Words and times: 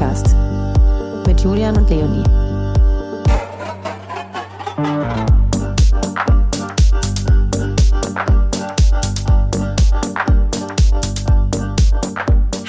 Feierkultur-Podcast 0.00 0.34
mit 1.26 1.40
Julian 1.42 1.76
und 1.76 1.90
Leonie. 1.90 2.24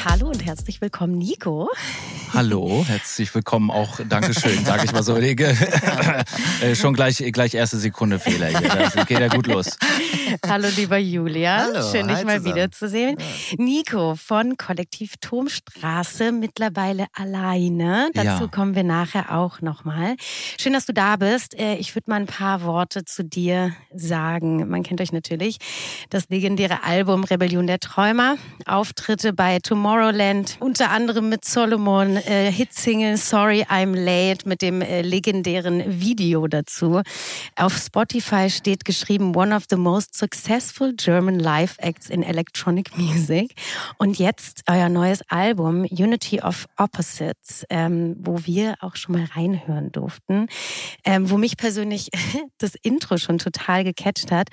Hallo 0.03 0.27
und 0.27 0.45
herzlich 0.45 0.81
willkommen, 0.81 1.17
Nico. 1.17 1.69
Hallo, 2.43 2.83
herzlich 2.87 3.35
willkommen 3.35 3.69
auch. 3.69 3.99
Dankeschön, 4.09 4.65
sage 4.65 4.85
ich 4.85 4.91
mal 4.93 5.03
so. 5.03 5.15
Äh, 6.61 6.75
schon 6.75 6.93
gleich, 6.93 7.17
gleich 7.31 7.53
erste 7.53 7.77
Sekunde 7.77 8.17
Fehler 8.19 8.47
hier. 8.47 8.67
Das 8.69 9.05
geht 9.07 9.19
ja 9.19 9.27
gut 9.27 9.45
los. 9.47 9.77
Hallo, 10.47 10.67
lieber 10.75 10.97
Julian. 10.97 11.71
Hallo, 11.73 11.91
Schön, 11.91 12.07
dich 12.07 12.23
mal 12.23 12.37
zusammen. 12.37 12.45
wiederzusehen. 12.55 13.17
Nico 13.57 14.15
von 14.15 14.57
Kollektiv 14.57 15.13
Turmstraße, 15.21 16.31
mittlerweile 16.31 17.05
alleine. 17.13 18.09
Dazu 18.13 18.43
Ja. 18.43 18.47
kommen 18.47 18.75
wir 18.75 18.83
nachher 18.83 19.35
auch 19.37 19.61
nochmal. 19.61 20.15
Schön, 20.59 20.73
dass 20.73 20.85
du 20.87 20.93
da 20.93 21.15
bist. 21.17 21.57
Äh, 21.59 21.75
Ich 21.75 21.95
würde 21.95 22.09
mal 22.11 22.17
ein 22.19 22.27
paar 22.27 22.63
Worte 22.63 23.05
zu 23.05 23.23
dir 23.23 23.73
sagen. 23.93 24.67
Man 24.69 24.83
kennt 24.83 25.01
euch 25.01 25.11
natürlich. 25.11 25.57
Das 26.09 26.29
legendäre 26.29 26.83
Album 26.83 27.23
Rebellion 27.23 27.65
der 27.67 27.79
Träumer. 27.79 28.35
Auftritte 28.65 29.33
bei 29.33 29.59
Tomorrowland, 29.59 30.57
unter 30.59 30.89
anderem 30.91 31.29
mit 31.29 31.43
Solomon, 31.45 32.17
äh, 32.31 32.51
Hitsingle 32.51 33.17
Sorry 33.17 33.63
I'm 33.69 33.93
Late 33.93 34.47
mit 34.47 34.61
dem 34.61 34.81
äh, 34.81 35.01
legendären 35.01 35.83
Video 36.01 36.47
dazu. 36.47 37.01
Auf 37.55 37.77
Spotify 37.77 38.49
steht 38.49 38.85
geschrieben 38.85 39.35
One 39.35 39.55
of 39.55 39.65
the 39.69 39.75
most 39.75 40.15
successful 40.15 40.93
German 40.95 41.39
live 41.39 41.75
acts 41.79 42.09
in 42.09 42.23
electronic 42.23 42.97
music. 42.97 43.53
Und 43.97 44.17
jetzt 44.17 44.63
euer 44.67 44.89
neues 44.89 45.21
Album 45.29 45.85
Unity 45.91 46.41
of 46.41 46.67
Opposites, 46.77 47.65
ähm, 47.69 48.15
wo 48.19 48.39
wir 48.45 48.75
auch 48.79 48.95
schon 48.95 49.15
mal 49.15 49.25
reinhören 49.35 49.91
durften, 49.91 50.47
ähm, 51.03 51.29
wo 51.29 51.37
mich 51.37 51.57
persönlich 51.57 52.09
das 52.57 52.75
Intro 52.81 53.17
schon 53.17 53.37
total 53.37 53.83
gecatcht 53.83 54.31
hat. 54.31 54.47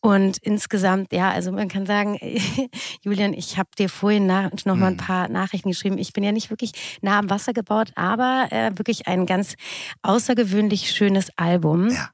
Und 0.00 0.38
insgesamt, 0.38 1.12
ja, 1.12 1.30
also 1.30 1.50
man 1.50 1.68
kann 1.68 1.84
sagen, 1.86 2.18
Julian, 3.02 3.34
ich 3.34 3.58
habe 3.58 3.70
dir 3.76 3.88
vorhin 3.88 4.26
nach, 4.26 4.50
noch 4.64 4.76
mal 4.76 4.86
ein 4.88 4.94
Mhm. 4.94 4.98
paar 4.98 5.28
Nachrichten 5.28 5.70
geschrieben. 5.70 5.98
Ich 5.98 6.12
bin 6.12 6.22
ja 6.22 6.30
nicht 6.30 6.50
wirklich 6.50 6.70
nah 7.14 7.18
am 7.20 7.30
Wasser 7.30 7.52
gebaut, 7.52 7.92
aber 7.94 8.48
äh, 8.50 8.70
wirklich 8.76 9.06
ein 9.06 9.26
ganz 9.26 9.54
außergewöhnlich 10.02 10.90
schönes 10.90 11.28
Album. 11.36 11.90
Ja. 11.90 12.10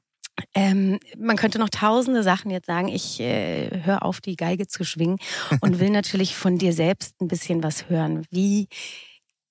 Ähm, 0.55 0.99
man 1.17 1.35
könnte 1.35 1.59
noch 1.59 1.69
tausende 1.69 2.23
Sachen 2.23 2.51
jetzt 2.51 2.67
sagen. 2.67 2.87
Ich 2.87 3.19
äh, 3.19 3.81
höre 3.83 4.03
auf, 4.03 4.21
die 4.21 4.35
Geige 4.35 4.67
zu 4.67 4.83
schwingen 4.83 5.17
und 5.59 5.79
will 5.79 5.89
natürlich 5.91 6.35
von 6.35 6.57
dir 6.57 6.73
selbst 6.73 7.19
ein 7.21 7.27
bisschen 7.27 7.63
was 7.63 7.89
hören. 7.89 8.25
Wie 8.31 8.67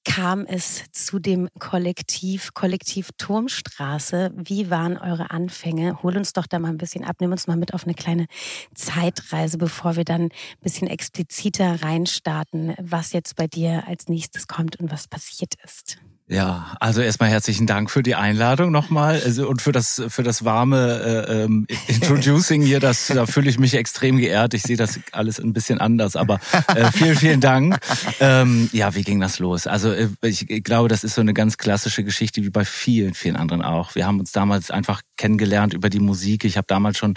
kam 0.05 0.47
es 0.47 0.85
zu 0.93 1.19
dem 1.19 1.49
Kollektiv, 1.59 2.55
Kollektiv 2.55 3.11
Turmstraße? 3.19 4.33
Wie 4.35 4.71
waren 4.71 4.97
eure 4.97 5.31
Anfänge? 5.31 6.03
Hol 6.03 6.17
uns 6.17 6.33
doch 6.33 6.47
da 6.47 6.59
mal 6.59 6.69
ein 6.69 6.79
bisschen 6.79 7.05
ab, 7.05 7.17
nimm 7.21 7.33
uns 7.33 7.47
mal 7.47 7.57
mit 7.57 7.75
auf 7.75 7.85
eine 7.85 7.95
kleine 7.95 8.27
Zeitreise, 8.75 9.59
bevor 9.59 9.97
wir 9.97 10.05
dann 10.05 10.23
ein 10.23 10.31
bisschen 10.61 10.89
expliziter 10.89 11.83
reinstarten, 11.83 12.75
was 12.81 13.13
jetzt 13.13 13.37
bei 13.37 13.47
dir 13.47 13.87
als 13.87 14.09
nächstes 14.09 14.47
kommt 14.47 14.77
und 14.81 14.91
was 14.91 15.09
passiert 15.09 15.55
ist. 15.65 15.99
Ja, 16.33 16.77
also 16.79 17.01
erstmal 17.01 17.29
herzlichen 17.29 17.67
Dank 17.67 17.91
für 17.91 18.05
die 18.05 18.15
Einladung 18.15 18.71
nochmal 18.71 19.21
also, 19.25 19.49
und 19.49 19.61
für 19.61 19.73
das 19.73 20.01
für 20.07 20.23
das 20.23 20.45
warme 20.45 21.27
äh, 21.29 21.43
ähm, 21.43 21.67
Introducing 21.89 22.63
hier. 22.63 22.79
Das 22.79 23.09
da 23.09 23.27
fühle 23.27 23.51
ich 23.51 23.59
mich 23.59 23.75
extrem 23.75 24.17
geehrt. 24.17 24.55
Ich 24.55 24.63
sehe 24.63 24.77
das 24.77 25.01
alles 25.11 25.41
ein 25.41 25.53
bisschen 25.53 25.81
anders, 25.81 26.15
aber 26.15 26.39
äh, 26.69 26.93
vielen 26.93 27.17
vielen 27.17 27.41
Dank. 27.41 27.81
Ähm, 28.21 28.71
ja, 28.73 28.95
wie 28.95 29.03
ging 29.03 29.19
das 29.19 29.41
los? 29.41 29.67
Also 29.67 29.91
äh, 29.91 30.07
ich, 30.23 30.49
ich 30.49 30.63
glaube, 30.63 30.89
das 30.89 31.03
ist 31.03 31.17
so 31.17 31.21
eine 31.21 31.35
ganz 31.35 31.59
klassische 31.59 32.05
Geschichte 32.05 32.45
wie 32.45 32.51
bei 32.51 32.65
vielen 32.65 33.15
vielen 33.15 33.35
anderen 33.35 33.63
auch. 33.63 33.97
Wir 33.97 34.07
haben 34.07 34.21
uns 34.21 34.31
damals 34.31 34.71
einfach 34.71 35.03
kennengelernt 35.17 35.75
über 35.75 35.91
die 35.91 35.99
Musik. 35.99 36.45
Ich 36.45 36.57
habe 36.57 36.67
damals 36.69 36.97
schon 36.97 37.15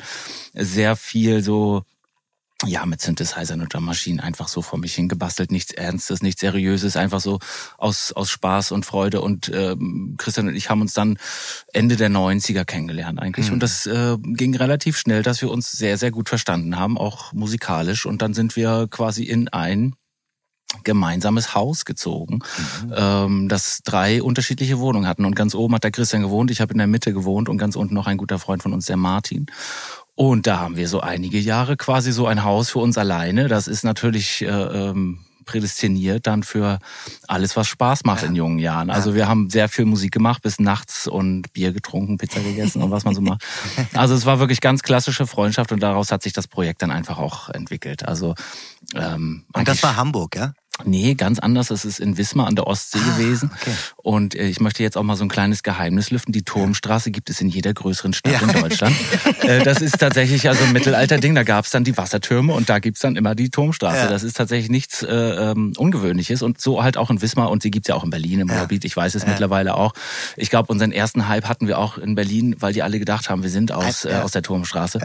sehr 0.56 0.96
viel 0.96 1.44
so 1.44 1.84
ja, 2.66 2.86
mit 2.86 3.02
Synthesizern 3.02 3.62
und 3.62 3.74
Maschinen 3.82 4.20
einfach 4.20 4.48
so 4.48 4.62
vor 4.62 4.80
mich 4.80 4.96
hingebastelt. 4.96 5.52
Nichts 5.52 5.72
Ernstes, 5.72 6.22
nichts 6.22 6.42
Seriöses, 6.42 6.96
einfach 6.96 7.20
so 7.20 7.40
aus, 7.78 8.12
aus 8.12 8.30
Spaß 8.30 8.72
und 8.72 8.86
Freude. 8.86 9.22
Und 9.22 9.52
ähm, 9.54 10.16
Christian 10.18 10.48
und 10.48 10.56
ich 10.56 10.70
haben 10.70 10.82
uns 10.82 10.94
dann 10.94 11.18
Ende 11.74 11.96
der 11.96 12.10
90er 12.10 12.66
kennengelernt 12.66 13.20
eigentlich. 13.20 13.48
Mhm. 13.48 13.54
Und 13.54 13.64
das 13.64 13.86
äh, 13.86 14.18
ging 14.20 14.56
relativ 14.56 14.98
schnell, 14.98 15.24
dass 15.24 15.42
wir 15.42 15.52
uns 15.52 15.72
sehr, 15.72 15.98
sehr 15.98 16.12
gut 16.12 16.30
verstanden 16.30 16.78
haben, 16.78 16.98
auch 16.98 17.34
musikalisch. 17.34 18.06
Und 18.06 18.22
dann 18.22 18.34
sind 18.34 18.56
wir 18.56 18.88
quasi 18.90 19.24
in 19.24 19.50
ein 19.50 19.96
gemeinsames 20.84 21.54
Haus 21.54 21.86
gezogen, 21.86 22.40
ähm, 22.96 23.48
das 23.48 23.82
drei 23.84 24.24
unterschiedliche 24.24 24.80
Wohnungen 24.80 25.08
hatten. 25.08 25.26
Und 25.26 25.36
ganz 25.36 25.54
oben 25.54 25.76
hat 25.76 25.84
der 25.84 25.92
Christian 25.92 26.24
gewohnt, 26.24 26.52
ich 26.52 26.62
habe 26.62 26.74
in 26.74 26.80
der 26.80 26.88
Mitte 26.88 27.14
gewohnt 27.14 27.50
und 27.50 27.58
ganz 27.58 27.76
unten 27.76 27.94
noch 27.94 28.08
ein 28.08 28.18
guter 28.18 28.40
Freund 28.40 28.64
von 28.64 28.74
uns, 28.74 28.88
der 28.88 28.98
Martin. 28.98 29.46
Und 30.16 30.46
da 30.46 30.60
haben 30.60 30.78
wir 30.78 30.88
so 30.88 31.00
einige 31.00 31.40
Jahre 31.40 31.76
quasi 31.76 32.12
so 32.12 32.28
ein 32.28 32.44
Haus 32.44 32.70
für 32.70 32.80
uns 32.80 32.98
alleine. 32.98 33.48
Das 33.48 33.68
ist 33.68 33.84
natürlich 33.84 34.44
äh, 34.44 34.48
ähm, 34.48 35.20
prädestiniert 35.46 36.28
dann 36.28 36.44
für 36.44 36.80
alles, 37.28 37.56
was 37.56 37.68
Spaß 37.68 38.06
macht 38.06 38.24
in 38.24 38.36
jungen 38.36 38.60
Jahren. 38.60 38.90
Also 38.90 39.16
wir 39.16 39.28
haben 39.28 39.50
sehr 39.50 39.70
viel 39.70 39.86
Musik 39.86 40.12
gemacht 40.12 40.42
bis 40.42 40.60
nachts 40.60 41.08
und 41.08 41.52
Bier 41.54 41.74
getrunken, 41.74 42.18
Pizza 42.18 42.40
gegessen 42.42 42.82
und 42.82 42.92
was 42.92 43.06
man 43.06 43.16
so 43.16 43.22
macht. 43.22 43.44
Also 43.94 44.16
es 44.16 44.26
war 44.26 44.40
wirklich 44.40 44.62
ganz 44.62 44.82
klassische 44.82 45.28
Freundschaft 45.28 45.72
und 45.72 45.82
daraus 45.82 46.12
hat 46.12 46.24
sich 46.24 46.34
das 46.34 46.48
Projekt 46.48 46.82
dann 46.82 46.92
einfach 46.92 47.18
auch 47.18 47.50
entwickelt. 47.50 48.08
Also 48.08 48.36
ähm, 48.96 49.44
Und 49.54 49.68
das 49.68 49.84
war 49.84 49.96
Hamburg, 49.96 50.36
ja? 50.36 50.54
Nee, 50.86 51.14
ganz 51.14 51.38
anders. 51.38 51.70
Es 51.70 51.86
ist 51.86 52.00
in 52.00 52.18
Wismar 52.18 52.48
an 52.48 52.56
der 52.56 52.66
Ostsee 52.66 52.98
Ah, 53.00 53.16
gewesen. 53.18 53.52
okay. 53.62 53.72
Und 53.98 54.34
äh, 54.36 54.48
ich 54.48 54.60
möchte 54.60 54.82
jetzt 54.82 54.98
auch 54.98 55.04
mal 55.04 55.16
so 55.16 55.24
ein 55.24 55.30
kleines 55.30 55.62
Geheimnis 55.62 56.10
lüften. 56.10 56.32
Die 56.34 56.42
Turmstraße 56.42 57.12
gibt 57.12 57.30
es 57.30 57.40
in 57.42 57.48
jeder 57.48 57.74
größeren 57.76 58.12
Stadt 58.12 58.34
Ja. 58.34 58.40
in 58.42 58.60
Deutschland. 58.60 58.96
äh, 59.44 59.64
das 59.64 59.82
ist 59.82 60.00
tatsächlich 60.00 60.50
also 60.50 60.64
ein 60.64 60.74
Mittelalterding. 60.74 61.36
Da 61.36 61.44
gab 61.44 61.66
es 61.66 61.72
dann 61.72 61.84
die 61.84 61.96
Wassertürme 61.96 62.54
und 62.54 62.70
da 62.70 62.80
gibt's 62.80 63.02
dann 63.02 63.16
immer 63.16 63.36
die 63.36 63.52
Turmstraße. 63.52 63.98
Ja. 63.98 64.08
Das 64.08 64.24
ist 64.24 64.36
tatsächlich 64.36 64.72
nichts 64.72 65.04
äh, 65.04 65.14
ähm, 65.14 65.74
Ungewöhnliches. 65.78 66.42
Und 66.42 66.60
so 66.60 66.82
halt 66.84 66.98
auch 66.98 67.12
in 67.12 67.22
Wismar 67.22 67.52
und 67.52 67.62
sie 67.62 67.70
gibt's 67.70 67.88
ja 67.88 67.94
auch 67.96 68.04
in 68.04 68.10
Berlin 68.10 68.40
im 68.40 68.48
Ja. 68.50 68.56
Ruhrgebiet. 68.56 68.84
Ich 68.84 68.98
weiß 68.98 69.14
es 69.14 69.24
Ja. 69.24 69.30
mittlerweile 69.30 69.76
auch. 69.76 69.94
Ich 70.38 70.50
glaube, 70.50 70.72
unseren 70.74 70.92
ersten 70.92 71.28
Hype 71.28 71.48
hatten 71.48 71.68
wir 71.68 71.78
auch 71.78 72.00
in 72.00 72.16
Berlin, 72.16 72.56
weil 72.60 72.74
die 72.74 72.82
alle 72.82 72.98
gedacht 72.98 73.30
haben, 73.30 73.44
wir 73.44 73.52
sind 73.52 73.72
aus, 73.72 74.06
äh, 74.06 74.12
Ja. 74.14 74.24
aus 74.24 74.32
der 74.32 74.42
Turmstraße. 74.42 75.00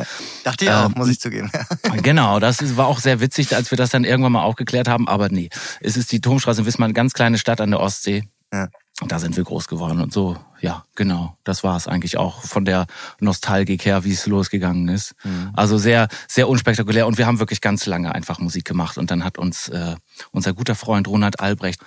Dachte 0.44 0.64
ich 0.64 0.70
auch, 0.70 0.86
Ähm, 0.86 0.92
muss 0.96 1.08
ich 1.08 1.20
zugeben. 1.20 1.50
Genau, 2.02 2.40
das 2.40 2.76
war 2.78 2.86
auch 2.86 3.00
sehr 3.00 3.20
witzig, 3.20 3.54
als 3.54 3.70
wir 3.70 3.76
das 3.76 3.90
dann 3.90 4.04
irgendwann 4.04 4.32
mal 4.32 4.42
aufgeklärt 4.42 4.88
haben. 4.88 5.08
Aber 5.08 5.28
nee, 5.28 5.50
es 5.80 5.96
ist 5.96 6.12
die 6.12 6.20
Turmstraße 6.20 6.60
in 6.60 6.66
Wismar, 6.66 6.86
eine 6.86 6.94
ganz 6.94 7.12
kleine 7.12 7.38
Stadt 7.38 7.60
an 7.60 7.70
der 7.70 7.80
Ostsee. 7.80 8.24
Ja. 8.52 8.68
Und 9.00 9.12
da 9.12 9.20
sind 9.20 9.36
wir 9.36 9.44
groß 9.44 9.68
geworden 9.68 10.00
und 10.00 10.12
so, 10.12 10.36
ja, 10.60 10.84
genau. 10.96 11.36
Das 11.44 11.62
war 11.62 11.76
es 11.76 11.86
eigentlich 11.86 12.16
auch 12.16 12.42
von 12.42 12.64
der 12.64 12.86
Nostalgik 13.20 13.84
her, 13.84 14.02
wie 14.02 14.12
es 14.12 14.26
losgegangen 14.26 14.88
ist. 14.88 15.14
Also 15.54 15.78
sehr, 15.78 16.08
sehr 16.26 16.48
unspektakulär. 16.48 17.06
Und 17.06 17.16
wir 17.16 17.28
haben 17.28 17.38
wirklich 17.38 17.60
ganz 17.60 17.86
lange 17.86 18.12
einfach 18.12 18.40
Musik 18.40 18.64
gemacht. 18.64 18.98
Und 18.98 19.12
dann 19.12 19.22
hat 19.22 19.38
uns 19.38 19.68
äh, 19.68 19.94
unser 20.32 20.52
guter 20.52 20.74
Freund 20.74 21.06
Ronald 21.06 21.38
Albrecht, 21.38 21.80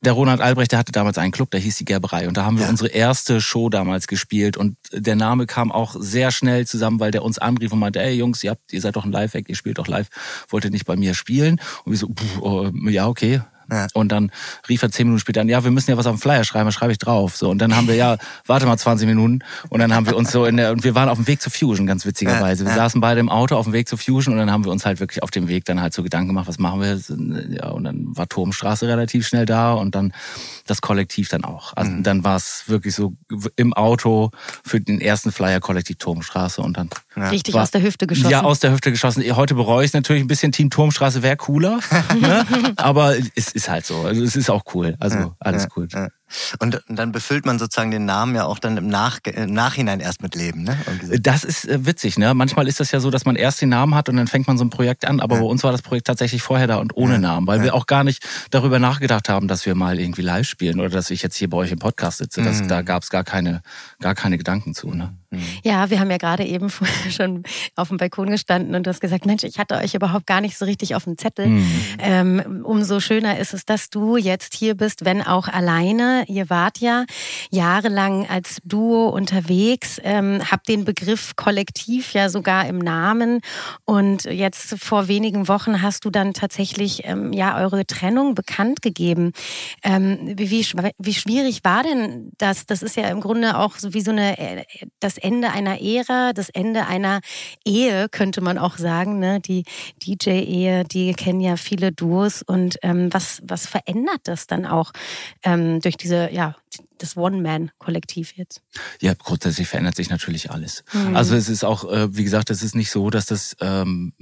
der 0.00 0.12
Ronald 0.12 0.40
Albrecht, 0.40 0.72
der 0.72 0.78
hatte 0.78 0.92
damals 0.92 1.18
einen 1.18 1.32
Club, 1.32 1.50
der 1.50 1.60
hieß 1.60 1.76
die 1.76 1.84
Gerberei. 1.84 2.28
Und 2.28 2.36
da 2.36 2.44
haben 2.44 2.56
wir 2.58 2.64
Ja. 2.64 2.70
unsere 2.70 2.88
erste 2.90 3.40
Show 3.40 3.68
damals 3.68 4.06
gespielt. 4.06 4.56
Und 4.56 4.76
der 4.92 5.16
Name 5.16 5.46
kam 5.46 5.70
auch 5.72 5.96
sehr 5.98 6.30
schnell 6.30 6.66
zusammen, 6.66 7.00
weil 7.00 7.10
der 7.10 7.22
uns 7.22 7.38
anrief 7.38 7.72
und 7.72 7.78
meinte, 7.78 8.00
ey 8.00 8.14
Jungs, 8.14 8.42
ihr, 8.44 8.50
habt, 8.50 8.72
ihr 8.72 8.80
seid 8.80 8.96
doch 8.96 9.04
ein 9.04 9.12
Live-Act, 9.12 9.48
ihr 9.48 9.56
spielt 9.56 9.78
doch 9.78 9.88
live, 9.88 10.08
wollt 10.48 10.64
ihr 10.64 10.70
nicht 10.70 10.86
bei 10.86 10.96
mir 10.96 11.14
spielen? 11.14 11.60
Und 11.84 11.92
wir 11.92 11.98
so, 11.98 12.08
pff, 12.08 12.40
oh, 12.40 12.70
ja, 12.88 13.06
okay. 13.06 13.40
Ja. 13.70 13.86
Und 13.94 14.12
dann 14.12 14.30
rief 14.68 14.82
er 14.82 14.90
zehn 14.90 15.06
Minuten 15.06 15.20
später 15.20 15.40
an, 15.40 15.48
ja, 15.48 15.64
wir 15.64 15.70
müssen 15.70 15.90
ja 15.90 15.96
was 15.96 16.06
auf 16.06 16.16
dem 16.16 16.20
Flyer 16.20 16.44
schreiben, 16.44 16.66
was 16.66 16.74
schreibe 16.74 16.92
ich 16.92 16.98
drauf. 16.98 17.36
So, 17.36 17.50
und 17.50 17.58
dann 17.58 17.74
haben 17.76 17.88
wir, 17.88 17.94
ja, 17.94 18.16
warte 18.46 18.66
mal 18.66 18.76
20 18.76 19.06
Minuten. 19.06 19.40
Und 19.68 19.80
dann 19.80 19.94
haben 19.94 20.06
wir 20.06 20.16
uns 20.16 20.30
so 20.30 20.44
in 20.44 20.56
der, 20.56 20.72
und 20.72 20.84
wir 20.84 20.94
waren 20.94 21.08
auf 21.08 21.18
dem 21.18 21.26
Weg 21.26 21.40
zur 21.40 21.52
Fusion, 21.52 21.86
ganz 21.86 22.06
witzigerweise. 22.06 22.64
Wir 22.64 22.70
Ja, 22.70 22.76
saßen 22.76 23.00
beide 23.00 23.20
im 23.20 23.28
Auto 23.28 23.56
auf 23.56 23.64
dem 23.64 23.72
Weg 23.72 23.88
zur 23.88 23.98
Fusion 23.98 24.34
und 24.34 24.38
dann 24.38 24.50
haben 24.50 24.64
wir 24.64 24.72
uns 24.72 24.86
halt 24.86 25.00
wirklich 25.00 25.22
auf 25.22 25.30
dem 25.30 25.48
Weg 25.48 25.64
dann 25.64 25.80
halt 25.80 25.94
so 25.94 26.02
Gedanken 26.02 26.28
gemacht, 26.28 26.48
was 26.48 26.58
machen 26.58 26.80
wir? 26.80 26.98
Ja, 27.48 27.68
und 27.70 27.84
dann 27.84 28.16
war 28.16 28.28
Turmstraße 28.28 28.86
relativ 28.86 29.26
schnell 29.26 29.46
da 29.46 29.72
und 29.74 29.94
dann 29.94 30.12
das 30.66 30.80
Kollektiv 30.80 31.28
dann 31.28 31.44
auch. 31.44 31.72
Also 31.76 31.90
Mhm. 31.90 32.02
dann 32.02 32.24
war 32.24 32.36
es 32.36 32.64
wirklich 32.66 32.94
so 32.94 33.14
im 33.56 33.72
Auto 33.74 34.30
für 34.64 34.80
den 34.80 35.00
ersten 35.00 35.32
Flyer 35.32 35.60
Kollektiv 35.60 35.96
Turmstraße 35.98 36.60
und 36.62 36.76
dann 36.76 36.90
Ja. 37.16 37.28
Richtig 37.30 37.54
war- 37.54 37.62
aus 37.62 37.70
der 37.70 37.82
Hüfte 37.82 38.06
geschossen. 38.06 38.30
ja, 38.30 38.42
aus 38.42 38.60
der 38.60 38.72
Hüfte 38.72 38.90
geschossen. 38.90 39.22
Heute 39.36 39.54
bereue 39.54 39.84
ich 39.84 39.90
es 39.90 39.94
natürlich 39.94 40.22
ein 40.22 40.26
bisschen. 40.28 40.52
Team 40.52 40.70
Turmstraße 40.70 41.22
wäre 41.22 41.36
cooler. 41.36 41.80
ne? 42.20 42.44
Aber 42.76 43.14
es 43.34 43.52
ist 43.52 43.68
halt 43.68 43.86
so. 43.86 44.02
Also 44.02 44.22
es 44.22 44.36
ist 44.36 44.50
auch 44.50 44.64
cool. 44.74 44.96
Also 45.00 45.16
Ja, 45.18 45.36
alles 45.40 45.62
ja, 45.64 45.68
gut. 45.68 45.92
Und, 46.58 46.82
und 46.88 46.96
dann 46.96 47.12
befüllt 47.12 47.46
man 47.46 47.58
sozusagen 47.58 47.90
den 47.90 48.04
Namen 48.04 48.34
ja 48.34 48.44
auch 48.44 48.58
dann 48.58 48.76
im, 48.76 48.88
Nach 48.88 49.18
im 49.24 49.52
Nachhinein 49.52 50.00
erst 50.00 50.22
mit 50.22 50.34
Leben, 50.34 50.64
ne? 50.64 50.76
Das 51.20 51.44
ist 51.44 51.66
äh, 51.68 51.86
witzig, 51.86 52.18
ne? 52.18 52.34
Manchmal 52.34 52.66
ist 52.68 52.80
das 52.80 52.90
ja 52.90 53.00
so, 53.00 53.10
dass 53.10 53.24
man 53.24 53.36
erst 53.36 53.62
den 53.62 53.68
Namen 53.68 53.94
hat 53.94 54.08
und 54.08 54.16
dann 54.16 54.26
fängt 54.26 54.46
man 54.46 54.58
so 54.58 54.64
ein 54.64 54.70
Projekt 54.70 55.06
an, 55.06 55.20
aber 55.20 55.36
ja. 55.36 55.42
bei 55.42 55.46
uns 55.46 55.62
war 55.62 55.72
das 55.72 55.82
Projekt 55.82 56.06
tatsächlich 56.06 56.42
vorher 56.42 56.66
da 56.66 56.76
und 56.78 56.96
ohne 56.96 57.14
ja. 57.14 57.18
Namen, 57.20 57.46
weil 57.46 57.58
ja. 57.58 57.64
wir 57.64 57.74
auch 57.74 57.86
gar 57.86 58.04
nicht 58.04 58.26
darüber 58.50 58.78
nachgedacht 58.78 59.28
haben, 59.28 59.48
dass 59.48 59.66
wir 59.66 59.74
mal 59.74 60.00
irgendwie 60.00 60.22
live 60.22 60.46
spielen 60.46 60.80
oder 60.80 60.90
dass 60.90 61.10
ich 61.10 61.22
jetzt 61.22 61.36
hier 61.36 61.48
bei 61.48 61.58
euch 61.58 61.70
im 61.70 61.78
Podcast 61.78 62.18
sitze. 62.18 62.42
Das, 62.42 62.60
mhm. 62.60 62.68
Da 62.68 62.82
gab 62.82 63.02
es 63.02 63.10
gar 63.10 63.24
keine, 63.24 63.62
gar 64.00 64.14
keine 64.14 64.38
Gedanken 64.38 64.74
zu, 64.74 64.92
ne? 64.92 65.14
Mhm. 65.30 65.42
Ja, 65.64 65.90
wir 65.90 66.00
haben 66.00 66.10
ja 66.10 66.16
gerade 66.16 66.44
eben 66.44 66.70
schon 67.10 67.42
auf 67.74 67.88
dem 67.88 67.96
Balkon 67.96 68.30
gestanden 68.30 68.74
und 68.74 68.86
du 68.86 68.90
hast 68.90 69.00
gesagt, 69.00 69.26
Mensch, 69.26 69.44
ich 69.44 69.58
hatte 69.58 69.76
euch 69.76 69.94
überhaupt 69.94 70.26
gar 70.26 70.40
nicht 70.40 70.56
so 70.56 70.64
richtig 70.64 70.94
auf 70.94 71.04
dem 71.04 71.18
Zettel. 71.18 71.46
Mhm. 71.48 71.80
Ähm, 71.98 72.62
umso 72.64 73.00
schöner 73.00 73.38
ist 73.38 73.54
es, 73.54 73.64
dass 73.64 73.90
du 73.90 74.16
jetzt 74.16 74.54
hier 74.54 74.74
bist, 74.74 75.04
wenn 75.04 75.22
auch 75.22 75.48
alleine. 75.48 76.24
Ihr 76.28 76.50
wart 76.50 76.78
ja 76.78 77.04
jahrelang 77.50 78.28
als 78.28 78.58
Duo 78.64 79.08
unterwegs, 79.08 80.00
ähm, 80.02 80.40
habt 80.50 80.68
den 80.68 80.84
Begriff 80.84 81.36
Kollektiv 81.36 82.12
ja 82.12 82.28
sogar 82.28 82.66
im 82.66 82.78
Namen 82.78 83.40
und 83.84 84.24
jetzt 84.24 84.76
vor 84.78 85.08
wenigen 85.08 85.48
Wochen 85.48 85.82
hast 85.82 86.04
du 86.04 86.10
dann 86.10 86.34
tatsächlich 86.34 87.02
ähm, 87.04 87.32
ja 87.32 87.58
eure 87.58 87.86
Trennung 87.86 88.34
bekannt 88.34 88.82
gegeben. 88.82 89.32
Ähm, 89.82 90.34
wie, 90.36 90.66
wie 90.98 91.14
schwierig 91.14 91.60
war 91.64 91.82
denn 91.82 92.32
das? 92.38 92.66
Das 92.66 92.82
ist 92.82 92.96
ja 92.96 93.08
im 93.08 93.20
Grunde 93.20 93.58
auch 93.58 93.76
so 93.76 93.94
wie 93.94 94.00
so 94.00 94.10
eine 94.10 94.38
äh, 94.38 94.64
das 95.16 95.22
Ende 95.22 95.50
einer 95.50 95.80
Ära, 95.80 96.32
das 96.32 96.48
Ende 96.50 96.86
einer 96.86 97.20
Ehe, 97.64 98.08
könnte 98.10 98.40
man 98.40 98.58
auch 98.58 98.76
sagen. 98.76 99.18
Ne? 99.18 99.40
Die 99.40 99.64
DJ-Ehe, 100.04 100.84
die 100.84 101.12
kennen 101.14 101.40
ja 101.40 101.56
viele 101.56 101.92
Duos. 101.92 102.42
Und 102.42 102.78
ähm, 102.82 103.12
was, 103.12 103.42
was 103.44 103.66
verändert 103.66 104.20
das 104.24 104.46
dann 104.46 104.66
auch 104.66 104.92
ähm, 105.42 105.80
durch 105.80 105.96
diese, 105.96 106.30
ja, 106.32 106.54
das 106.98 107.16
One-Man-Kollektiv 107.16 108.36
jetzt? 108.36 108.62
Ja, 109.00 109.14
grundsätzlich 109.14 109.68
verändert 109.68 109.96
sich 109.96 110.10
natürlich 110.10 110.50
alles. 110.50 110.84
Mhm. 110.92 111.16
Also 111.16 111.34
es 111.34 111.48
ist 111.48 111.64
auch, 111.64 111.90
äh, 111.90 112.14
wie 112.14 112.24
gesagt, 112.24 112.50
es 112.50 112.62
ist 112.62 112.74
nicht 112.74 112.90
so, 112.90 113.10
dass 113.10 113.26
das 113.26 113.56
ähm, 113.60 114.12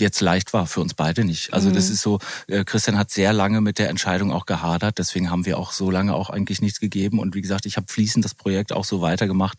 jetzt 0.00 0.20
leicht 0.20 0.52
war 0.52 0.66
für 0.66 0.80
uns 0.80 0.94
beide 0.94 1.24
nicht. 1.24 1.52
Also 1.52 1.68
mhm. 1.70 1.74
das 1.74 1.90
ist 1.90 2.02
so, 2.02 2.18
äh, 2.48 2.64
Christian 2.64 2.98
hat 2.98 3.10
sehr 3.10 3.32
lange 3.32 3.60
mit 3.60 3.78
der 3.78 3.88
Entscheidung 3.88 4.32
auch 4.32 4.46
gehadert, 4.46 4.98
deswegen 4.98 5.30
haben 5.30 5.46
wir 5.46 5.58
auch 5.58 5.72
so 5.72 5.90
lange 5.90 6.14
auch 6.14 6.30
eigentlich 6.30 6.60
nichts 6.60 6.80
gegeben. 6.80 7.18
Und 7.18 7.34
wie 7.34 7.42
gesagt, 7.42 7.66
ich 7.66 7.76
habe 7.76 7.86
fließend 7.88 8.24
das 8.24 8.34
Projekt 8.34 8.72
auch 8.72 8.84
so 8.84 9.00
weitergemacht 9.00 9.58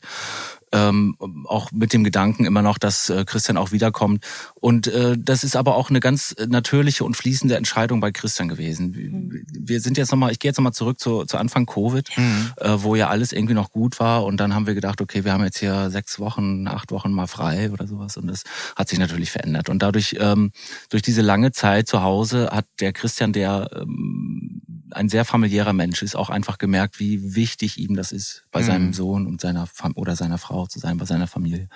ähm, 0.72 1.16
auch 1.46 1.72
mit 1.72 1.94
dem 1.94 2.04
Gedanken 2.04 2.46
immer 2.46 2.62
noch, 2.62 2.78
dass 2.78 3.10
äh, 3.10 3.26
Christian 3.26 3.58
auch 3.58 3.72
wiederkommt. 3.72 4.26
Und 4.56 4.88
äh, 4.88 5.18
das 5.18 5.44
ist 5.44 5.56
aber 5.56 5.76
auch 5.76 5.90
eine 5.90 6.00
ganz 6.00 6.36
natürliche 6.48 7.04
und 7.04 7.16
fließende 7.16 7.56
Entscheidung 7.56 8.00
bei 8.00 8.12
Christian 8.12 8.48
gewesen. 8.48 8.92
Mhm. 8.92 9.46
Wir 9.52 9.82
sind 9.82 9.98
jetzt 9.98 10.12
nochmal, 10.12 10.32
ich 10.32 10.40
gehe 10.40 10.50
jetzt 10.50 10.58
nochmal 10.58 10.74
zurück 10.74 11.00
zu, 11.00 11.26
zu 11.26 11.38
Anfang 11.38 11.66
Covid, 11.66 12.10
mhm. 12.18 12.52
äh, 12.58 12.70
wo 12.78 12.96
ja 12.96 13.10
alles 13.10 13.32
irgendwie 13.32 13.54
noch 13.54 13.72
gut 13.72 14.00
war. 14.00 14.24
Und 14.24 14.38
dann 14.38 14.56
haben 14.56 14.68
wir 14.68 14.76
gedacht, 14.76 15.02
okay, 15.02 15.26
wir 15.26 15.34
haben 15.34 15.44
jetzt 15.44 15.60
hier 15.60 15.90
sechs 15.90 16.20
Wochen, 16.20 16.68
acht 16.68 16.92
Wochen 16.92 17.12
mal 17.12 17.28
frei 17.28 17.72
oder 17.72 17.88
sowas. 17.88 18.18
Und 18.18 18.28
das 18.28 18.44
hat 18.76 18.90
sich 18.90 19.00
natürlich 19.00 19.32
verändert. 19.32 19.70
Und 19.70 19.82
dadurch, 19.82 20.16
ähm, 20.20 20.52
durch 20.90 21.02
diese 21.02 21.22
lange 21.22 21.52
Zeit 21.52 21.88
zu 21.88 22.02
Hause, 22.02 22.50
hat 22.52 22.66
der 22.80 22.94
Christian, 22.94 23.34
der 23.34 23.70
ähm, 23.76 24.62
ein 24.94 25.10
sehr 25.10 25.26
familiärer 25.26 25.74
Mensch 25.74 26.02
ist, 26.02 26.16
auch 26.16 26.30
einfach 26.30 26.58
gemerkt, 26.58 27.00
wie 27.00 27.36
wichtig 27.36 27.78
ihm 27.78 27.96
das 27.96 28.12
ist, 28.12 28.44
bei 28.52 28.62
mhm. 28.62 28.66
seinem 28.66 28.94
Sohn 28.94 29.28
und 29.28 29.42
seiner 29.42 29.68
Fam 29.68 29.94
oder 29.96 30.16
seiner 30.16 30.38
Frau 30.38 30.68
zu 30.68 30.80
sein, 30.80 30.98
bei 30.98 31.06
seiner 31.06 31.28
Familie. 31.28 31.70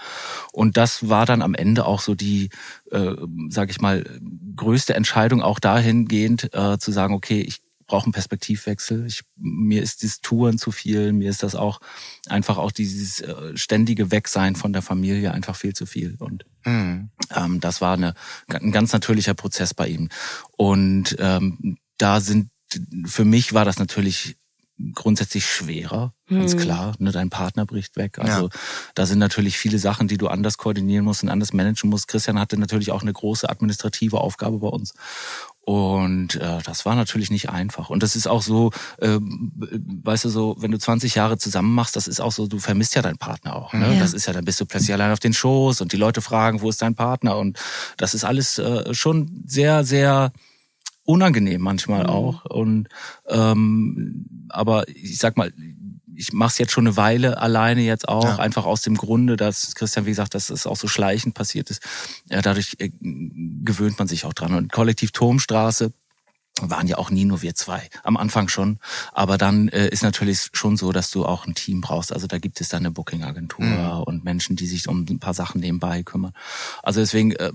Und 0.52 0.78
das 0.78 1.10
war 1.10 1.26
dann 1.26 1.42
am 1.42 1.54
Ende 1.54 1.86
auch 1.86 2.02
so 2.02 2.16
die, 2.16 2.50
äh, 2.92 3.16
sage 3.50 3.72
ich 3.72 3.82
mal, 3.82 4.04
größte 4.56 4.96
Entscheidung 4.96 5.42
auch 5.42 5.60
dahingehend 5.60 6.54
äh, 6.54 6.78
zu 6.78 6.92
sagen, 6.92 7.14
okay, 7.14 7.42
ich 7.42 7.62
brauche 7.88 8.06
einen 8.06 8.14
Perspektivwechsel. 8.14 9.06
Ich, 9.06 9.24
mir 9.36 9.82
ist 9.82 10.04
das 10.04 10.22
Touren 10.22 10.58
zu 10.58 10.72
viel, 10.72 11.14
mir 11.14 11.30
ist 11.30 11.44
das 11.44 11.56
auch 11.56 11.80
einfach 12.28 12.58
auch 12.58 12.72
dieses 12.72 13.22
äh, 13.22 13.56
ständige 13.56 14.12
Wegsein 14.12 14.56
von 14.56 14.74
der 14.74 14.82
Familie 14.82 15.32
einfach 15.32 15.56
viel 15.56 15.74
zu 15.74 15.86
viel. 15.86 16.16
Und 16.20 16.46
mhm. 16.66 17.10
ähm, 17.36 17.60
das 17.60 17.82
war 17.82 17.94
eine, 17.94 18.14
ein 18.48 18.72
ganz 18.72 18.92
natürlicher 18.94 19.34
Prozess 19.34 19.74
bei 19.74 19.88
ihm. 19.88 20.10
Und 20.58 21.16
ähm, 21.20 21.78
da 21.98 22.20
sind 22.20 22.50
für 23.06 23.26
mich 23.26 23.54
war 23.54 23.66
das 23.66 23.80
natürlich 23.80 24.38
grundsätzlich 24.94 25.46
schwerer, 25.46 26.14
ganz 26.30 26.52
hm. 26.54 26.60
klar. 26.60 26.96
Ne, 27.00 27.12
dein 27.12 27.30
Partner 27.30 27.66
bricht 27.66 27.96
weg. 27.96 28.20
Also 28.20 28.48
ja. 28.48 28.50
da 28.94 29.06
sind 29.06 29.20
natürlich 29.20 29.58
viele 29.58 29.80
Sachen, 29.80 30.08
die 30.08 30.18
du 30.18 30.28
anders 30.28 30.58
koordinieren 30.58 31.06
musst 31.06 31.24
und 31.24 31.30
anders 31.30 31.54
managen 31.54 31.90
musst. 31.90 32.08
Christian 32.08 32.40
hatte 32.40 32.58
natürlich 32.58 32.92
auch 32.92 33.02
eine 33.02 33.14
große 33.14 33.50
administrative 33.50 34.20
Aufgabe 34.20 34.60
bei 34.60 34.68
uns. 34.68 34.94
Und 35.62 36.36
äh, 36.36 36.60
das 36.64 36.86
war 36.86 36.96
natürlich 36.96 37.32
nicht 37.32 37.50
einfach. 37.50 37.90
Und 37.90 38.04
das 38.04 38.16
ist 38.16 38.28
auch 38.28 38.44
so, 38.44 38.72
äh, 38.98 39.18
weißt 39.20 40.26
du, 40.26 40.30
so, 40.30 40.56
wenn 40.60 40.72
du 40.72 40.78
20 40.78 41.16
Jahre 41.16 41.38
zusammen 41.38 41.74
machst, 41.74 41.96
das 41.96 42.08
ist 42.08 42.20
auch 42.20 42.32
so, 42.32 42.46
du 42.46 42.60
vermisst 42.60 42.96
ja 42.96 43.02
deinen 43.02 43.18
Partner 43.18 43.56
auch. 43.56 43.74
Ne? 43.74 43.94
Ja. 43.94 44.00
Das 44.00 44.14
ist 44.14 44.28
ja, 44.28 44.34
dann 44.34 44.46
bist 44.46 44.60
du 44.60 44.66
plötzlich 44.66 44.94
allein 44.94 45.12
auf 45.12 45.20
den 45.20 45.34
Schoß 45.34 45.82
und 45.82 45.92
die 45.92 45.98
Leute 45.98 46.22
fragen, 46.22 46.62
wo 46.62 46.70
ist 46.70 46.82
dein 46.82 46.96
Partner? 46.96 47.38
Und 47.38 47.58
das 47.98 48.14
ist 48.14 48.26
alles 48.26 48.60
äh, 48.60 48.94
schon 48.94 49.42
sehr, 49.48 49.84
sehr 49.86 50.34
unangenehm 51.06 51.62
manchmal 51.62 52.04
mhm. 52.04 52.10
auch. 52.10 52.46
Und 52.46 52.90
ähm, 53.28 54.26
aber 54.50 54.88
ich 54.90 55.18
sag 55.18 55.38
mal, 55.38 55.54
ich 56.18 56.34
mache 56.34 56.52
es 56.52 56.58
jetzt 56.58 56.72
schon 56.72 56.88
eine 56.88 56.98
Weile 56.98 57.38
alleine 57.40 57.82
jetzt 57.82 58.08
auch, 58.08 58.24
ja. 58.24 58.36
einfach 58.38 58.66
aus 58.66 58.82
dem 58.82 58.96
Grunde, 58.96 59.36
dass 59.36 59.76
Christian, 59.76 60.06
wie 60.06 60.12
gesagt, 60.12 60.34
dass 60.34 60.50
es 60.50 60.66
auch 60.66 60.78
so 60.78 60.88
schleichend 60.88 61.36
passiert 61.36 61.70
ist. 61.70 61.82
Ja, 62.30 62.42
dadurch 62.42 62.76
äh, 62.80 62.90
gewöhnt 63.02 64.00
man 64.00 64.08
sich 64.08 64.26
auch 64.26 64.34
dran. 64.34 64.54
Und 64.54 64.72
Kollektiv 64.72 65.12
Turmstraße 65.12 65.92
waren 66.62 66.88
ja 66.88 66.98
auch 66.98 67.10
nie 67.10 67.26
nur 67.26 67.42
wir 67.42 67.54
zwei. 67.54 67.90
Am 68.04 68.16
Anfang 68.16 68.48
schon. 68.48 68.80
Aber 69.12 69.38
dann 69.38 69.68
äh, 69.70 69.90
ist 69.90 70.04
natürlich 70.04 70.50
schon 70.54 70.78
so, 70.78 70.94
dass 70.94 71.12
du 71.12 71.26
auch 71.26 71.46
ein 71.46 71.56
Team 71.56 71.82
brauchst. 71.82 72.14
Also 72.14 72.28
da 72.28 72.38
gibt 72.38 72.62
es 72.62 72.70
dann 72.70 72.80
eine 72.80 72.92
Booking-Agentur 72.92 73.66
mhm. 73.66 74.04
und 74.04 74.24
Menschen, 74.24 74.56
die 74.56 74.68
sich 74.68 74.88
um 74.88 75.06
ein 75.10 75.20
paar 75.20 75.34
Sachen 75.34 75.60
nebenbei 75.60 76.04
kümmern. 76.04 76.32
Also 76.82 77.02
deswegen, 77.02 77.34
äh, 77.34 77.52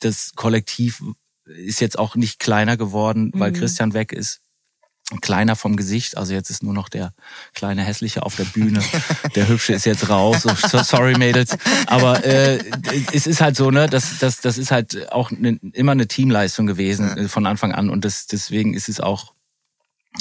das 0.00 0.32
Kollektiv 0.34 1.02
ist 1.46 1.80
jetzt 1.80 1.98
auch 1.98 2.16
nicht 2.16 2.38
kleiner 2.38 2.76
geworden, 2.76 3.30
weil 3.34 3.50
mhm. 3.52 3.56
Christian 3.56 3.94
weg 3.94 4.12
ist. 4.12 4.40
Kleiner 5.20 5.54
vom 5.54 5.76
Gesicht, 5.76 6.16
also 6.16 6.34
jetzt 6.34 6.50
ist 6.50 6.64
nur 6.64 6.74
noch 6.74 6.88
der 6.88 7.14
kleine 7.54 7.84
hässliche 7.84 8.24
auf 8.24 8.34
der 8.34 8.44
Bühne. 8.44 8.82
Der 9.36 9.46
hübsche 9.46 9.72
ist 9.72 9.86
jetzt 9.86 10.08
raus. 10.08 10.42
So, 10.42 10.82
sorry 10.82 11.16
Mädels, 11.16 11.56
aber 11.86 12.24
äh, 12.24 12.58
es 13.12 13.28
ist 13.28 13.40
halt 13.40 13.54
so, 13.54 13.70
ne, 13.70 13.88
das 13.88 14.18
das 14.18 14.40
das 14.40 14.58
ist 14.58 14.72
halt 14.72 15.12
auch 15.12 15.30
ne, 15.30 15.60
immer 15.74 15.92
eine 15.92 16.08
Teamleistung 16.08 16.66
gewesen 16.66 17.14
ja. 17.16 17.28
von 17.28 17.46
Anfang 17.46 17.70
an 17.70 17.88
und 17.88 18.04
das 18.04 18.26
deswegen 18.26 18.74
ist 18.74 18.88
es 18.88 18.98
auch 18.98 19.32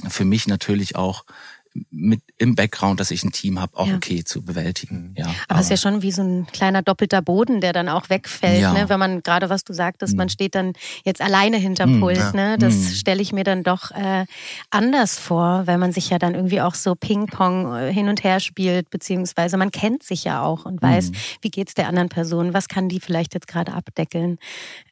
für 0.07 0.25
mich 0.25 0.47
natürlich 0.47 0.95
auch 0.95 1.25
mit 1.91 2.21
im 2.37 2.55
Background, 2.55 2.99
dass 2.99 3.11
ich 3.11 3.23
ein 3.23 3.31
Team 3.31 3.59
habe, 3.59 3.77
auch 3.77 3.87
ja. 3.87 3.95
okay 3.95 4.23
zu 4.23 4.43
bewältigen. 4.43 5.09
Mhm. 5.09 5.15
Ja, 5.17 5.35
aber 5.47 5.59
es 5.59 5.65
ist 5.65 5.71
ja 5.71 5.77
schon 5.77 6.01
wie 6.01 6.11
so 6.11 6.21
ein 6.21 6.47
kleiner 6.47 6.81
doppelter 6.81 7.21
Boden, 7.21 7.59
der 7.59 7.73
dann 7.73 7.89
auch 7.89 8.09
wegfällt, 8.09 8.61
ja. 8.61 8.73
ne? 8.73 8.87
wenn 8.87 8.99
man 8.99 9.23
gerade 9.23 9.49
was 9.49 9.63
du 9.63 9.73
sagtest, 9.73 10.13
mhm. 10.13 10.17
man 10.17 10.29
steht 10.29 10.55
dann 10.55 10.73
jetzt 11.03 11.21
alleine 11.21 11.57
hinterm 11.57 11.95
mhm, 11.95 11.99
Pult. 11.99 12.17
Ja. 12.17 12.31
Ne? 12.31 12.57
Das 12.57 12.75
mhm. 12.75 12.87
stelle 12.87 13.21
ich 13.21 13.33
mir 13.33 13.43
dann 13.43 13.63
doch 13.63 13.91
äh, 13.91 14.25
anders 14.69 15.19
vor, 15.19 15.67
weil 15.67 15.77
man 15.77 15.91
sich 15.91 16.09
ja 16.09 16.17
dann 16.17 16.33
irgendwie 16.33 16.61
auch 16.61 16.75
so 16.75 16.95
Ping-Pong 16.95 17.75
äh, 17.75 17.93
hin 17.93 18.07
und 18.07 18.23
her 18.23 18.39
spielt, 18.39 18.89
beziehungsweise 18.89 19.57
man 19.57 19.71
kennt 19.71 20.03
sich 20.03 20.23
ja 20.23 20.43
auch 20.43 20.65
und 20.65 20.81
weiß, 20.81 21.11
mhm. 21.11 21.15
wie 21.41 21.49
geht's 21.49 21.73
der 21.73 21.87
anderen 21.87 22.09
Person, 22.09 22.53
was 22.53 22.67
kann 22.67 22.87
die 22.87 22.99
vielleicht 22.99 23.33
jetzt 23.33 23.47
gerade 23.47 23.73
abdeckeln. 23.73 24.37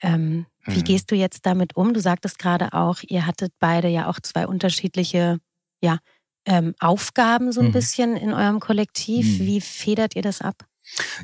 Ähm, 0.02 0.46
wie 0.66 0.80
mhm. 0.80 0.84
gehst 0.84 1.12
du 1.12 1.16
jetzt 1.16 1.46
damit 1.46 1.76
um? 1.76 1.94
Du 1.94 2.02
sagtest 2.02 2.40
gerade 2.40 2.74
auch, 2.74 3.00
ihr 3.04 3.26
hattet 3.26 3.54
beide 3.60 3.88
ja 3.88 4.08
auch 4.08 4.20
zwei 4.22 4.48
unterschiedliche 4.48 5.40
ja, 5.84 6.00
ähm, 6.46 6.74
Aufgaben 6.80 7.52
so 7.52 7.62
ein 7.62 7.68
mhm. 7.68 7.74
bisschen 7.74 8.16
in 8.16 8.34
eurem 8.34 8.60
Kollektiv. 8.60 9.40
Mhm. 9.40 9.46
Wie 9.46 9.62
federt 9.62 10.16
ihr 10.16 10.22
das 10.22 10.42
ab? 10.42 10.66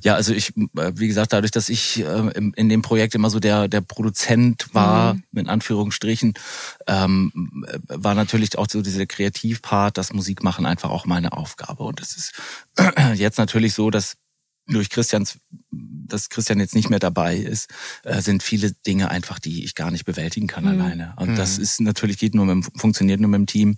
Ja, 0.03 0.15
also 0.15 0.33
ich, 0.33 0.55
äh, 0.57 0.93
wie 0.95 1.07
gesagt, 1.07 1.33
dadurch, 1.33 1.51
dass 1.51 1.69
ich 1.69 1.99
äh, 1.99 2.31
in 2.55 2.69
dem 2.69 2.81
Projekt 2.81 3.13
immer 3.13 3.29
so 3.29 3.39
der 3.39 3.67
der 3.67 3.81
Produzent 3.81 4.73
war, 4.73 5.15
mhm. 5.15 5.23
mit 5.31 5.49
Anführungsstrichen, 5.49 6.33
ähm, 6.88 7.65
war 7.88 8.15
natürlich 8.15 8.57
auch 8.57 8.67
so 8.69 8.81
dieser 8.81 9.05
Kreativpart, 9.05 9.97
das 9.97 10.13
Musikmachen 10.13 10.65
einfach 10.65 10.89
auch 10.89 11.05
meine 11.05 11.33
Aufgabe. 11.33 11.83
Und 11.83 12.01
es 12.01 12.15
ist 12.15 12.33
jetzt 13.15 13.38
natürlich 13.38 13.73
so, 13.73 13.89
dass 13.89 14.15
durch 14.65 14.89
Christians, 14.89 15.39
dass 15.71 16.29
Christian 16.29 16.59
jetzt 16.59 16.75
nicht 16.75 16.89
mehr 16.89 16.99
dabei 16.99 17.35
ist, 17.35 17.69
äh, 18.03 18.21
sind 18.21 18.43
viele 18.43 18.71
Dinge 18.71 19.09
einfach, 19.09 19.39
die 19.39 19.63
ich 19.65 19.75
gar 19.75 19.91
nicht 19.91 20.05
bewältigen 20.05 20.47
kann 20.47 20.63
mhm. 20.63 20.81
alleine. 20.81 21.13
Und 21.17 21.35
das 21.35 21.57
mhm. 21.57 21.63
ist 21.63 21.81
natürlich 21.81 22.17
geht 22.17 22.35
nur 22.35 22.45
mit, 22.45 22.65
funktioniert 22.77 23.19
nur 23.19 23.29
mit 23.29 23.39
dem 23.39 23.47
Team. 23.47 23.77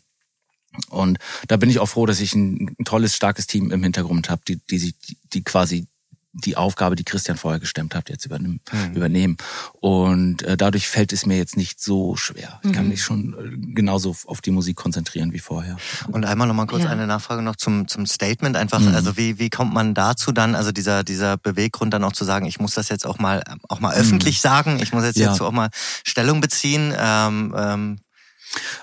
Und 0.90 1.20
da 1.48 1.58
bin 1.58 1.70
ich 1.70 1.80
auch 1.80 1.88
froh, 1.88 2.06
dass 2.06 2.22
ich 2.22 2.34
ein, 2.34 2.76
tolles, 2.86 3.16
starkes 3.16 3.48
Team 3.48 3.72
im 3.72 3.84
Hintergrund 3.84 4.30
habe, 4.30 4.42
die, 4.48 4.58
die, 4.70 4.94
die, 4.94 5.18
die 5.34 5.44
quasi 5.44 5.88
die 6.34 6.56
Aufgabe, 6.56 6.96
die 6.96 7.04
Christian 7.04 7.38
vorher 7.38 7.60
gestemmt 7.60 7.94
hat, 7.94 8.10
jetzt 8.10 8.26
übernehmen. 8.26 8.62
Mhm. 8.72 8.96
übernehmen. 8.96 9.38
Und 9.82 10.44
äh, 10.44 10.56
dadurch 10.56 10.88
fällt 10.88 11.12
es 11.12 11.26
mir 11.26 11.36
jetzt 11.36 11.58
nicht 11.58 11.82
so 11.82 12.16
schwer. 12.16 12.60
Ich 12.64 12.70
mhm. 12.70 12.74
kann 12.74 12.88
mich 12.88 13.04
schon 13.04 13.34
äh, 13.34 13.74
genauso 13.74 14.16
auf 14.28 14.40
die 14.40 14.52
Musik 14.52 14.78
konzentrieren 14.78 15.34
wie 15.34 15.40
vorher. 15.40 15.78
Und 16.08 16.26
einmal 16.26 16.48
noch 16.48 16.54
mal 16.54 16.68
kurz 16.68 16.84
ja. 16.84 16.90
eine 16.90 17.06
Nachfrage 17.06 17.42
noch 17.42 17.58
zum, 17.58 17.88
zum 17.88 18.06
Statement. 18.06 18.56
Einfach, 18.56 18.80
mhm. 18.80 18.96
also 18.96 19.18
wie, 19.18 19.40
wie 19.40 19.50
kommt 19.50 19.74
man 19.74 19.94
dazu 19.94 20.32
dann, 20.32 20.56
also 20.56 20.72
dieser, 20.72 21.04
dieser 21.04 21.38
Beweggrund 21.38 21.94
dann 21.94 22.04
auch 22.04 22.14
zu 22.14 22.24
sagen, 22.24 22.46
ich 22.46 22.60
muss 22.60 22.76
das 22.76 22.88
jetzt 22.88 23.06
auch 23.06 23.20
mal, 23.20 23.44
auch 23.68 23.82
mal 23.82 23.94
öffentlich 23.94 24.38
mhm. 24.38 24.42
sagen, 24.42 24.80
ich 24.82 24.94
muss 24.94 25.04
jetzt, 25.04 25.18
ja. 25.18 25.32
jetzt 25.32 25.42
auch 25.42 25.52
mal 25.52 25.70
Stellung 26.06 26.40
beziehen. 26.40 26.94
Ähm, 26.98 27.54
ähm, 27.58 27.98
Äh, 27.98 28.11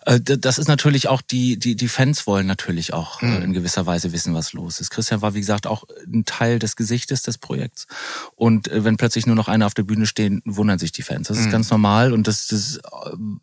das 0.05 0.59
ist 0.59 0.69
natürlich 0.69 1.09
auch 1.09 1.21
die, 1.21 1.59
die, 1.59 1.77
die 1.77 1.89
Fans 1.89 2.27
wollen 2.27 2.47
natürlich 2.47 2.95
auch 2.95 3.21
mhm. 3.21 3.43
in 3.43 3.53
gewisser 3.53 3.87
Weise 3.87 4.13
wissen, 4.13 4.35
was 4.35 4.53
los 4.53 4.81
ist. 4.81 4.91
Christian 4.91 5.21
war, 5.21 5.35
wie 5.35 5.41
gesagt, 5.41 5.67
auch 5.67 5.85
ein 6.07 6.25
Teil 6.25 6.59
des 6.59 6.77
Gesichtes 6.77 7.23
des 7.23 7.39
Projekts. 7.39 7.87
Und 8.35 8.69
äh, 8.69 8.85
wenn 8.85 8.97
plötzlich 8.97 9.27
nur 9.27 9.37
noch 9.37 9.49
einer 9.49 9.67
auf 9.67 9.75
der 9.75 9.83
Bühne 9.83 10.07
stehen, 10.07 10.41
wundern 10.45 10.79
sich 10.79 10.93
die 10.93 11.03
Fans. 11.03 11.29
Das 11.29 11.39
ist 11.39 11.47
mhm. 11.47 11.53
ganz 11.53 11.71
normal 11.71 12.13
und 12.13 12.27
das, 12.27 12.47
das 12.47 12.81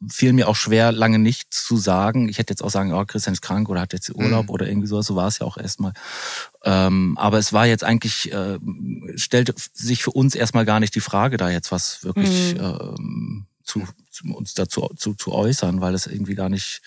fiel 0.09 0.33
mir 0.33 0.47
auch 0.47 0.55
schwer, 0.55 0.91
lange 0.91 1.19
nicht 1.19 1.53
zu 1.53 1.77
sagen. 1.77 2.27
Ich 2.29 2.39
hätte 2.39 2.51
jetzt 2.51 2.63
auch 2.63 2.71
sagen, 2.71 2.93
oh, 2.93 3.05
Christian 3.05 3.33
ist 3.33 3.41
krank 3.41 3.69
oder 3.69 3.81
hat 3.81 3.93
jetzt 3.93 4.13
Urlaub 4.13 4.45
mhm. 4.45 4.51
oder 4.51 4.67
irgendwie 4.67 4.87
sowas. 4.87 5.05
So 5.05 5.15
war 5.15 5.27
es 5.27 5.39
ja 5.39 5.45
auch 5.45 5.57
erstmal. 5.57 5.93
Ähm, 6.63 7.17
aber 7.19 7.37
es 7.37 7.53
war 7.53 7.67
jetzt 7.67 7.83
eigentlich, 7.83 8.31
äh, 8.31 8.57
stellte 9.15 9.53
sich 9.73 10.03
für 10.03 10.11
uns 10.11 10.33
erstmal 10.33 10.65
gar 10.65 10.79
nicht 10.79 10.95
die 10.95 11.01
Frage, 11.01 11.37
da 11.37 11.49
jetzt 11.49 11.71
was 11.71 12.03
wirklich 12.03 12.55
mhm. 12.55 12.59
ähm, 12.61 13.45
zu, 13.65 13.87
zu 14.09 14.33
uns 14.33 14.53
dazu 14.53 14.89
zu, 14.95 15.15
zu 15.15 15.33
äußern, 15.33 15.81
weil 15.81 15.93
es 15.93 16.07
irgendwie 16.07 16.35
gar 16.35 16.49
nicht 16.49 16.81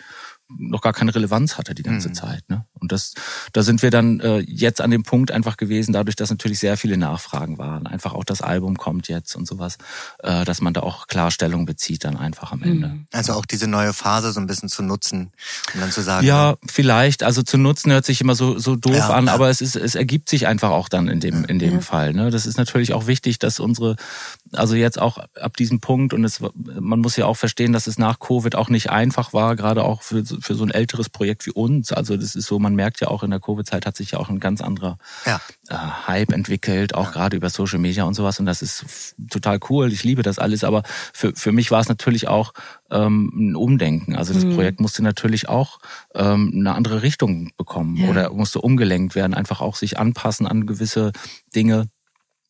noch 0.48 0.80
gar 0.80 0.94
keine 0.94 1.14
Relevanz 1.14 1.58
hatte 1.58 1.74
die 1.74 1.82
ganze 1.82 2.08
mhm. 2.08 2.14
Zeit. 2.14 2.48
Ne? 2.48 2.66
Und 2.80 2.92
das, 2.92 3.14
da 3.52 3.62
sind 3.62 3.82
wir 3.82 3.90
dann 3.90 4.20
äh, 4.20 4.38
jetzt 4.38 4.80
an 4.80 4.90
dem 4.90 5.02
Punkt 5.02 5.30
einfach 5.30 5.56
gewesen, 5.56 5.92
dadurch, 5.92 6.16
dass 6.16 6.30
natürlich 6.30 6.58
sehr 6.58 6.76
viele 6.76 6.96
Nachfragen 6.96 7.58
waren. 7.58 7.86
Einfach 7.86 8.14
auch 8.14 8.24
das 8.24 8.40
Album 8.40 8.76
kommt 8.76 9.08
jetzt 9.08 9.34
und 9.36 9.46
sowas, 9.46 9.78
äh, 10.22 10.44
dass 10.44 10.60
man 10.60 10.74
da 10.74 10.80
auch 10.80 11.06
Klarstellung 11.06 11.66
bezieht 11.66 12.04
dann 12.04 12.16
einfach 12.16 12.52
am 12.52 12.62
Ende. 12.62 12.88
Mhm. 12.88 13.06
Also 13.12 13.32
auch 13.34 13.44
diese 13.44 13.66
neue 13.66 13.92
Phase 13.92 14.32
so 14.32 14.40
ein 14.40 14.46
bisschen 14.46 14.68
zu 14.68 14.82
nutzen, 14.82 15.32
um 15.74 15.80
dann 15.80 15.90
zu 15.90 16.02
sagen. 16.02 16.26
Ja, 16.26 16.56
vielleicht. 16.66 17.22
Also 17.22 17.42
zu 17.42 17.58
nutzen 17.58 17.92
hört 17.92 18.04
sich 18.04 18.20
immer 18.20 18.34
so, 18.34 18.58
so 18.58 18.76
doof 18.76 18.94
ja, 18.94 19.10
an, 19.10 19.26
ja. 19.26 19.34
aber 19.34 19.50
es 19.50 19.60
ist, 19.60 19.76
es 19.76 19.94
ergibt 19.94 20.28
sich 20.28 20.46
einfach 20.46 20.70
auch 20.70 20.88
dann 20.88 21.08
in 21.08 21.20
dem, 21.20 21.44
in 21.44 21.58
dem 21.58 21.74
ja. 21.74 21.80
Fall. 21.80 22.12
Ne? 22.12 22.30
Das 22.30 22.46
ist 22.46 22.58
natürlich 22.58 22.94
auch 22.94 23.06
wichtig, 23.06 23.38
dass 23.38 23.60
unsere, 23.60 23.96
also 24.52 24.74
jetzt 24.74 24.98
auch 24.98 25.18
ab 25.40 25.56
diesem 25.56 25.80
Punkt 25.80 26.14
und 26.14 26.24
es, 26.24 26.40
man 26.54 27.00
muss 27.00 27.16
ja 27.16 27.26
auch 27.26 27.36
verstehen, 27.36 27.72
dass 27.72 27.86
es 27.86 27.98
nach 27.98 28.18
Covid 28.18 28.54
auch 28.54 28.68
nicht 28.68 28.90
einfach 28.90 29.32
war, 29.32 29.56
gerade 29.56 29.84
auch 29.84 30.02
für 30.02 30.24
für 30.40 30.54
so 30.54 30.64
ein 30.64 30.70
älteres 30.70 31.08
Projekt 31.08 31.46
wie 31.46 31.50
uns. 31.50 31.92
Also 31.92 32.16
das 32.16 32.34
ist 32.34 32.46
so, 32.46 32.58
man 32.68 32.76
merkt 32.76 33.00
ja 33.00 33.08
auch 33.08 33.22
in 33.22 33.30
der 33.30 33.40
Covid-Zeit 33.40 33.86
hat 33.86 33.96
sich 33.96 34.10
ja 34.10 34.18
auch 34.18 34.28
ein 34.28 34.40
ganz 34.40 34.60
anderer 34.60 34.98
ja. 35.24 35.40
äh, 35.68 35.74
Hype 36.06 36.32
entwickelt, 36.32 36.94
auch 36.94 37.06
ja. 37.06 37.10
gerade 37.12 37.36
über 37.36 37.48
Social 37.48 37.78
Media 37.78 38.04
und 38.04 38.12
sowas. 38.12 38.38
Und 38.38 38.46
das 38.46 38.60
ist 38.60 39.14
total 39.30 39.58
cool. 39.70 39.90
Ich 39.90 40.04
liebe 40.04 40.22
das 40.22 40.38
alles. 40.38 40.64
Aber 40.64 40.82
für, 41.14 41.32
für 41.34 41.52
mich 41.52 41.70
war 41.70 41.80
es 41.80 41.88
natürlich 41.88 42.28
auch 42.28 42.52
ähm, 42.90 43.32
ein 43.34 43.56
Umdenken. 43.56 44.16
Also 44.16 44.34
das 44.34 44.44
mhm. 44.44 44.54
Projekt 44.54 44.80
musste 44.80 45.02
natürlich 45.02 45.48
auch 45.48 45.78
ähm, 46.14 46.52
eine 46.54 46.74
andere 46.74 47.02
Richtung 47.02 47.52
bekommen 47.56 47.96
ja. 47.96 48.08
oder 48.08 48.30
musste 48.32 48.60
umgelenkt 48.60 49.14
werden, 49.14 49.32
einfach 49.32 49.62
auch 49.62 49.76
sich 49.76 49.98
anpassen 49.98 50.46
an 50.46 50.66
gewisse 50.66 51.12
Dinge 51.54 51.88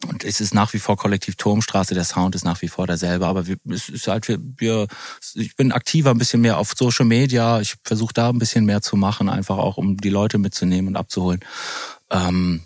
und 0.06 0.24
es 0.24 0.40
ist 0.40 0.54
nach 0.54 0.72
wie 0.74 0.78
vor 0.78 0.96
Kollektiv 0.96 1.34
Turmstraße, 1.36 1.94
der 1.94 2.04
Sound 2.04 2.34
ist 2.36 2.44
nach 2.44 2.62
wie 2.62 2.68
vor 2.68 2.86
derselbe, 2.86 3.26
aber 3.26 3.46
wir, 3.46 3.56
es 3.68 3.88
ist 3.88 4.06
halt, 4.06 4.28
wir, 4.28 4.38
wir, 4.56 4.86
ich 5.34 5.56
bin 5.56 5.72
aktiver 5.72 6.10
ein 6.10 6.18
bisschen 6.18 6.40
mehr 6.40 6.58
auf 6.58 6.72
Social 6.76 7.04
Media, 7.04 7.60
ich 7.60 7.74
versuche 7.82 8.14
da 8.14 8.28
ein 8.28 8.38
bisschen 8.38 8.64
mehr 8.64 8.80
zu 8.80 8.96
machen, 8.96 9.28
einfach 9.28 9.58
auch, 9.58 9.76
um 9.76 9.96
die 9.96 10.10
Leute 10.10 10.38
mitzunehmen 10.38 10.88
und 10.88 10.96
abzuholen. 10.96 11.40
Ähm, 12.10 12.62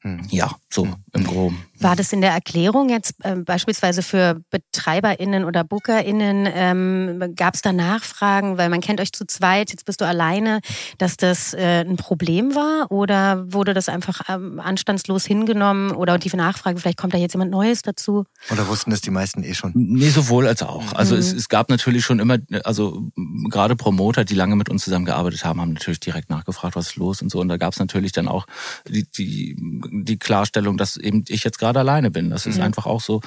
hm. 0.00 0.26
Ja, 0.30 0.56
so 0.70 0.86
hm. 0.86 0.96
Im 1.14 1.24
Groben. 1.24 1.64
War 1.78 1.96
das 1.96 2.12
in 2.12 2.20
der 2.20 2.30
Erklärung 2.30 2.88
jetzt 2.88 3.14
äh, 3.22 3.36
beispielsweise 3.36 4.02
für 4.02 4.40
BetreiberInnen 4.50 5.44
oder 5.44 5.64
BookerInnen, 5.64 6.48
ähm, 6.52 7.34
gab 7.36 7.54
es 7.54 7.62
da 7.62 7.72
Nachfragen, 7.72 8.56
weil 8.56 8.68
man 8.68 8.80
kennt 8.80 9.00
euch 9.00 9.12
zu 9.12 9.26
zweit, 9.26 9.70
jetzt 9.70 9.84
bist 9.84 10.00
du 10.00 10.06
alleine, 10.06 10.60
dass 10.98 11.16
das 11.16 11.54
äh, 11.54 11.84
ein 11.84 11.96
Problem 11.96 12.54
war 12.54 12.90
oder 12.90 13.52
wurde 13.52 13.74
das 13.74 13.88
einfach 13.88 14.20
ähm, 14.28 14.60
anstandslos 14.60 15.26
hingenommen 15.26 15.90
oder 15.90 16.18
die 16.18 16.34
Nachfrage, 16.34 16.78
vielleicht 16.78 16.98
kommt 16.98 17.14
da 17.14 17.18
jetzt 17.18 17.34
jemand 17.34 17.50
Neues 17.50 17.82
dazu? 17.82 18.24
Oder 18.50 18.66
wussten 18.68 18.90
das 18.90 19.00
die 19.00 19.10
meisten 19.10 19.42
eh 19.42 19.54
schon? 19.54 19.72
Nee, 19.74 20.08
sowohl 20.08 20.46
als 20.46 20.62
auch. 20.62 20.94
Also 20.94 21.14
mhm. 21.14 21.20
es, 21.20 21.32
es 21.32 21.48
gab 21.48 21.68
natürlich 21.68 22.04
schon 22.04 22.20
immer, 22.20 22.38
also 22.64 23.10
gerade 23.50 23.76
Promoter, 23.76 24.24
die 24.24 24.34
lange 24.34 24.56
mit 24.56 24.70
uns 24.70 24.84
zusammengearbeitet 24.84 25.44
haben, 25.44 25.60
haben 25.60 25.72
natürlich 25.74 26.00
direkt 26.00 26.30
nachgefragt, 26.30 26.76
was 26.76 26.88
ist 26.88 26.96
los 26.96 27.20
und 27.20 27.30
so. 27.30 27.40
Und 27.40 27.48
da 27.48 27.56
gab 27.56 27.72
es 27.72 27.78
natürlich 27.78 28.12
dann 28.12 28.28
auch 28.28 28.46
die, 28.88 29.04
die, 29.04 29.56
die 29.58 30.18
Klarstellung, 30.18 30.76
dass 30.76 30.96
eben 31.02 31.24
ich 31.28 31.44
jetzt 31.44 31.58
gerade 31.58 31.80
alleine 31.80 32.10
bin. 32.10 32.30
Das 32.30 32.46
ist 32.46 32.56
mhm. 32.56 32.62
einfach 32.62 32.86
auch 32.86 33.00
so. 33.00 33.20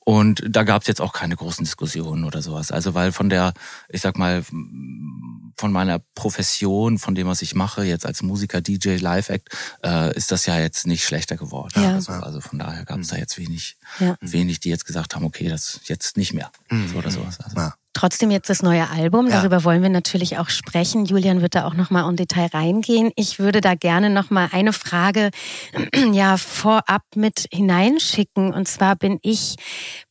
Und 0.00 0.42
da 0.48 0.64
gab 0.64 0.82
es 0.82 0.88
jetzt 0.88 1.00
auch 1.00 1.12
keine 1.12 1.36
großen 1.36 1.64
Diskussionen 1.64 2.24
oder 2.24 2.42
sowas. 2.42 2.72
Also 2.72 2.94
weil 2.94 3.12
von 3.12 3.28
der, 3.28 3.52
ich 3.88 4.00
sag 4.00 4.18
mal, 4.18 4.44
von 5.60 5.72
meiner 5.72 6.00
Profession, 6.14 6.98
von 6.98 7.14
dem, 7.14 7.26
was 7.26 7.42
ich 7.42 7.54
mache, 7.54 7.84
jetzt 7.84 8.06
als 8.06 8.22
Musiker, 8.22 8.60
DJ, 8.60 8.96
Live-Act, 8.96 9.48
äh, 9.84 10.16
ist 10.16 10.32
das 10.32 10.46
ja 10.46 10.58
jetzt 10.58 10.86
nicht 10.86 11.04
schlechter 11.04 11.36
geworden. 11.36 11.82
Ja. 11.82 11.94
Also, 11.94 12.12
also 12.12 12.40
von 12.40 12.58
daher 12.58 12.84
gab 12.84 12.98
es 12.98 13.08
da 13.08 13.16
jetzt 13.16 13.38
wenig, 13.38 13.76
ja. 13.98 14.16
wenig, 14.20 14.60
die 14.60 14.70
jetzt 14.70 14.86
gesagt 14.86 15.14
haben, 15.14 15.24
okay, 15.24 15.48
das 15.48 15.80
jetzt 15.84 16.16
nicht 16.16 16.32
mehr. 16.32 16.50
Mhm. 16.70 16.88
So 16.88 16.96
oder 16.96 17.10
sowas. 17.10 17.38
Also. 17.40 17.56
Ja. 17.56 17.74
Trotzdem 17.92 18.30
jetzt 18.30 18.48
das 18.48 18.62
neue 18.62 18.88
Album, 18.88 19.28
darüber 19.28 19.58
ja. 19.58 19.64
wollen 19.64 19.82
wir 19.82 19.88
natürlich 19.88 20.38
auch 20.38 20.48
sprechen. 20.48 21.06
Julian 21.06 21.42
wird 21.42 21.56
da 21.56 21.64
auch 21.64 21.74
nochmal 21.74 22.08
im 22.08 22.14
Detail 22.14 22.46
reingehen. 22.46 23.10
Ich 23.16 23.40
würde 23.40 23.60
da 23.60 23.74
gerne 23.74 24.10
nochmal 24.10 24.48
eine 24.52 24.72
Frage 24.72 25.30
ja 26.12 26.36
vorab 26.36 27.02
mit 27.16 27.46
hineinschicken. 27.52 28.54
Und 28.54 28.68
zwar 28.68 28.94
bin 28.94 29.18
ich 29.22 29.56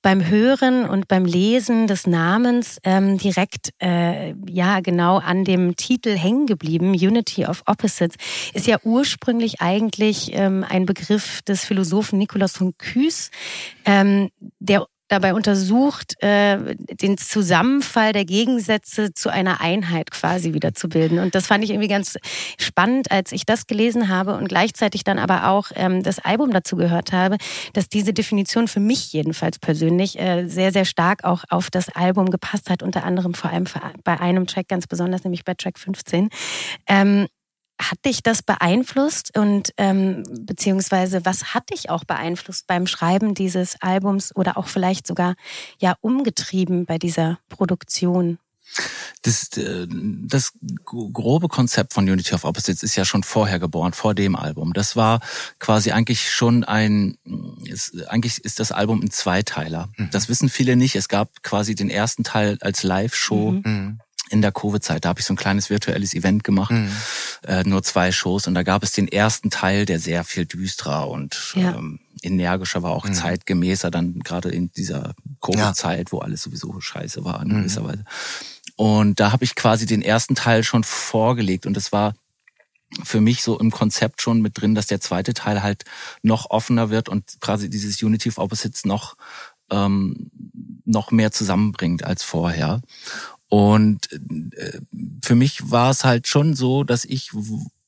beim 0.02 0.28
Hören 0.28 0.90
und 0.90 1.08
beim 1.08 1.24
Lesen 1.24 1.88
des 1.88 2.06
Namens 2.06 2.80
ähm, 2.84 3.18
direkt 3.18 3.70
äh, 3.82 4.34
ja 4.50 4.82
genau 4.82 5.18
an 5.18 5.46
dem 5.46 5.78
Titel 5.78 6.18
hängen 6.18 6.48
geblieben. 6.48 6.92
Unity 6.92 7.46
of 7.46 7.64
Opposites 7.66 8.18
ist 8.54 8.68
ja 8.68 8.78
ursprünglich 8.84 9.62
eigentlich 9.62 10.32
ähm, 10.34 10.66
ein 10.68 10.86
Begriff 10.86 11.42
des 11.44 11.64
Philosophen 11.64 12.20
Nikolaus 12.20 12.58
von 12.58 12.78
Küß, 12.78 13.32
ähm, 13.86 14.32
der 14.60 14.86
dabei 15.10 15.34
untersucht, 15.34 16.22
äh, 16.24 16.76
den 16.76 17.18
Zusammenfall 17.18 18.14
der 18.14 18.26
Gegensätze 18.26 19.14
zu 19.14 19.30
einer 19.30 19.60
Einheit 19.60 20.12
quasi 20.12 20.54
wieder 20.54 20.74
zu 20.74 20.88
bilden. 20.88 21.20
Und 21.20 21.36
das 21.36 21.48
fand 21.48 21.64
ich 21.64 21.72
irgendwie 21.72 21.90
ganz 21.90 22.18
spannend, 22.58 23.12
als 23.12 23.32
ich 23.32 23.46
das 23.46 23.68
gelesen 23.68 24.08
habe 24.08 24.38
und 24.38 24.48
gleichzeitig 24.48 25.04
dann 25.04 25.20
aber 25.20 25.50
auch 25.50 25.72
ähm, 25.76 26.04
das 26.04 26.20
Album 26.20 26.52
dazu 26.52 26.78
gehört 26.78 27.12
habe, 27.12 27.38
dass 27.74 27.90
diese 27.90 28.14
Definition 28.14 28.68
für 28.68 28.80
mich 28.80 29.12
jedenfalls 29.12 29.60
persönlich 29.60 30.20
äh, 30.20 30.48
sehr, 30.48 30.72
sehr 30.72 30.86
stark 30.86 31.24
auch 31.24 31.44
auf 31.50 31.70
das 31.70 31.90
Album 31.90 32.30
gepasst 32.30 32.70
hat, 32.70 32.84
unter 32.84 33.04
anderem 33.04 33.34
vor 33.34 33.52
allem 33.52 33.66
bei 34.04 34.20
einem 34.20 34.48
Track 34.48 34.68
ganz 34.68 34.88
besonders, 34.88 35.24
nämlich 35.24 35.44
bei 35.44 35.56
Track 35.56 35.80
15. 35.80 36.30
Ähm, 36.88 37.28
hat 37.80 38.04
dich 38.06 38.22
das 38.22 38.42
beeinflusst 38.42 39.38
und 39.38 39.74
ähm, 39.78 40.24
beziehungsweise 40.42 41.26
was 41.26 41.54
hat 41.54 41.70
dich 41.72 41.90
auch 41.90 42.04
beeinflusst 42.04 42.68
beim 42.68 42.88
Schreiben 42.88 43.34
dieses 43.34 43.82
Albums 43.82 44.36
oder 44.36 44.58
auch 44.58 44.68
vielleicht 44.68 45.08
sogar 45.08 45.36
ja 45.80 45.96
umgetrieben 46.02 46.86
bei 46.86 46.98
dieser 46.98 47.40
Produktion? 47.48 48.38
Das, 49.24 49.50
äh, 49.58 49.88
das 49.90 50.54
grobe 50.86 51.48
Konzept 51.48 51.94
von 51.94 52.08
Unity 52.10 52.34
of 52.34 52.46
Opposites 52.46 52.84
ist 52.84 52.96
ja 52.96 53.04
schon 53.04 53.24
vorher 53.24 53.60
geboren, 53.60 53.94
vor 53.94 54.14
dem 54.14 54.36
Album. 54.36 54.74
Das 54.74 54.96
war 54.96 55.20
quasi 55.58 55.92
eigentlich 55.92 56.32
schon 56.32 56.64
ein, 56.64 57.18
ist, 57.66 58.08
eigentlich 58.08 58.44
ist 58.46 58.60
das 58.60 58.72
Album 58.72 59.02
ein 59.02 59.12
Zweiteiler. 59.12 59.90
Mhm. 59.98 60.10
Das 60.12 60.30
wissen 60.30 60.50
viele 60.50 60.76
nicht. 60.76 60.96
Es 60.96 61.10
gab 61.10 61.42
quasi 61.44 61.76
den 61.76 61.90
ersten 61.90 62.24
Teil 62.24 62.58
als 62.62 62.84
Live-Show. 62.84 63.52
Mhm. 63.64 64.00
In 64.30 64.42
der 64.42 64.52
Covid-Zeit. 64.52 65.06
Da 65.06 65.10
habe 65.10 65.20
ich 65.20 65.26
so 65.26 65.34
ein 65.34 65.38
kleines 65.38 65.70
virtuelles 65.70 66.14
Event 66.14 66.44
gemacht, 66.44 66.72
mhm. 66.72 66.92
äh, 67.48 67.64
nur 67.64 67.84
zwei 67.84 68.12
Shows. 68.12 68.48
Und 68.48 68.54
da 68.54 68.64
gab 68.64 68.84
es 68.84 68.92
den 68.92 69.08
ersten 69.08 69.50
Teil, 69.50 69.86
der 69.86 70.00
sehr 70.00 70.24
viel 70.24 70.46
düsterer 70.46 71.08
und 71.10 71.54
ja. 71.56 71.76
ähm, 71.76 72.00
energischer 72.22 72.84
war, 72.84 72.92
auch 72.92 73.06
mhm. 73.06 73.14
zeitgemäßer, 73.14 73.92
dann 73.92 74.20
gerade 74.20 74.50
in 74.50 74.72
dieser 74.72 75.14
Covid-Zeit, 75.42 76.10
ja. 76.10 76.12
wo 76.12 76.20
alles 76.20 76.44
sowieso 76.44 76.80
scheiße 76.80 77.24
war 77.24 77.42
in 77.42 77.50
mhm. 77.50 77.58
gewisser 77.60 77.84
Weise. 77.84 78.06
Und 78.76 79.20
da 79.20 79.32
habe 79.32 79.44
ich 79.44 79.56
quasi 79.56 79.86
den 79.86 80.02
ersten 80.02 80.36
Teil 80.36 80.64
schon 80.64 80.84
vorgelegt 80.84 81.66
und 81.66 81.76
es 81.76 81.92
war 81.92 82.14
für 83.04 83.22
mich 83.22 83.44
so 83.44 83.60
im 83.60 83.72
Konzept 83.72 84.22
schon 84.22 84.42
mit 84.42 84.60
drin, 84.60 84.74
dass 84.74 84.88
der 84.88 85.00
zweite 85.00 85.34
Teil 85.34 85.62
halt 85.62 85.84
noch 86.24 86.50
offener 86.50 86.90
wird 86.90 87.08
und 87.08 87.40
quasi 87.40 87.70
dieses 87.70 88.02
Unity 88.02 88.30
of 88.30 88.38
Opposites 88.38 88.86
noch 88.86 89.16
ähm, 89.70 90.32
noch 90.86 91.12
mehr 91.12 91.32
zusammenbringt 91.32 92.04
als 92.04 92.24
vorher. 92.24 92.82
Und 93.50 94.12
äh, 94.12 94.80
für 95.24 95.36
mich 95.36 95.72
war 95.72 95.90
es 95.92 96.06
halt 96.06 96.28
schon 96.28 96.56
so, 96.56 96.84
dass 96.84 97.04
ich 97.04 97.32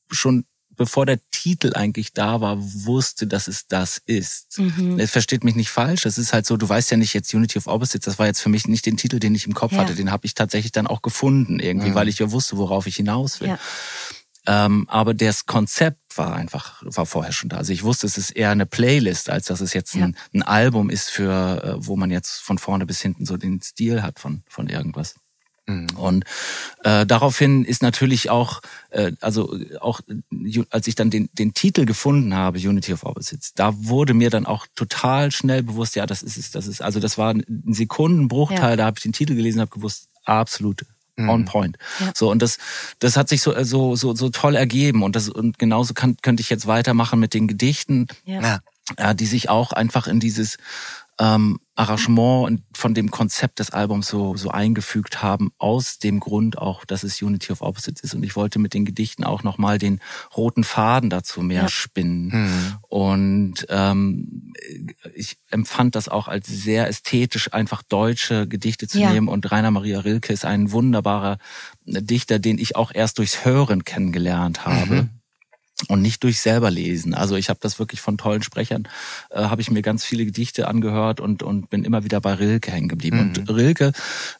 schon 0.10 0.46
bevor 0.75 1.06
der 1.06 1.20
Titel 1.30 1.74
eigentlich 1.75 2.13
da 2.13 2.41
war, 2.41 2.58
wusste, 2.60 3.27
dass 3.27 3.48
es 3.48 3.68
das 3.68 4.01
ist. 4.06 4.58
Mhm. 4.58 5.00
Es 5.00 5.12
versteht 5.12 5.44
mich 5.44 5.56
nicht 5.56 5.70
falsch. 5.70 6.01
Das 6.01 6.18
ist 6.18 6.34
halt 6.34 6.48
so, 6.48 6.58
du 6.58 6.68
weißt 6.68 6.89
ja 6.89 6.98
nicht 6.98 7.13
jetzt 7.13 7.32
Unity 7.34 7.60
of 7.60 7.68
Opposites, 7.68 8.06
das 8.06 8.18
war 8.18 8.25
jetzt 8.25 8.41
für 8.41 8.50
mich 8.50 8.68
nicht 8.68 8.88
den 8.88 8.98
Titel, 8.98 9.20
den 9.20 9.36
ich 9.36 9.46
im 9.46 9.53
Kopf 9.53 9.74
ja. 9.74 9.80
hatte. 9.80 9.94
Den 9.94 10.10
habe 10.10 10.25
ich 10.25 10.34
tatsächlich 10.34 10.72
dann 10.72 10.88
auch 10.88 11.03
gefunden 11.03 11.60
irgendwie, 11.60 11.91
mhm. 11.91 11.96
weil 11.96 12.08
ich 12.08 12.18
ja 12.18 12.32
wusste, 12.32 12.58
worauf 12.58 12.88
ich 12.88 12.96
hinaus 12.96 13.41
will. 13.41 13.50
Ja. 13.50 13.60
Ähm, 14.48 14.88
aber 14.89 15.13
das 15.13 15.46
Konzept 15.46 16.00
war 16.18 16.36
einfach, 16.36 16.82
war 16.84 17.06
vorher 17.06 17.32
schon 17.32 17.50
da. 17.50 17.58
Also 17.58 17.74
ich 17.74 17.84
wusste, 17.84 18.08
es 18.08 18.18
ist 18.18 18.32
eher 18.32 18.50
eine 18.50 18.65
Playlist, 18.65 19.30
als 19.30 19.46
dass 19.46 19.62
es 19.62 19.74
jetzt 19.74 19.94
ja. 19.94 20.06
ein, 20.06 20.18
ein, 20.34 20.41
Album 20.41 20.89
ist 20.89 21.12
für, 21.12 21.63
äh, 21.63 21.86
wo 21.86 21.96
man 21.96 22.10
jetzt 22.10 22.39
von 22.39 22.58
vorne 22.58 22.88
bis 22.88 23.01
hinten 23.01 23.27
so 23.27 23.38
den 23.38 23.62
Stil 23.62 24.01
hat 24.01 24.20
von, 24.20 24.41
von 24.48 24.68
irgendwas. 24.68 25.13
Mhm. 25.72 25.98
Und 25.98 26.25
äh, 26.84 27.06
daraufhin 27.06 27.66
ist 27.66 27.82
natürlich 27.82 28.30
auch, 28.30 28.62
äh, 28.90 29.12
also 29.22 29.58
auch 29.80 30.01
als 30.70 30.88
ich 30.88 30.96
dann 30.96 31.10
den, 31.10 31.30
den 31.34 31.54
Titel 31.54 31.86
gefunden 31.86 32.36
habe, 32.36 32.60
Unity 32.60 32.94
of 32.94 33.04
Opposites, 33.04 33.54
da 33.54 33.74
wurde 33.75 34.13
mir 34.13 34.30
dann 34.30 34.46
auch 34.46 34.68
total 34.75 35.32
schnell 35.32 35.63
bewusst, 35.63 35.96
ja, 35.96 36.06
das 36.06 36.24
ist 36.24 36.38
es, 36.38 36.51
das 36.51 36.68
ist, 36.68 36.82
also 36.82 37.00
das 37.00 37.18
war 37.18 37.34
ein 37.34 37.44
Sekundenbruchteil, 37.68 38.72
ja. 38.72 38.75
da 38.75 38.86
habe 38.86 38.98
ich 38.98 39.04
den 39.04 39.13
Titel 39.13 39.36
gelesen, 39.36 39.62
habe 39.62 39.72
gewusst, 39.72 40.08
absolut 40.25 40.86
mhm. 41.16 41.30
on 41.30 41.46
point. 41.46 41.78
Ja. 42.00 42.12
So 42.16 42.30
und 42.30 42.42
das 42.42 42.58
das 43.00 43.18
hat 43.18 43.30
sich 43.30 43.42
so 43.42 43.63
so 43.63 43.96
so 43.96 44.16
so 44.16 44.30
toll 44.30 44.56
ergeben 44.56 45.04
und 45.04 45.16
das 45.16 45.30
und 45.30 45.60
genauso 45.60 45.94
kann, 45.94 46.18
könnte 46.22 46.42
ich 46.42 46.50
jetzt 46.50 46.68
weitermachen 46.68 47.20
mit 47.20 47.34
den 47.34 47.48
Gedichten, 47.48 48.08
ja. 48.25 48.60
Ja, 49.00 49.13
die 49.13 49.28
sich 49.28 49.48
auch 49.48 49.72
einfach 49.72 50.08
in 50.08 50.20
dieses 50.20 50.58
ähm, 51.22 51.60
Arrangement 51.75 52.62
von 52.75 52.96
dem 52.96 53.12
Konzept 53.12 53.60
des 53.60 53.70
Albums 53.70 54.08
so, 54.08 54.36
so 54.36 54.50
eingefügt 54.50 55.22
haben, 55.22 55.51
aus 55.60 56.00
dem 56.00 56.20
Grund 56.20 56.58
auch, 56.58 56.84
dass 56.84 57.04
es 57.04 57.22
Unity 57.22 57.51
of 57.51 57.62
Opposites 57.62 58.01
ist. 58.01 58.16
Und 58.16 58.24
ich 58.24 58.36
wollte 58.36 58.58
mit 58.58 58.74
den 58.74 58.86
Gedichten 58.86 59.24
auch 59.24 59.44
nochmal 59.44 59.78
den 59.78 60.00
roten 60.36 60.63
Faden 60.63 61.12
dazu 61.12 61.42
mehr 61.42 61.63
ja. 61.63 61.70
spinnen. 61.70 62.28
Mhm. 62.28 62.75
Und 62.82 63.68
ähm, 63.70 64.51
ich 65.13 65.38
empfand 65.51 65.96
das 65.96 66.10
auch 66.10 66.28
als 66.28 66.48
sehr 66.48 66.88
ästhetisch, 66.88 67.54
einfach 67.54 67.84
deutsche 67.84 68.48
Gedichte 68.48 68.88
zu 68.88 69.00
ja. 69.00 69.12
nehmen. 69.12 69.28
Und 69.28 69.51
Rainer 69.51 69.72
Maria 69.72 70.00
Rilke 70.00 70.34
ist 70.34 70.44
ein 70.44 70.72
wunderbarer 70.72 71.38
Dichter, 71.86 72.40
den 72.40 72.58
ich 72.58 72.75
auch 72.75 72.92
erst 72.94 73.20
durchs 73.20 73.46
Hören 73.46 73.86
kennengelernt 73.86 74.66
habe. 74.66 74.96
Mhm 75.04 75.21
und 75.88 76.01
nicht 76.01 76.24
durch 76.24 76.40
selber 76.40 76.70
lesen. 76.70 77.13
Also 77.13 77.36
ich 77.36 77.50
habe 77.50 77.60
das 77.62 77.80
wirklich 77.80 78.01
von 78.01 78.18
tollen 78.18 78.44
Sprechern, 78.44 78.88
äh, 79.30 79.44
habe 79.44 79.62
ich 79.62 79.72
mir 79.72 79.82
ganz 79.82 80.04
viele 80.04 80.25
Gedichte 80.25 80.68
angehört 80.68 81.20
und, 81.20 81.44
und 81.44 81.70
bin 81.70 81.84
immer 81.84 82.04
wieder 82.04 82.22
bei 82.22 82.34
Rilke 82.34 82.72
hängen 82.72 82.88
geblieben. 82.88 83.18
Mhm. 83.18 83.24
Und 83.24 83.50
Rilke 83.50 83.92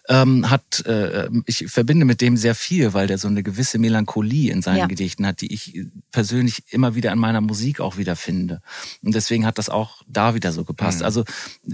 ähm, 0.08 0.50
hat, 0.50 0.86
äh, 0.86 1.30
ich 1.46 1.66
verbinde 1.68 2.06
mit 2.06 2.22
dem 2.22 2.38
sehr 2.38 2.56
viel, 2.56 2.94
weil 2.94 3.08
der 3.08 3.18
so 3.18 3.28
eine 3.28 3.44
gewisse 3.44 3.80
Melancholie 3.80 4.52
in 4.52 4.62
seinen 4.62 4.78
ja. 4.78 4.88
Gedichten 4.88 5.26
hat, 5.26 5.42
die 5.42 5.54
ich 5.54 5.82
persönlich 6.12 6.64
immer 6.70 6.96
wieder 6.96 7.12
in 7.12 7.20
meiner 7.20 7.42
Musik 7.42 7.80
auch 7.80 7.98
wieder 7.98 8.16
finde. 8.16 8.62
Und 9.02 9.16
deswegen 9.16 9.46
hat 9.46 9.58
das 9.58 9.70
auch 9.70 10.04
da 10.08 10.36
wieder 10.36 10.52
so 10.52 10.64
gepasst. 10.64 11.00
Mhm. 11.00 11.06
Also 11.06 11.24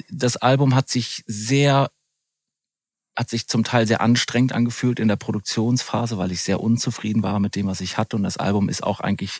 das 0.09 0.37
Album 0.37 0.75
hat 0.75 0.89
sich 0.89 1.23
sehr 1.27 1.89
hat 3.17 3.31
sich 3.31 3.47
zum 3.47 3.63
Teil 3.63 3.87
sehr 3.87 3.99
anstrengend 3.99 4.53
angefühlt 4.53 4.99
in 4.99 5.07
der 5.07 5.15
Produktionsphase, 5.15 6.19
weil 6.19 6.31
ich 6.31 6.41
sehr 6.41 6.59
unzufrieden 6.59 7.23
war 7.23 7.39
mit 7.39 7.55
dem, 7.55 7.65
was 7.65 7.81
ich 7.81 7.97
hatte. 7.97 8.15
Und 8.15 8.21
das 8.21 8.37
Album 8.37 8.69
ist 8.69 8.83
auch 8.83 8.99
eigentlich 8.99 9.39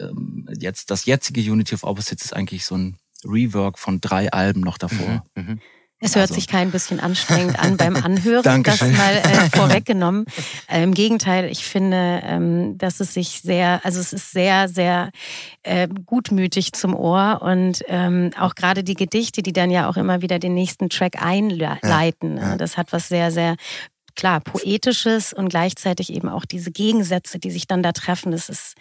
ähm, 0.00 0.48
jetzt, 0.58 0.90
das 0.90 1.04
jetzige 1.04 1.40
Unity 1.52 1.76
of 1.76 1.84
Opposites 1.84 2.24
ist 2.24 2.32
eigentlich 2.32 2.64
so 2.66 2.76
ein 2.76 2.98
Rework 3.24 3.78
von 3.78 4.00
drei 4.00 4.32
Alben 4.32 4.62
noch 4.62 4.78
davor. 4.78 5.24
Mhm, 5.36 5.42
mh. 5.42 5.58
Es 6.00 6.14
hört 6.14 6.30
also. 6.30 6.34
sich 6.34 6.46
kein 6.46 6.70
bisschen 6.70 7.00
anstrengend 7.00 7.58
an 7.58 7.76
beim 7.76 7.96
Anhören, 8.04 8.62
das 8.62 8.80
mal 8.80 9.16
äh, 9.16 9.50
vorweggenommen. 9.56 10.26
Äh, 10.68 10.84
Im 10.84 10.94
Gegenteil, 10.94 11.46
ich 11.50 11.64
finde, 11.64 12.20
ähm, 12.24 12.78
dass 12.78 13.00
es 13.00 13.14
sich 13.14 13.40
sehr, 13.42 13.80
also 13.84 13.98
es 13.98 14.12
ist 14.12 14.30
sehr, 14.30 14.68
sehr 14.68 15.10
äh, 15.64 15.88
gutmütig 16.06 16.72
zum 16.72 16.94
Ohr 16.94 17.40
und 17.42 17.82
ähm, 17.88 18.30
auch 18.38 18.54
gerade 18.54 18.84
die 18.84 18.94
Gedichte, 18.94 19.42
die 19.42 19.52
dann 19.52 19.70
ja 19.70 19.88
auch 19.88 19.96
immer 19.96 20.22
wieder 20.22 20.38
den 20.38 20.54
nächsten 20.54 20.88
Track 20.88 21.20
einleiten. 21.20 22.36
Ja, 22.36 22.50
ja. 22.50 22.56
Das 22.56 22.76
hat 22.76 22.92
was 22.92 23.08
sehr, 23.08 23.32
sehr 23.32 23.56
klar, 24.18 24.40
poetisches 24.40 25.32
und 25.32 25.48
gleichzeitig 25.48 26.12
eben 26.12 26.28
auch 26.28 26.44
diese 26.44 26.72
Gegensätze, 26.72 27.38
die 27.38 27.52
sich 27.52 27.68
dann 27.68 27.84
da 27.84 27.92
treffen. 27.92 28.32
Das 28.32 28.48
ist 28.48 28.74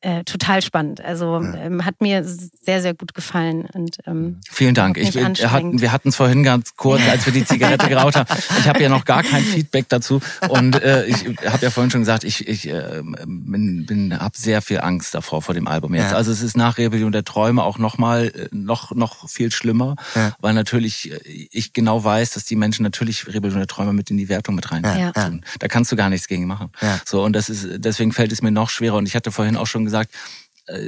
äh, 0.00 0.24
total 0.24 0.62
spannend. 0.62 1.02
Also 1.02 1.36
ähm, 1.36 1.84
hat 1.84 2.00
mir 2.00 2.24
sehr, 2.24 2.80
sehr 2.80 2.94
gut 2.94 3.12
gefallen. 3.12 3.68
Und, 3.74 3.98
ähm, 4.06 4.40
Vielen 4.50 4.74
Dank. 4.74 4.96
Ich, 4.96 5.14
wir 5.14 5.52
hatten 5.52 5.80
wir 5.80 5.92
hatten 5.92 6.08
es 6.08 6.16
vorhin 6.16 6.42
ganz 6.42 6.74
kurz, 6.74 7.02
als 7.06 7.26
wir 7.26 7.34
die 7.34 7.44
Zigarette 7.44 7.86
geraucht 7.88 8.16
haben. 8.16 8.34
Ich 8.58 8.66
habe 8.66 8.82
ja 8.82 8.88
noch 8.88 9.04
gar 9.04 9.22
kein 9.22 9.42
Feedback 9.42 9.90
dazu. 9.90 10.22
Und 10.48 10.82
äh, 10.82 11.04
ich 11.04 11.26
habe 11.44 11.58
ja 11.60 11.70
vorhin 11.70 11.90
schon 11.90 12.00
gesagt, 12.00 12.24
ich, 12.24 12.48
ich 12.48 12.66
äh, 12.66 13.02
bin, 13.26 13.84
bin 13.84 14.18
habe 14.18 14.38
sehr 14.38 14.62
viel 14.62 14.80
Angst 14.80 15.14
davor 15.14 15.42
vor 15.42 15.54
dem 15.54 15.68
Album 15.68 15.94
jetzt. 15.94 16.12
Ja. 16.12 16.16
Also 16.16 16.32
es 16.32 16.40
ist 16.40 16.56
nach 16.56 16.78
Rebellion 16.78 17.12
der 17.12 17.24
Träume 17.24 17.62
auch 17.62 17.76
noch 17.76 17.98
mal 17.98 18.28
äh, 18.28 18.48
noch 18.52 18.92
noch 18.94 19.28
viel 19.28 19.52
schlimmer, 19.52 19.96
weil 20.40 20.54
natürlich 20.54 21.12
äh, 21.12 21.20
ich 21.50 21.74
genau 21.74 22.02
weiß, 22.02 22.30
dass 22.30 22.46
die 22.46 22.56
Menschen 22.56 22.84
natürlich 22.84 23.26
Rebellion 23.26 23.58
der 23.58 23.66
Träume 23.66 23.92
mit 23.92 24.10
in 24.10 24.16
die 24.16 24.30
Wertung 24.30 24.54
mit 24.54 24.72
rein 24.72 24.77
rein 24.84 25.00
ja. 25.00 25.12
tun. 25.12 25.44
Da 25.58 25.68
kannst 25.68 25.92
du 25.92 25.96
gar 25.96 26.10
nichts 26.10 26.28
gegen 26.28 26.46
machen. 26.46 26.70
Ja. 26.80 26.98
So 27.04 27.22
und 27.24 27.34
das 27.34 27.48
ist 27.48 27.66
deswegen 27.78 28.12
fällt 28.12 28.32
es 28.32 28.42
mir 28.42 28.50
noch 28.50 28.70
schwerer. 28.70 28.96
Und 28.96 29.06
ich 29.06 29.14
hatte 29.14 29.32
vorhin 29.32 29.56
auch 29.56 29.66
schon 29.66 29.84
gesagt, 29.84 30.14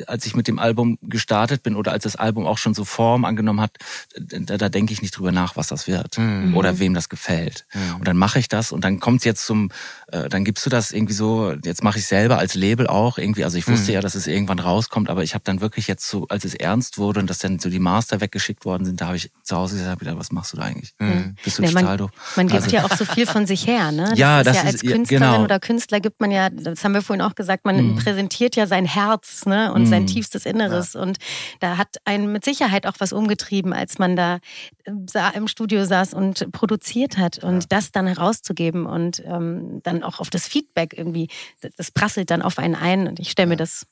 als 0.07 0.27
ich 0.27 0.35
mit 0.35 0.49
dem 0.49 0.59
Album 0.59 0.99
gestartet 1.03 1.63
bin 1.63 1.77
oder 1.77 1.93
als 1.93 2.05
das 2.05 2.17
Album 2.17 2.47
auch 2.47 2.59
schon 2.59 2.75
so 2.75 2.85
Form 2.85 3.25
angenommen 3.25 3.61
hat, 3.61 3.77
da, 4.17 4.57
da 4.57 4.69
denke 4.69 4.93
ich 4.93 5.03
nicht 5.03 5.17
drüber 5.17 5.33
nach, 5.33 5.57
was 5.57 5.69
das 5.69 5.87
wird 5.87 6.19
mhm. 6.19 6.57
oder 6.57 6.79
wem 6.79 6.95
das 6.95 7.09
gefällt. 7.09 7.65
Mhm. 7.73 7.97
Und 7.97 8.09
dann 8.09 8.17
mache 8.17 8.39
ich 8.39 8.49
das 8.49 8.73
und 8.73 8.85
dann 8.85 9.01
kommt 9.01 9.25
jetzt 9.25 9.45
zum, 9.45 9.71
äh, 10.09 10.29
dann 10.29 10.45
gibst 10.45 10.65
du 10.67 10.71
das 10.71 10.93
irgendwie 10.93 11.15
so, 11.15 11.53
jetzt 11.65 11.83
mache 11.83 11.99
ich 11.99 12.07
selber 12.07 12.39
als 12.39 12.55
Label 12.55 12.87
auch 12.87 13.19
irgendwie, 13.19 13.45
also 13.45 13.59
ich 13.59 13.67
wusste 13.69 13.91
mhm. 13.91 13.95
ja, 13.95 14.01
dass 14.01 14.15
es 14.15 14.27
irgendwann 14.27 14.59
rauskommt, 14.59 15.09
aber 15.09 15.23
ich 15.23 15.35
habe 15.35 15.45
dann 15.45 15.61
wirklich 15.61 15.87
jetzt 15.89 16.09
so, 16.09 16.27
als 16.29 16.45
es 16.45 16.55
ernst 16.55 16.99
wurde 16.99 17.21
und 17.21 17.31
dass 17.31 17.39
dann 17.39 17.59
so 17.59 17.71
die 17.71 17.79
Master 17.79 18.21
weggeschickt 18.21 18.65
worden 18.65 18.85
sind, 18.85 19.01
da 19.01 19.07
habe 19.07 19.17
ich 19.17 19.31
zu 19.43 19.57
Hause 19.57 19.77
gesagt, 19.77 20.01
wieder, 20.01 20.19
was 20.19 20.33
machst 20.33 20.53
du 20.53 20.57
da 20.57 20.65
eigentlich? 20.65 20.95
Mhm. 20.99 21.37
Bist 21.43 21.59
du 21.59 21.63
ja, 21.63 21.71
total 21.71 21.97
doof? 21.97 22.11
Man 22.37 22.49
gibt 22.49 22.63
also, 22.63 22.77
ja 22.77 22.85
auch 22.85 22.97
so 22.97 23.05
viel 23.05 23.27
von 23.27 23.47
sich 23.47 23.67
her, 23.67 23.93
ne? 23.93 24.11
Das 24.11 24.19
ja, 24.19 24.41
ist 24.41 24.47
das 24.47 24.57
ja 24.57 24.63
als 24.65 24.81
Künstlerin 24.83 25.25
genau. 25.25 25.45
oder 25.45 25.61
Künstler 25.61 26.01
gibt 26.01 26.21
man 26.21 26.31
ja, 26.31 26.51
das 26.51 26.85
haben 26.85 26.93
wir 26.93 27.03
vorhin 27.03 27.23
auch 27.23 27.35
gesagt, 27.35 27.65
man 27.65 27.77
mhm. 27.77 27.97
präsentiert 27.97 28.57
ja 28.57 28.67
sein 28.67 28.85
Herz, 28.85 29.47
ne? 29.47 29.70
Und 29.71 29.83
mhm. 29.83 29.87
sein 29.87 30.07
tiefstes 30.07 30.47
Inneres. 30.47 30.95
Ja. 30.95 31.01
Und 31.01 31.19
da 31.61 31.77
hat 31.77 31.97
einen 32.05 32.33
mit 32.33 32.45
Sicherheit 32.45 32.87
auch 32.87 32.95
was 32.99 33.13
umgetrieben, 33.13 33.73
als 33.73 33.99
man 33.99 34.17
da 34.17 34.39
äh, 34.85 35.37
im 35.37 35.49
Studio 35.49 35.85
saß 35.85 36.15
und 36.15 36.51
produziert 36.53 37.19
hat. 37.19 37.43
Und 37.43 37.63
ja. 37.63 37.67
das 37.69 37.93
dann 37.93 38.07
herauszugeben 38.07 38.87
und 38.87 39.23
ähm, 39.25 39.81
dann 39.83 40.03
auch 40.03 40.21
auf 40.21 40.31
das 40.31 40.47
Feedback 40.47 40.95
irgendwie, 40.97 41.29
das 41.77 41.91
prasselt 41.91 42.31
dann 42.31 42.43
auf 42.43 42.59
einen 42.59 42.75
ein. 42.75 43.09
Und 43.09 43.21
ich 43.21 43.31
stelle 43.31 43.49
mir 43.49 43.57
das 43.57 43.87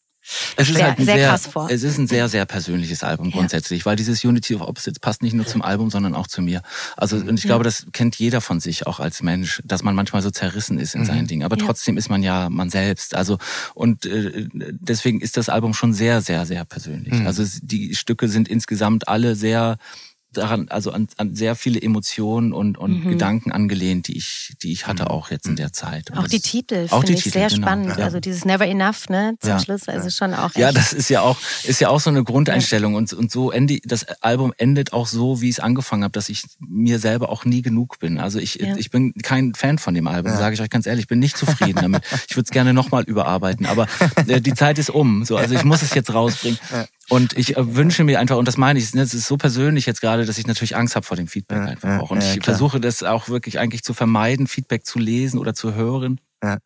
es 0.56 0.68
ist 0.68 0.76
sehr, 0.76 0.86
halt 0.86 0.98
ein 0.98 1.04
sehr, 1.04 1.16
sehr, 1.16 1.28
krass 1.28 1.46
vor. 1.46 1.68
Es 1.70 1.82
ist 1.82 1.98
ein 1.98 2.06
sehr, 2.06 2.28
sehr 2.28 2.44
persönliches 2.44 3.02
Album 3.02 3.30
grundsätzlich, 3.30 3.80
ja. 3.80 3.86
weil 3.86 3.96
dieses 3.96 4.24
Unity 4.24 4.54
of 4.54 4.62
Opposites 4.62 4.98
passt 5.00 5.22
nicht 5.22 5.34
nur 5.34 5.46
zum 5.46 5.62
Album, 5.62 5.90
sondern 5.90 6.14
auch 6.14 6.26
zu 6.26 6.42
mir. 6.42 6.62
Also, 6.96 7.16
und 7.16 7.38
ich 7.38 7.44
glaube, 7.44 7.64
das 7.64 7.86
kennt 7.92 8.16
jeder 8.16 8.40
von 8.40 8.60
sich 8.60 8.86
auch 8.86 9.00
als 9.00 9.22
Mensch, 9.22 9.62
dass 9.64 9.82
man 9.82 9.94
manchmal 9.94 10.22
so 10.22 10.30
zerrissen 10.30 10.78
ist 10.78 10.94
in 10.94 11.02
mhm. 11.02 11.06
seinen 11.06 11.26
Dingen. 11.26 11.44
Aber 11.44 11.56
ja. 11.56 11.64
trotzdem 11.64 11.96
ist 11.96 12.10
man 12.10 12.22
ja 12.22 12.50
man 12.50 12.70
selbst. 12.70 13.14
Also, 13.14 13.38
und 13.74 14.06
äh, 14.06 14.48
deswegen 14.52 15.20
ist 15.20 15.36
das 15.36 15.48
Album 15.48 15.74
schon 15.74 15.94
sehr, 15.94 16.20
sehr, 16.20 16.46
sehr 16.46 16.64
persönlich. 16.64 17.14
Mhm. 17.14 17.26
Also, 17.26 17.44
die 17.62 17.94
Stücke 17.94 18.28
sind 18.28 18.48
insgesamt 18.48 19.08
alle 19.08 19.34
sehr 19.34 19.78
daran, 20.32 20.68
also 20.68 20.90
an, 20.90 21.08
an 21.16 21.34
sehr 21.34 21.56
viele 21.56 21.80
Emotionen 21.80 22.52
und, 22.52 22.76
und 22.76 23.04
mhm. 23.04 23.10
Gedanken 23.10 23.52
angelehnt, 23.52 24.08
die 24.08 24.16
ich, 24.16 24.54
die 24.62 24.72
ich 24.72 24.86
hatte 24.86 25.04
mhm. 25.04 25.08
auch 25.08 25.30
jetzt 25.30 25.46
in 25.46 25.56
der 25.56 25.72
Zeit. 25.72 26.10
Und 26.10 26.18
auch 26.18 26.28
die 26.28 26.40
Titel 26.40 26.86
auch 26.90 27.04
die 27.04 27.14
ich 27.14 27.22
Titel, 27.22 27.38
sehr 27.38 27.48
genau. 27.48 27.66
spannend. 27.66 27.98
Ja. 27.98 28.04
Also 28.04 28.20
dieses 28.20 28.44
Never 28.44 28.66
Enough, 28.66 29.08
ne, 29.08 29.34
zum 29.40 29.50
ja. 29.50 29.60
Schluss, 29.60 29.88
also 29.88 30.10
schon 30.10 30.34
auch. 30.34 30.54
Ja, 30.54 30.72
das 30.72 30.92
ist 30.92 31.08
ja 31.08 31.22
auch, 31.22 31.38
ist 31.64 31.80
ja 31.80 31.88
auch 31.88 32.00
so 32.00 32.10
eine 32.10 32.24
Grundeinstellung 32.24 32.94
und, 32.94 33.12
und 33.12 33.30
so 33.30 33.50
endet, 33.50 33.90
das 33.90 34.04
Album 34.22 34.52
endet 34.56 34.92
auch 34.92 35.06
so, 35.06 35.40
wie 35.40 35.48
ich 35.48 35.56
es 35.56 35.60
angefangen 35.60 36.04
habe, 36.04 36.12
dass 36.12 36.28
ich 36.28 36.44
mir 36.60 36.98
selber 36.98 37.30
auch 37.30 37.44
nie 37.44 37.62
genug 37.62 37.98
bin. 37.98 38.18
Also 38.18 38.38
ich, 38.38 38.56
ja. 38.56 38.76
ich 38.76 38.90
bin 38.90 39.14
kein 39.22 39.54
Fan 39.54 39.78
von 39.78 39.94
dem 39.94 40.06
Album, 40.06 40.32
sage 40.32 40.54
ich 40.54 40.60
euch 40.60 40.70
ganz 40.70 40.86
ehrlich, 40.86 41.04
ich 41.04 41.08
bin 41.08 41.18
nicht 41.18 41.36
zufrieden 41.36 41.80
damit. 41.80 42.02
Ich 42.28 42.36
würde 42.36 42.44
es 42.44 42.50
gerne 42.50 42.74
nochmal 42.74 43.04
überarbeiten, 43.04 43.64
aber 43.64 43.86
äh, 44.26 44.40
die 44.40 44.52
Zeit 44.52 44.78
ist 44.78 44.90
um. 44.90 45.24
So, 45.24 45.36
also 45.36 45.54
ich 45.54 45.64
muss 45.64 45.82
es 45.82 45.94
jetzt 45.94 46.12
rausbringen. 46.12 46.58
Und 47.08 47.36
ich 47.38 47.56
äh, 47.56 47.74
wünsche 47.74 48.04
mir 48.04 48.20
einfach, 48.20 48.36
und 48.36 48.46
das 48.46 48.56
meine 48.56 48.78
ich, 48.78 48.94
es 48.94 49.14
ist 49.14 49.26
so 49.26 49.36
persönlich 49.36 49.86
jetzt 49.86 50.00
gerade, 50.00 50.26
dass 50.26 50.38
ich 50.38 50.46
natürlich 50.46 50.76
Angst 50.76 50.94
habe 50.94 51.06
vor 51.06 51.16
dem 51.16 51.26
Feedback 51.26 51.60
einfach 51.60 52.00
auch. 52.00 52.10
Und 52.10 52.22
ich 52.22 52.44
versuche 52.44 52.80
das 52.80 53.02
auch 53.02 53.28
wirklich 53.28 53.58
eigentlich 53.58 53.82
zu 53.82 53.94
vermeiden, 53.94 54.46
Feedback 54.46 54.84
zu 54.84 54.98
lesen 54.98 55.38
oder 55.38 55.54
zu 55.54 55.74
hören. 55.74 56.20
Ja. 56.42 56.58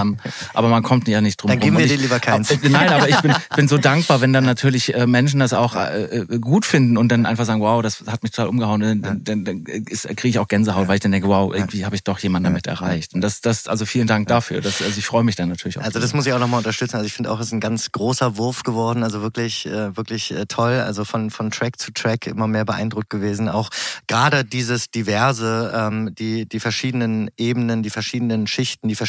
ähm, 0.00 0.16
aber 0.54 0.68
man 0.68 0.84
kommt 0.84 1.08
ja 1.08 1.20
nicht 1.20 1.42
drum 1.42 1.48
Dann 1.48 1.58
geben 1.58 1.76
wir 1.76 1.88
dir 1.88 1.96
lieber 1.96 2.20
keins. 2.20 2.52
Äh, 2.52 2.58
nein, 2.70 2.88
aber 2.88 3.08
ich 3.08 3.20
bin, 3.20 3.34
bin 3.56 3.66
so 3.66 3.76
dankbar, 3.76 4.20
wenn 4.20 4.32
dann 4.32 4.44
natürlich 4.44 4.94
äh, 4.94 5.08
Menschen 5.08 5.40
das 5.40 5.52
auch 5.52 5.74
äh, 5.74 6.04
äh, 6.04 6.38
gut 6.38 6.64
finden 6.64 6.96
und 6.96 7.08
dann 7.08 7.26
einfach 7.26 7.44
sagen, 7.44 7.60
wow, 7.60 7.82
das 7.82 8.04
hat 8.06 8.22
mich 8.22 8.30
total 8.30 8.48
umgehauen. 8.48 8.80
Dann, 8.80 9.02
ja. 9.02 9.16
dann, 9.18 9.44
dann 9.44 9.64
kriege 9.64 10.28
ich 10.28 10.38
auch 10.38 10.46
Gänsehaut, 10.46 10.82
ja. 10.82 10.88
weil 10.88 10.94
ich 10.96 11.00
dann 11.00 11.10
denke, 11.10 11.26
wow, 11.26 11.52
irgendwie 11.52 11.84
habe 11.84 11.96
ich 11.96 12.04
doch 12.04 12.20
jemanden 12.20 12.44
damit 12.44 12.68
erreicht. 12.68 13.12
Und 13.12 13.20
das, 13.20 13.40
das, 13.40 13.66
also 13.66 13.86
vielen 13.86 14.06
Dank 14.06 14.28
dafür. 14.28 14.60
Das, 14.60 14.80
also 14.80 14.96
ich 14.96 15.06
freue 15.06 15.24
mich 15.24 15.34
dann 15.34 15.48
natürlich 15.48 15.78
auch. 15.78 15.82
Also 15.82 15.98
das 15.98 16.14
muss 16.14 16.24
ich 16.24 16.32
auch 16.32 16.38
nochmal 16.38 16.58
unterstützen. 16.58 16.94
Also 16.94 17.06
ich 17.06 17.12
finde 17.12 17.32
auch, 17.32 17.40
es 17.40 17.48
ist 17.48 17.52
ein 17.52 17.60
ganz 17.60 17.90
großer 17.90 18.36
Wurf 18.36 18.62
geworden. 18.62 19.02
Also 19.02 19.20
wirklich, 19.20 19.66
äh, 19.66 19.96
wirklich 19.96 20.30
äh, 20.30 20.46
toll. 20.46 20.74
Also 20.74 21.04
von, 21.04 21.30
von 21.30 21.50
Track 21.50 21.80
zu 21.80 21.92
Track 21.92 22.28
immer 22.28 22.46
mehr 22.46 22.64
beeindruckt 22.64 23.10
gewesen. 23.10 23.48
Auch 23.48 23.70
gerade 24.06 24.44
dieses 24.44 24.92
diverse, 24.92 25.72
ähm, 25.74 26.14
die, 26.14 26.48
die 26.48 26.60
verschiedenen 26.60 27.32
Ebenen, 27.36 27.82
die 27.82 27.90
verschiedenen 27.90 28.46
Schichten, 28.46 28.86
die 28.86 28.94
verschiedenen 28.94 29.07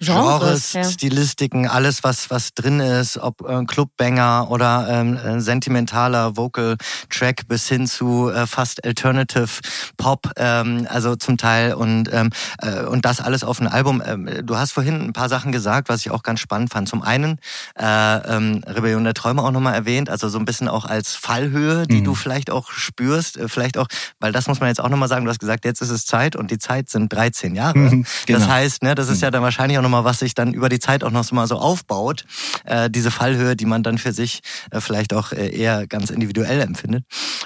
Genres, 0.00 0.72
ja. 0.72 0.84
Stilistiken, 0.84 1.66
alles 1.66 2.04
was 2.04 2.30
was 2.30 2.54
drin 2.54 2.80
ist, 2.80 3.18
ob 3.18 3.48
äh, 3.48 3.64
Clubbanger 3.64 4.50
oder 4.50 4.86
ähm, 4.88 5.16
äh, 5.16 5.40
sentimentaler 5.40 6.36
Vocal 6.36 6.76
Track 7.10 7.48
bis 7.48 7.68
hin 7.68 7.86
zu 7.86 8.30
äh, 8.30 8.46
fast 8.46 8.84
Alternative 8.84 9.48
Pop, 9.96 10.30
ähm, 10.36 10.86
also 10.90 11.16
zum 11.16 11.36
Teil 11.36 11.74
und 11.74 12.12
ähm, 12.12 12.30
äh, 12.58 12.82
und 12.82 13.04
das 13.04 13.20
alles 13.20 13.44
auf 13.44 13.60
ein 13.60 13.68
Album. 13.68 14.02
Ähm, 14.04 14.28
du 14.44 14.56
hast 14.56 14.72
vorhin 14.72 15.00
ein 15.00 15.12
paar 15.12 15.28
Sachen 15.28 15.52
gesagt, 15.52 15.88
was 15.88 16.00
ich 16.00 16.10
auch 16.10 16.22
ganz 16.22 16.40
spannend 16.40 16.72
fand. 16.72 16.88
Zum 16.88 17.02
einen 17.02 17.38
äh, 17.78 17.84
ähm, 17.84 18.62
Rebellion 18.66 19.04
der 19.04 19.14
Träume 19.14 19.42
auch 19.42 19.50
nochmal 19.50 19.74
erwähnt, 19.74 20.10
also 20.10 20.28
so 20.28 20.38
ein 20.38 20.44
bisschen 20.44 20.68
auch 20.68 20.84
als 20.84 21.14
Fallhöhe, 21.14 21.86
die 21.86 22.00
mhm. 22.00 22.04
du 22.04 22.14
vielleicht 22.14 22.50
auch 22.50 22.70
spürst, 22.70 23.36
äh, 23.36 23.48
vielleicht 23.48 23.78
auch, 23.78 23.86
weil 24.20 24.32
das 24.32 24.46
muss 24.48 24.60
man 24.60 24.68
jetzt 24.68 24.80
auch 24.80 24.88
nochmal 24.88 25.08
sagen. 25.08 25.24
Du 25.24 25.30
hast 25.30 25.40
gesagt, 25.40 25.64
jetzt 25.64 25.80
ist 25.80 25.90
es 25.90 26.06
Zeit 26.06 26.36
und 26.36 26.50
die 26.50 26.58
Zeit 26.58 26.88
sind 26.88 27.12
13 27.12 27.54
Jahre. 27.54 27.78
Mhm, 27.78 28.06
genau. 28.26 28.38
Das 28.38 28.48
heißt, 28.48 28.82
ne, 28.82 28.94
das 28.96 29.08
ist 29.08 29.22
ja 29.22 29.30
dann 29.30 29.42
wahrscheinlich 29.42 29.78
auch 29.78 29.82
nochmal, 29.82 30.04
was 30.04 30.18
sich 30.18 30.34
dann 30.34 30.52
über 30.52 30.68
die 30.68 30.78
Zeit 30.78 31.04
auch 31.04 31.10
noch 31.10 31.24
so 31.24 31.34
mal 31.34 31.46
so 31.46 31.56
aufbaut. 31.56 32.24
Äh, 32.64 32.90
diese 32.90 33.10
Fallhöhe, 33.10 33.56
die 33.56 33.66
man 33.66 33.82
dann 33.82 33.98
für 33.98 34.12
sich 34.12 34.40
äh, 34.70 34.80
vielleicht 34.80 35.14
auch 35.14 35.32
äh, 35.32 35.48
eher 35.48 35.86
ganz 35.86 36.10
individuell 36.10 36.60
empfindet. 36.60 37.04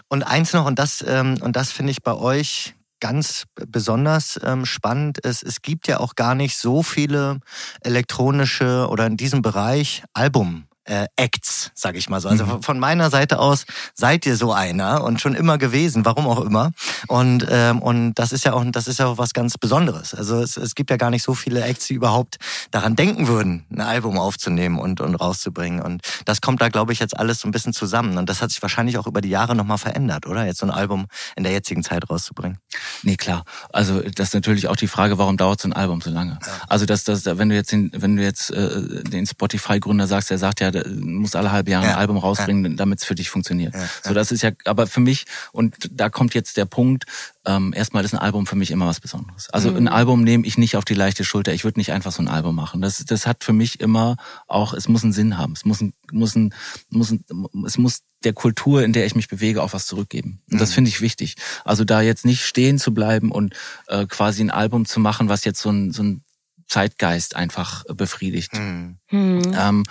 Und 0.08 0.22
eins 0.22 0.52
noch, 0.52 0.66
und 0.66 0.78
das, 0.78 1.04
ähm, 1.06 1.38
und 1.40 1.56
das 1.56 1.72
finde 1.72 1.92
ich 1.92 2.02
bei 2.02 2.14
euch 2.14 2.74
ganz 3.00 3.44
besonders 3.68 4.38
ähm, 4.44 4.66
spannend 4.66 5.18
ist, 5.18 5.42
es 5.42 5.62
gibt 5.62 5.88
ja 5.88 6.00
auch 6.00 6.14
gar 6.14 6.34
nicht 6.34 6.56
so 6.58 6.82
viele 6.82 7.40
elektronische 7.82 8.86
oder 8.88 9.06
in 9.06 9.16
diesem 9.16 9.42
Bereich 9.42 10.04
Album 10.12 10.66
äh, 10.84 11.06
Acts, 11.16 11.70
sag 11.74 11.96
ich 11.96 12.08
mal 12.08 12.20
so. 12.20 12.28
Also 12.28 12.46
mhm. 12.46 12.62
von 12.62 12.78
meiner 12.78 13.10
Seite 13.10 13.38
aus 13.38 13.66
seid 13.94 14.26
ihr 14.26 14.36
so 14.36 14.52
einer 14.52 15.04
und 15.04 15.20
schon 15.20 15.34
immer 15.34 15.58
gewesen, 15.58 16.04
warum 16.04 16.26
auch 16.26 16.40
immer. 16.40 16.72
Und 17.06 17.46
ähm, 17.48 17.80
und 17.80 18.14
das 18.14 18.32
ist 18.32 18.44
ja 18.44 18.52
auch 18.52 18.64
das 18.72 18.86
ist 18.86 18.98
ja 18.98 19.06
auch 19.06 19.18
was 19.18 19.32
ganz 19.32 19.58
Besonderes. 19.58 20.14
Also 20.14 20.40
es, 20.40 20.56
es 20.56 20.74
gibt 20.74 20.90
ja 20.90 20.96
gar 20.96 21.10
nicht 21.10 21.22
so 21.22 21.34
viele 21.34 21.62
Acts, 21.62 21.86
die 21.86 21.94
überhaupt 21.94 22.38
daran 22.70 22.96
denken 22.96 23.28
würden, 23.28 23.66
ein 23.70 23.80
Album 23.80 24.18
aufzunehmen 24.18 24.78
und 24.78 25.00
und 25.00 25.14
rauszubringen. 25.14 25.82
Und 25.82 26.02
das 26.24 26.40
kommt 26.40 26.60
da, 26.60 26.68
glaube 26.68 26.92
ich, 26.92 26.98
jetzt 26.98 27.16
alles 27.16 27.40
so 27.40 27.48
ein 27.48 27.52
bisschen 27.52 27.72
zusammen. 27.72 28.16
Und 28.18 28.28
das 28.28 28.42
hat 28.42 28.50
sich 28.50 28.62
wahrscheinlich 28.62 28.98
auch 28.98 29.06
über 29.06 29.20
die 29.20 29.30
Jahre 29.30 29.54
nochmal 29.54 29.78
verändert, 29.78 30.26
oder? 30.26 30.44
Jetzt 30.46 30.60
so 30.60 30.66
ein 30.66 30.72
Album 30.72 31.06
in 31.36 31.44
der 31.44 31.52
jetzigen 31.52 31.82
Zeit 31.82 32.08
rauszubringen. 32.08 32.58
Nee, 33.02 33.16
klar. 33.16 33.44
Also 33.72 34.00
das 34.00 34.28
ist 34.28 34.34
natürlich 34.34 34.68
auch 34.68 34.76
die 34.76 34.88
Frage, 34.88 35.18
warum 35.18 35.36
dauert 35.36 35.60
so 35.60 35.68
ein 35.68 35.72
Album 35.72 36.00
so 36.00 36.10
lange? 36.10 36.38
Ja. 36.44 36.52
Also 36.68 36.86
dass 36.86 37.04
das, 37.04 37.26
wenn 37.26 37.48
du 37.48 37.54
jetzt 37.54 37.72
den, 37.72 37.90
wenn 37.94 38.16
du 38.16 38.22
jetzt 38.22 38.50
äh, 38.50 39.04
den 39.04 39.26
Spotify-Gründer 39.26 40.06
sagst, 40.06 40.30
der 40.30 40.38
sagt 40.38 40.60
ja, 40.60 40.69
muss 41.00 41.34
alle 41.34 41.52
halbe 41.52 41.70
Jahre 41.70 41.86
ja. 41.86 41.92
ein 41.92 41.98
Album 41.98 42.16
rausbringen, 42.16 42.72
ja. 42.72 42.76
damit 42.76 43.00
es 43.00 43.04
für 43.04 43.14
dich 43.14 43.30
funktioniert. 43.30 43.74
Ja. 43.74 43.88
So, 44.02 44.14
das 44.14 44.32
ist 44.32 44.42
ja, 44.42 44.50
aber 44.64 44.86
für 44.86 45.00
mich, 45.00 45.24
und 45.52 45.76
da 45.90 46.08
kommt 46.08 46.34
jetzt 46.34 46.56
der 46.56 46.64
Punkt, 46.64 47.04
ähm, 47.46 47.72
erstmal 47.74 48.04
ist 48.04 48.12
ein 48.12 48.18
Album 48.18 48.46
für 48.46 48.56
mich 48.56 48.70
immer 48.70 48.86
was 48.86 49.00
Besonderes. 49.00 49.48
Also 49.50 49.70
mhm. 49.70 49.76
ein 49.78 49.88
Album 49.88 50.22
nehme 50.22 50.46
ich 50.46 50.58
nicht 50.58 50.76
auf 50.76 50.84
die 50.84 50.94
leichte 50.94 51.24
Schulter. 51.24 51.52
Ich 51.54 51.64
würde 51.64 51.78
nicht 51.78 51.92
einfach 51.92 52.12
so 52.12 52.22
ein 52.22 52.28
Album 52.28 52.54
machen. 52.54 52.80
Das, 52.82 53.04
das 53.04 53.26
hat 53.26 53.44
für 53.44 53.52
mich 53.52 53.80
immer 53.80 54.16
auch, 54.46 54.74
es 54.74 54.88
muss 54.88 55.02
einen 55.02 55.12
Sinn 55.12 55.38
haben. 55.38 55.54
Es 55.54 55.64
muss 55.64 55.80
ein, 55.80 55.94
muss 56.12 56.34
ein, 56.34 56.54
muss 56.90 57.10
ein, 57.10 57.24
es 57.66 57.78
muss 57.78 58.00
der 58.24 58.34
Kultur, 58.34 58.82
in 58.84 58.92
der 58.92 59.06
ich 59.06 59.14
mich 59.14 59.28
bewege, 59.28 59.62
auch 59.62 59.72
was 59.72 59.86
zurückgeben. 59.86 60.42
Und 60.50 60.60
das 60.60 60.70
mhm. 60.70 60.74
finde 60.74 60.88
ich 60.90 61.00
wichtig. 61.00 61.36
Also 61.64 61.84
da 61.84 62.02
jetzt 62.02 62.26
nicht 62.26 62.44
stehen 62.44 62.78
zu 62.78 62.92
bleiben 62.92 63.32
und 63.32 63.54
äh, 63.88 64.06
quasi 64.06 64.42
ein 64.42 64.50
Album 64.50 64.84
zu 64.84 65.00
machen, 65.00 65.28
was 65.28 65.44
jetzt 65.44 65.60
so 65.60 65.70
ein, 65.70 65.92
so 65.92 66.02
ein 66.02 66.22
Zeitgeist 66.70 67.34
einfach 67.34 67.84
befriedigt. 67.86 68.52
Mhm. 68.54 68.98
Ähm, 69.10 69.84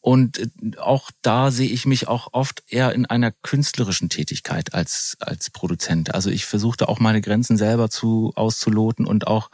und 0.00 0.38
äh, 0.38 0.48
auch 0.78 1.10
da 1.22 1.50
sehe 1.50 1.68
ich 1.68 1.86
mich 1.86 2.08
auch 2.08 2.28
oft 2.32 2.64
eher 2.66 2.92
in 2.92 3.06
einer 3.06 3.30
künstlerischen 3.30 4.08
Tätigkeit 4.08 4.74
als 4.74 5.16
als 5.20 5.50
Produzent. 5.50 6.12
Also 6.12 6.30
ich 6.30 6.44
versuchte 6.44 6.88
auch 6.88 6.98
meine 6.98 7.20
Grenzen 7.20 7.56
selber 7.56 7.88
zu 7.88 8.32
auszuloten 8.34 9.06
und 9.06 9.28
auch 9.28 9.50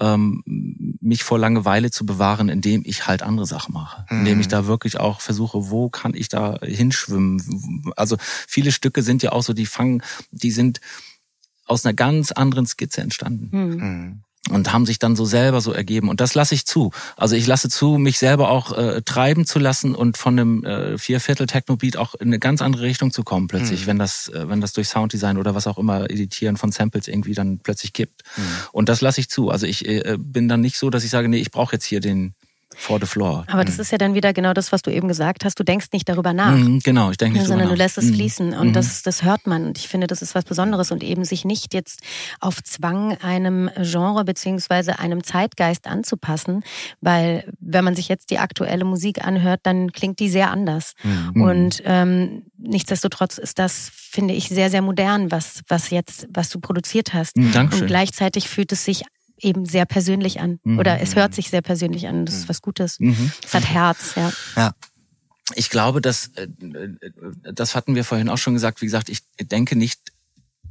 ähm, 0.00 0.42
mich 1.00 1.22
vor 1.22 1.38
Langeweile 1.38 1.90
zu 1.90 2.06
bewahren, 2.06 2.48
indem 2.48 2.82
ich 2.84 3.06
halt 3.06 3.22
andere 3.22 3.46
Sachen 3.46 3.74
mache. 3.74 4.06
Mhm. 4.08 4.20
Indem 4.20 4.40
ich 4.40 4.48
da 4.48 4.66
wirklich 4.66 4.98
auch 4.98 5.20
versuche, 5.20 5.70
wo 5.70 5.90
kann 5.90 6.14
ich 6.14 6.28
da 6.28 6.58
hinschwimmen. 6.62 7.92
Also 7.96 8.16
viele 8.20 8.72
Stücke 8.72 9.02
sind 9.02 9.22
ja 9.22 9.32
auch 9.32 9.42
so, 9.42 9.52
die 9.52 9.66
fangen, 9.66 10.02
die 10.30 10.50
sind 10.50 10.80
aus 11.66 11.84
einer 11.84 11.94
ganz 11.94 12.32
anderen 12.32 12.66
Skizze 12.66 13.02
entstanden. 13.02 13.48
Mhm. 13.52 14.22
Und 14.50 14.72
haben 14.72 14.86
sich 14.86 14.98
dann 14.98 15.14
so 15.14 15.24
selber 15.24 15.60
so 15.60 15.72
ergeben 15.72 16.08
und 16.08 16.20
das 16.20 16.34
lasse 16.34 16.54
ich 16.54 16.66
zu. 16.66 16.90
Also 17.16 17.36
ich 17.36 17.46
lasse 17.46 17.68
zu, 17.68 17.98
mich 17.98 18.18
selber 18.18 18.50
auch 18.50 18.76
äh, 18.76 19.02
treiben 19.02 19.46
zu 19.46 19.58
lassen 19.58 19.94
und 19.94 20.18
von 20.18 20.38
einem 20.38 20.64
äh, 20.64 20.98
Vierviertel 20.98 21.46
Technobeat 21.46 21.96
auch 21.96 22.14
in 22.14 22.28
eine 22.28 22.38
ganz 22.38 22.60
andere 22.60 22.82
Richtung 22.82 23.12
zu 23.12 23.22
kommen 23.22 23.46
plötzlich, 23.46 23.82
mhm. 23.82 23.86
wenn 23.86 23.98
das 23.98 24.28
äh, 24.28 24.48
wenn 24.48 24.60
das 24.60 24.72
durch 24.72 24.88
Sounddesign 24.88 25.38
oder 25.38 25.54
was 25.54 25.66
auch 25.66 25.78
immer 25.78 26.10
Editieren 26.10 26.56
von 26.56 26.72
Samples 26.72 27.06
irgendwie 27.06 27.34
dann 27.34 27.60
plötzlich 27.60 27.92
kippt. 27.92 28.22
Mhm. 28.36 28.42
Und 28.72 28.88
das 28.88 29.00
lasse 29.00 29.20
ich 29.20 29.30
zu. 29.30 29.50
Also 29.50 29.66
ich 29.66 29.86
äh, 29.86 30.16
bin 30.18 30.48
dann 30.48 30.60
nicht 30.60 30.76
so, 30.76 30.90
dass 30.90 31.04
ich 31.04 31.10
sage, 31.10 31.28
nee, 31.28 31.38
ich 31.38 31.52
brauche 31.52 31.76
jetzt 31.76 31.84
hier 31.84 32.00
den 32.00 32.34
for 32.76 32.98
the 33.00 33.06
floor. 33.06 33.44
Aber 33.48 33.64
das 33.64 33.76
mhm. 33.76 33.82
ist 33.82 33.92
ja 33.92 33.98
dann 33.98 34.14
wieder 34.14 34.32
genau 34.32 34.52
das, 34.52 34.72
was 34.72 34.82
du 34.82 34.90
eben 34.90 35.08
gesagt 35.08 35.44
hast. 35.44 35.58
Du 35.58 35.64
denkst 35.64 35.88
nicht 35.92 36.08
darüber 36.08 36.32
nach. 36.32 36.56
Mhm, 36.56 36.80
genau, 36.80 37.10
ich 37.10 37.16
denke 37.16 37.38
nicht 37.38 37.48
Sondern 37.48 37.68
du 37.68 37.74
lässt 37.74 37.98
es 37.98 38.06
mhm. 38.06 38.14
fließen. 38.14 38.54
Und 38.54 38.68
mhm. 38.68 38.72
das, 38.72 39.02
das 39.02 39.22
hört 39.22 39.46
man. 39.46 39.66
Und 39.66 39.78
ich 39.78 39.88
finde, 39.88 40.06
das 40.06 40.22
ist 40.22 40.34
was 40.34 40.44
Besonderes. 40.44 40.90
Und 40.90 41.02
eben 41.02 41.24
sich 41.24 41.44
nicht 41.44 41.74
jetzt 41.74 42.00
auf 42.40 42.62
Zwang 42.62 43.16
einem 43.18 43.70
Genre 43.80 44.24
beziehungsweise 44.24 44.98
einem 44.98 45.24
Zeitgeist 45.24 45.86
anzupassen. 45.86 46.62
Weil 47.00 47.52
wenn 47.60 47.84
man 47.84 47.94
sich 47.94 48.08
jetzt 48.08 48.30
die 48.30 48.38
aktuelle 48.38 48.84
Musik 48.84 49.24
anhört, 49.24 49.60
dann 49.64 49.92
klingt 49.92 50.18
die 50.18 50.28
sehr 50.28 50.50
anders. 50.50 50.94
Mhm. 51.02 51.42
Und 51.42 51.82
ähm, 51.84 52.42
nichtsdestotrotz 52.58 53.38
ist 53.38 53.58
das, 53.58 53.90
finde 53.92 54.34
ich, 54.34 54.48
sehr, 54.48 54.70
sehr 54.70 54.82
modern, 54.82 55.30
was, 55.30 55.62
was 55.68 55.90
jetzt, 55.90 56.28
was 56.32 56.48
du 56.48 56.60
produziert 56.60 57.14
hast. 57.14 57.36
Dankeschön. 57.36 57.82
Und 57.82 57.86
gleichzeitig 57.86 58.48
fühlt 58.48 58.72
es 58.72 58.84
sich 58.84 59.02
eben 59.42 59.66
sehr 59.66 59.86
persönlich 59.86 60.40
an. 60.40 60.60
Mhm. 60.64 60.78
Oder 60.78 61.00
es 61.00 61.14
hört 61.16 61.34
sich 61.34 61.50
sehr 61.50 61.62
persönlich 61.62 62.08
an. 62.08 62.24
Das 62.24 62.34
ist 62.34 62.44
mhm. 62.44 62.48
was 62.48 62.62
Gutes. 62.62 63.00
Mhm. 63.00 63.32
Es 63.44 63.54
hat 63.54 63.66
Herz, 63.66 64.14
ja. 64.16 64.32
Ja. 64.56 64.74
Ich 65.54 65.70
glaube, 65.70 66.00
dass 66.00 66.28
äh, 66.36 66.48
das 67.52 67.74
hatten 67.74 67.94
wir 67.94 68.04
vorhin 68.04 68.28
auch 68.28 68.38
schon 68.38 68.54
gesagt. 68.54 68.80
Wie 68.80 68.86
gesagt, 68.86 69.08
ich 69.08 69.20
denke 69.40 69.76
nicht 69.76 70.12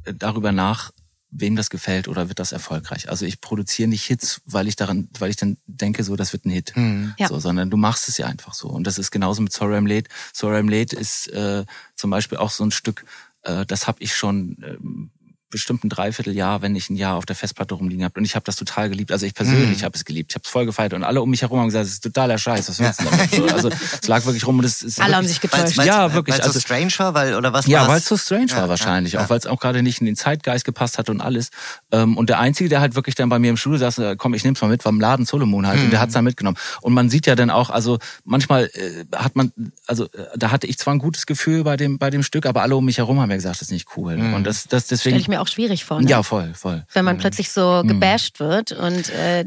darüber 0.04 0.50
nach, 0.50 0.90
wem 1.32 1.56
das 1.56 1.70
gefällt 1.70 2.08
oder 2.08 2.28
wird 2.28 2.38
das 2.38 2.52
erfolgreich. 2.52 3.08
Also 3.08 3.24
ich 3.24 3.40
produziere 3.40 3.88
nicht 3.88 4.04
Hits, 4.04 4.42
weil 4.44 4.68
ich 4.68 4.76
daran, 4.76 5.08
weil 5.18 5.30
ich 5.30 5.36
dann 5.36 5.56
denke, 5.66 6.04
so 6.04 6.14
das 6.14 6.32
wird 6.32 6.44
ein 6.44 6.50
Hit, 6.50 6.72
mhm. 6.76 7.14
ja. 7.18 7.28
so, 7.28 7.38
sondern 7.40 7.70
du 7.70 7.78
machst 7.78 8.08
es 8.08 8.18
ja 8.18 8.26
einfach 8.26 8.52
so. 8.52 8.68
Und 8.68 8.86
das 8.86 8.98
ist 8.98 9.10
genauso 9.10 9.40
mit 9.40 9.52
Sorry 9.52 9.76
I'm 9.76 9.88
Late. 9.88 10.10
Sorry 10.32 10.58
I'm 10.58 10.70
Late 10.70 10.94
ist 10.94 11.28
äh, 11.28 11.64
zum 11.96 12.10
Beispiel 12.10 12.38
auch 12.38 12.50
so 12.50 12.64
ein 12.64 12.70
Stück, 12.70 13.06
äh, 13.42 13.64
das 13.64 13.86
habe 13.86 14.02
ich 14.02 14.14
schon 14.14 14.58
ähm, 14.62 15.10
bestimmt 15.52 15.84
ein 15.84 15.88
Dreivierteljahr, 15.88 16.62
wenn 16.62 16.74
ich 16.74 16.90
ein 16.90 16.96
Jahr 16.96 17.14
auf 17.14 17.26
der 17.26 17.36
Festplatte 17.36 17.74
rumliegen 17.74 18.04
habe. 18.04 18.18
Und 18.18 18.24
ich 18.24 18.34
habe 18.34 18.44
das 18.44 18.56
total 18.56 18.88
geliebt. 18.88 19.12
Also 19.12 19.26
ich 19.26 19.34
persönlich 19.34 19.82
mm. 19.82 19.84
habe 19.84 19.96
es 19.96 20.04
geliebt. 20.04 20.32
Ich 20.32 20.34
habe 20.34 20.42
es 20.44 20.50
voll 20.50 20.66
gefeiert. 20.66 20.94
Und 20.94 21.04
alle 21.04 21.22
um 21.22 21.30
mich 21.30 21.42
herum 21.42 21.60
haben 21.60 21.66
gesagt, 21.66 21.86
es 21.86 21.92
ist 21.92 22.00
totaler 22.02 22.38
Scheiß. 22.38 22.68
Was 22.68 22.80
willst 22.80 23.00
du 23.00 23.04
damit? 23.04 23.30
So, 23.30 23.46
also 23.46 23.70
es 23.70 24.08
lag 24.08 24.24
wirklich 24.24 24.46
rum. 24.46 24.58
Und 24.58 24.64
es 24.64 24.82
ist 24.82 25.00
alle 25.00 25.14
haben 25.14 25.28
sich 25.28 25.40
getäuscht. 25.40 25.76
Weil's, 25.76 25.86
ja, 25.86 26.12
wirklich. 26.12 26.34
Weil 26.34 26.40
es 26.40 26.46
also, 26.46 26.58
so 26.58 26.64
strange 26.64 26.92
war, 26.96 27.14
weil 27.14 27.34
oder 27.36 27.52
was? 27.52 27.66
Ja, 27.66 27.86
weil 27.86 27.98
es 27.98 28.06
so 28.06 28.16
strange 28.16 28.46
ja, 28.48 28.56
war 28.56 28.68
wahrscheinlich. 28.68 29.12
Ja, 29.12 29.24
Auch 29.24 29.30
weil 29.30 29.38
es 29.38 29.46
auch 29.46 29.60
gerade 29.60 29.82
nicht 29.82 30.00
in 30.00 30.06
den 30.06 30.16
Zeitgeist 30.16 30.64
gepasst 30.64 30.98
hat 30.98 31.10
und 31.10 31.20
alles. 31.20 31.50
Ähm, 31.92 32.16
und 32.16 32.28
der 32.28 32.38
Einzige, 32.38 32.68
der 32.68 32.80
halt 32.80 32.94
wirklich 32.94 33.14
dann 33.14 33.28
bei 33.28 33.38
mir 33.38 33.50
im 33.50 33.56
Studio 33.56 33.78
saß, 33.78 33.98
äh, 33.98 34.16
komm, 34.16 34.34
ich 34.34 34.44
nehm's 34.44 34.60
mal 34.62 34.68
mit, 34.68 34.84
war 34.84 34.90
im 34.90 35.00
Laden 35.00 35.26
Solomon 35.26 35.66
halt. 35.66 35.80
Mm. 35.80 35.84
Und 35.84 35.90
der 35.90 35.98
mhm. 35.98 36.02
hat's 36.02 36.14
dann 36.14 36.24
mitgenommen. 36.24 36.56
Und 36.80 36.94
man 36.94 37.10
sieht 37.10 37.26
ja 37.26 37.34
dann 37.34 37.50
auch, 37.50 37.70
also 37.70 37.98
manchmal 38.24 38.70
äh, 38.74 39.04
hat 39.14 39.36
man, 39.36 39.52
also 39.86 40.06
äh, 40.06 40.24
da 40.36 40.50
hatte 40.50 40.66
ich 40.66 40.78
zwar 40.78 40.94
ein 40.94 40.98
gutes 40.98 41.26
Gefühl 41.26 41.64
bei 41.64 41.76
dem 41.76 41.98
bei 41.98 42.10
dem 42.10 42.22
Stück, 42.22 42.46
aber 42.46 42.62
alle 42.62 42.74
um 42.76 42.84
mich 42.84 42.98
herum 42.98 43.20
haben 43.20 43.30
ja 43.30 43.36
gesagt, 43.36 43.56
das 43.56 43.62
ist 43.62 43.70
nicht 43.70 43.88
cool. 43.96 44.16
Mm. 44.16 44.34
Und 44.34 44.44
das, 44.44 44.66
das 44.68 44.86
deswegen. 44.86 45.16
Auch 45.42 45.48
schwierig 45.48 45.84
vor. 45.84 46.00
Ne? 46.00 46.08
Ja, 46.08 46.22
voll, 46.22 46.54
voll. 46.54 46.84
Wenn 46.92 47.04
man 47.04 47.16
mhm. 47.16 47.20
plötzlich 47.20 47.50
so 47.50 47.82
mhm. 47.82 47.88
gebasht 47.88 48.38
wird 48.38 48.70
und 48.70 49.10
äh, 49.10 49.44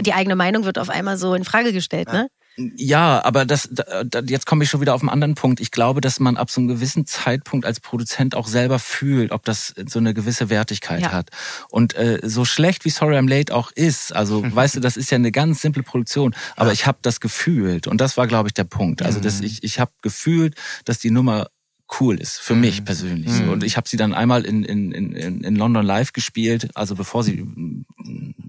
die 0.00 0.12
eigene 0.12 0.34
Meinung 0.34 0.64
wird 0.64 0.80
auf 0.80 0.90
einmal 0.90 1.16
so 1.16 1.32
in 1.34 1.44
Frage 1.44 1.72
gestellt, 1.72 2.12
ne? 2.12 2.28
Ja, 2.76 3.24
aber 3.24 3.44
das, 3.44 3.68
da, 3.70 4.20
jetzt 4.26 4.44
komme 4.44 4.64
ich 4.64 4.70
schon 4.70 4.80
wieder 4.80 4.92
auf 4.92 5.00
einen 5.00 5.10
anderen 5.10 5.36
Punkt. 5.36 5.60
Ich 5.60 5.70
glaube, 5.70 6.00
dass 6.00 6.18
man 6.18 6.36
ab 6.36 6.50
so 6.50 6.60
einem 6.60 6.66
gewissen 6.66 7.06
Zeitpunkt 7.06 7.64
als 7.64 7.78
Produzent 7.78 8.34
auch 8.34 8.48
selber 8.48 8.80
fühlt, 8.80 9.30
ob 9.30 9.44
das 9.44 9.74
so 9.86 10.00
eine 10.00 10.12
gewisse 10.12 10.50
Wertigkeit 10.50 11.02
ja. 11.02 11.12
hat. 11.12 11.30
Und 11.70 11.94
äh, 11.94 12.18
so 12.24 12.44
schlecht 12.44 12.84
wie 12.84 12.90
Sorry 12.90 13.16
I'm 13.16 13.28
Late 13.28 13.54
auch 13.54 13.70
ist, 13.70 14.12
also 14.12 14.42
weißt 14.54 14.74
du, 14.74 14.80
das 14.80 14.96
ist 14.96 15.12
ja 15.12 15.16
eine 15.16 15.30
ganz 15.30 15.60
simple 15.60 15.84
Produktion, 15.84 16.34
aber 16.56 16.70
ja. 16.70 16.72
ich 16.72 16.86
habe 16.86 16.98
das 17.02 17.20
gefühlt 17.20 17.86
und 17.86 18.00
das 18.00 18.16
war, 18.16 18.26
glaube 18.26 18.48
ich, 18.48 18.54
der 18.54 18.64
Punkt. 18.64 19.02
Also 19.02 19.20
dass 19.20 19.38
mhm. 19.38 19.46
ich, 19.46 19.62
ich 19.62 19.78
habe 19.78 19.92
gefühlt, 20.02 20.56
dass 20.84 20.98
die 20.98 21.12
Nummer 21.12 21.46
cool 22.00 22.20
ist, 22.20 22.38
für 22.38 22.54
mhm. 22.54 22.60
mich 22.60 22.84
persönlich. 22.84 23.32
Mhm. 23.32 23.50
Und 23.50 23.64
ich 23.64 23.76
habe 23.76 23.88
sie 23.88 23.96
dann 23.96 24.14
einmal 24.14 24.44
in, 24.44 24.64
in, 24.64 24.92
in, 24.92 25.42
in 25.42 25.56
London 25.56 25.84
live 25.84 26.12
gespielt, 26.12 26.68
also 26.74 26.94
bevor 26.94 27.24
sie, 27.24 27.44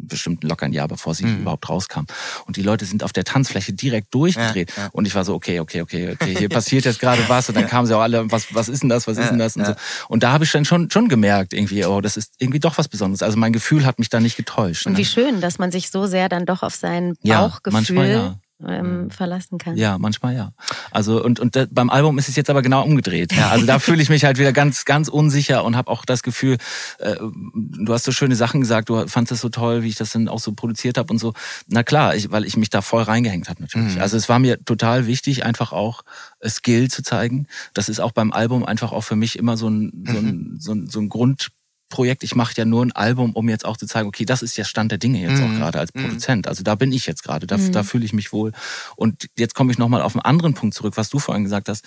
bestimmt 0.10 0.43
locker 0.43 0.65
ein 0.65 0.73
Jahr 0.73 0.88
bevor 0.88 1.13
sie 1.13 1.25
mhm. 1.25 1.41
überhaupt 1.41 1.69
rauskam. 1.69 2.02
Und 2.45 2.58
die 2.58 2.62
Leute 2.62 2.86
sind 2.86 3.04
auf 3.04 3.13
der 3.13 3.23
Tanzfläche 3.23 3.73
direkt 3.73 4.13
durchgedreht. 4.13 4.71
Ja, 4.75 4.84
ja. 4.84 4.89
Und 4.91 5.06
ich 5.06 5.15
war 5.15 5.23
so, 5.23 5.36
okay, 5.36 5.60
okay, 5.60 5.82
okay, 5.82 6.12
okay, 6.12 6.36
hier 6.38 6.49
passiert 6.49 6.86
jetzt 6.86 6.99
gerade 6.99 7.21
was. 7.28 7.47
Und 7.49 7.56
dann 7.56 7.67
kamen 7.69 7.88
sie 7.88 7.95
auch 7.95 8.02
alle, 8.02 8.30
was, 8.32 8.54
was 8.54 8.67
ist 8.67 8.84
denn 8.84 8.89
das, 8.89 9.08
was 9.08 9.17
ist 9.17 9.30
denn 9.30 9.39
das? 9.39 9.56
Und, 9.56 9.65
so. 9.65 9.73
und 10.10 10.23
da 10.23 10.32
habe 10.32 10.43
ich 10.43 10.52
dann 10.52 10.65
schon, 10.65 10.89
schon 10.91 11.08
gemerkt, 11.08 11.54
irgendwie, 11.54 11.86
oh, 11.86 12.02
das 12.02 12.17
ist 12.17 12.34
irgendwie 12.39 12.60
doch 12.60 12.78
was 12.78 12.88
Besonderes. 12.88 13.23
Also 13.23 13.38
mein 13.38 13.54
Gefühl 13.54 13.86
hat 13.86 13.99
mich 13.99 14.10
da 14.10 14.19
nicht 14.19 14.36
getäuscht. 14.36 14.86
Und 14.86 14.97
wie 14.97 15.02
ne? 15.02 15.08
schön, 15.08 15.41
dass 15.41 15.60
man 15.60 15.71
sich 15.71 15.89
so 15.89 16.08
sehr 16.08 16.30
dann 16.30 16.45
doch 16.45 16.63
auf 16.63 16.75
sein 16.75 17.15
Bauchgefühl 17.23 17.73
manchmal, 17.73 18.10
ja 18.10 18.39
ähm, 18.67 19.04
mhm. 19.04 19.10
verlassen 19.10 19.58
kann. 19.58 19.78
Ja, 19.78 19.98
manchmal 19.98 20.36
ja. 20.36 20.52
Also 20.91 21.24
und 21.24 21.39
und 21.39 21.58
beim 21.72 21.89
Album 21.89 22.17
ist 22.17 22.30
es 22.30 22.36
jetzt 22.36 22.50
aber 22.50 22.62
genau 22.62 22.84
umgedreht. 22.84 23.34
Ja, 23.34 23.50
also 23.50 23.65
da 23.65 23.80
fühle 23.80 24.02
ich 24.02 24.10
mich 24.10 24.26
halt 24.26 24.38
wieder 24.38 24.52
ganz 24.52 24.86
ganz 24.86 25.08
unsicher 25.08 25.63
und 25.63 25.76
habe 25.76 25.89
auch 25.89 26.06
das 26.06 26.24
Gefühl, 26.24 26.58
äh, 27.00 27.15
du 27.56 27.93
hast 27.93 28.04
so 28.04 28.12
schöne 28.12 28.36
Sachen 28.36 28.62
gesagt, 28.62 28.89
du 28.89 29.08
fandest 29.08 29.32
es 29.32 29.41
so 29.41 29.50
toll, 29.50 29.84
wie 29.84 29.89
ich 29.89 29.95
das 29.95 30.12
dann 30.12 30.28
auch 30.28 30.39
so 30.39 30.52
produziert 30.54 30.98
habe 30.98 31.12
und 31.12 31.19
so. 31.19 31.34
Na 31.67 31.84
klar, 31.84 32.15
ich, 32.15 32.32
weil 32.32 32.45
ich 32.45 32.58
mich 32.58 32.69
da 32.69 32.82
voll 32.82 33.04
reingehängt 33.04 33.50
habe 33.50 33.62
natürlich. 33.62 33.95
Mhm. 33.95 34.02
Also 34.02 34.17
es 34.17 34.30
war 34.30 34.39
mir 34.39 34.63
total 34.63 35.08
wichtig, 35.08 35.45
einfach 35.45 35.72
auch 35.72 36.04
Skill 36.45 36.89
zu 36.89 37.04
zeigen. 37.04 37.48
Das 37.74 37.89
ist 37.89 38.00
auch 38.00 38.12
beim 38.12 38.32
Album 38.32 38.65
einfach 38.65 38.91
auch 38.91 39.04
für 39.04 39.15
mich 39.15 39.38
immer 39.38 39.58
so 39.58 39.69
ein 39.69 40.04
so 40.06 40.17
ein, 40.17 40.56
so 40.60 40.72
ein, 40.74 40.88
so 40.88 41.00
ein 41.00 41.10
Grund 41.10 41.50
Projekt, 41.89 42.23
ich 42.23 42.36
mache 42.36 42.54
ja 42.56 42.65
nur 42.65 42.86
ein 42.86 42.91
Album, 42.91 43.34
um 43.34 43.49
jetzt 43.49 43.65
auch 43.65 43.78
zu 43.78 43.86
zeigen, 43.86 44.08
okay, 44.08 44.25
das 44.25 44.41
ist 44.41 44.56
ja 44.58 44.63
Stand 44.63 44.91
der 44.91 44.97
Dinge 44.97 45.21
jetzt 45.21 45.39
mhm. 45.41 45.45
auch 45.45 45.58
gerade 45.60 45.80
als 45.80 45.93
mhm. 45.93 46.02
Produzent. 46.02 46.47
Also 46.47 46.63
da 46.63 46.75
bin 46.75 46.91
ich 46.91 47.06
jetzt 47.06 47.23
gerade, 47.23 47.47
da, 47.47 47.58
mhm. 47.58 47.71
da 47.71 47.84
fühle 47.84 48.06
ich 48.06 48.13
mich 48.13 48.32
wohl. 48.32 48.52
Und 48.95 49.28
jetzt 49.38 49.56
komme 49.56 49.71
ich 49.71 49.78
nochmal 49.78 50.02
auf 50.02 50.15
einen 50.15 50.23
anderen 50.23 50.54
Punkt 50.54 50.75
zurück, 50.75 50.95
was 50.95 51.10
du 51.10 51.19
vorhin 51.19 51.43
gesagt 51.43 51.69
hast. 51.69 51.86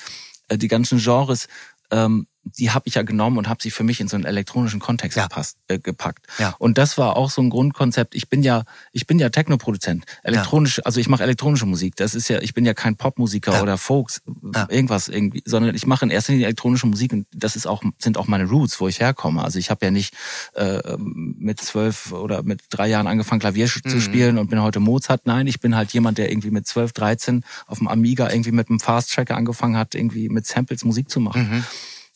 Äh, 0.49 0.59
die 0.59 0.69
ganzen 0.69 0.99
Genres, 0.99 1.49
ähm, 1.91 2.27
die 2.45 2.71
habe 2.71 2.89
ich 2.89 2.95
ja 2.95 3.03
genommen 3.03 3.39
und 3.39 3.49
habe 3.49 3.63
sie 3.63 3.71
für 3.71 3.85
mich 3.85 4.01
in 4.01 4.09
so 4.09 4.17
einen 4.17 4.25
elektronischen 4.25 4.81
Kontext 4.81 5.17
Ja. 5.17 5.25
gepasst, 5.25 5.59
äh, 5.69 5.79
gepackt. 5.79 6.27
Ja. 6.39 6.55
Und 6.59 6.77
das 6.79 6.99
war 6.99 7.17
auch 7.17 7.31
so 7.31 7.41
ein 7.41 7.51
Grundkonzept. 7.51 8.15
Ich 8.15 8.29
bin 8.29 8.43
ja, 8.43 8.65
ich 8.93 9.07
bin 9.07 9.19
ja 9.19 9.29
Technoproduzent, 9.31 10.05
elektronisch, 10.23 10.81
also 10.85 11.01
ich 11.01 11.09
mache 11.09 11.23
elektronische 11.23 11.67
Musik. 11.67 11.97
Das 11.97 12.15
ist 12.15 12.29
ja, 12.29 12.41
ich 12.41 12.53
bin 12.55 12.65
ja 12.65 12.75
kein 12.75 12.97
Popmusiker 12.97 13.53
Ja. 13.55 13.63
oder 13.63 13.79
Folks, 13.79 14.23
Ja. 14.55 14.67
irgendwas 14.71 15.09
irgendwie, 15.09 15.43
sondern 15.45 15.75
ich 15.75 15.87
mache 15.87 16.05
in 16.05 16.11
erster 16.11 16.33
Linie 16.33 16.47
elektronische 16.47 16.87
Musik 16.87 17.13
und 17.13 17.27
das 17.35 17.57
ist 17.57 17.67
auch 17.67 17.83
sind 17.99 18.19
auch 18.19 18.27
meine 18.27 18.45
Roots, 18.49 18.81
wo 18.81 18.89
ich 18.89 19.01
herkomme. 19.01 19.43
Also 19.45 19.59
ich 19.59 19.71
habe 19.71 19.85
ja 19.87 19.91
nicht 19.91 20.15
äh, 20.55 20.97
mit 20.99 21.61
zwölf 21.61 22.13
oder 22.13 22.43
mit 22.43 22.63
drei 22.71 22.89
Jahren 22.89 23.07
angefangen 23.07 23.41
Klavier 23.41 23.67
Mhm. 23.67 23.89
zu 23.89 24.01
spielen 24.01 24.39
und 24.39 24.51
bin 24.51 24.61
heute 24.61 24.81
Mozart. 24.81 25.27
Nein, 25.27 25.47
ich 25.47 25.61
bin 25.61 25.77
halt 25.77 25.93
jemand, 25.93 26.19
der 26.19 26.31
irgendwie 26.31 26.51
mit 26.51 26.67
zwölf, 26.67 26.93
dreizehn 26.93 27.45
auf 27.67 27.79
dem 27.79 27.89
Amiga 27.89 28.29
irgendwie 28.31 28.53
mit 28.53 28.69
einem 28.69 28.81
Fast 28.81 29.13
Tracker 29.15 29.37
angefangen 29.37 29.77
hat, 29.77 29.95
irgendwie 29.95 30.29
mit 30.29 30.47
Samples 30.47 30.85
Musik 30.85 31.09
zu 31.09 31.21
machen. 31.21 31.49
Mhm. 31.51 31.65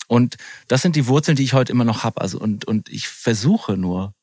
Und 0.09 0.37
das 0.69 0.83
sind 0.83 0.97
die 0.97 1.07
Wurzeln, 1.07 1.37
die 1.37 1.43
ich 1.45 1.53
heute 1.53 1.73
immer 1.73 1.85
noch 1.85 2.05
habe. 2.05 2.21
Also 2.21 2.39
und 2.39 2.65
und 2.65 2.89
ich 2.89 3.09
versuche 3.09 3.77
nur 3.77 4.15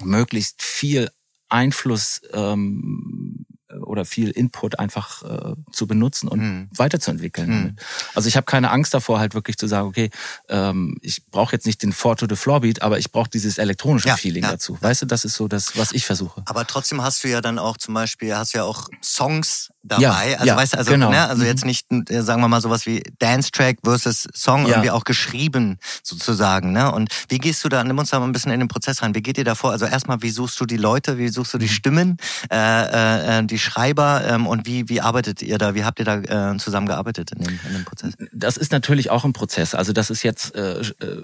möglichst 0.00 0.62
viel 0.62 1.10
Einfluss 1.48 2.20
ähm, 2.32 3.44
oder 3.84 4.04
viel 4.04 4.30
Input 4.30 4.78
einfach 4.78 5.22
äh, 5.22 5.54
zu 5.72 5.86
benutzen 5.86 6.28
und 6.28 6.40
Mhm. 6.40 6.68
weiterzuentwickeln. 6.74 7.50
Damit. 7.50 7.80
Also 8.14 8.28
ich 8.28 8.36
habe 8.36 8.44
keine 8.46 8.70
Angst 8.70 8.94
davor, 8.94 9.18
halt 9.18 9.34
wirklich 9.34 9.56
zu 9.58 9.66
sagen, 9.66 9.88
okay, 9.88 10.10
ähm, 10.48 10.96
ich 11.02 11.26
brauche 11.26 11.52
jetzt 11.54 11.66
nicht 11.66 11.82
den 11.82 11.92
Four 11.92 12.16
to 12.16 12.26
the 12.28 12.36
Floor 12.36 12.60
Beat, 12.60 12.80
aber 12.82 12.98
ich 12.98 13.10
brauche 13.12 13.28
dieses 13.28 13.58
elektronische 13.58 14.08
Ja, 14.08 14.16
Feeling 14.16 14.42
ja. 14.44 14.52
dazu. 14.52 14.78
Weißt 14.80 15.02
du, 15.02 15.06
das 15.06 15.24
ist 15.24 15.34
so 15.34 15.48
das, 15.48 15.76
was 15.76 15.92
ich 15.92 16.06
versuche. 16.06 16.42
Aber 16.46 16.66
trotzdem 16.66 17.02
hast 17.02 17.24
du 17.24 17.28
ja 17.28 17.40
dann 17.42 17.58
auch 17.58 17.76
zum 17.76 17.92
Beispiel, 17.94 18.34
hast 18.34 18.54
du 18.54 18.58
ja 18.58 18.64
auch 18.64 18.88
Songs 19.02 19.70
dabei. 19.88 20.02
Ja, 20.30 20.36
also 20.38 20.46
ja, 20.46 20.56
weißt 20.56 20.74
du, 20.74 20.78
also, 20.78 20.90
genau. 20.92 21.10
ne, 21.10 21.28
also 21.28 21.42
Mhm. 21.42 21.48
jetzt 21.48 21.64
nicht, 21.64 21.86
äh, 22.10 22.22
sagen 22.22 22.40
wir 22.40 22.48
mal, 22.48 22.60
sowas 22.60 22.86
wie 22.86 23.02
Dance-Track 23.18 23.78
versus 23.84 24.28
Song 24.34 24.62
Ja. 24.62 24.68
irgendwie 24.70 24.90
auch 24.90 25.04
geschrieben 25.04 25.78
sozusagen. 26.02 26.72
Ne? 26.72 26.92
Und 26.92 27.10
wie 27.28 27.38
gehst 27.38 27.64
du 27.64 27.68
da, 27.68 27.82
nimm 27.84 27.98
uns 27.98 28.10
da 28.10 28.18
mal 28.20 28.26
ein 28.26 28.32
bisschen 28.32 28.52
in 28.52 28.60
den 28.60 28.68
Prozess 28.68 29.02
rein. 29.02 29.14
Wie 29.14 29.22
geht 29.22 29.38
ihr 29.38 29.44
da 29.44 29.54
vor? 29.54 29.70
Also 29.72 29.86
erstmal, 29.86 30.22
wie 30.22 30.30
suchst 30.30 30.60
du 30.60 30.66
die 30.66 30.76
Leute, 30.76 31.18
wie 31.18 31.28
suchst 31.28 31.54
du 31.54 31.58
die 31.58 31.66
Mhm. 31.66 31.70
Stimmen, 31.70 32.16
äh, 32.50 32.56
äh, 32.56 33.38
äh, 33.40 33.44
die 33.46 33.58
Schreiber 33.58 34.22
ähm, 34.28 34.46
und 34.46 34.66
wie, 34.66 34.88
wie 34.88 35.00
arbeitet 35.00 35.42
ihr 35.42 35.58
da, 35.58 35.74
wie 35.74 35.84
habt 35.84 35.98
ihr 35.98 36.04
da 36.04 36.52
äh, 36.52 36.56
zusammengearbeitet 36.58 37.32
in 37.32 37.42
dem, 37.42 37.60
in 37.66 37.72
dem 37.74 37.84
Prozess? 37.84 38.14
Das 38.32 38.56
ist 38.56 38.72
natürlich 38.72 39.10
auch 39.10 39.24
ein 39.24 39.32
Prozess. 39.32 39.74
Also 39.74 39.92
dass 39.92 40.10
es 40.10 40.22
jetzt 40.22 40.54
äh, 40.54 40.80
äh, 40.80 41.22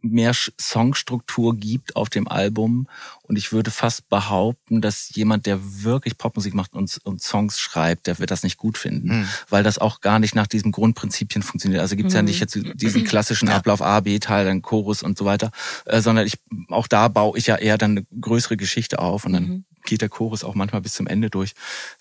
mehr 0.00 0.32
Songstruktur 0.60 1.56
gibt 1.56 1.96
auf 1.96 2.08
dem 2.10 2.28
Album 2.28 2.86
und 3.24 3.36
ich 3.36 3.52
würde 3.52 3.70
fast 3.70 4.08
behaupten, 4.08 4.80
dass 4.82 5.14
jemand, 5.14 5.46
der 5.46 5.82
wirklich 5.84 6.18
Popmusik 6.18 6.54
macht 6.54 6.74
und, 6.74 6.98
und 7.04 7.22
Songs 7.22 7.58
schreibt, 7.58 8.06
der 8.06 8.18
wird 8.18 8.30
das 8.30 8.42
nicht 8.42 8.56
gut 8.56 8.76
finden, 8.76 9.10
Hm. 9.10 9.28
weil 9.48 9.62
das 9.62 9.78
auch 9.78 10.00
gar 10.00 10.18
nicht 10.18 10.34
nach 10.34 10.46
diesen 10.48 10.72
Grundprinzipien 10.72 11.42
funktioniert. 11.42 11.80
Also 11.80 11.96
gibt's 11.96 12.14
ja 12.14 12.22
Mhm. 12.22 12.26
nicht 12.28 12.40
jetzt 12.40 12.58
diesen 12.74 13.04
klassischen 13.04 13.48
Ja. 13.48 13.56
Ablauf 13.56 13.80
A, 13.80 14.00
B-Teil, 14.00 14.44
dann 14.44 14.60
Chorus 14.62 15.02
und 15.02 15.16
so 15.16 15.24
weiter, 15.24 15.50
äh, 15.86 16.00
sondern 16.00 16.26
ich 16.26 16.38
auch 16.68 16.86
da 16.88 17.08
baue 17.08 17.38
ich 17.38 17.46
ja 17.46 17.56
eher 17.56 17.78
dann 17.78 17.92
eine 17.92 18.06
größere 18.20 18.56
Geschichte 18.56 18.98
auf 18.98 19.24
und 19.24 19.32
dann 19.32 19.44
Mhm. 19.44 19.64
geht 19.84 20.00
der 20.02 20.08
Chorus 20.08 20.44
auch 20.44 20.54
manchmal 20.54 20.82
bis 20.82 20.94
zum 20.94 21.06
Ende 21.06 21.30
durch. 21.30 21.52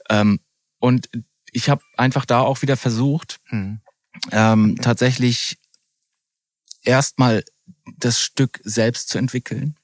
Ähm, 0.10 0.40
und 0.80 1.10
ich 1.52 1.70
habe 1.70 1.82
einfach 1.98 2.26
da 2.26 2.40
auch 2.42 2.62
wieder 2.64 2.78
versucht, 2.78 3.40
Hm. 3.46 3.80
ähm, 4.32 4.78
tatsächlich 4.82 5.58
erstmal 6.84 7.44
das 7.98 8.20
Stück 8.20 8.60
selbst 8.64 9.10
zu 9.10 9.18
entwickeln 9.18 9.76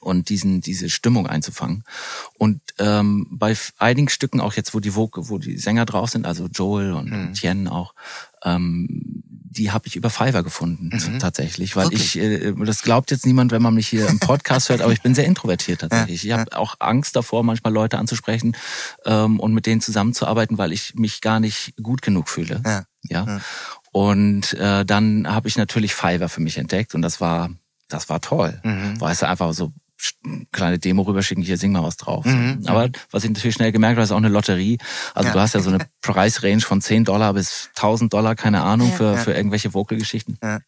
und 0.00 0.28
diesen 0.28 0.60
diese 0.60 0.88
Stimmung 0.90 1.26
einzufangen 1.26 1.84
und 2.38 2.60
ähm, 2.78 3.26
bei 3.30 3.56
einigen 3.78 4.08
Stücken 4.08 4.40
auch 4.40 4.54
jetzt 4.54 4.74
wo 4.74 4.80
die 4.80 4.92
Vogue, 4.92 5.28
wo 5.28 5.38
die 5.38 5.56
Sänger 5.58 5.84
drauf 5.86 6.10
sind 6.10 6.26
also 6.26 6.46
Joel 6.46 6.92
und 6.92 7.10
Mhm. 7.10 7.32
Tien 7.34 7.68
auch 7.68 7.94
ähm, 8.44 8.86
die 9.52 9.72
habe 9.72 9.88
ich 9.88 9.96
über 9.96 10.10
Fiverr 10.10 10.42
gefunden 10.44 10.90
Mhm. 10.92 11.18
tatsächlich 11.18 11.74
weil 11.76 11.86
Wirklich? 11.86 12.16
ich 12.16 12.22
äh, 12.22 12.54
das 12.64 12.82
glaubt 12.82 13.10
jetzt 13.10 13.26
niemand 13.26 13.50
wenn 13.52 13.62
man 13.62 13.74
mich 13.74 13.88
hier 13.88 14.06
im 14.08 14.18
Podcast 14.20 14.68
hört 14.68 14.80
aber 14.80 14.92
ich 14.92 15.02
bin 15.02 15.14
sehr 15.14 15.26
introvertiert 15.26 15.80
tatsächlich 15.82 16.24
ich 16.24 16.32
habe 16.32 16.56
auch 16.56 16.76
Angst 16.78 17.16
davor 17.16 17.42
manchmal 17.42 17.72
Leute 17.72 17.98
anzusprechen 17.98 18.56
ähm, 19.04 19.40
und 19.40 19.52
mit 19.52 19.66
denen 19.66 19.80
zusammenzuarbeiten 19.80 20.56
weil 20.58 20.72
ich 20.72 20.94
mich 20.94 21.20
gar 21.20 21.40
nicht 21.40 21.74
gut 21.82 22.00
genug 22.02 22.28
fühle 22.28 22.62
Ja. 22.64 22.84
ja. 23.02 23.24
Ja. 23.26 23.40
Und 23.92 24.52
äh, 24.54 24.84
dann 24.84 25.26
habe 25.26 25.48
ich 25.48 25.56
natürlich 25.56 25.94
Fiverr 25.94 26.28
für 26.28 26.40
mich 26.40 26.58
entdeckt 26.58 26.94
und 26.94 27.02
das 27.02 27.20
war, 27.20 27.50
das 27.90 28.08
war 28.08 28.20
toll. 28.20 28.60
Mhm. 28.64 29.00
Weißt 29.00 29.22
du, 29.22 29.28
einfach 29.28 29.52
so 29.52 29.72
kleine 30.50 30.78
Demo 30.78 31.02
rüberschicken, 31.02 31.44
hier 31.44 31.58
sing 31.58 31.72
mal 31.72 31.82
was 31.82 31.98
drauf. 31.98 32.24
Mhm. 32.24 32.62
Aber 32.66 32.88
was 33.10 33.22
ich 33.24 33.30
natürlich 33.30 33.54
schnell 33.54 33.70
gemerkt 33.70 33.96
habe, 33.96 34.04
ist 34.04 34.12
auch 34.12 34.16
eine 34.16 34.30
Lotterie. 34.30 34.78
Also 35.14 35.28
Ja. 35.28 35.34
du 35.34 35.40
hast 35.40 35.52
ja 35.54 35.60
so 35.60 35.68
eine 35.70 35.78
Preisrange 36.00 36.60
von 36.62 36.80
10 36.80 37.04
Dollar 37.04 37.34
bis 37.34 37.68
1000 37.76 38.10
Dollar, 38.12 38.34
keine 38.34 38.62
Ahnung, 38.62 38.88
Ja. 38.88 38.96
für, 38.96 39.04
Ja. 39.12 39.16
für 39.18 39.32
irgendwelche 39.34 39.74
Vocal-Geschichten. 39.74 40.38
Ja. 40.42 40.60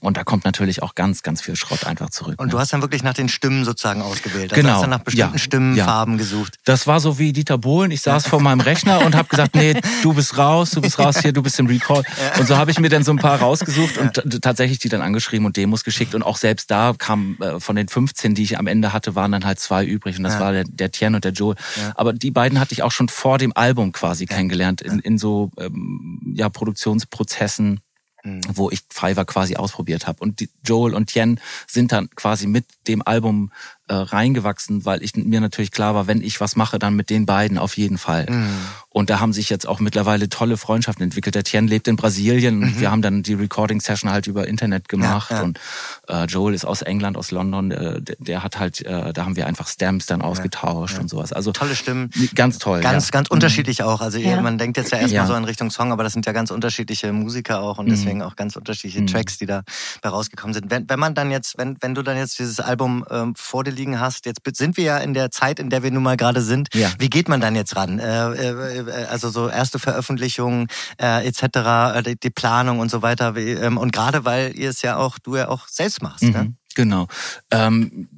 Und 0.00 0.16
da 0.18 0.24
kommt 0.24 0.44
natürlich 0.44 0.82
auch 0.82 0.94
ganz, 0.94 1.22
ganz 1.22 1.40
viel 1.40 1.56
Schrott 1.56 1.84
einfach 1.86 2.10
zurück. 2.10 2.34
Und 2.38 2.48
ne? 2.48 2.52
du 2.52 2.58
hast 2.58 2.72
dann 2.72 2.82
wirklich 2.82 3.02
nach 3.02 3.14
den 3.14 3.28
Stimmen 3.30 3.64
sozusagen 3.64 4.02
ausgewählt. 4.02 4.52
Also 4.52 4.60
Genau. 4.60 4.74
hast 4.74 4.82
dann 4.82 4.90
nach 4.90 4.98
bestimmten 5.04 5.32
Ja. 5.34 5.38
Stimmenfarben 5.38 6.18
gesucht. 6.18 6.56
Das 6.64 6.86
war 6.86 7.00
so 7.00 7.18
wie 7.18 7.32
Dieter 7.32 7.56
Bohlen. 7.56 7.90
Ich 7.90 8.02
saß 8.02 8.26
vor 8.26 8.40
meinem 8.40 8.60
Rechner 8.60 9.04
und 9.06 9.14
habe 9.14 9.28
gesagt, 9.28 9.54
nee, 9.54 9.74
du 10.02 10.12
bist 10.12 10.36
raus, 10.36 10.72
du 10.72 10.82
bist 10.82 10.98
raus 10.98 11.20
hier, 11.20 11.32
du 11.32 11.42
bist 11.42 11.58
im 11.60 11.66
Recall. 11.66 12.02
Und 12.38 12.46
so 12.46 12.58
habe 12.58 12.70
ich 12.70 12.78
mir 12.78 12.90
dann 12.90 13.04
so 13.04 13.12
ein 13.12 13.16
paar 13.18 13.38
rausgesucht 13.38 13.96
und 13.96 14.42
tatsächlich 14.42 14.78
die 14.80 14.90
dann 14.90 15.00
angeschrieben 15.00 15.46
und 15.46 15.56
Demos 15.56 15.82
geschickt. 15.82 16.14
Und 16.14 16.22
auch 16.22 16.36
selbst 16.36 16.70
da 16.70 16.92
kam 16.98 17.38
äh, 17.40 17.58
von 17.58 17.74
den 17.76 17.88
15, 17.88 18.34
die 18.34 18.42
ich 18.42 18.58
am 18.58 18.66
Ende 18.66 18.92
hatte, 18.92 19.14
waren 19.14 19.32
dann 19.32 19.46
halt 19.46 19.60
zwei 19.60 19.84
übrig. 19.84 20.18
Und 20.18 20.24
das 20.24 20.34
Ja. 20.34 20.40
war 20.40 20.52
der, 20.52 20.64
der 20.64 20.90
Tien 20.90 21.14
und 21.14 21.24
der 21.24 21.32
Joel. 21.32 21.56
Ja. 21.76 21.92
Aber 21.94 22.12
die 22.12 22.32
beiden 22.32 22.60
hatte 22.60 22.72
ich 22.74 22.82
auch 22.82 22.92
schon 22.92 23.08
vor 23.08 23.38
dem 23.38 23.52
Album 23.56 23.92
quasi 23.92 24.26
kennengelernt, 24.26 24.82
in, 24.82 24.98
in 24.98 25.16
so 25.16 25.50
ähm, 25.58 26.20
ja, 26.34 26.50
Produktionsprozessen 26.50 27.80
Mhm. 28.26 28.40
wo 28.54 28.70
ich 28.70 28.80
Fiverr 28.90 29.24
quasi 29.24 29.54
ausprobiert 29.54 30.08
habe. 30.08 30.18
Und 30.20 30.44
Joel 30.64 30.94
und 30.94 31.06
Tien 31.06 31.40
sind 31.68 31.92
dann 31.92 32.10
quasi 32.10 32.48
mit 32.48 32.64
dem 32.88 33.00
Album 33.06 33.52
äh, 33.88 33.94
reingewachsen, 33.94 34.84
weil 34.84 35.02
ich 35.02 35.14
mir 35.14 35.40
natürlich 35.40 35.70
klar 35.70 35.94
war, 35.94 36.06
wenn 36.06 36.20
ich 36.22 36.40
was 36.40 36.56
mache, 36.56 36.78
dann 36.78 36.94
mit 36.96 37.08
den 37.10 37.24
beiden 37.26 37.56
auf 37.58 37.76
jeden 37.76 37.98
Fall. 37.98 38.26
Mhm. 38.28 38.48
Und 38.90 39.10
da 39.10 39.20
haben 39.20 39.32
sich 39.32 39.50
jetzt 39.50 39.68
auch 39.68 39.78
mittlerweile 39.78 40.28
tolle 40.28 40.56
Freundschaften 40.56 41.04
entwickelt. 41.04 41.34
Der 41.34 41.44
Tien 41.44 41.68
lebt 41.68 41.86
in 41.86 41.96
Brasilien 41.96 42.62
und 42.62 42.80
wir 42.80 42.90
haben 42.90 43.02
dann 43.02 43.22
die 43.22 43.34
Recording-Session 43.34 44.10
halt 44.10 44.26
über 44.26 44.48
Internet 44.48 44.88
gemacht. 44.88 45.30
Mhm. 45.30 45.36
ja. 45.36 45.42
Und 45.42 45.60
äh, 46.08 46.24
Joel 46.24 46.54
ist 46.54 46.64
aus 46.64 46.82
England, 46.82 47.16
aus 47.16 47.30
London. 47.30 47.70
Äh, 47.70 48.00
der, 48.02 48.16
der 48.18 48.42
hat 48.42 48.58
halt, 48.58 48.80
äh, 48.84 49.12
da 49.12 49.24
haben 49.24 49.36
wir 49.36 49.46
einfach 49.46 49.68
Stamps 49.68 50.06
dann 50.06 50.22
ausgetauscht 50.22 50.98
und 50.98 51.08
sowas. 51.08 51.32
Also 51.32 51.52
Tolle 51.52 51.76
Stimmen. 51.76 52.10
ganz 52.34 52.58
toll. 52.58 52.80
Ganz, 52.80 53.06
ja. 53.06 53.10
ganz 53.12 53.28
unterschiedlich 53.28 53.82
auch. 53.82 54.00
Also 54.00 54.18
Ja. 54.18 54.40
man 54.40 54.58
denkt 54.58 54.78
jetzt 54.78 54.90
ja 54.92 54.98
erstmal 54.98 55.22
Ja. 55.22 55.26
so 55.26 55.34
in 55.34 55.44
Richtung 55.44 55.70
Song, 55.70 55.92
aber 55.92 56.02
das 56.02 56.12
sind 56.14 56.26
ja 56.26 56.32
ganz 56.32 56.50
unterschiedliche 56.50 57.12
Musiker 57.12 57.60
auch 57.60 57.78
und 57.78 57.86
Mhm. 57.86 57.90
deswegen 57.90 58.22
auch 58.22 58.34
ganz 58.34 58.56
unterschiedliche 58.56 59.02
Mhm. 59.02 59.06
Tracks, 59.08 59.38
die 59.38 59.46
da, 59.46 59.62
da 60.02 60.08
rausgekommen 60.08 60.54
sind. 60.54 60.70
Wenn, 60.70 60.88
wenn 60.88 60.98
man 60.98 61.14
dann 61.14 61.30
jetzt, 61.30 61.56
wenn, 61.58 61.76
wenn 61.82 61.94
du 61.94 62.02
dann 62.02 62.16
jetzt 62.16 62.38
dieses 62.38 62.58
Album 62.60 63.04
ähm, 63.10 63.34
vor 63.36 63.62
dir 63.62 63.75
liegen 63.76 64.00
hast, 64.00 64.26
jetzt 64.26 64.40
sind 64.56 64.76
wir 64.76 64.84
ja 64.84 64.98
in 64.98 65.14
der 65.14 65.30
Zeit, 65.30 65.58
in 65.58 65.70
der 65.70 65.82
wir 65.82 65.90
nun 65.90 66.02
mal 66.02 66.16
gerade 66.16 66.40
sind. 66.40 66.68
Ja. 66.74 66.90
Wie 66.98 67.10
geht 67.10 67.28
man 67.28 67.40
dann 67.40 67.54
jetzt 67.54 67.76
ran? 67.76 67.98
Äh, 67.98 68.32
äh, 68.32 68.78
äh, 68.78 69.04
also 69.06 69.30
so 69.30 69.48
erste 69.48 69.78
Veröffentlichungen 69.78 70.68
äh, 71.00 71.26
etc., 71.26 72.02
die, 72.04 72.16
die 72.16 72.30
Planung 72.30 72.78
und 72.80 72.90
so 72.90 73.02
weiter. 73.02 73.36
Ähm, 73.36 73.78
und 73.78 73.92
gerade 73.92 74.24
weil 74.24 74.56
ihr 74.56 74.70
es 74.70 74.82
ja 74.82 74.96
auch, 74.96 75.18
du 75.18 75.36
ja 75.36 75.48
auch 75.48 75.68
selbst 75.68 76.02
machst. 76.02 76.22
Ne? 76.22 76.44
Mhm, 76.44 76.56
genau. 76.74 77.06
Ähm, 77.50 78.08
äh, 78.12 78.15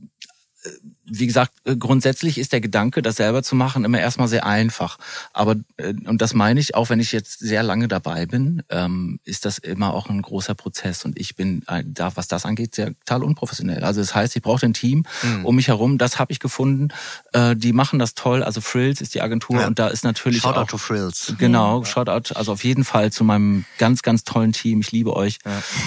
wie 1.10 1.26
gesagt, 1.26 1.52
äh, 1.64 1.76
grundsätzlich 1.76 2.38
ist 2.38 2.52
der 2.52 2.60
Gedanke, 2.60 3.02
das 3.02 3.16
selber 3.16 3.42
zu 3.42 3.54
machen, 3.56 3.84
immer 3.84 3.98
erstmal 4.00 4.28
sehr 4.28 4.46
einfach. 4.46 4.98
Aber, 5.32 5.56
äh, 5.76 5.94
und 6.06 6.20
das 6.22 6.34
meine 6.34 6.60
ich, 6.60 6.74
auch 6.74 6.90
wenn 6.90 7.00
ich 7.00 7.12
jetzt 7.12 7.38
sehr 7.40 7.62
lange 7.62 7.88
dabei 7.88 8.26
bin, 8.26 8.62
ähm, 8.68 9.20
ist 9.24 9.44
das 9.44 9.58
immer 9.58 9.94
auch 9.94 10.08
ein 10.08 10.20
großer 10.22 10.54
Prozess. 10.54 11.04
Und 11.04 11.18
ich 11.18 11.36
bin 11.36 11.62
da, 11.84 12.16
was 12.16 12.28
das 12.28 12.44
angeht, 12.44 12.74
sehr 12.74 12.94
total 13.06 13.22
unprofessionell. 13.24 13.84
Also 13.84 14.00
das 14.00 14.14
heißt, 14.14 14.36
ich 14.36 14.42
brauche 14.42 14.64
ein 14.66 14.74
Team 14.74 15.04
Mhm. 15.22 15.44
um 15.44 15.56
mich 15.56 15.68
herum. 15.68 15.98
Das 15.98 16.18
habe 16.18 16.32
ich 16.32 16.40
gefunden. 16.40 16.88
Äh, 17.32 17.56
die 17.56 17.72
machen 17.72 17.98
das 17.98 18.14
toll. 18.14 18.42
Also 18.42 18.60
Frills 18.60 19.00
ist 19.00 19.14
die 19.14 19.20
Agentur 19.22 19.60
Ja. 19.60 19.66
und 19.66 19.78
da 19.78 19.88
ist 19.88 20.04
natürlich 20.04 20.42
Shoutout 20.42 20.60
auch 20.60 20.66
to 20.66 20.78
Frills. 20.78 21.34
Genau, 21.38 21.84
Shoutout, 21.84 22.34
also 22.34 22.52
auf 22.52 22.64
jeden 22.64 22.84
Fall 22.84 23.12
zu 23.12 23.24
meinem 23.24 23.64
ganz, 23.78 24.02
ganz 24.02 24.24
tollen 24.24 24.52
Team. 24.52 24.80
Ich 24.80 24.92
liebe 24.92 25.14
euch. 25.16 25.38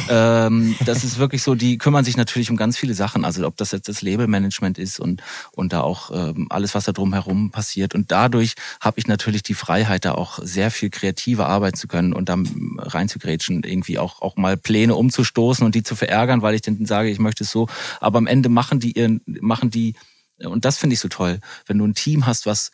Ähm, 0.09 0.75
das 0.85 1.03
ist 1.03 1.17
wirklich 1.17 1.43
so, 1.43 1.55
die 1.55 1.77
kümmern 1.77 2.05
sich 2.05 2.17
natürlich 2.17 2.49
um 2.49 2.57
ganz 2.57 2.77
viele 2.77 2.93
Sachen. 2.93 3.25
Also 3.25 3.45
ob 3.45 3.57
das 3.57 3.71
jetzt 3.71 3.87
das 3.89 4.01
Labelmanagement 4.01 4.77
ist 4.77 4.99
und, 4.99 5.10
und 5.51 5.73
da 5.73 5.81
auch 5.81 6.11
ähm, 6.13 6.47
alles, 6.49 6.75
was 6.75 6.85
da 6.85 6.91
drumherum 6.91 7.49
passiert. 7.51 7.95
Und 7.95 8.11
dadurch 8.11 8.53
habe 8.79 8.99
ich 8.99 9.07
natürlich 9.07 9.41
die 9.43 9.53
Freiheit, 9.55 10.05
da 10.05 10.13
auch 10.13 10.39
sehr 10.43 10.69
viel 10.69 10.89
kreativer 10.89 11.47
arbeiten 11.47 11.77
zu 11.77 11.87
können 11.87 12.13
und 12.13 12.29
dann 12.29 12.77
reinzugrätschen, 12.77 13.63
irgendwie 13.63 13.97
auch, 13.97 14.21
auch 14.21 14.37
mal 14.37 14.57
Pläne 14.57 14.95
umzustoßen 14.95 15.65
und 15.65 15.75
die 15.75 15.83
zu 15.83 15.95
verärgern, 15.95 16.41
weil 16.41 16.55
ich 16.55 16.61
dann 16.61 16.85
sage, 16.85 17.09
ich 17.09 17.19
möchte 17.19 17.43
es 17.43 17.51
so. 17.51 17.67
Aber 17.99 18.17
am 18.19 18.27
Ende 18.27 18.49
machen 18.49 18.79
die 18.79 18.91
ihren, 18.93 19.21
machen 19.25 19.71
die, 19.71 19.95
und 20.43 20.65
das 20.65 20.77
finde 20.77 20.93
ich 20.93 20.99
so 20.99 21.07
toll, 21.07 21.39
wenn 21.65 21.77
du 21.77 21.85
ein 21.85 21.95
Team 21.95 22.25
hast, 22.25 22.45
was 22.45 22.71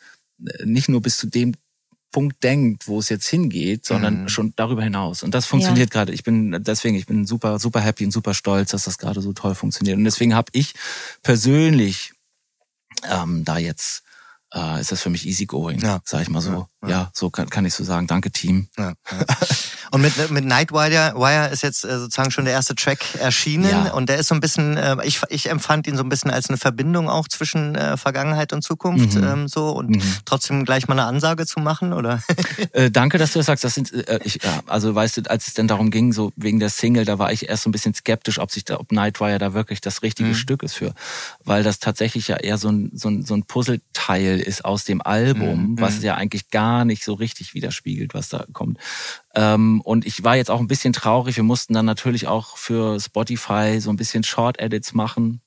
nicht 0.64 0.88
nur 0.88 1.02
bis 1.02 1.16
zu 1.16 1.26
dem 1.26 1.54
Punkt 2.10 2.42
denkt, 2.42 2.88
wo 2.88 3.00
es 3.00 3.10
jetzt 3.10 3.28
hingeht, 3.28 3.84
sondern 3.84 4.22
Mhm. 4.22 4.28
schon 4.30 4.52
darüber 4.56 4.82
hinaus. 4.82 5.22
Und 5.22 5.34
das 5.34 5.44
funktioniert 5.44 5.90
gerade. 5.90 6.12
Ich 6.14 6.24
bin 6.24 6.56
deswegen, 6.62 6.96
ich 6.96 7.04
bin 7.04 7.26
super, 7.26 7.58
super 7.58 7.80
happy 7.80 8.06
und 8.06 8.12
super 8.12 8.32
stolz, 8.32 8.70
dass 8.70 8.84
das 8.84 8.96
gerade 8.96 9.20
so 9.20 9.34
toll 9.34 9.54
funktioniert. 9.54 9.98
Und 9.98 10.04
deswegen 10.04 10.34
habe 10.34 10.48
ich 10.52 10.72
persönlich 11.22 12.12
ähm, 13.04 13.44
da 13.44 13.58
jetzt 13.58 14.02
äh, 14.54 14.80
ist 14.80 14.92
das 14.92 15.02
für 15.02 15.10
mich 15.10 15.26
easy 15.26 15.46
going, 15.46 15.78
Ja. 15.80 16.00
sag 16.04 16.22
ich 16.22 16.30
mal 16.30 16.40
so. 16.40 16.50
ja. 16.50 16.68
Ja 16.86 17.10
so 17.14 17.30
kann, 17.30 17.48
kann 17.48 17.64
ich 17.64 17.74
so 17.74 17.84
sagen. 17.84 18.06
Danke, 18.06 18.30
Team. 18.30 18.68
Ja, 18.76 18.94
und 19.90 20.02
mit, 20.02 20.30
mit 20.30 20.44
Nightwire 20.44 21.14
Wire 21.16 21.48
ist 21.48 21.62
jetzt 21.62 21.84
äh, 21.84 21.98
sozusagen 21.98 22.30
schon 22.30 22.44
der 22.44 22.54
erste 22.54 22.74
Track 22.74 23.14
erschienen 23.18 23.90
und 23.90 24.08
der 24.08 24.18
ist 24.18 24.28
so 24.28 24.34
ein 24.34 24.40
bisschen, 24.40 24.76
äh, 24.76 24.96
ich, 25.04 25.20
ich 25.28 25.50
empfand 25.50 25.86
ihn 25.86 25.96
so 25.96 26.02
ein 26.02 26.08
bisschen 26.08 26.30
als 26.30 26.48
eine 26.48 26.58
Verbindung 26.58 27.08
auch 27.08 27.28
zwischen 27.28 27.74
äh, 27.74 27.96
Vergangenheit 27.96 28.52
und 28.52 28.62
Zukunft 28.62 29.16
mhm. 29.16 29.24
ähm, 29.24 29.48
so 29.48 29.70
und 29.70 29.90
mhm. 29.90 30.02
trotzdem 30.24 30.64
gleich 30.64 30.88
mal 30.88 30.94
eine 30.94 31.04
Ansage 31.04 31.46
zu 31.46 31.60
machen, 31.60 31.92
oder? 31.92 32.22
äh, 32.72 32.90
danke, 32.90 33.18
dass 33.18 33.32
du 33.32 33.38
das 33.38 33.46
sagst. 33.46 33.64
Das 33.64 33.74
sind, 33.74 33.92
äh, 33.92 34.20
ich, 34.24 34.40
also 34.66 34.94
weißt 34.94 35.18
du, 35.18 35.22
als 35.30 35.48
es 35.48 35.54
denn 35.54 35.68
darum 35.68 35.90
ging, 35.90 36.12
so 36.12 36.32
wegen 36.36 36.58
der 36.58 36.70
Single, 36.70 37.04
da 37.04 37.18
war 37.18 37.32
ich 37.32 37.48
erst 37.48 37.62
so 37.62 37.68
ein 37.68 37.72
bisschen 37.72 37.94
skeptisch, 37.94 38.38
ob 38.38 38.50
sich 38.50 38.64
da, 38.64 38.78
ob 38.78 38.92
Nightwire 38.92 39.38
da 39.38 39.54
wirklich 39.54 39.80
das 39.80 40.02
richtige 40.02 40.30
mhm. 40.30 40.34
Stück 40.34 40.62
ist 40.62 40.74
für, 40.74 40.94
weil 41.44 41.62
das 41.62 41.78
tatsächlich 41.78 42.28
ja 42.28 42.36
eher 42.36 42.58
so 42.58 42.68
ein, 42.68 42.90
so 42.94 43.08
ein, 43.08 43.24
so 43.24 43.34
ein 43.34 43.44
Puzzleteil 43.44 44.38
ist 44.38 44.64
aus 44.64 44.84
dem 44.84 45.00
Album, 45.00 45.70
mhm. 45.70 45.80
was 45.80 46.02
ja 46.02 46.14
eigentlich 46.14 46.50
gar 46.50 46.77
nicht 46.84 47.04
so 47.04 47.14
richtig 47.14 47.54
widerspiegelt, 47.54 48.14
was 48.14 48.28
da 48.28 48.44
kommt. 48.52 48.78
Ähm, 49.34 49.80
und 49.82 50.06
ich 50.06 50.24
war 50.24 50.36
jetzt 50.36 50.50
auch 50.50 50.60
ein 50.60 50.68
bisschen 50.68 50.92
traurig. 50.92 51.36
Wir 51.36 51.44
mussten 51.44 51.74
dann 51.74 51.86
natürlich 51.86 52.26
auch 52.26 52.56
für 52.56 52.98
Spotify 53.00 53.80
so 53.80 53.90
ein 53.90 53.96
bisschen 53.96 54.24
Short 54.24 54.58
Edits 54.60 54.94
machen. 54.94 55.40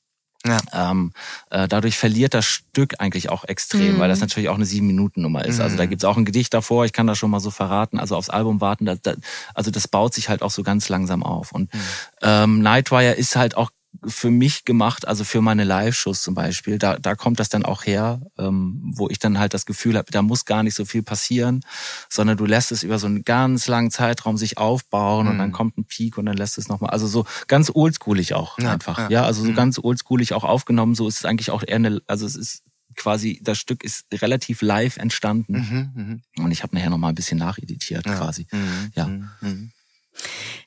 Ja. 0.46 0.60
Ähm, 0.74 1.14
äh, 1.52 1.68
dadurch 1.68 1.98
verliert 1.98 2.34
das 2.34 2.46
Stück 2.46 2.96
eigentlich 3.00 3.30
auch 3.30 3.44
extrem, 3.46 3.96
mhm. 3.96 4.00
weil 4.00 4.10
das 4.10 4.20
mhm. 4.20 4.24
natürlich 4.24 4.50
auch 4.50 4.56
eine 4.56 4.66
sieben 4.66 4.88
Minuten 4.88 5.22
Nummer 5.22 5.46
ist. 5.46 5.58
Mhm. 5.58 5.64
Also 5.64 5.78
da 5.78 5.86
mhm. 5.86 5.90
gibt's 5.90 6.06
auch 6.06 6.18
ein 6.18 6.26
Gedicht 6.26 6.54
davor. 6.54 6.86
Ich 6.86 6.94
kann 6.94 7.08
das 7.08 7.18
schon 7.18 7.30
mal 7.30 7.40
so 7.40 7.52
verraten. 7.52 8.00
Also 8.00 8.16
aufs 8.16 8.30
Album 8.30 8.60
warten. 8.60 8.86
Das, 8.86 9.02
das, 9.02 9.18
also 9.54 9.70
das 9.70 9.88
baut 9.88 10.14
sich 10.14 10.30
halt 10.30 10.42
auch 10.42 10.52
so 10.52 10.64
ganz 10.64 10.90
langsam 10.90 11.24
auf. 11.24 11.52
Und 11.52 11.74
mhm. 11.74 11.80
ähm, 12.24 12.62
Nightwire 12.62 13.14
ist 13.14 13.36
halt 13.36 13.56
auch 13.56 13.72
für 14.06 14.32
mich 14.32 14.66
gemacht, 14.66 15.08
also 15.08 15.24
für 15.24 15.42
meine 15.42 15.64
Live-Shows 15.64 16.24
zum 16.24 16.34
Beispiel. 16.34 16.80
Da, 16.80 16.98
da 16.98 17.16
kommt 17.16 17.40
das 17.40 17.50
dann 17.50 17.64
auch 17.64 17.86
her, 17.86 18.22
ähm, 18.38 18.82
wo 18.96 19.10
ich 19.10 19.20
dann 19.20 19.38
halt 19.38 19.54
das 19.54 19.66
Gefühl 19.66 19.98
habe, 19.98 20.12
da 20.12 20.22
muss 20.22 20.46
gar 20.46 20.64
nicht 20.64 20.76
so 20.76 20.86
viel 20.86 21.04
passieren, 21.04 21.64
sondern 22.10 22.38
du 22.38 22.46
lässt 22.46 22.72
es 22.72 22.84
über 22.84 22.98
so 22.98 23.08
einen 23.08 23.24
ganz 23.24 23.68
langen 23.68 23.92
Zeitraum 23.92 24.38
sich 24.38 24.58
aufbauen 24.58 25.26
mhm. 25.26 25.32
und 25.32 25.38
dann 25.38 25.50
mhm. 25.50 25.54
kommt 25.54 25.78
ein 25.78 25.86
Peak 25.86 26.18
und 26.18 26.26
dann 26.26 26.38
lässt 26.38 26.58
es 26.58 26.68
nochmal. 26.68 26.90
Also 26.90 27.08
so 27.08 27.26
ganz 27.48 27.72
oldschoolig 27.74 28.34
auch 28.34 28.58
ja, 28.58 28.74
einfach. 28.74 28.98
Ja, 28.98 29.10
ja 29.10 29.24
also 29.24 29.44
so 29.44 29.52
mhm. 29.52 29.56
ganz 29.56 29.80
oldschoolig 29.82 30.34
auch 30.34 30.44
aufgenommen. 30.44 30.96
So 30.96 31.08
ist 31.08 31.18
es 31.18 31.26
eigentlich 31.26 31.52
auch 31.52 31.64
eher 31.66 31.76
eine, 31.76 32.02
also 32.08 32.26
es 32.26 32.36
ist 32.36 32.64
quasi, 32.96 33.40
das 33.44 33.58
Stück 33.58 33.84
ist 33.84 34.06
relativ 34.12 34.62
live 34.62 34.98
entstanden. 34.98 35.54
Mhm, 35.54 36.22
mh. 36.36 36.44
Und 36.44 36.52
ich 36.52 36.64
habe 36.64 36.76
nachher 36.76 36.90
nochmal 36.90 37.12
ein 37.12 37.16
bisschen 37.16 37.38
nacheditiert 37.38 38.06
ja. 38.06 38.16
quasi. 38.16 38.48
Mhm, 38.52 38.92
ja. 38.96 39.08
Mhm. 39.42 39.72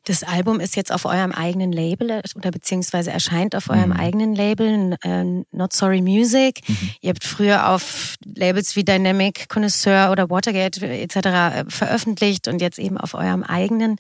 Das 0.05 0.23
Album 0.23 0.61
ist 0.61 0.77
jetzt 0.77 0.93
auf 0.93 1.07
eurem 1.07 1.33
eigenen 1.33 1.73
Label 1.73 2.11
äh, 2.11 2.23
oder 2.35 2.51
beziehungsweise 2.51 3.11
erscheint 3.11 3.57
auf 3.57 3.71
eurem 3.71 3.91
mhm. 3.91 3.97
eigenen 3.97 4.35
Label, 4.35 4.97
äh, 5.03 5.25
Not 5.51 5.73
Sorry 5.73 6.03
Music. 6.03 6.61
Mhm. 6.69 6.91
Ihr 7.01 7.11
habt 7.11 7.25
früher 7.25 7.71
auf 7.71 8.17
Labels 8.25 8.77
wie 8.77 8.85
Dynamic, 8.85 9.49
Connoisseur 9.49 10.11
oder 10.11 10.29
Watergate 10.29 10.83
etc. 10.83 11.17
Äh, 11.17 11.65
veröffentlicht 11.69 12.49
und 12.49 12.61
jetzt 12.61 12.79
eben 12.79 12.99
auf 12.99 13.15
eurem 13.15 13.43
eigenen 13.43 13.97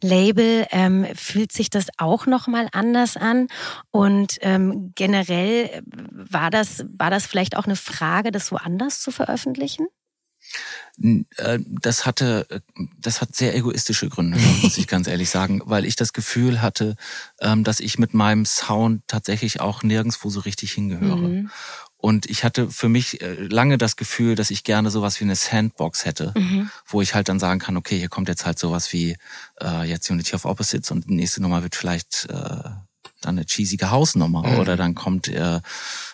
Label. 0.00 0.66
Ähm, 0.70 1.06
fühlt 1.14 1.52
sich 1.52 1.70
das 1.70 1.88
auch 1.96 2.26
nochmal 2.26 2.68
anders 2.72 3.16
an? 3.16 3.48
Und 3.90 4.38
ähm, 4.42 4.92
generell 4.94 5.82
war 6.12 6.50
das, 6.50 6.84
war 6.96 7.10
das 7.10 7.26
vielleicht 7.26 7.56
auch 7.56 7.64
eine 7.64 7.76
Frage, 7.76 8.30
das 8.30 8.52
woanders 8.52 9.00
zu 9.00 9.10
veröffentlichen? 9.10 9.86
Äh, 11.00 11.60
das 11.80 12.06
hatte, 12.06 12.46
äh, 12.50 12.60
das 12.98 13.20
hat 13.20 13.34
sehr 13.34 13.54
egoistische 13.54 14.08
Gründe, 14.08 14.38
muss 14.62 14.78
ich 14.78 14.86
ganz 14.88 15.06
ehrlich 15.06 15.30
sagen, 15.30 15.62
weil 15.64 15.84
ich 15.84 15.96
das 15.96 16.12
Gefühl 16.12 16.60
hatte, 16.60 16.96
ähm, 17.40 17.64
dass 17.64 17.80
ich 17.80 17.98
mit 17.98 18.14
meinem 18.14 18.44
Sound 18.44 19.02
tatsächlich 19.06 19.60
auch 19.60 19.82
nirgendswo 19.82 20.30
so 20.30 20.40
richtig 20.40 20.72
hingehöre. 20.72 21.16
Mhm. 21.16 21.50
Und 22.00 22.30
ich 22.30 22.44
hatte 22.44 22.70
für 22.70 22.88
mich 22.88 23.20
äh, 23.22 23.34
lange 23.34 23.76
das 23.76 23.96
Gefühl, 23.96 24.36
dass 24.36 24.50
ich 24.50 24.62
gerne 24.62 24.90
sowas 24.90 25.18
wie 25.20 25.24
eine 25.24 25.34
Sandbox 25.34 26.04
hätte, 26.04 26.32
mhm. 26.36 26.70
wo 26.86 27.02
ich 27.02 27.14
halt 27.14 27.28
dann 27.28 27.40
sagen 27.40 27.58
kann, 27.58 27.76
okay, 27.76 27.98
hier 27.98 28.08
kommt 28.08 28.28
jetzt 28.28 28.46
halt 28.46 28.58
sowas 28.58 28.92
wie 28.92 29.16
äh, 29.60 29.82
jetzt 29.82 30.08
Unity 30.08 30.34
of 30.34 30.44
Opposites 30.44 30.92
und 30.92 31.08
die 31.08 31.14
nächste 31.14 31.42
Nummer 31.42 31.62
wird 31.62 31.74
vielleicht 31.74 32.26
äh, 32.30 32.70
dann 33.20 33.36
eine 33.36 33.46
cheesige 33.46 33.90
Hausnummer 33.90 34.46
mhm. 34.46 34.58
oder 34.58 34.76
dann 34.76 34.94
kommt 34.94 35.28
äh, 35.28 35.60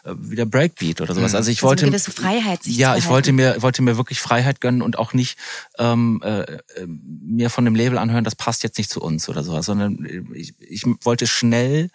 wieder 0.05 0.47
Breakbeat 0.47 1.01
oder 1.01 1.15
sowas. 1.15 1.33
Mhm. 1.33 1.37
Also 1.37 1.51
ich 1.51 1.59
also 1.59 1.69
wollte 1.69 1.87
gewisse 1.87 2.13
Freiheit 2.13 2.63
sich 2.63 2.77
ja, 2.77 2.97
ich 2.97 3.09
wollte 3.09 3.33
mir 3.33 3.63
wollte 3.63 3.83
mir 3.83 3.97
wirklich 3.97 4.21
Freiheit 4.21 4.61
gönnen 4.61 4.83
und 4.83 4.99
auch 4.99 5.13
nicht 5.13 5.39
ähm, 5.79 6.23
äh, 6.25 6.45
mir 6.87 7.51
von 7.51 7.65
dem 7.65 7.75
Label 7.75 7.99
anhören, 7.99 8.25
das 8.25 8.35
passt 8.35 8.63
jetzt 8.63 8.79
nicht 8.79 8.91
zu 8.91 9.01
uns 9.01 9.29
oder 9.29 9.43
sowas, 9.43 9.67
sondern 9.67 10.07
ich, 10.35 10.55
ich 10.61 10.85
wollte 11.03 11.27
schnell 11.27 11.91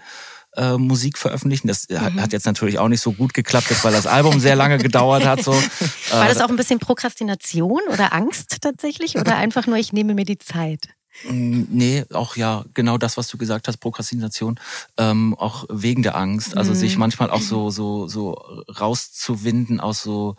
äh, 0.56 0.78
Musik 0.78 1.18
veröffentlichen. 1.18 1.68
Das 1.68 1.88
mhm. 1.90 2.22
hat 2.22 2.34
jetzt 2.34 2.46
natürlich 2.46 2.80
auch 2.80 2.88
nicht 2.88 3.02
so 3.02 3.12
gut 3.12 3.34
geklappt, 3.34 3.84
weil 3.84 3.94
das 3.94 4.08
Album 4.08 4.40
sehr 4.40 4.56
lange 4.56 4.78
gedauert 4.80 5.26
hat. 5.26 5.44
So. 5.44 5.54
War 5.54 6.28
das 6.28 6.42
auch 6.42 6.50
ein 6.50 6.56
bisschen 6.56 6.80
Prokrastination 6.80 7.82
oder 7.92 8.14
Angst 8.14 8.58
tatsächlich 8.62 9.18
oder 9.18 9.38
einfach 9.38 9.68
nur 9.68 9.78
ich 9.78 9.94
nehme 9.94 10.14
mir 10.14 10.26
die 10.26 10.38
Zeit? 10.38 10.90
Mm, 11.28 11.64
nee, 11.70 12.06
auch 12.14 12.36
ja, 12.36 12.64
genau 12.74 12.98
das, 12.98 13.18
was 13.18 13.28
du 13.28 13.38
gesagt 13.38 13.68
hast, 13.68 13.78
Prokrastination, 13.78 14.60
ähm, 14.98 15.36
auch 15.36 15.66
wegen 15.70 16.04
der 16.04 16.16
Angst. 16.16 16.56
Also 16.56 16.72
mhm. 16.72 16.76
sich 16.76 16.98
manchmal 16.98 17.30
auch 17.30 17.42
so, 17.42 17.70
so, 17.70 18.08
so 18.08 18.34
rauszuwinden 18.80 19.80
aus 19.80 20.02
so 20.02 20.36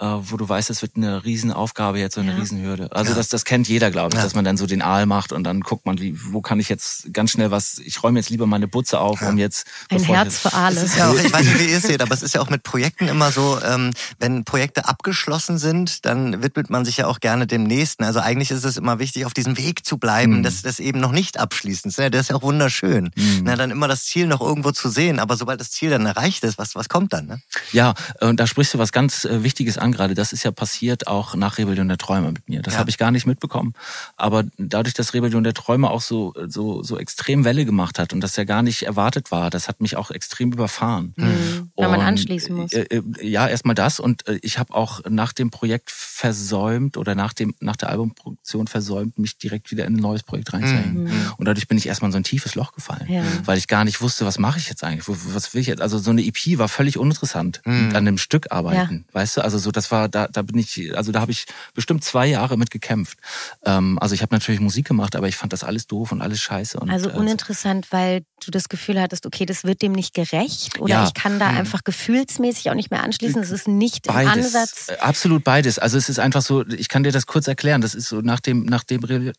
äh, 0.00 0.06
wo 0.06 0.36
du 0.36 0.48
weißt, 0.48 0.70
es 0.70 0.82
wird 0.82 0.96
eine 0.96 1.24
Riesenaufgabe 1.24 1.98
jetzt, 1.98 2.14
so 2.14 2.20
eine 2.20 2.32
ja. 2.32 2.38
Riesenhürde. 2.38 2.90
Also 2.90 3.12
ja. 3.12 3.16
das, 3.16 3.28
das 3.28 3.44
kennt 3.44 3.68
jeder, 3.68 3.90
glaube 3.90 4.10
ich, 4.10 4.18
ja. 4.18 4.24
dass 4.24 4.34
man 4.34 4.44
dann 4.44 4.56
so 4.56 4.66
den 4.66 4.82
Aal 4.82 5.06
macht 5.06 5.32
und 5.32 5.44
dann 5.44 5.60
guckt 5.60 5.86
man, 5.86 6.00
wie, 6.00 6.18
wo 6.32 6.40
kann 6.40 6.58
ich 6.58 6.68
jetzt 6.68 7.12
ganz 7.12 7.30
schnell 7.30 7.50
was, 7.50 7.78
ich 7.78 8.02
räume 8.02 8.18
jetzt 8.18 8.28
lieber 8.28 8.46
meine 8.46 8.66
Butze 8.66 8.98
auf, 8.98 9.22
um 9.22 9.38
jetzt... 9.38 9.66
Ein 9.90 10.02
Herz 10.02 10.38
für 10.38 10.52
alles. 10.52 10.96
Ja 10.96 11.10
auch, 11.10 11.14
ich 11.14 11.32
weiß 11.32 11.44
nicht, 11.44 11.60
wie 11.60 11.70
ihr 11.70 11.78
es 11.78 11.84
seht, 11.84 12.02
aber 12.02 12.12
es 12.12 12.22
ist 12.22 12.34
ja 12.34 12.40
auch 12.40 12.50
mit 12.50 12.64
Projekten 12.64 13.06
immer 13.06 13.30
so, 13.30 13.60
ähm, 13.64 13.92
wenn 14.18 14.44
Projekte 14.44 14.88
abgeschlossen 14.88 15.58
sind, 15.58 16.04
dann 16.04 16.42
widmet 16.42 16.70
man 16.70 16.84
sich 16.84 16.96
ja 16.96 17.06
auch 17.06 17.20
gerne 17.20 17.46
dem 17.46 17.62
nächsten. 17.62 18.02
Also 18.02 18.18
eigentlich 18.18 18.50
ist 18.50 18.64
es 18.64 18.76
immer 18.76 18.98
wichtig, 18.98 19.26
auf 19.26 19.34
diesem 19.34 19.56
Weg 19.58 19.86
zu 19.86 19.98
bleiben, 19.98 20.38
mhm. 20.38 20.42
das, 20.42 20.62
das 20.62 20.80
eben 20.80 20.98
noch 20.98 21.12
nicht 21.12 21.38
abschließend 21.38 21.96
ist. 21.96 22.12
Das 22.12 22.20
ist 22.20 22.30
ja 22.30 22.36
auch 22.36 22.42
wunderschön. 22.42 23.10
Mhm. 23.14 23.42
Na, 23.44 23.54
dann 23.54 23.70
immer 23.70 23.86
das 23.86 24.04
Ziel 24.04 24.26
noch 24.26 24.40
irgendwo 24.40 24.72
zu 24.72 24.88
sehen, 24.88 25.20
aber 25.20 25.36
sobald 25.36 25.60
das 25.60 25.70
Ziel 25.70 25.90
dann 25.90 26.04
erreicht 26.04 26.42
ist, 26.42 26.58
was, 26.58 26.74
was 26.74 26.88
kommt 26.88 27.12
dann? 27.12 27.26
Ne? 27.26 27.40
Ja, 27.72 27.94
und 28.20 28.40
da 28.40 28.46
sprichst 28.48 28.74
du 28.74 28.78
was 28.78 28.90
ganz 28.90 29.24
äh, 29.24 29.44
Wichtiges 29.44 29.78
an 29.78 29.83
gerade. 29.92 30.14
Das 30.14 30.32
ist 30.32 30.42
ja 30.42 30.50
passiert 30.50 31.06
auch 31.06 31.34
nach 31.34 31.58
Rebellion 31.58 31.88
der 31.88 31.98
Träume 31.98 32.32
mit 32.32 32.48
mir. 32.48 32.62
Das 32.62 32.74
ja. 32.74 32.80
habe 32.80 32.90
ich 32.90 32.98
gar 32.98 33.10
nicht 33.10 33.26
mitbekommen. 33.26 33.74
Aber 34.16 34.44
dadurch, 34.58 34.94
dass 34.94 35.14
Rebellion 35.14 35.44
der 35.44 35.54
Träume 35.54 35.90
auch 35.90 36.00
so, 36.00 36.34
so, 36.46 36.82
so 36.82 36.98
extrem 36.98 37.44
Welle 37.44 37.64
gemacht 37.64 37.98
hat 37.98 38.12
und 38.12 38.20
das 38.20 38.36
ja 38.36 38.44
gar 38.44 38.62
nicht 38.62 38.84
erwartet 38.84 39.30
war, 39.30 39.50
das 39.50 39.68
hat 39.68 39.80
mich 39.80 39.96
auch 39.96 40.10
extrem 40.10 40.52
überfahren. 40.52 41.14
Mhm. 41.16 41.63
Weil 41.76 41.88
man 41.88 42.00
anschließen 42.00 42.54
muss. 42.54 42.72
Äh, 42.72 42.82
äh, 42.82 43.02
ja, 43.20 43.48
erstmal 43.48 43.74
das. 43.74 43.98
Und 43.98 44.26
äh, 44.28 44.38
ich 44.42 44.58
habe 44.58 44.74
auch 44.74 45.00
nach 45.08 45.32
dem 45.32 45.50
Projekt 45.50 45.90
versäumt 45.90 46.96
oder 46.96 47.16
nach, 47.16 47.32
dem, 47.32 47.54
nach 47.58 47.76
der 47.76 47.88
Albumproduktion 47.88 48.68
versäumt, 48.68 49.18
mich 49.18 49.38
direkt 49.38 49.72
wieder 49.72 49.84
in 49.84 49.96
ein 49.96 50.00
neues 50.00 50.22
Projekt 50.22 50.52
reinzuhängen. 50.52 51.04
Mhm. 51.04 51.32
Und 51.36 51.46
dadurch 51.46 51.66
bin 51.66 51.76
ich 51.76 51.86
erstmal 51.86 52.10
in 52.10 52.12
so 52.12 52.18
ein 52.18 52.24
tiefes 52.24 52.54
Loch 52.54 52.72
gefallen. 52.72 53.06
Ja. 53.08 53.24
Weil 53.44 53.58
ich 53.58 53.66
gar 53.66 53.84
nicht 53.84 54.00
wusste, 54.00 54.24
was 54.24 54.38
mache 54.38 54.58
ich 54.58 54.68
jetzt 54.68 54.84
eigentlich? 54.84 55.04
Was 55.08 55.52
will 55.52 55.60
ich 55.60 55.66
jetzt? 55.66 55.82
Also 55.82 55.98
so 55.98 56.10
eine 56.10 56.24
EP 56.24 56.58
war 56.58 56.68
völlig 56.68 56.96
uninteressant. 56.96 57.60
Mhm. 57.64 57.90
An 57.90 57.96
einem 57.96 58.18
Stück 58.18 58.52
arbeiten. 58.52 59.04
Ja. 59.08 59.14
Weißt 59.20 59.36
du? 59.36 59.40
Also 59.42 59.58
so, 59.58 59.72
das 59.72 59.90
war, 59.90 60.08
da, 60.08 60.28
da 60.28 60.42
bin 60.42 60.58
ich, 60.58 60.96
also 60.96 61.10
da 61.10 61.20
habe 61.20 61.32
ich 61.32 61.46
bestimmt 61.74 62.04
zwei 62.04 62.26
Jahre 62.26 62.56
mit 62.56 62.70
gekämpft. 62.70 63.18
Ähm, 63.64 63.98
also 63.98 64.14
ich 64.14 64.22
habe 64.22 64.32
natürlich 64.32 64.60
Musik 64.60 64.86
gemacht, 64.86 65.16
aber 65.16 65.26
ich 65.26 65.36
fand 65.36 65.52
das 65.52 65.64
alles 65.64 65.88
doof 65.88 66.12
und 66.12 66.22
alles 66.22 66.40
scheiße. 66.40 66.78
Und, 66.78 66.90
also 66.90 67.10
uninteressant, 67.10 67.88
also, 67.90 67.96
weil 67.96 68.24
du 68.44 68.50
das 68.50 68.68
Gefühl 68.68 69.00
hattest, 69.00 69.26
okay, 69.26 69.46
das 69.46 69.64
wird 69.64 69.82
dem 69.82 69.92
nicht 69.92 70.14
gerecht 70.14 70.80
oder 70.80 70.94
ja. 70.94 71.04
ich 71.04 71.14
kann 71.14 71.38
da 71.38 71.50
mhm. 71.50 71.63
Einfach 71.64 71.84
gefühlsmäßig 71.84 72.70
auch 72.70 72.74
nicht 72.74 72.90
mehr 72.90 73.02
anschließen. 73.02 73.40
Das 73.40 73.50
ist 73.50 73.66
nicht 73.66 74.06
beides. 74.06 74.22
im 74.22 74.28
Ansatz. 74.28 74.88
Äh, 74.88 74.96
absolut 74.98 75.44
beides. 75.44 75.78
Also 75.78 75.96
es 75.96 76.08
ist 76.08 76.18
einfach 76.18 76.42
so, 76.42 76.66
ich 76.66 76.88
kann 76.88 77.02
dir 77.02 77.12
das 77.12 77.26
kurz 77.26 77.48
erklären. 77.48 77.80
Das 77.80 77.94
ist 77.94 78.08
so, 78.08 78.20
nachdem, 78.20 78.64
nachdem 78.64 79.02
Re 79.04 79.32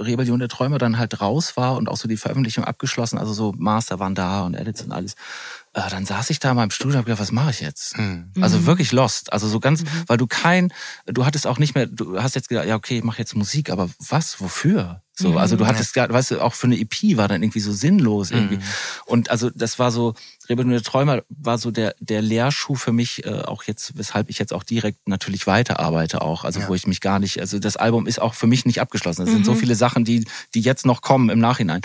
Rebellion 0.00 0.40
der 0.40 0.48
Träume 0.48 0.78
dann 0.78 0.98
halt 0.98 1.20
raus 1.20 1.56
war 1.56 1.76
und 1.76 1.88
auch 1.88 1.96
so 1.96 2.08
die 2.08 2.16
Veröffentlichung 2.16 2.64
abgeschlossen, 2.64 3.18
also 3.18 3.32
so 3.32 3.54
Master 3.56 4.00
waren 4.00 4.14
da 4.14 4.42
und 4.42 4.54
Edits 4.54 4.82
und 4.82 4.92
alles, 4.92 5.14
dann 5.88 6.06
saß 6.06 6.30
ich 6.30 6.38
da 6.38 6.50
in 6.50 6.56
meinem 6.56 6.70
Studio 6.70 6.94
und 6.94 6.98
hab 6.98 7.04
gedacht, 7.06 7.20
was 7.20 7.32
mache 7.32 7.50
ich 7.50 7.60
jetzt? 7.60 7.96
Mhm. 7.98 8.32
Also 8.40 8.66
wirklich 8.66 8.92
lost. 8.92 9.32
Also 9.32 9.48
so 9.48 9.60
ganz, 9.60 9.82
mhm. 9.82 9.88
weil 10.06 10.16
du 10.16 10.26
kein, 10.26 10.72
du 11.06 11.24
hattest 11.24 11.46
auch 11.46 11.58
nicht 11.58 11.74
mehr, 11.74 11.86
du 11.86 12.22
hast 12.22 12.34
jetzt 12.34 12.48
gedacht, 12.48 12.66
ja 12.66 12.76
okay, 12.76 12.98
ich 12.98 13.04
mache 13.04 13.18
jetzt 13.18 13.34
Musik, 13.36 13.70
aber 13.70 13.88
was, 13.98 14.40
wofür? 14.40 15.02
So, 15.20 15.36
also 15.36 15.56
du 15.56 15.64
mhm. 15.64 15.68
hattest, 15.68 15.96
ja. 15.96 16.08
weißt 16.08 16.30
du, 16.30 16.40
auch 16.40 16.54
für 16.54 16.68
eine 16.68 16.78
EP 16.78 17.16
war 17.16 17.26
dann 17.26 17.42
irgendwie 17.42 17.58
so 17.58 17.72
sinnlos 17.72 18.30
irgendwie. 18.30 18.58
Mhm. 18.58 18.62
Und 19.06 19.30
also 19.30 19.50
das 19.50 19.80
war 19.80 19.90
so, 19.90 20.14
Rebellion 20.48 20.70
der 20.70 20.82
Träumer 20.82 21.22
war 21.28 21.58
so 21.58 21.72
der, 21.72 21.96
der 21.98 22.22
Lehrschuh 22.22 22.76
für 22.76 22.92
mich, 22.92 23.26
äh, 23.26 23.42
auch 23.42 23.64
jetzt, 23.64 23.98
weshalb 23.98 24.30
ich 24.30 24.38
jetzt 24.38 24.52
auch 24.52 24.62
direkt 24.62 25.08
natürlich 25.08 25.48
weiterarbeite 25.48 26.22
auch. 26.22 26.44
Also 26.44 26.60
ja. 26.60 26.68
wo 26.68 26.74
ich 26.76 26.86
mich 26.86 27.00
gar 27.00 27.18
nicht, 27.18 27.40
also 27.40 27.58
das 27.58 27.76
Album 27.76 28.06
ist 28.06 28.20
auch 28.20 28.34
für 28.34 28.46
mich 28.46 28.64
nicht 28.64 28.80
abgeschlossen. 28.80 29.22
Es 29.22 29.30
mhm. 29.30 29.34
sind 29.34 29.46
so 29.46 29.54
mhm. 29.54 29.58
viele 29.58 29.74
Sachen, 29.74 30.04
die, 30.04 30.24
die 30.54 30.60
jetzt 30.60 30.86
noch 30.86 31.02
kommen 31.02 31.30
im 31.30 31.40
Nachhinein. 31.40 31.80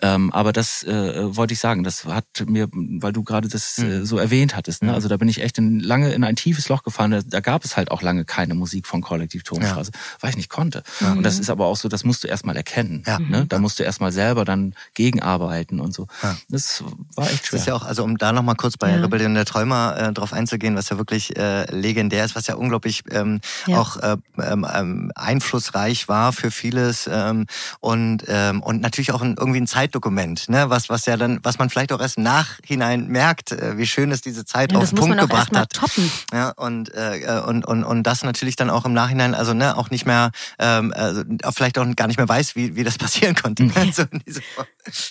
Ähm, 0.00 0.32
aber 0.32 0.54
das 0.54 0.82
äh, 0.84 1.36
wollte 1.36 1.52
ich 1.52 1.60
sagen, 1.60 1.84
das 1.84 2.06
hat 2.06 2.24
mir, 2.46 2.68
weil 2.72 3.12
du 3.12 3.22
gerade 3.22 3.37
gerade 3.38 3.48
das 3.48 3.78
mhm. 3.78 3.90
äh, 3.90 4.04
so 4.04 4.18
erwähnt 4.18 4.56
hattest. 4.56 4.82
Ne? 4.82 4.90
Mhm. 4.90 4.94
Also 4.94 5.08
da 5.08 5.16
bin 5.16 5.28
ich 5.28 5.42
echt 5.42 5.58
in, 5.58 5.80
lange 5.80 6.12
in 6.12 6.24
ein 6.24 6.36
tiefes 6.36 6.68
Loch 6.68 6.82
gefallen. 6.82 7.10
Da, 7.10 7.20
da 7.24 7.40
gab 7.40 7.64
es 7.64 7.76
halt 7.76 7.90
auch 7.90 8.02
lange 8.02 8.24
keine 8.24 8.54
Musik 8.54 8.86
von 8.86 9.00
Kollektiv 9.00 9.44
Tonstraße, 9.44 9.92
ja. 9.94 10.00
weil 10.20 10.30
ich 10.30 10.36
nicht 10.36 10.50
konnte. 10.50 10.82
Mhm. 11.00 11.18
Und 11.18 11.22
das 11.22 11.38
ist 11.38 11.50
aber 11.50 11.66
auch 11.66 11.76
so, 11.76 11.88
das 11.88 12.04
musst 12.04 12.24
du 12.24 12.28
erstmal 12.28 12.56
erkennen. 12.56 13.02
Ja. 13.06 13.18
Ne? 13.18 13.46
Da 13.46 13.58
musst 13.58 13.78
du 13.78 13.84
erstmal 13.84 14.12
selber 14.12 14.44
dann 14.44 14.74
gegenarbeiten 14.94 15.80
und 15.80 15.94
so. 15.94 16.06
Ja. 16.22 16.36
Das 16.48 16.82
war 17.14 17.30
echt 17.30 17.46
schwer. 17.46 17.58
Das 17.58 17.60
ist 17.60 17.66
ja 17.66 17.74
auch, 17.74 17.84
also 17.84 18.04
um 18.04 18.18
da 18.18 18.32
nochmal 18.32 18.56
kurz 18.56 18.76
bei 18.76 18.90
ja. 18.90 19.00
Rebellion 19.00 19.34
der 19.34 19.44
Träumer 19.44 19.96
äh, 19.96 20.12
drauf 20.12 20.32
einzugehen, 20.32 20.74
was 20.76 20.88
ja 20.88 20.98
wirklich 20.98 21.36
äh, 21.36 21.70
legendär 21.70 22.24
ist, 22.24 22.34
was 22.34 22.46
ja 22.46 22.54
unglaublich 22.54 23.04
ähm, 23.10 23.40
auch 23.68 23.96
äh, 23.96 24.16
ähm, 24.42 24.66
ähm, 24.72 25.12
einflussreich 25.14 26.08
war 26.08 26.32
für 26.32 26.50
vieles 26.50 27.08
ähm, 27.10 27.46
und 27.80 28.24
ähm, 28.28 28.62
und 28.62 28.80
natürlich 28.80 29.12
auch 29.12 29.22
ein, 29.22 29.36
irgendwie 29.38 29.60
ein 29.60 29.66
Zeitdokument, 29.66 30.48
ne? 30.48 30.70
was 30.70 30.88
was 30.88 31.06
ja 31.06 31.16
dann, 31.16 31.40
was 31.42 31.58
man 31.58 31.70
vielleicht 31.70 31.92
auch 31.92 32.00
erst 32.00 32.16
im 32.16 32.24
Nachhinein 32.24 33.08
merkt, 33.08 33.27
äh, 33.52 33.76
wie 33.76 33.86
schön 33.86 34.10
es 34.10 34.20
diese 34.20 34.44
Zeit 34.44 34.72
ja, 34.72 34.78
auf 34.78 34.90
den 34.90 34.98
Punkt 34.98 35.18
gebracht 35.18 35.56
hat. 35.56 35.72
Toppen. 35.72 36.10
Ja 36.32 36.50
und, 36.50 36.92
äh, 36.94 37.42
und 37.46 37.64
und 37.64 37.84
und 37.84 38.02
das 38.02 38.22
natürlich 38.22 38.56
dann 38.56 38.70
auch 38.70 38.84
im 38.84 38.92
Nachhinein, 38.92 39.34
also 39.34 39.54
ne, 39.54 39.76
auch 39.76 39.90
nicht 39.90 40.06
mehr, 40.06 40.30
ähm, 40.58 40.92
also 40.94 41.22
vielleicht 41.52 41.78
auch 41.78 41.86
gar 41.96 42.06
nicht 42.06 42.16
mehr 42.16 42.28
weiß, 42.28 42.56
wie 42.56 42.76
wie 42.76 42.84
das 42.84 42.98
passieren 42.98 43.34
konnte. 43.34 43.64
Mhm. 43.64 43.72
so 43.92 44.04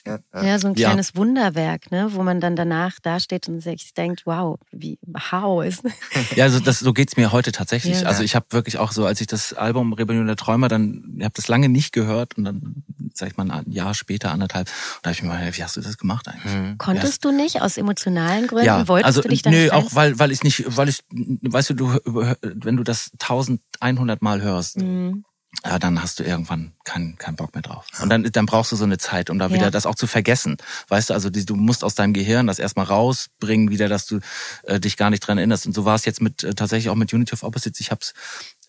ja, 0.05 0.19
ja. 0.33 0.43
ja, 0.43 0.59
so 0.59 0.69
ein 0.69 0.75
kleines 0.75 1.09
ja. 1.09 1.15
Wunderwerk, 1.15 1.91
ne, 1.91 2.09
wo 2.11 2.23
man 2.23 2.39
dann 2.41 2.55
danach 2.55 2.99
dasteht 3.01 3.47
und 3.47 3.61
sich 3.61 3.93
denkt, 3.93 4.23
wow, 4.25 4.59
wie 4.71 4.99
how 5.31 5.63
ist. 5.63 5.83
Ja, 6.35 6.45
also 6.45 6.59
das 6.59 6.79
so 6.79 6.93
geht's 6.93 7.17
mir 7.17 7.31
heute 7.31 7.51
tatsächlich. 7.51 8.01
Ja. 8.01 8.07
Also 8.07 8.23
ich 8.23 8.35
habe 8.35 8.45
wirklich 8.49 8.77
auch 8.77 8.91
so, 8.91 9.05
als 9.05 9.21
ich 9.21 9.27
das 9.27 9.53
Album 9.53 9.93
Rebellion 9.93 10.27
der 10.27 10.35
Träumer 10.35 10.67
dann, 10.67 11.15
ich 11.17 11.23
habe 11.23 11.33
das 11.35 11.47
lange 11.47 11.69
nicht 11.69 11.93
gehört 11.93 12.37
und 12.37 12.43
dann 12.43 12.83
sag 13.13 13.29
ich 13.29 13.37
mal 13.37 13.49
ein 13.49 13.71
Jahr 13.71 13.93
später 13.93 14.31
anderthalb, 14.31 14.67
da 15.01 15.09
habe 15.09 15.13
ich 15.13 15.23
mir 15.23 15.29
mal, 15.29 15.57
wie 15.57 15.63
hast 15.63 15.75
du 15.75 15.81
das 15.81 15.97
gemacht 15.97 16.27
eigentlich? 16.27 16.53
Mhm. 16.53 16.77
Konntest 16.77 17.25
du 17.25 17.31
nicht 17.31 17.61
aus 17.61 17.77
emotionalen 17.97 18.47
Gründen? 18.47 18.65
Ja, 18.65 18.87
Wolltest 18.87 19.05
also, 19.05 19.21
du 19.21 19.29
dich 19.29 19.41
dann 19.41 19.53
nö, 19.53 19.69
auch 19.71 19.93
weil 19.95 20.19
weil 20.19 20.31
ich 20.31 20.43
nicht, 20.43 20.63
weil 20.77 20.89
ich, 20.89 20.99
weißt 21.09 21.71
du, 21.71 21.73
du 21.73 21.99
wenn 22.41 22.77
du 22.77 22.83
das 22.83 23.11
1100 23.19 24.21
Mal 24.21 24.41
hörst. 24.41 24.77
Mhm 24.77 25.23
ja, 25.65 25.79
dann 25.79 26.01
hast 26.03 26.19
du 26.19 26.23
irgendwann 26.23 26.73
keinen 26.83 27.17
keinen 27.17 27.35
Bock 27.35 27.55
mehr 27.55 27.63
drauf. 27.63 27.87
Und 28.01 28.09
dann, 28.09 28.23
dann 28.23 28.45
brauchst 28.45 28.71
du 28.71 28.75
so 28.75 28.83
eine 28.83 28.97
Zeit, 28.97 29.29
um 29.29 29.39
da 29.39 29.49
wieder 29.49 29.63
ja. 29.63 29.71
das 29.71 29.85
auch 29.85 29.95
zu 29.95 30.05
vergessen. 30.05 30.57
Weißt 30.89 31.09
du, 31.09 31.13
also 31.13 31.29
die, 31.29 31.45
du 31.45 31.55
musst 31.55 31.83
aus 31.83 31.95
deinem 31.95 32.13
Gehirn 32.13 32.47
das 32.47 32.59
erstmal 32.59 32.85
rausbringen, 32.85 33.71
wieder, 33.71 33.87
dass 33.89 34.05
du 34.05 34.19
äh, 34.63 34.79
dich 34.79 34.97
gar 34.97 35.09
nicht 35.09 35.21
dran 35.21 35.37
erinnerst. 35.37 35.65
Und 35.65 35.73
so 35.73 35.83
war 35.83 35.95
es 35.95 36.05
jetzt 36.05 36.21
mit 36.21 36.43
äh, 36.43 36.53
tatsächlich 36.53 36.89
auch 36.89 36.95
mit 36.95 37.11
Unity 37.11 37.33
of 37.33 37.43
Opposites. 37.43 37.79
Ich 37.79 37.91
habe 37.91 38.01
es 38.01 38.13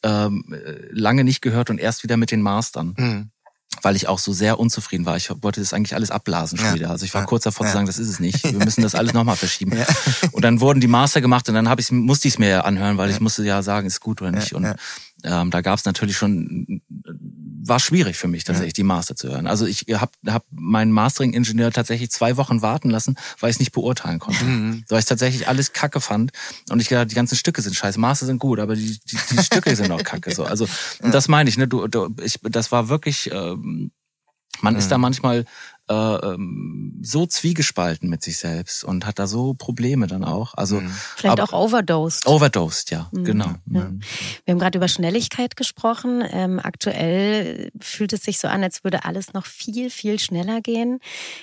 ähm, 0.03 0.57
lange 0.91 1.25
nicht 1.25 1.43
gehört 1.43 1.69
und 1.69 1.79
erst 1.79 2.05
wieder 2.05 2.17
mit 2.17 2.31
den 2.31 2.43
Mastern. 2.43 2.95
Mhm 2.97 3.31
weil 3.83 3.97
ich 3.97 4.09
auch 4.09 4.19
so 4.19 4.33
sehr 4.33 4.59
unzufrieden 4.59 5.07
war. 5.07 5.17
Ich 5.17 5.31
wollte 5.43 5.61
das 5.61 5.73
eigentlich 5.73 5.95
alles 5.95 6.11
abblasen 6.11 6.59
schon 6.59 6.69
ja. 6.69 6.75
wieder. 6.75 6.91
Also 6.91 7.05
ich 7.05 7.15
war 7.15 7.25
kurz 7.27 7.45
davor 7.45 7.67
ja. 7.67 7.73
zu 7.73 7.77
sagen, 7.77 7.87
das 7.87 7.99
ist 7.99 8.09
es 8.09 8.21
nicht. 8.21 8.43
Wir 8.45 8.53
müssen 8.65 8.83
das 8.83 8.95
alles 8.95 9.13
nochmal 9.13 9.37
verschieben. 9.37 9.77
Ja. 9.77 9.87
Und 10.33 10.45
dann 10.45 10.61
wurden 10.61 10.81
die 10.81 10.89
Master 10.89 11.21
gemacht 11.21 11.49
und 11.49 11.55
dann 11.55 11.69
hab 11.69 11.79
ich, 11.79 11.91
musste 11.93 12.29
ich 12.29 12.35
es 12.35 12.39
mir 12.39 12.65
anhören, 12.65 12.97
weil 12.99 13.11
ich 13.11 13.21
musste 13.21 13.45
ja 13.45 13.63
sagen, 13.63 13.87
ist 13.87 14.01
gut 14.01 14.21
oder 14.21 14.33
nicht. 14.33 14.55
Und 14.55 14.75
ähm, 15.25 15.51
da 15.51 15.61
gab 15.61 15.79
es 15.79 15.85
natürlich 15.85 16.17
schon, 16.17 16.81
war 17.69 17.81
schwierig 17.81 18.17
für 18.17 18.29
mich 18.29 18.45
tatsächlich, 18.45 18.73
ja. 18.73 18.83
die 18.83 18.85
Master 18.85 19.17
zu 19.17 19.29
hören. 19.29 19.47
Also 19.47 19.67
ich 19.67 19.87
habe 19.93 20.13
hab 20.27 20.45
meinen 20.51 20.93
Mastering-Ingenieur 20.93 21.71
tatsächlich 21.71 22.11
zwei 22.11 22.37
Wochen 22.37 22.63
warten 22.63 22.91
lassen, 22.91 23.17
weil 23.41 23.51
ich 23.51 23.57
es 23.57 23.61
nicht 23.61 23.73
beurteilen 23.73 24.19
konnte. 24.19 24.45
Mhm. 24.45 24.85
Weil 24.89 25.01
ich 25.01 25.05
tatsächlich 25.05 25.49
alles 25.49 25.73
kacke 25.73 26.01
fand. 26.01 26.33
Und 26.71 26.81
ich 26.81 26.89
gedacht, 26.89 27.11
die 27.11 27.15
ganzen 27.15 27.37
Stücke 27.37 27.63
sind 27.63 27.75
scheiße. 27.75 28.01
Master 28.01 28.27
sind 28.27 28.39
gut, 28.39 28.59
aber 28.59 28.75
die, 28.75 28.99
die, 28.99 29.19
die 29.31 29.43
Stücke 29.43 29.75
sind 29.77 29.91
auch 29.91 30.03
kacke. 30.03 30.35
So. 30.35 30.45
Also 30.45 30.67
und 31.03 31.13
das 31.13 31.29
meine 31.29 31.49
ich, 31.49 31.57
ne? 31.57 31.69
Du, 31.69 31.87
du, 31.87 32.15
ich, 32.23 32.39
das 32.43 32.73
war 32.73 32.89
wirklich. 32.89 33.31
Ähm, 33.33 33.93
man 34.61 34.75
mhm. 34.75 34.79
ist 34.81 34.89
da 34.89 34.99
manchmal 34.99 35.45
äh, 35.89 35.95
ähm, 35.95 36.99
so 37.03 37.27
zwiegespalten 37.27 38.09
mit 38.09 38.23
sich 38.23 38.39
selbst 38.39 38.85
und 38.85 39.07
hat 39.07 39.19
da 39.19 39.27
so 39.27 39.55
Probleme 39.55 40.07
dann 40.07 40.25
auch. 40.25 40.55
Also 40.55 40.81
mhm. 40.81 40.91
vielleicht 41.17 41.41
auch 41.41 41.53
overdosed. 41.53 42.27
Overdosed, 42.27 42.91
ja, 42.91 43.09
mhm. 43.13 43.25
genau. 43.25 43.53
Ja. 43.71 43.85
Mhm. 43.85 44.01
Wir 44.45 44.53
haben 44.53 44.59
gerade 44.59 44.79
über 44.79 44.89
Schnelligkeit 44.89 45.57
gesprochen. 45.57 46.23
Ähm, 46.31 46.61
aktuell 46.63 47.71
fühlt 47.81 48.13
es 48.13 48.23
sich 48.23 48.39
so 48.39 48.49
an, 48.49 48.63
als 48.63 48.85
würde 48.85 49.05
alles 49.05 49.33
noch 49.33 49.47
viel, 49.47 49.91
viel 49.91 50.19
schneller 50.19 50.61
gehen. 50.61 50.99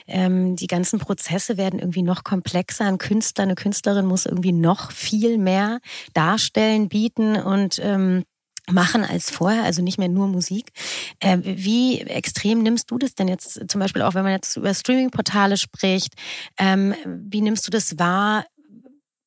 Ähm, 0.08 0.56
die 0.56 0.68
ganzen 0.68 1.00
Prozesse 1.00 1.58
werden 1.58 1.80
irgendwie 1.80 2.04
noch 2.04 2.24
komplexer. 2.24 2.86
Ein 2.86 2.98
Künstler, 2.98 3.44
eine 3.44 3.56
Künstlerin 3.56 4.06
muss 4.06 4.26
irgendwie 4.26 4.54
noch 4.54 4.92
viel 4.92 5.38
mehr 5.38 5.80
darstellen, 6.14 6.90
bieten 6.90 7.36
und 7.36 7.80
ähm, 7.82 8.24
machen 8.72 9.04
als 9.04 9.30
vorher, 9.30 9.64
also 9.64 9.82
nicht 9.82 9.98
mehr 9.98 10.10
nur 10.10 10.28
Musik. 10.28 10.72
Äh, 11.20 11.38
wie 11.42 12.02
extrem 12.02 12.64
nimmst 12.64 12.90
du 12.92 12.98
das 12.98 13.16
denn 13.16 13.28
jetzt 13.28 13.70
zum 13.70 13.80
Beispiel 13.80 14.02
auch, 14.02 14.14
wenn 14.14 14.24
man 14.24 14.34
jetzt 14.34 14.58
über 14.58 14.74
Streaming-Portale 14.74 15.58
spricht? 15.58 16.14
Ähm, 16.58 16.96
wie 17.06 17.42
nimmst 17.42 17.68
du 17.68 17.72
das 17.72 18.00
wahr? 18.00 18.46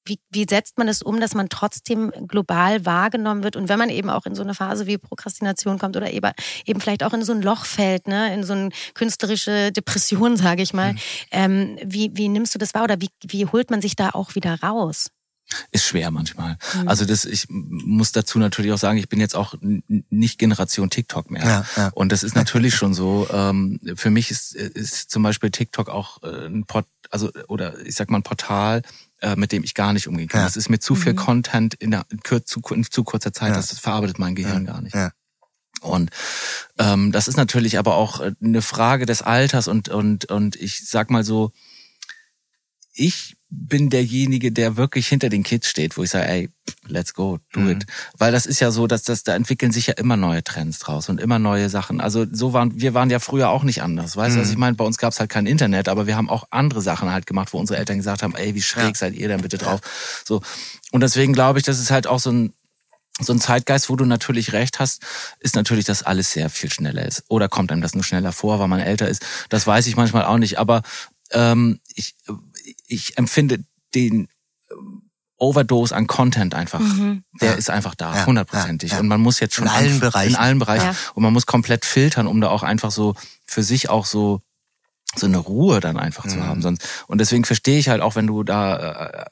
Wie, 0.04 0.18
wie 0.30 0.46
setzt 0.48 0.78
man 0.78 0.86
das 0.86 1.02
um, 1.02 1.20
dass 1.20 1.34
man 1.34 1.50
trotzdem 1.50 2.10
global 2.26 2.86
wahrgenommen 2.86 3.44
wird? 3.44 3.56
Und 3.56 3.68
wenn 3.68 3.78
man 3.78 3.90
eben 3.90 4.08
auch 4.08 4.24
in 4.24 4.34
so 4.34 4.42
eine 4.42 4.54
Phase 4.54 4.86
wie 4.86 4.96
Prokrastination 4.96 5.78
kommt 5.78 5.96
oder 5.96 6.10
eben, 6.10 6.32
eben 6.64 6.80
vielleicht 6.80 7.04
auch 7.04 7.12
in 7.12 7.22
so 7.22 7.32
ein 7.32 7.42
Loch 7.42 7.66
fällt, 7.66 8.08
ne? 8.08 8.32
in 8.32 8.42
so 8.42 8.54
eine 8.54 8.70
künstlerische 8.94 9.70
Depression, 9.70 10.36
sage 10.38 10.62
ich 10.62 10.72
mal, 10.72 10.94
mhm. 10.94 10.98
ähm, 11.30 11.78
wie, 11.84 12.10
wie 12.14 12.28
nimmst 12.28 12.54
du 12.54 12.58
das 12.58 12.72
wahr 12.72 12.84
oder 12.84 13.00
wie, 13.00 13.10
wie 13.22 13.46
holt 13.46 13.70
man 13.70 13.82
sich 13.82 13.96
da 13.96 14.10
auch 14.10 14.34
wieder 14.34 14.58
raus? 14.62 15.10
Ist 15.70 15.84
schwer 15.84 16.10
manchmal. 16.10 16.58
Mhm. 16.74 16.88
Also 16.88 17.04
das, 17.04 17.24
ich 17.24 17.46
muss 17.48 18.12
dazu 18.12 18.38
natürlich 18.38 18.72
auch 18.72 18.78
sagen, 18.78 18.98
ich 18.98 19.08
bin 19.08 19.20
jetzt 19.20 19.34
auch 19.34 19.54
nicht 19.60 20.38
Generation 20.38 20.90
TikTok 20.90 21.30
mehr. 21.30 21.44
Ja, 21.44 21.64
ja. 21.76 21.90
Und 21.94 22.12
das 22.12 22.22
ist 22.22 22.34
natürlich 22.34 22.74
schon 22.74 22.94
so. 22.94 23.26
Ähm, 23.32 23.80
für 23.96 24.10
mich 24.10 24.30
ist, 24.30 24.54
ist 24.54 25.10
zum 25.10 25.22
Beispiel 25.22 25.50
TikTok 25.50 25.88
auch 25.88 26.22
äh, 26.22 26.46
ein 26.46 26.64
Port, 26.64 26.86
also 27.10 27.30
oder 27.48 27.78
ich 27.86 27.94
sag 27.94 28.10
mal 28.10 28.18
ein 28.18 28.22
Portal, 28.22 28.82
äh, 29.20 29.36
mit 29.36 29.52
dem 29.52 29.64
ich 29.64 29.74
gar 29.74 29.92
nicht 29.92 30.06
umgehen 30.06 30.28
kann. 30.28 30.40
Ja. 30.40 30.46
Das 30.46 30.56
ist 30.56 30.68
mir 30.68 30.78
zu 30.78 30.94
viel 30.94 31.12
mhm. 31.12 31.16
Content 31.16 31.74
in, 31.74 31.90
der, 31.90 32.04
zu, 32.44 32.60
in 32.70 32.84
zu 32.84 33.04
kurzer 33.04 33.32
Zeit, 33.32 33.56
das 33.56 33.78
verarbeitet 33.78 34.18
mein 34.18 34.34
Gehirn 34.34 34.66
gar 34.66 34.80
nicht. 34.80 34.94
Und 35.80 36.10
ähm, 36.78 37.12
das 37.12 37.28
ist 37.28 37.36
natürlich 37.36 37.78
aber 37.78 37.94
auch 37.94 38.20
eine 38.42 38.62
Frage 38.62 39.06
des 39.06 39.22
Alters 39.22 39.68
und 39.68 39.88
und 39.88 40.24
und 40.26 40.56
ich 40.56 40.88
sag 40.88 41.10
mal 41.10 41.24
so, 41.24 41.52
ich 42.98 43.36
bin 43.50 43.88
derjenige, 43.88 44.52
der 44.52 44.76
wirklich 44.76 45.08
hinter 45.08 45.30
den 45.30 45.42
Kids 45.42 45.68
steht, 45.68 45.96
wo 45.96 46.02
ich 46.02 46.10
sage, 46.10 46.28
ey, 46.28 46.50
let's 46.86 47.14
go, 47.14 47.38
do 47.52 47.60
mhm. 47.60 47.70
it. 47.70 47.86
Weil 48.18 48.30
das 48.30 48.44
ist 48.44 48.60
ja 48.60 48.70
so, 48.70 48.86
dass 48.86 49.04
das, 49.04 49.22
da 49.22 49.34
entwickeln 49.34 49.72
sich 49.72 49.86
ja 49.86 49.94
immer 49.94 50.16
neue 50.16 50.44
Trends 50.44 50.80
draus 50.80 51.08
und 51.08 51.18
immer 51.18 51.38
neue 51.38 51.70
Sachen. 51.70 52.00
Also 52.00 52.26
so 52.30 52.52
waren, 52.52 52.78
wir 52.78 52.92
waren 52.92 53.08
ja 53.08 53.20
früher 53.20 53.48
auch 53.48 53.62
nicht 53.62 53.82
anders. 53.82 54.16
Weißt 54.16 54.34
du, 54.34 54.38
mhm. 54.38 54.42
was 54.42 54.50
ich 54.50 54.58
meine? 54.58 54.76
Bei 54.76 54.84
uns 54.84 54.98
gab 54.98 55.12
es 55.12 55.20
halt 55.20 55.30
kein 55.30 55.46
Internet, 55.46 55.88
aber 55.88 56.06
wir 56.06 56.16
haben 56.16 56.28
auch 56.28 56.48
andere 56.50 56.82
Sachen 56.82 57.10
halt 57.10 57.26
gemacht, 57.26 57.52
wo 57.52 57.58
unsere 57.58 57.78
Eltern 57.78 57.96
gesagt 57.96 58.22
haben, 58.22 58.34
ey, 58.34 58.54
wie 58.54 58.62
schräg 58.62 58.88
ja. 58.88 58.94
seid 58.94 59.14
ihr 59.14 59.28
denn 59.28 59.40
bitte 59.40 59.56
drauf? 59.56 59.80
So. 60.26 60.42
Und 60.90 61.00
deswegen 61.00 61.32
glaube 61.32 61.58
ich, 61.58 61.64
das 61.64 61.78
ist 61.78 61.90
halt 61.90 62.06
auch 62.06 62.20
so 62.20 62.30
ein, 62.30 62.52
so 63.20 63.32
ein 63.32 63.40
Zeitgeist, 63.40 63.88
wo 63.88 63.96
du 63.96 64.04
natürlich 64.04 64.52
recht 64.52 64.78
hast, 64.78 65.02
ist 65.40 65.54
natürlich, 65.54 65.86
dass 65.86 66.02
alles 66.02 66.32
sehr 66.32 66.50
viel 66.50 66.70
schneller 66.70 67.04
ist. 67.04 67.24
Oder 67.28 67.48
kommt 67.48 67.72
einem 67.72 67.82
das 67.82 67.94
nur 67.94 68.04
schneller 68.04 68.32
vor, 68.32 68.58
weil 68.58 68.68
man 68.68 68.80
älter 68.80 69.08
ist? 69.08 69.24
Das 69.48 69.66
weiß 69.66 69.86
ich 69.86 69.96
manchmal 69.96 70.24
auch 70.24 70.38
nicht. 70.38 70.58
Aber 70.58 70.82
ähm, 71.32 71.80
ich, 71.94 72.14
ich 72.86 73.18
empfinde 73.18 73.64
den 73.94 74.28
ähm, 74.70 75.02
Overdose 75.38 75.94
an 75.94 76.08
Content 76.08 76.54
einfach, 76.54 76.80
mhm. 76.80 77.22
der 77.40 77.52
ja. 77.52 77.54
ist 77.56 77.70
einfach 77.70 77.94
da, 77.94 78.26
hundertprozentig. 78.26 78.90
Ja, 78.90 78.96
ja, 78.96 79.00
Und 79.00 79.08
man 79.08 79.20
muss 79.20 79.38
jetzt 79.38 79.54
schon 79.54 79.66
in 79.66 79.70
allen 79.70 80.00
Bereichen, 80.00 80.30
in 80.30 80.36
allen 80.36 80.58
Bereichen, 80.58 80.96
und 81.14 81.22
man 81.22 81.32
muss 81.32 81.46
komplett 81.46 81.84
filtern, 81.84 82.26
um 82.26 82.40
da 82.40 82.48
auch 82.48 82.64
einfach 82.64 82.90
so 82.90 83.14
für 83.46 83.62
sich 83.62 83.88
auch 83.88 84.04
so 84.04 84.42
so 85.16 85.26
eine 85.26 85.38
Ruhe 85.38 85.80
dann 85.80 85.96
einfach 85.96 86.24
mhm. 86.24 86.30
zu 86.30 86.44
haben. 86.44 86.62
Sonst 86.62 86.82
und 87.06 87.18
deswegen 87.18 87.44
verstehe 87.44 87.78
ich 87.78 87.88
halt 87.88 88.02
auch, 88.02 88.14
wenn 88.16 88.26
du 88.26 88.42
da 88.42 88.76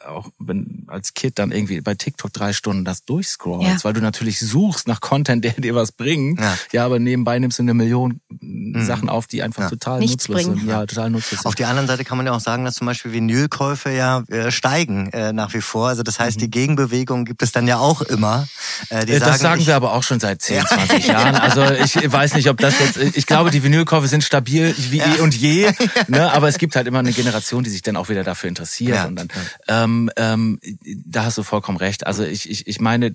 äh, 0.04 0.06
auch 0.06 0.28
wenn 0.38 0.86
als 0.88 1.14
Kind 1.14 1.38
dann 1.38 1.52
irgendwie 1.52 1.80
bei 1.80 1.94
TikTok 1.94 2.32
drei 2.32 2.52
Stunden 2.52 2.84
das 2.84 3.04
durchscrollst, 3.04 3.68
ja. 3.68 3.84
weil 3.84 3.92
du 3.92 4.00
natürlich 4.00 4.40
suchst 4.40 4.88
nach 4.88 5.00
Content, 5.00 5.44
der 5.44 5.52
dir 5.52 5.74
was 5.74 5.92
bringt. 5.92 6.40
Ja, 6.40 6.56
ja 6.72 6.84
aber 6.84 6.98
nebenbei 6.98 7.38
nimmst 7.38 7.58
du 7.58 7.62
eine 7.62 7.74
Million 7.74 8.20
mhm. 8.40 8.84
Sachen 8.84 9.08
auf, 9.08 9.26
die 9.26 9.42
einfach 9.42 9.64
ja. 9.64 9.68
total 9.68 10.00
Nichts 10.00 10.28
nutzlos 10.28 10.44
bringen. 10.46 10.60
sind. 10.60 10.68
Ja, 10.68 10.86
total 10.86 11.10
nutzlos 11.10 11.40
sind. 11.40 11.46
Auf 11.46 11.54
der 11.54 11.68
anderen 11.68 11.86
Seite 11.88 12.04
kann 12.04 12.16
man 12.16 12.26
ja 12.26 12.32
auch 12.32 12.40
sagen, 12.40 12.64
dass 12.64 12.74
zum 12.74 12.86
Beispiel 12.86 13.12
Vinylkäufe 13.12 13.90
ja 13.90 14.22
äh, 14.28 14.50
steigen 14.50 15.12
äh, 15.12 15.32
nach 15.32 15.54
wie 15.54 15.60
vor. 15.60 15.88
Also 15.88 16.02
das 16.02 16.18
heißt, 16.18 16.38
mhm. 16.38 16.40
die 16.40 16.50
Gegenbewegung 16.50 17.24
gibt 17.24 17.42
es 17.42 17.52
dann 17.52 17.68
ja 17.68 17.78
auch 17.78 18.02
immer. 18.02 18.48
Äh, 18.88 19.04
die 19.04 19.12
das 19.12 19.24
sagen, 19.24 19.38
sagen 19.38 19.60
ich, 19.60 19.66
wir 19.66 19.76
aber 19.76 19.92
auch 19.92 20.02
schon 20.02 20.20
seit 20.20 20.42
10, 20.42 20.64
20 20.66 21.06
Jahren. 21.06 21.34
Also 21.34 21.62
ich 21.62 21.94
weiß 22.10 22.34
nicht, 22.34 22.48
ob 22.48 22.58
das 22.58 22.78
jetzt. 22.78 22.96
Ich 23.16 23.26
glaube, 23.26 23.50
die 23.50 23.62
Vinylkäufe 23.62 24.08
sind 24.08 24.24
stabil 24.24 24.74
wie 24.90 25.00
eh 25.00 25.20
und 25.20 25.34
je. 25.34 25.65
ne? 26.08 26.32
Aber 26.32 26.48
es 26.48 26.58
gibt 26.58 26.76
halt 26.76 26.86
immer 26.86 27.00
eine 27.00 27.12
Generation, 27.12 27.64
die 27.64 27.70
sich 27.70 27.82
dann 27.82 27.96
auch 27.96 28.08
wieder 28.08 28.24
dafür 28.24 28.48
interessiert. 28.48 28.96
Ja. 28.96 29.06
Und 29.06 29.16
dann, 29.16 29.28
ähm, 29.68 30.10
ähm, 30.16 30.60
da 31.04 31.24
hast 31.24 31.38
du 31.38 31.42
vollkommen 31.42 31.78
recht. 31.78 32.06
Also 32.06 32.24
ich, 32.24 32.50
ich, 32.50 32.66
ich 32.66 32.80
meine, 32.80 33.14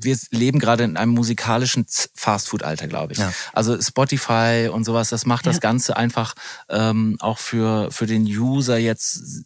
wir 0.00 0.16
leben 0.30 0.58
gerade 0.58 0.84
in 0.84 0.96
einem 0.96 1.12
musikalischen 1.12 1.86
Fastfood-Alter, 2.14 2.86
glaube 2.86 3.14
ich. 3.14 3.18
Ja. 3.18 3.32
Also 3.52 3.80
Spotify 3.80 4.70
und 4.72 4.84
sowas, 4.84 5.08
das 5.08 5.26
macht 5.26 5.46
ja. 5.46 5.52
das 5.52 5.60
Ganze 5.60 5.96
einfach 5.96 6.34
ähm, 6.68 7.16
auch 7.20 7.38
für 7.38 7.90
für 7.90 8.06
den 8.06 8.24
User 8.24 8.78
jetzt 8.78 9.44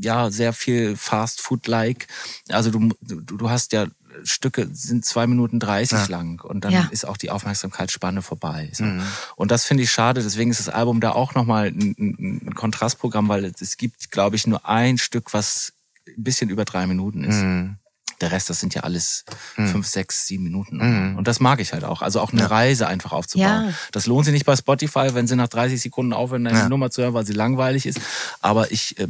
ja 0.00 0.30
sehr 0.30 0.52
viel 0.52 0.96
Fastfood-like. 0.96 2.06
Also 2.50 2.70
du, 2.70 2.90
du 3.00 3.20
du 3.22 3.50
hast 3.50 3.72
ja 3.72 3.86
Stücke 4.22 4.68
sind 4.72 5.04
zwei 5.04 5.26
Minuten 5.26 5.58
dreißig 5.58 5.98
ja. 5.98 6.06
lang 6.06 6.42
und 6.42 6.64
dann 6.64 6.72
ja. 6.72 6.88
ist 6.90 7.06
auch 7.06 7.16
die 7.16 7.30
Aufmerksamkeitsspanne 7.30 8.22
vorbei. 8.22 8.70
So. 8.72 8.84
Mhm. 8.84 9.02
Und 9.36 9.50
das 9.50 9.64
finde 9.64 9.82
ich 9.82 9.90
schade. 9.90 10.22
Deswegen 10.22 10.50
ist 10.50 10.60
das 10.60 10.68
Album 10.68 11.00
da 11.00 11.12
auch 11.12 11.34
nochmal 11.34 11.66
ein, 11.66 11.94
ein 11.98 12.54
Kontrastprogramm, 12.54 13.28
weil 13.28 13.44
es 13.44 13.76
gibt, 13.76 14.10
glaube 14.10 14.36
ich, 14.36 14.46
nur 14.46 14.68
ein 14.68 14.98
Stück, 14.98 15.34
was 15.34 15.72
ein 16.06 16.22
bisschen 16.22 16.50
über 16.50 16.64
drei 16.64 16.86
Minuten 16.86 17.24
ist. 17.24 17.42
Mhm. 17.42 17.76
Der 18.24 18.32
Rest, 18.32 18.48
das 18.48 18.58
sind 18.58 18.74
ja 18.74 18.82
alles 18.84 19.26
mhm. 19.58 19.68
fünf, 19.68 19.86
sechs, 19.86 20.26
sieben 20.26 20.44
Minuten. 20.44 20.78
Mhm. 20.78 21.18
Und 21.18 21.28
das 21.28 21.40
mag 21.40 21.60
ich 21.60 21.74
halt 21.74 21.84
auch. 21.84 22.00
Also 22.00 22.20
auch 22.20 22.32
eine 22.32 22.40
ja. 22.40 22.46
Reise 22.46 22.86
einfach 22.86 23.12
aufzubauen. 23.12 23.66
Ja. 23.66 23.74
Das 23.92 24.06
lohnt 24.06 24.24
sich 24.24 24.32
nicht 24.32 24.46
bei 24.46 24.56
Spotify, 24.56 25.10
wenn 25.12 25.26
sie 25.26 25.36
nach 25.36 25.48
30 25.48 25.78
Sekunden 25.78 26.14
aufhören, 26.14 26.46
eine 26.46 26.58
ja. 26.58 26.68
Nummer 26.70 26.90
zu 26.90 27.02
hören, 27.02 27.12
weil 27.12 27.26
sie 27.26 27.34
langweilig 27.34 27.84
ist. 27.84 28.00
Aber 28.40 28.72
ich 28.72 28.98
äh, 28.98 29.06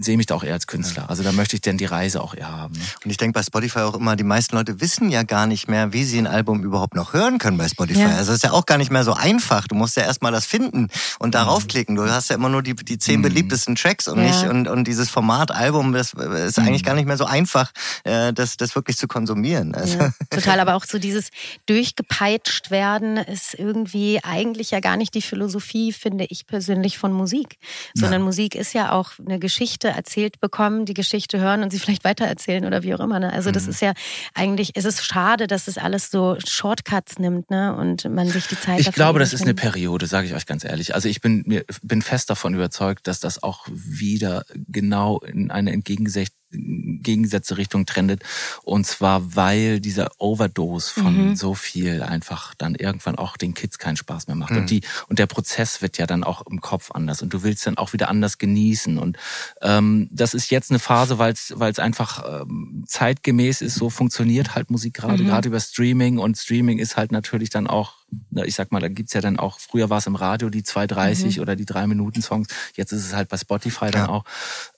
sehe 0.00 0.16
mich 0.16 0.26
da 0.26 0.34
auch 0.34 0.42
eher 0.42 0.54
als 0.54 0.66
Künstler. 0.66 1.08
Also 1.08 1.22
da 1.22 1.30
möchte 1.30 1.54
ich 1.54 1.62
denn 1.62 1.78
die 1.78 1.84
Reise 1.84 2.20
auch 2.20 2.34
eher 2.34 2.50
haben. 2.50 2.74
Ne? 2.74 2.80
Und 3.04 3.10
ich 3.10 3.16
denke 3.16 3.38
bei 3.38 3.42
Spotify 3.42 3.80
auch 3.80 3.94
immer, 3.94 4.16
die 4.16 4.24
meisten 4.24 4.56
Leute 4.56 4.80
wissen 4.80 5.10
ja 5.10 5.22
gar 5.22 5.46
nicht 5.46 5.68
mehr, 5.68 5.92
wie 5.92 6.02
sie 6.02 6.18
ein 6.18 6.26
Album 6.26 6.64
überhaupt 6.64 6.96
noch 6.96 7.12
hören 7.12 7.38
können 7.38 7.56
bei 7.56 7.68
Spotify. 7.68 8.02
Also 8.02 8.32
es 8.32 8.38
ist 8.38 8.44
ja 8.44 8.50
auch 8.50 8.66
gar 8.66 8.78
nicht 8.78 8.90
mehr 8.90 9.04
so 9.04 9.12
einfach. 9.12 9.68
Du 9.68 9.76
musst 9.76 9.96
ja 9.96 10.02
erstmal 10.02 10.32
das 10.32 10.46
finden 10.46 10.88
und 11.20 11.36
darauf 11.36 11.62
mhm. 11.64 11.68
klicken. 11.68 11.94
Du 11.94 12.10
hast 12.10 12.30
ja 12.30 12.36
immer 12.36 12.48
nur 12.48 12.62
die, 12.62 12.74
die 12.74 12.98
zehn 12.98 13.20
mhm. 13.20 13.22
beliebtesten 13.22 13.76
Tracks 13.76 14.08
und 14.08 14.18
nicht 14.18 14.44
und, 14.44 14.66
und 14.66 14.84
dieses 14.88 15.10
Format 15.10 15.50
Album, 15.50 15.92
das 15.92 16.12
ist 16.12 16.58
eigentlich 16.58 16.82
mhm. 16.82 16.86
gar 16.86 16.94
nicht 16.94 17.06
mehr 17.06 17.16
so 17.16 17.24
einfach, 17.24 17.70
äh, 18.04 18.32
das, 18.32 18.55
das 18.56 18.74
wirklich 18.74 18.96
zu 18.96 19.06
konsumieren 19.06 19.26
konsumieren. 19.26 19.74
Also. 19.74 19.98
Ja, 19.98 20.12
total, 20.30 20.60
aber 20.60 20.74
auch 20.74 20.84
so 20.84 20.98
dieses 20.98 21.30
durchgepeitscht 21.66 22.70
werden 22.70 23.16
ist 23.16 23.54
irgendwie 23.54 24.20
eigentlich 24.22 24.70
ja 24.70 24.80
gar 24.80 24.96
nicht 24.96 25.14
die 25.14 25.22
Philosophie, 25.22 25.92
finde 25.92 26.26
ich 26.28 26.46
persönlich, 26.46 26.98
von 26.98 27.12
Musik. 27.12 27.58
Sondern 27.94 28.20
ja. 28.20 28.24
Musik 28.24 28.54
ist 28.54 28.72
ja 28.72 28.92
auch 28.92 29.12
eine 29.18 29.38
Geschichte 29.38 29.88
erzählt 29.88 30.40
bekommen, 30.40 30.86
die 30.86 30.94
Geschichte 30.94 31.40
hören 31.40 31.62
und 31.62 31.70
sie 31.70 31.78
vielleicht 31.78 32.04
weitererzählen 32.04 32.64
oder 32.64 32.82
wie 32.82 32.94
auch 32.94 33.00
immer. 33.00 33.18
Ne? 33.18 33.32
Also 33.32 33.50
das 33.50 33.64
mhm. 33.64 33.70
ist 33.70 33.82
ja 33.82 33.92
eigentlich, 34.34 34.72
es 34.74 34.84
ist 34.84 35.04
schade, 35.04 35.46
dass 35.46 35.68
es 35.68 35.78
alles 35.78 36.10
so 36.10 36.36
Shortcuts 36.46 37.18
nimmt 37.18 37.50
ne? 37.50 37.74
und 37.74 38.08
man 38.08 38.28
sich 38.28 38.46
die 38.46 38.58
Zeit 38.58 38.80
Ich 38.80 38.92
glaube, 38.92 39.18
das 39.18 39.32
ist 39.32 39.42
eine 39.42 39.54
Periode, 39.54 40.06
sage 40.06 40.26
ich 40.26 40.34
euch 40.34 40.46
ganz 40.46 40.64
ehrlich. 40.64 40.94
Also 40.94 41.08
ich 41.08 41.20
bin, 41.20 41.42
mir, 41.46 41.64
bin 41.82 42.02
fest 42.02 42.30
davon 42.30 42.54
überzeugt, 42.54 43.06
dass 43.06 43.20
das 43.20 43.42
auch 43.42 43.66
wieder 43.68 44.44
genau 44.68 45.18
in 45.20 45.50
eine 45.50 45.72
entgegengesetzte 45.72 46.36
gegensätzliche 46.50 47.58
Richtung 47.58 47.86
trendet. 47.86 48.22
Und 48.62 48.86
zwar, 48.86 49.36
weil 49.36 49.80
dieser 49.80 50.10
Overdose 50.18 50.92
von 50.92 51.30
mhm. 51.30 51.36
so 51.36 51.54
viel 51.54 52.02
einfach 52.02 52.54
dann 52.54 52.74
irgendwann 52.74 53.16
auch 53.16 53.36
den 53.36 53.54
Kids 53.54 53.78
keinen 53.78 53.96
Spaß 53.96 54.26
mehr 54.26 54.36
macht. 54.36 54.50
Mhm. 54.52 54.58
Und 54.58 54.70
die, 54.70 54.82
und 55.08 55.18
der 55.18 55.26
Prozess 55.26 55.82
wird 55.82 55.98
ja 55.98 56.06
dann 56.06 56.24
auch 56.24 56.42
im 56.46 56.60
Kopf 56.60 56.90
anders 56.90 57.22
und 57.22 57.32
du 57.32 57.42
willst 57.42 57.66
dann 57.66 57.78
auch 57.78 57.92
wieder 57.92 58.08
anders 58.08 58.38
genießen. 58.38 58.98
Und 58.98 59.16
ähm, 59.62 60.08
das 60.10 60.34
ist 60.34 60.50
jetzt 60.50 60.70
eine 60.70 60.78
Phase, 60.78 61.18
weil 61.18 61.32
es 61.32 61.78
einfach 61.78 62.42
ähm, 62.42 62.84
zeitgemäß 62.86 63.60
ist, 63.60 63.74
so 63.74 63.90
funktioniert 63.90 64.54
halt 64.54 64.70
Musik 64.70 64.94
gerade, 64.94 65.22
mhm. 65.22 65.28
gerade 65.28 65.48
über 65.48 65.60
Streaming. 65.60 66.18
Und 66.18 66.36
Streaming 66.38 66.78
ist 66.78 66.96
halt 66.96 67.12
natürlich 67.12 67.50
dann 67.50 67.66
auch 67.66 68.05
ich 68.44 68.54
sag 68.54 68.70
mal, 68.70 68.80
da 68.80 68.88
gibt's 68.88 69.14
ja 69.14 69.20
dann 69.20 69.38
auch, 69.38 69.58
früher 69.58 69.90
war 69.90 69.98
es 69.98 70.06
im 70.06 70.14
Radio 70.14 70.48
die 70.48 70.62
2,30 70.62 71.36
mhm. 71.36 71.42
oder 71.42 71.56
die 71.56 71.64
3-Minuten-Songs, 71.64 72.48
jetzt 72.74 72.92
ist 72.92 73.04
es 73.04 73.14
halt 73.14 73.28
bei 73.28 73.36
Spotify 73.36 73.90
dann 73.90 74.06
ja. 74.06 74.08
auch. 74.08 74.24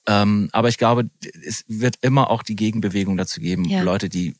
Ähm, 0.07 0.49
aber 0.51 0.69
ich 0.69 0.77
glaube, 0.77 1.09
es 1.45 1.63
wird 1.67 1.97
immer 2.01 2.29
auch 2.29 2.43
die 2.43 2.55
Gegenbewegung 2.55 3.17
dazu 3.17 3.39
geben, 3.39 3.65
ja. 3.65 3.81
Leute, 3.81 4.09
die 4.09 4.35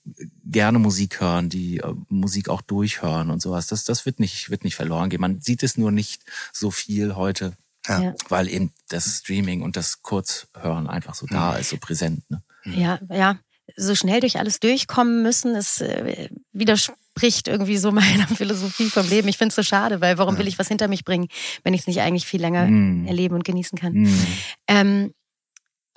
gerne 0.46 0.80
Musik 0.80 1.22
hören, 1.22 1.50
die 1.50 1.78
äh, 1.78 1.94
Musik 2.08 2.50
auch 2.50 2.62
durchhören 2.62 3.30
und 3.30 3.42
sowas. 3.42 3.68
Das, 3.68 3.84
das 3.84 4.06
wird 4.06 4.20
nicht, 4.20 4.50
wird 4.50 4.64
nicht 4.64 4.76
verloren 4.76 5.10
gehen. 5.10 5.22
Man 5.22 5.42
sieht 5.42 5.64
es 5.64 5.78
nur 5.78 5.92
nicht 5.92 6.24
so 6.52 6.72
viel 6.72 7.16
heute, 7.16 7.54
ja. 7.88 8.16
weil 8.28 8.48
eben 8.48 8.74
das 8.90 9.20
Streaming 9.20 9.62
und 9.62 9.78
das 9.78 10.02
Kurzhören 10.02 10.88
einfach 10.88 11.14
so 11.14 11.28
da 11.28 11.54
mhm. 11.54 11.60
ist, 11.60 11.70
so 11.70 11.78
präsent. 11.78 12.30
Ne? 12.30 12.42
Ja, 12.66 13.00
ja. 13.10 13.40
So 13.78 13.94
schnell 13.94 14.20
durch 14.20 14.40
alles 14.40 14.60
durchkommen 14.60 15.22
müssen, 15.22 15.56
ist 15.56 15.82
äh, 15.82 16.30
widerspricht 16.52 16.98
irgendwie 17.48 17.78
so 17.78 17.92
meiner 17.94 18.28
Philosophie 18.28 18.90
vom 18.90 19.08
Leben. 19.08 19.28
Ich 19.28 19.38
finde 19.38 19.50
es 19.50 19.56
so 19.56 19.64
schade, 19.64 20.02
weil 20.02 20.18
warum 20.18 20.38
will 20.38 20.48
ich 20.48 20.60
was 20.60 20.68
hinter 20.68 20.88
mich 20.88 21.04
bringen, 21.04 21.28
wenn 21.64 21.74
ich 21.74 21.82
es 21.82 21.88
nicht 21.88 22.02
eigentlich 22.02 22.26
viel 22.26 22.42
länger 22.42 22.68
mm. 22.68 23.08
erleben 23.08 23.36
und 23.36 23.44
genießen 23.44 23.78
kann? 23.78 23.94
Mm. 23.94 24.28
Ähm, 24.68 25.14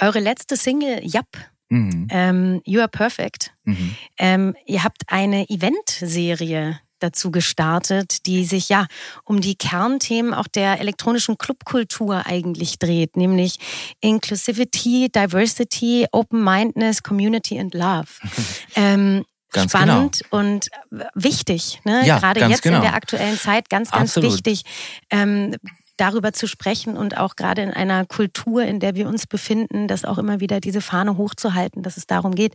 eure 0.01 0.21
letzte 0.21 0.57
Single, 0.57 1.01
Yap, 1.03 1.29
mm. 1.71 2.07
ähm, 2.11 2.61
You 2.65 2.81
Are 2.81 2.89
Perfect. 2.89 3.55
-hmm. 3.67 3.91
Ähm, 4.19 4.55
ihr 4.67 4.85
habt 4.85 5.03
eine 5.09 5.49
Eventserie 5.49 6.81
dazu 7.03 7.31
gestartet, 7.31 8.27
die 8.27 8.45
sich 8.45 8.69
ja 8.69 8.87
um 9.25 9.41
die 9.41 9.57
Kernthemen 9.57 10.35
auch 10.35 10.47
der 10.47 10.81
elektronischen 10.81 11.39
Clubkultur 11.39 12.27
eigentlich 12.27 12.79
dreht, 12.79 13.17
nämlich 13.17 13.59
Inclusivity, 14.01 15.11
Diversity, 15.15 16.07
Open-Mindedness, 16.13 17.03
Community 17.03 17.59
and 17.59 17.75
Love. 17.75 18.09
ähm, 18.77 19.25
Ganz 19.53 19.71
spannend 19.71 20.23
genau. 20.31 20.43
und 20.43 20.69
wichtig, 21.15 21.81
ne? 21.85 22.07
Ja, 22.07 22.19
gerade 22.19 22.41
jetzt 22.41 22.63
genau. 22.63 22.77
in 22.77 22.83
der 22.83 22.95
aktuellen 22.95 23.39
Zeit 23.39 23.69
ganz, 23.69 23.91
ganz 23.91 24.17
Absolut. 24.17 24.33
wichtig. 24.33 24.65
Ähm, 25.11 25.57
darüber 25.97 26.33
zu 26.33 26.49
sprechen 26.49 26.97
und 26.97 27.17
auch 27.17 27.37
gerade 27.37 27.63
in 27.63 27.71
einer 27.71 28.05
Kultur, 28.07 28.65
in 28.65 28.81
der 28.81 28.95
wir 28.95 29.07
uns 29.07 29.27
befinden, 29.27 29.89
das 29.89 30.05
auch 30.05 30.19
immer 30.19 30.41
wieder 30.41 30.61
diese 30.61 30.81
Fahne 30.81 31.17
hochzuhalten, 31.17 31.83
dass 31.83 31.97
es 31.97 32.07
darum 32.07 32.35
geht. 32.35 32.55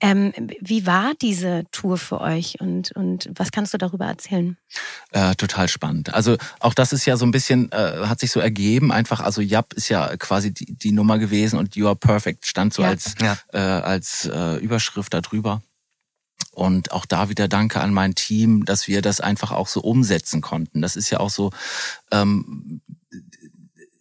Ähm, 0.00 0.32
wie 0.60 0.86
war 0.86 1.12
diese 1.20 1.64
Tour 1.72 1.98
für 1.98 2.20
euch 2.20 2.60
und, 2.60 2.92
und 2.92 3.30
was 3.34 3.50
kannst 3.50 3.74
du 3.74 3.78
darüber 3.78 4.06
erzählen? 4.06 4.56
Äh, 5.10 5.34
total 5.34 5.68
spannend. 5.68 6.14
Also 6.14 6.36
auch 6.60 6.74
das 6.74 6.92
ist 6.92 7.06
ja 7.06 7.16
so 7.16 7.24
ein 7.24 7.32
bisschen, 7.32 7.72
äh, 7.72 8.06
hat 8.06 8.20
sich 8.20 8.30
so 8.30 8.40
ergeben, 8.40 8.92
einfach, 8.92 9.20
also 9.20 9.40
Yap 9.40 9.72
ist 9.72 9.88
ja 9.88 10.16
quasi 10.16 10.52
die, 10.52 10.76
die 10.76 10.92
Nummer 10.92 11.18
gewesen 11.18 11.58
und 11.58 11.76
You 11.76 11.86
Are 11.86 11.96
Perfect 11.96 12.46
stand 12.46 12.74
so 12.74 12.82
ja. 12.82 12.88
als, 12.88 13.14
ja. 13.20 13.36
Äh, 13.52 13.58
als 13.58 14.26
äh, 14.32 14.56
Überschrift 14.58 15.12
darüber. 15.14 15.62
Und 16.54 16.92
auch 16.92 17.06
da 17.06 17.28
wieder 17.28 17.48
Danke 17.48 17.80
an 17.80 17.92
mein 17.92 18.14
Team, 18.14 18.64
dass 18.64 18.88
wir 18.88 19.02
das 19.02 19.20
einfach 19.20 19.50
auch 19.50 19.68
so 19.68 19.80
umsetzen 19.80 20.40
konnten. 20.40 20.82
Das 20.82 20.96
ist 20.96 21.10
ja 21.10 21.20
auch 21.20 21.30
so, 21.30 21.50
ähm, 22.10 22.80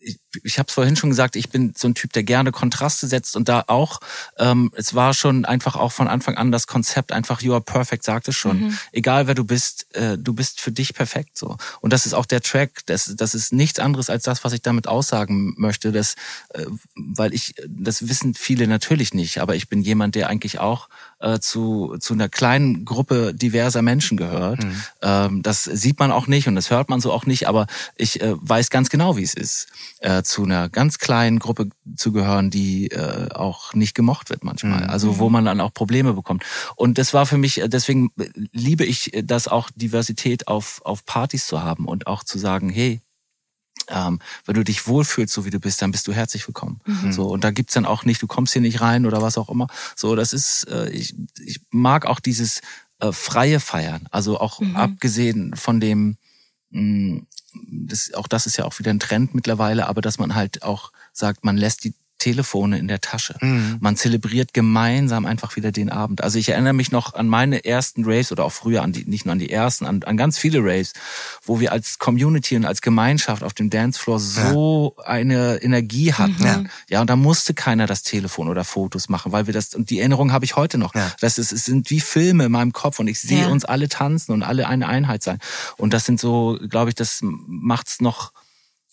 ich, 0.03 0.19
ich 0.43 0.59
habe 0.59 0.67
es 0.67 0.73
vorhin 0.73 0.95
schon 0.95 1.09
gesagt, 1.09 1.35
ich 1.35 1.49
bin 1.49 1.73
so 1.75 1.87
ein 1.87 1.95
Typ, 1.95 2.13
der 2.13 2.23
gerne 2.23 2.51
Kontraste 2.51 3.07
setzt 3.07 3.35
und 3.35 3.49
da 3.49 3.63
auch, 3.67 3.99
ähm, 4.37 4.71
es 4.75 4.93
war 4.93 5.13
schon 5.13 5.45
einfach 5.45 5.75
auch 5.75 5.91
von 5.91 6.07
Anfang 6.07 6.35
an 6.35 6.51
das 6.51 6.67
Konzept, 6.67 7.11
einfach 7.11 7.41
you 7.41 7.53
are 7.53 7.61
perfect, 7.61 8.03
sagt 8.03 8.27
es 8.27 8.35
schon. 8.35 8.59
Mhm. 8.59 8.77
Egal 8.91 9.27
wer 9.27 9.35
du 9.35 9.43
bist, 9.43 9.93
äh, 9.95 10.17
du 10.17 10.33
bist 10.33 10.61
für 10.61 10.71
dich 10.71 10.93
perfekt 10.93 11.37
so. 11.37 11.57
Und 11.81 11.93
das 11.93 12.05
ist 12.05 12.13
auch 12.13 12.25
der 12.25 12.41
Track, 12.41 12.81
das, 12.85 13.13
das 13.15 13.35
ist 13.35 13.53
nichts 13.53 13.79
anderes 13.79 14.09
als 14.09 14.23
das, 14.23 14.43
was 14.43 14.53
ich 14.53 14.61
damit 14.61 14.87
aussagen 14.87 15.53
möchte, 15.57 15.91
dass, 15.91 16.15
äh, 16.49 16.65
weil 16.95 17.33
ich, 17.33 17.55
das 17.67 18.07
wissen 18.07 18.33
viele 18.33 18.67
natürlich 18.67 19.13
nicht, 19.13 19.39
aber 19.39 19.55
ich 19.55 19.69
bin 19.69 19.81
jemand, 19.81 20.15
der 20.15 20.29
eigentlich 20.29 20.59
auch 20.59 20.89
äh, 21.23 21.39
zu, 21.39 21.95
zu 21.99 22.13
einer 22.13 22.29
kleinen 22.29 22.85
Gruppe 22.85 23.33
diverser 23.33 23.81
Menschen 23.81 24.17
gehört. 24.17 24.63
Mhm. 24.63 24.83
Ähm, 25.01 25.41
das 25.41 25.63
sieht 25.63 25.99
man 25.99 26.11
auch 26.11 26.27
nicht 26.27 26.47
und 26.47 26.55
das 26.55 26.69
hört 26.69 26.89
man 26.89 26.99
so 26.99 27.11
auch 27.11 27.25
nicht, 27.25 27.47
aber 27.47 27.65
ich 27.95 28.21
äh, 28.21 28.33
weiß 28.35 28.69
ganz 28.69 28.89
genau, 28.89 29.15
wie 29.15 29.23
es 29.23 29.33
ist. 29.33 29.67
Äh, 29.99 30.23
zu 30.23 30.43
einer 30.43 30.69
ganz 30.69 30.99
kleinen 30.99 31.39
Gruppe 31.39 31.69
zu 31.95 32.11
gehören, 32.11 32.49
die 32.49 32.87
äh, 32.87 33.29
auch 33.33 33.73
nicht 33.73 33.95
gemocht 33.95 34.29
wird 34.29 34.43
manchmal. 34.43 34.83
Mhm. 34.83 34.89
Also 34.89 35.17
wo 35.19 35.29
man 35.29 35.45
dann 35.45 35.61
auch 35.61 35.73
Probleme 35.73 36.13
bekommt. 36.13 36.43
Und 36.75 36.97
das 36.97 37.13
war 37.13 37.25
für 37.25 37.37
mich, 37.37 37.61
äh, 37.61 37.69
deswegen 37.69 38.11
liebe 38.51 38.83
ich 38.83 39.11
das 39.23 39.47
auch, 39.47 39.69
Diversität 39.75 40.47
auf, 40.47 40.81
auf 40.83 41.05
Partys 41.05 41.47
zu 41.47 41.63
haben 41.63 41.85
und 41.85 42.07
auch 42.07 42.23
zu 42.23 42.37
sagen, 42.37 42.69
hey, 42.69 43.01
ähm, 43.89 44.19
wenn 44.45 44.55
du 44.55 44.63
dich 44.63 44.87
wohlfühlst, 44.87 45.33
so 45.33 45.45
wie 45.45 45.49
du 45.49 45.59
bist, 45.59 45.81
dann 45.81 45.91
bist 45.91 46.07
du 46.07 46.13
herzlich 46.13 46.47
willkommen. 46.47 46.81
Mhm. 46.85 47.11
So 47.11 47.27
und 47.27 47.43
da 47.43 47.51
gibt's 47.51 47.73
dann 47.73 47.85
auch 47.85 48.05
nicht, 48.05 48.21
du 48.21 48.27
kommst 48.27 48.53
hier 48.53 48.61
nicht 48.61 48.81
rein 48.81 49.05
oder 49.05 49.21
was 49.21 49.37
auch 49.37 49.49
immer. 49.49 49.67
So, 49.95 50.15
das 50.15 50.33
ist, 50.33 50.67
äh, 50.69 50.89
ich, 50.89 51.15
ich 51.39 51.61
mag 51.71 52.05
auch 52.05 52.19
dieses 52.19 52.61
äh, 52.99 53.11
freie 53.11 53.59
Feiern. 53.59 54.07
Also 54.11 54.39
auch 54.39 54.59
mhm. 54.59 54.75
abgesehen 54.75 55.55
von 55.55 55.79
dem 55.79 56.17
mh, 56.71 56.81
mm, 56.81 57.27
das, 57.53 58.13
auch 58.13 58.27
das 58.27 58.45
ist 58.47 58.57
ja 58.57 58.65
auch 58.65 58.79
wieder 58.79 58.91
ein 58.91 58.99
Trend 58.99 59.35
mittlerweile, 59.35 59.87
aber 59.87 60.01
dass 60.01 60.17
man 60.17 60.35
halt 60.35 60.63
auch 60.63 60.91
sagt, 61.11 61.43
man 61.43 61.57
lässt 61.57 61.83
die 61.83 61.93
Telefone 62.23 62.77
in 62.79 62.87
der 62.87 63.01
Tasche. 63.01 63.35
Mhm. 63.41 63.77
Man 63.81 63.97
zelebriert 63.97 64.53
gemeinsam 64.53 65.25
einfach 65.25 65.57
wieder 65.57 65.73
den 65.73 65.89
Abend. 65.89 66.23
Also 66.23 66.39
ich 66.39 66.47
erinnere 66.47 66.71
mich 66.71 66.89
noch 66.89 67.15
an 67.15 67.27
meine 67.27 67.65
ersten 67.65 68.05
Raves 68.05 68.31
oder 68.31 68.45
auch 68.45 68.53
früher 68.53 68.81
an 68.81 68.93
die, 68.93 69.03
nicht 69.03 69.25
nur 69.25 69.33
an 69.33 69.39
die 69.39 69.49
ersten, 69.49 69.85
an, 69.85 70.03
an 70.03 70.15
ganz 70.15 70.37
viele 70.37 70.59
Raves, 70.59 70.93
wo 71.43 71.59
wir 71.59 71.73
als 71.73 71.99
Community 71.99 72.55
und 72.55 72.63
als 72.63 72.81
Gemeinschaft 72.81 73.43
auf 73.43 73.53
dem 73.53 73.69
Dancefloor 73.69 74.19
so 74.19 74.95
ja. 74.97 75.03
eine 75.03 75.61
Energie 75.61 76.13
hatten. 76.13 76.61
Mhm. 76.61 76.69
Ja, 76.89 77.01
und 77.01 77.09
da 77.09 77.17
musste 77.17 77.53
keiner 77.53 77.87
das 77.87 78.03
Telefon 78.03 78.47
oder 78.47 78.63
Fotos 78.63 79.09
machen, 79.09 79.33
weil 79.33 79.45
wir 79.47 79.53
das, 79.53 79.75
und 79.75 79.89
die 79.89 79.99
Erinnerung 79.99 80.31
habe 80.31 80.45
ich 80.45 80.55
heute 80.55 80.77
noch. 80.77 80.95
Ja. 80.95 81.11
Das 81.19 81.37
ist, 81.37 81.51
es 81.51 81.65
sind 81.65 81.89
wie 81.89 81.99
Filme 81.99 82.45
in 82.45 82.53
meinem 82.53 82.71
Kopf 82.71 82.99
und 82.99 83.07
ich 83.07 83.19
sehe 83.19 83.41
ja. 83.41 83.47
uns 83.47 83.65
alle 83.65 83.89
tanzen 83.89 84.31
und 84.31 84.43
alle 84.43 84.67
eine 84.67 84.87
Einheit 84.87 85.23
sein. 85.23 85.39
Und 85.75 85.93
das 85.93 86.05
sind 86.05 86.21
so, 86.21 86.57
glaube 86.69 86.89
ich, 86.89 86.95
das 86.95 87.19
macht's 87.21 87.99
noch 87.99 88.31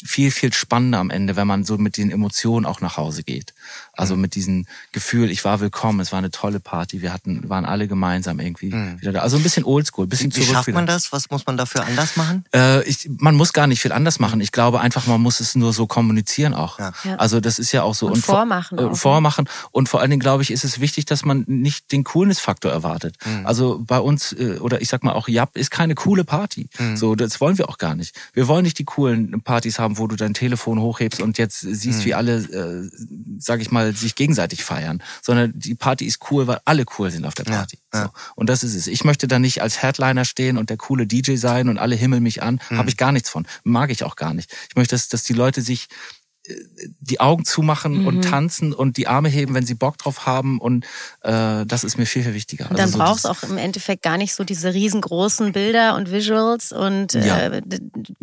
viel, 0.04 0.30
viel 0.30 0.52
spannender 0.52 0.98
am 0.98 1.10
Ende, 1.10 1.36
wenn 1.36 1.46
man 1.46 1.64
so 1.64 1.78
mit 1.78 1.96
den 1.96 2.10
Emotionen 2.10 2.66
auch 2.66 2.80
nach 2.80 2.96
Hause 2.96 3.22
geht. 3.22 3.54
Also 3.92 4.16
mit 4.16 4.34
diesem 4.34 4.66
Gefühl, 4.92 5.30
ich 5.30 5.44
war 5.44 5.60
willkommen, 5.60 6.00
es 6.00 6.12
war 6.12 6.18
eine 6.18 6.30
tolle 6.30 6.60
Party, 6.60 7.02
wir 7.02 7.12
hatten, 7.12 7.48
waren 7.48 7.64
alle 7.64 7.88
gemeinsam 7.88 8.40
irgendwie 8.40 8.72
mhm. 8.72 9.00
wieder 9.00 9.12
da. 9.12 9.20
Also 9.20 9.36
ein 9.36 9.42
bisschen 9.42 9.64
oldschool, 9.64 10.06
ein 10.06 10.08
bisschen 10.08 10.30
wie, 10.30 10.34
zurück. 10.34 10.48
Wie 10.48 10.52
schafft 10.52 10.68
man 10.68 10.86
das? 10.86 11.12
Was 11.12 11.30
muss 11.30 11.46
man 11.46 11.56
dafür 11.56 11.84
anders 11.84 12.16
machen? 12.16 12.44
Äh, 12.54 12.82
ich, 12.84 13.10
man 13.18 13.34
muss 13.34 13.52
gar 13.52 13.66
nicht 13.66 13.80
viel 13.80 13.92
anders 13.92 14.18
machen. 14.18 14.40
Ich 14.40 14.52
glaube 14.52 14.80
einfach, 14.80 15.06
man 15.06 15.20
muss 15.20 15.40
es 15.40 15.54
nur 15.54 15.72
so 15.72 15.86
kommunizieren 15.86 16.54
auch. 16.54 16.78
Ja. 16.78 16.92
Also 17.18 17.40
das 17.40 17.58
ist 17.58 17.72
ja 17.72 17.82
auch 17.82 17.94
so. 17.94 18.06
Und, 18.06 18.12
und 18.14 18.24
vormachen. 18.24 18.78
Äh, 18.78 18.94
vormachen. 18.94 19.48
Und 19.70 19.88
vor 19.88 20.00
allen 20.00 20.10
Dingen, 20.10 20.20
glaube 20.20 20.42
ich, 20.42 20.50
ist 20.50 20.64
es 20.64 20.80
wichtig, 20.80 21.04
dass 21.04 21.24
man 21.24 21.44
nicht 21.46 21.92
den 21.92 22.04
Coolness-Faktor 22.04 22.72
erwartet. 22.72 23.16
Mhm. 23.24 23.46
Also 23.46 23.80
bei 23.84 23.98
uns, 23.98 24.32
äh, 24.32 24.58
oder 24.60 24.80
ich 24.80 24.88
sag 24.88 25.04
mal 25.04 25.12
auch, 25.12 25.28
Jap 25.28 25.56
ist 25.56 25.70
keine 25.70 25.94
coole 25.94 26.24
Party. 26.24 26.68
Mhm. 26.78 26.96
So, 26.96 27.14
das 27.14 27.40
wollen 27.40 27.58
wir 27.58 27.68
auch 27.68 27.78
gar 27.78 27.94
nicht. 27.94 28.16
Wir 28.32 28.48
wollen 28.48 28.62
nicht 28.62 28.78
die 28.78 28.84
coolen 28.84 29.42
Partys 29.42 29.78
haben, 29.78 29.89
wo 29.98 30.06
du 30.06 30.16
dein 30.16 30.34
Telefon 30.34 30.80
hochhebst 30.80 31.20
und 31.20 31.38
jetzt 31.38 31.60
siehst, 31.60 32.00
mhm. 32.00 32.04
wie 32.04 32.14
alle, 32.14 32.36
äh, 32.36 32.90
sag 33.38 33.60
ich 33.60 33.70
mal, 33.70 33.94
sich 33.94 34.14
gegenseitig 34.14 34.64
feiern. 34.64 35.02
Sondern 35.22 35.52
die 35.54 35.74
Party 35.74 36.06
ist 36.06 36.30
cool, 36.30 36.46
weil 36.46 36.60
alle 36.64 36.84
cool 36.98 37.10
sind 37.10 37.24
auf 37.24 37.34
der 37.34 37.44
Party. 37.44 37.78
Ja. 37.92 38.04
So. 38.04 38.10
Und 38.36 38.48
das 38.48 38.62
ist 38.62 38.74
es. 38.74 38.86
Ich 38.86 39.04
möchte 39.04 39.28
da 39.28 39.38
nicht 39.38 39.62
als 39.62 39.82
Headliner 39.82 40.24
stehen 40.24 40.58
und 40.58 40.70
der 40.70 40.76
coole 40.76 41.06
DJ 41.06 41.36
sein 41.36 41.68
und 41.68 41.78
alle 41.78 41.96
himmeln 41.96 42.22
mich 42.22 42.42
an. 42.42 42.60
Mhm. 42.70 42.78
Habe 42.78 42.90
ich 42.90 42.96
gar 42.96 43.12
nichts 43.12 43.30
von. 43.30 43.46
Mag 43.64 43.90
ich 43.90 44.04
auch 44.04 44.16
gar 44.16 44.34
nicht. 44.34 44.52
Ich 44.68 44.76
möchte, 44.76 44.94
dass, 44.94 45.08
dass 45.08 45.22
die 45.24 45.34
Leute 45.34 45.62
sich 45.62 45.88
die 47.00 47.20
Augen 47.20 47.44
zumachen 47.44 48.00
mhm. 48.00 48.06
und 48.06 48.22
tanzen 48.22 48.72
und 48.72 48.96
die 48.96 49.06
Arme 49.06 49.28
heben, 49.28 49.54
wenn 49.54 49.66
sie 49.66 49.74
Bock 49.74 49.98
drauf 49.98 50.26
haben. 50.26 50.60
Und 50.60 50.84
äh, 51.22 51.66
das 51.66 51.84
ist 51.84 51.98
mir 51.98 52.06
viel, 52.06 52.22
viel 52.22 52.34
wichtiger. 52.34 52.70
Und 52.70 52.78
dann 52.78 52.86
also 52.86 52.98
so 52.98 53.04
brauchst 53.04 53.24
du 53.24 53.28
auch 53.28 53.42
im 53.42 53.58
Endeffekt 53.58 54.02
gar 54.02 54.16
nicht 54.16 54.34
so 54.34 54.44
diese 54.44 54.74
riesengroßen 54.74 55.52
Bilder 55.52 55.96
und 55.96 56.10
Visuals 56.10 56.72
und 56.72 57.14
ja. 57.14 57.38
äh, 57.48 57.62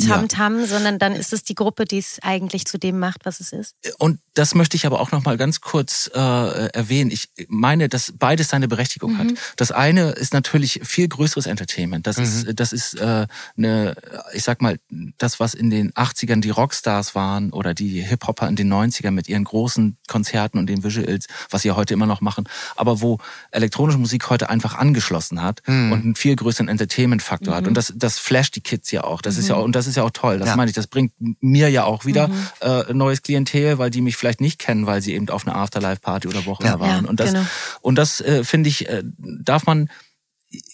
Tam-Tam, 0.05 0.61
ja. 0.61 0.67
sondern 0.67 0.99
dann 0.99 1.13
ist 1.13 1.33
es 1.33 1.43
die 1.43 1.55
Gruppe, 1.55 1.85
die 1.85 1.99
es 1.99 2.19
eigentlich 2.21 2.65
zu 2.65 2.77
dem 2.77 2.99
macht, 2.99 3.25
was 3.25 3.39
es 3.39 3.51
ist. 3.51 3.75
Und 3.97 4.19
das 4.33 4.55
möchte 4.55 4.77
ich 4.77 4.85
aber 4.85 4.99
auch 4.99 5.11
noch 5.11 5.23
mal 5.23 5.37
ganz 5.37 5.61
kurz 5.61 6.09
äh, 6.13 6.19
erwähnen. 6.19 7.11
Ich 7.11 7.29
meine, 7.47 7.89
dass 7.89 8.13
beides 8.17 8.49
seine 8.49 8.67
Berechtigung 8.67 9.13
mhm. 9.13 9.17
hat. 9.19 9.27
Das 9.55 9.71
eine 9.71 10.11
ist 10.11 10.33
natürlich 10.33 10.81
viel 10.83 11.07
größeres 11.07 11.47
Entertainment. 11.47 12.05
Das 12.07 12.17
mhm. 12.17 12.23
ist, 12.23 12.59
das 12.59 12.73
ist 12.73 12.93
äh, 12.95 13.27
eine, 13.57 13.95
ich 14.33 14.43
sag 14.43 14.61
mal, 14.61 14.79
das, 15.17 15.39
was 15.39 15.53
in 15.53 15.69
den 15.69 15.91
80ern 15.91 16.41
die 16.41 16.49
Rockstars 16.49 17.15
waren 17.15 17.51
oder 17.51 17.73
die 17.73 18.01
Hip-Hopper 18.17 18.47
in 18.47 18.55
den 18.55 18.73
90ern 18.73 19.11
mit 19.11 19.29
ihren 19.29 19.43
großen 19.43 19.97
Konzerten 20.07 20.57
und 20.57 20.67
den 20.67 20.83
Visuals, 20.83 21.27
was 21.49 21.61
sie 21.61 21.71
heute 21.71 21.93
immer 21.93 22.05
noch 22.05 22.21
machen, 22.21 22.49
aber 22.75 23.01
wo 23.01 23.19
elektronische 23.51 23.99
Musik 23.99 24.29
heute 24.29 24.49
einfach 24.49 24.75
angeschlossen 24.75 25.41
hat 25.41 25.61
mhm. 25.67 25.91
und 25.91 26.03
einen 26.03 26.15
viel 26.15 26.35
größeren 26.35 26.67
Entertainment-Faktor 26.67 27.53
mhm. 27.53 27.57
hat. 27.57 27.67
Und 27.67 27.75
das, 27.75 27.93
das 27.95 28.19
flasht 28.19 28.55
die 28.55 28.61
Kids 28.61 28.91
ja 28.91 29.03
auch. 29.03 29.21
Das 29.21 29.35
mhm. 29.35 29.39
ist 29.39 29.49
ja 29.49 29.55
auch, 29.55 29.63
und 29.63 29.75
das 29.75 29.87
ist 29.87 29.95
ja 29.95 30.03
auch 30.03 30.11
toll. 30.11 30.39
Das 30.39 30.49
ja. 30.49 30.55
meine 30.55 30.69
ich. 30.69 30.75
Das 30.75 30.87
bringt 30.87 31.13
mir 31.39 31.69
ja 31.69 31.83
auch 31.83 32.05
wieder 32.05 32.27
mhm. 32.27 32.47
äh, 32.61 32.93
neues 32.93 33.21
Klientel, 33.21 33.77
weil 33.77 33.89
die 33.89 34.01
mich 34.01 34.17
vielleicht 34.17 34.41
nicht 34.41 34.59
kennen, 34.59 34.85
weil 34.85 35.01
sie 35.01 35.13
eben 35.13 35.29
auf 35.29 35.45
einer 35.47 35.55
Afterlife-Party 35.55 36.27
oder 36.27 36.45
Woche 36.45 36.65
ja. 36.65 36.79
waren. 36.79 37.05
Ja, 37.05 37.09
und 37.09 37.19
das, 37.19 37.33
genau. 37.33 37.45
und 37.81 37.95
das 37.95 38.21
äh, 38.21 38.43
finde 38.43 38.69
ich, 38.69 38.89
äh, 38.89 39.03
darf 39.17 39.65
man 39.65 39.89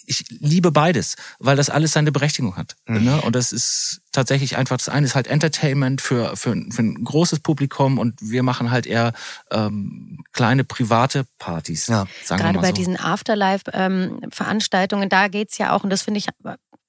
ich 0.05 0.25
liebe 0.29 0.71
beides, 0.71 1.15
weil 1.39 1.55
das 1.55 1.69
alles 1.69 1.93
seine 1.93 2.11
Berechtigung 2.11 2.57
hat. 2.57 2.75
Mhm. 2.87 3.03
Ne? 3.03 3.21
Und 3.21 3.35
das 3.35 3.51
ist 3.51 4.01
tatsächlich 4.11 4.57
einfach, 4.57 4.77
das 4.77 4.89
eine 4.89 5.05
ist 5.05 5.15
halt 5.15 5.27
Entertainment 5.27 6.01
für, 6.01 6.35
für, 6.35 6.55
für 6.69 6.81
ein 6.81 7.03
großes 7.03 7.39
Publikum 7.39 7.97
und 7.97 8.19
wir 8.21 8.43
machen 8.43 8.71
halt 8.71 8.85
eher 8.85 9.13
ähm, 9.51 10.23
kleine 10.31 10.63
private 10.63 11.25
Partys. 11.39 11.87
Ja. 11.87 12.05
Sagen 12.23 12.41
Gerade 12.41 12.55
wir 12.55 12.61
mal 12.61 12.67
so. 12.67 12.71
bei 12.71 12.77
diesen 12.77 12.99
Afterlife-Veranstaltungen, 12.99 15.03
ähm, 15.03 15.09
da 15.09 15.27
geht's 15.27 15.57
ja 15.57 15.73
auch, 15.73 15.83
und 15.83 15.89
das 15.89 16.03
finde 16.03 16.19
ich 16.19 16.27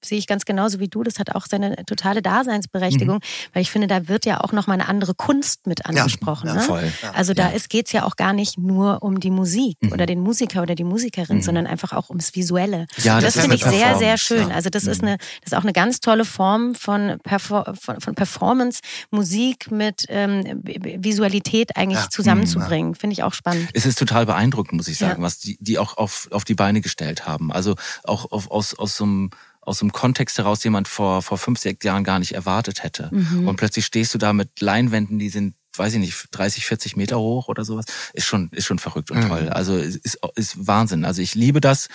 sehe 0.07 0.17
ich 0.17 0.27
ganz 0.27 0.45
genauso 0.45 0.79
wie 0.79 0.87
du. 0.87 1.03
Das 1.03 1.19
hat 1.19 1.35
auch 1.35 1.45
seine 1.47 1.75
totale 1.85 2.21
Daseinsberechtigung, 2.21 3.17
mhm. 3.17 3.53
weil 3.53 3.61
ich 3.61 3.71
finde, 3.71 3.87
da 3.87 4.07
wird 4.07 4.25
ja 4.25 4.41
auch 4.41 4.51
noch 4.51 4.67
mal 4.67 4.73
eine 4.73 4.87
andere 4.87 5.13
Kunst 5.13 5.67
mit 5.67 5.85
angesprochen. 5.85 6.47
Ja, 6.47 6.55
ja, 6.55 6.59
ne? 6.61 6.65
voll. 6.65 6.91
Also 7.13 7.33
da 7.33 7.51
ja. 7.51 7.57
geht 7.69 7.87
es 7.87 7.91
ja 7.91 8.03
auch 8.03 8.15
gar 8.15 8.33
nicht 8.33 8.57
nur 8.57 9.03
um 9.03 9.19
die 9.19 9.31
Musik 9.31 9.77
mhm. 9.81 9.91
oder 9.91 10.05
den 10.05 10.19
Musiker 10.19 10.61
oder 10.61 10.75
die 10.75 10.83
Musikerin, 10.83 11.37
mhm. 11.37 11.41
sondern 11.41 11.67
einfach 11.67 11.93
auch 11.93 12.09
ums 12.09 12.35
Visuelle. 12.35 12.87
Ja, 12.97 13.19
das, 13.19 13.33
das 13.33 13.43
finde 13.43 13.55
ich 13.55 13.63
sehr, 13.63 13.97
sehr 13.97 14.17
schön. 14.17 14.51
Also 14.51 14.69
das 14.69 14.85
ist 14.85 15.01
mhm. 15.01 15.09
eine, 15.09 15.17
das 15.17 15.51
ist 15.51 15.55
auch 15.55 15.63
eine 15.63 15.73
ganz 15.73 15.99
tolle 15.99 16.25
Form 16.25 16.75
von, 16.75 17.19
Perfor 17.23 17.73
von, 17.79 17.99
von 17.99 18.15
Performance, 18.15 18.81
Musik 19.11 19.71
mit 19.71 20.05
ähm, 20.09 20.61
Visualität 20.63 21.75
eigentlich 21.75 22.07
zusammenzubringen. 22.09 22.95
Finde 22.95 23.13
ich 23.13 23.23
auch 23.23 23.33
spannend. 23.33 23.69
Es 23.73 23.85
ist 23.85 23.99
total 23.99 24.25
beeindruckend, 24.25 24.73
muss 24.73 24.87
ich 24.87 24.97
sagen, 24.97 25.21
was 25.23 25.39
die, 25.39 25.57
die 25.59 25.77
auch 25.77 25.97
auf, 25.97 26.27
auf 26.31 26.43
die 26.43 26.55
Beine 26.55 26.81
gestellt 26.81 27.25
haben. 27.25 27.51
Also 27.51 27.75
auch 28.03 28.31
auf, 28.31 28.51
aus, 28.51 28.73
aus 28.73 28.97
so 28.97 29.03
einem 29.03 29.29
aus 29.65 29.81
einem 29.81 29.91
Kontext 29.91 30.37
heraus 30.37 30.63
jemand 30.63 30.87
vor, 30.87 31.21
vor 31.21 31.37
fünf, 31.37 31.59
sechs 31.59 31.83
Jahren 31.83 32.03
gar 32.03 32.19
nicht 32.19 32.33
erwartet 32.33 32.83
hätte. 32.83 33.09
Mhm. 33.11 33.47
Und 33.47 33.55
plötzlich 33.57 33.85
stehst 33.85 34.13
du 34.13 34.17
da 34.17 34.33
mit 34.33 34.61
Leinwänden, 34.61 35.19
die 35.19 35.29
sind 35.29 35.55
weiß 35.77 35.93
ich 35.93 35.99
nicht, 35.99 36.27
30, 36.31 36.65
40 36.65 36.95
Meter 36.95 37.19
hoch 37.19 37.47
oder 37.47 37.65
sowas, 37.65 37.85
ist 38.13 38.25
schon, 38.25 38.49
ist 38.51 38.65
schon 38.65 38.79
verrückt 38.79 39.11
und 39.11 39.19
mhm. 39.19 39.27
toll. 39.27 39.49
Also 39.49 39.77
ist, 39.77 40.19
ist 40.35 40.67
Wahnsinn. 40.67 41.05
Also 41.05 41.21
ich 41.21 41.35
liebe 41.35 41.61
das. 41.61 41.87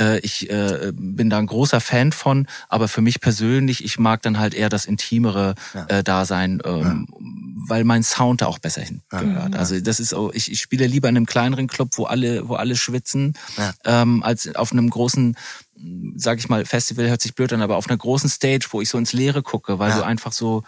Äh, 0.00 0.18
ich 0.20 0.50
äh, 0.50 0.92
bin 0.94 1.30
da 1.30 1.38
ein 1.38 1.46
großer 1.46 1.80
Fan 1.80 2.12
von, 2.12 2.46
aber 2.68 2.88
für 2.88 3.00
mich 3.00 3.20
persönlich, 3.20 3.84
ich 3.84 3.98
mag 3.98 4.22
dann 4.22 4.38
halt 4.38 4.54
eher 4.54 4.68
das 4.68 4.86
intimere 4.86 5.54
ja. 5.74 5.86
äh, 5.86 6.04
Dasein, 6.04 6.60
ähm, 6.64 7.08
ja. 7.10 7.26
weil 7.68 7.84
mein 7.84 8.02
Sound 8.02 8.42
da 8.42 8.46
auch 8.46 8.58
besser 8.58 8.82
hingehört. 8.82 9.54
Ja. 9.54 9.58
Also 9.58 9.80
das 9.80 10.00
ist 10.00 10.14
ich, 10.32 10.50
ich 10.50 10.60
spiele 10.60 10.86
lieber 10.86 11.08
in 11.08 11.16
einem 11.16 11.26
kleineren 11.26 11.66
Club, 11.66 11.90
wo 11.96 12.04
alle, 12.04 12.48
wo 12.48 12.54
alle 12.54 12.76
schwitzen, 12.76 13.34
ähm, 13.84 14.22
als 14.22 14.54
auf 14.54 14.72
einem 14.72 14.90
großen 14.90 15.36
sag 16.16 16.38
ich 16.38 16.48
mal, 16.48 16.64
Festival 16.64 17.08
hört 17.08 17.22
sich 17.22 17.34
blöd 17.34 17.52
an, 17.52 17.62
aber 17.62 17.76
auf 17.76 17.88
einer 17.88 17.96
großen 17.96 18.30
Stage, 18.30 18.68
wo 18.70 18.80
ich 18.80 18.88
so 18.88 18.98
ins 18.98 19.12
Leere 19.12 19.42
gucke, 19.42 19.78
weil 19.78 19.90
ja. 19.90 19.98
du 19.98 20.04
einfach 20.04 20.32
so 20.32 20.62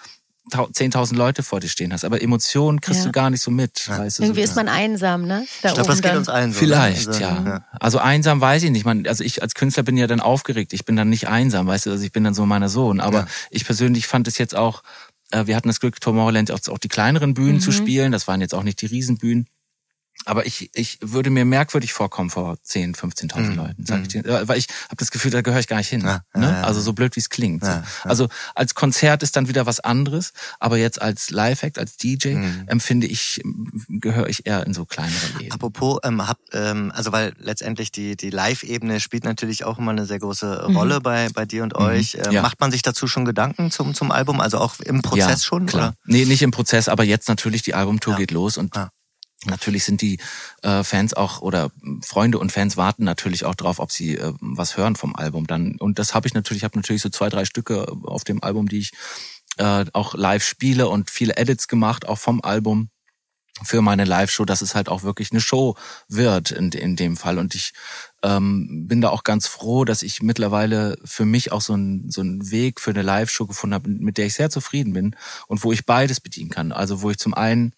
10.000 0.51 1.15
Leute 1.15 1.43
vor 1.43 1.61
dir 1.61 1.69
stehen 1.69 1.93
hast, 1.93 2.05
aber 2.05 2.21
Emotionen 2.21 2.81
kriegst 2.81 3.01
ja. 3.01 3.07
du 3.07 3.13
gar 3.13 3.31
nicht 3.31 3.41
so 3.41 3.51
mit. 3.51 3.87
Ja. 3.87 3.99
Weißt 3.99 4.19
du, 4.19 4.25
Irgendwie 4.25 4.43
so, 4.43 4.51
ist 4.51 4.57
man 4.57 4.69
einsam, 4.69 5.27
ne? 5.27 5.47
Da 5.63 5.71
ich 5.71 5.75
glaube, 5.75 5.89
das 5.89 6.03
geht 6.03 6.15
uns 6.15 6.29
allen 6.29 6.53
so. 6.53 6.61
Ne? 6.61 6.67
Vielleicht, 6.67 7.09
also, 7.09 7.21
ja. 7.21 7.43
ja. 7.45 7.65
Also 7.81 7.99
einsam 7.99 8.41
weiß 8.41 8.63
ich 8.65 8.71
nicht. 8.71 8.85
Man, 8.85 9.07
also 9.07 9.25
ich 9.25 9.43
als 9.43 9.55
Künstler 9.55 9.85
bin 9.85 9.97
ja 9.97 10.07
dann 10.07 10.21
aufgeregt. 10.21 10.75
Ich 10.75 10.85
bin 10.85 10.97
dann 10.97 11.09
nicht 11.09 11.29
einsam, 11.29 11.67
weißt 11.67 11.87
du, 11.87 11.91
also 11.93 12.05
ich 12.05 12.13
bin 12.13 12.25
dann 12.25 12.35
so 12.35 12.45
meiner 12.45 12.69
Sohn. 12.69 13.01
Aber 13.01 13.27
ich 13.51 13.65
persönlich 13.65 14.07
fand 14.07 14.29
es 14.29 14.37
jetzt 14.37 14.55
auch, 14.55 14.83
äh, 15.31 15.47
wir 15.47 15.57
hatten 15.57 15.69
das 15.69 15.81
Glück, 15.81 15.99
Tomorrowland 16.01 16.51
auch, 16.51 16.61
auch 16.69 16.79
die 16.79 16.89
kleineren 16.89 17.33
Bühnen 17.33 17.55
mhm. 17.55 17.61
zu 17.61 17.73
spielen. 17.73 18.13
Das 18.13 18.29
waren 18.29 18.43
jetzt 18.43 18.55
auch 18.55 18.65
nicht 18.65 18.83
die 18.83 18.87
Riesenbühnen. 18.87 19.47
Aber 20.25 20.47
ich, 20.47 20.71
ich 20.75 20.99
würde 21.01 21.31
mir 21.31 21.45
merkwürdig 21.45 21.93
vorkommen 21.93 22.31
vor 22.31 22.57
10, 22.63 22.95
15.000 22.95 23.41
mhm. 23.41 23.55
Leuten, 23.57 23.87
sag 23.87 24.03
ich 24.03 24.09
dir. 24.09 24.25
Weil 24.49 24.59
ich 24.59 24.69
habe 24.87 24.97
das 24.97 25.11
Gefühl, 25.11 25.31
da 25.31 25.43
gehöre 25.43 25.61
ich 25.61 25.69
gar 25.69 25.79
nicht 25.79 25.89
hin. 25.89 26.01
Ja, 26.03 26.23
ne? 26.35 26.47
Ja, 26.51 26.63
also 26.63 26.81
so 26.81 26.93
blöd 26.93 27.17
wie 27.17 27.21
es 27.21 27.29
klingt. 27.29 27.63
Ja, 27.63 27.83
also 28.03 28.29
als 28.55 28.75
Konzert 28.75 29.23
ist 29.23 29.37
dann 29.37 29.49
wieder 29.49 29.67
was 29.67 29.81
anderes, 29.81 30.33
aber 30.61 30.79
jetzt 30.79 31.01
als 31.01 31.31
Live-Act, 31.31 31.79
als 31.79 31.97
DJ 31.97 32.35
mhm. 32.35 32.65
empfinde 32.67 33.07
ich, 33.07 33.43
gehöre 33.89 34.29
ich 34.29 34.47
eher 34.47 34.67
in 34.67 34.75
so 34.75 34.85
kleinere 34.85 35.27
Läden. 35.39 35.53
Apropos, 35.53 35.99
ähm, 36.05 36.27
hab, 36.27 36.39
ähm, 36.53 36.93
also 36.95 37.13
weil 37.13 37.35
letztendlich 37.39 37.93
die, 37.93 38.17
die 38.17 38.31
Live-Ebene 38.31 39.01
spielt 39.01 39.25
natürlich 39.25 39.65
auch 39.65 39.79
immer 39.79 39.91
eine 39.91 40.07
sehr 40.07 40.19
große 40.19 40.67
mhm. 40.69 40.77
Rolle 40.77 41.01
bei, 41.01 41.29
bei 41.31 41.45
dir 41.45 41.63
und 41.63 41.75
mhm. 41.75 41.85
euch. 41.85 42.17
Ähm, 42.25 42.43
macht 42.43 42.61
man 42.61 42.71
sich 42.71 42.83
dazu 42.83 43.07
schon 43.07 43.25
Gedanken 43.25 43.71
zum, 43.71 43.95
zum 43.95 44.11
Album? 44.11 44.41
Also 44.41 44.59
auch 44.59 44.81
im 44.81 45.03
Prozess 45.03 45.45
schon? 45.45 45.67
Klar. 45.67 45.89
Oder? 45.89 45.97
Nee, 46.07 46.25
nicht 46.25 46.43
im 46.43 46.51
Prozess, 46.51 46.89
aber 46.89 47.05
jetzt 47.05 47.29
natürlich, 47.29 47.63
die 47.63 47.75
Albumtour 47.75 48.17
geht 48.17 48.31
los 48.31 48.57
und 48.57 48.75
Natürlich 49.47 49.85
sind 49.85 50.01
die 50.01 50.19
äh, 50.63 50.83
Fans 50.85 51.15
auch 51.15 51.41
oder 51.41 51.71
Freunde 52.03 52.39
und 52.39 52.53
Fans 52.53 52.77
warten 52.77 53.05
natürlich 53.05 53.45
auch 53.45 53.55
drauf, 53.55 53.79
ob 53.79 53.93
sie 53.93 54.17
äh, 54.17 54.33
was 54.41 54.77
hören 54.77 54.97
vom 54.97 55.15
Album 55.15 55.47
dann. 55.47 55.77
Und 55.79 55.99
das 55.99 56.15
habe 56.15 56.27
ich 56.27 56.35
natürlich, 56.35 56.61
ich 56.61 56.65
habe 56.65 56.79
natürlich 56.79 57.03
so 57.03 57.09
zwei, 57.09 57.29
drei 57.29 57.45
Stücke 57.45 57.87
auf 58.05 58.25
dem 58.25 58.43
Album, 58.43 58.69
die 58.69 58.79
ich 58.79 58.93
äh, 59.59 59.85
auch 59.93 60.15
live 60.15 60.45
spiele 60.45 60.89
und 60.89 61.11
viele 61.11 61.37
Edits 61.37 61.69
gemacht, 61.69 62.07
auch 62.07 62.19
vom 62.19 62.41
Album 62.43 62.91
für 63.63 63.83
meine 63.83 64.05
Live-Show, 64.05 64.45
dass 64.45 64.63
es 64.63 64.75
halt 64.75 64.89
auch 64.89 65.05
wirklich 65.05 65.31
eine 65.31 65.41
Show 65.41 65.77
wird 66.09 66.51
in, 66.51 66.73
in 66.73 66.97
dem 66.97 67.17
Fall. 67.17 67.39
Und 67.39 67.55
ich 67.55 67.73
ähm, 68.23 68.87
bin 68.89 69.01
da 69.01 69.11
auch 69.11 69.23
ganz 69.23 69.47
froh, 69.47 69.85
dass 69.85 70.03
ich 70.03 70.23
mittlerweile 70.23 70.97
für 71.05 71.25
mich 71.25 71.53
auch 71.53 71.61
so 71.61 71.75
einen 71.75 72.11
so 72.11 72.21
einen 72.21 72.51
Weg 72.51 72.81
für 72.81 72.91
eine 72.91 73.03
Live-Show 73.03 73.47
gefunden 73.47 73.75
habe, 73.75 73.89
mit 73.89 74.19
der 74.19 74.27
ich 74.27 74.35
sehr 74.35 74.51
zufrieden 74.51 74.93
bin 74.93 75.15
und 75.47 75.63
wo 75.63 75.71
ich 75.71 75.87
beides 75.87 76.21
bedienen 76.21 76.51
kann. 76.51 76.73
Also 76.73 77.03
wo 77.03 77.11
ich 77.11 77.19
zum 77.19 77.35
einen 77.35 77.75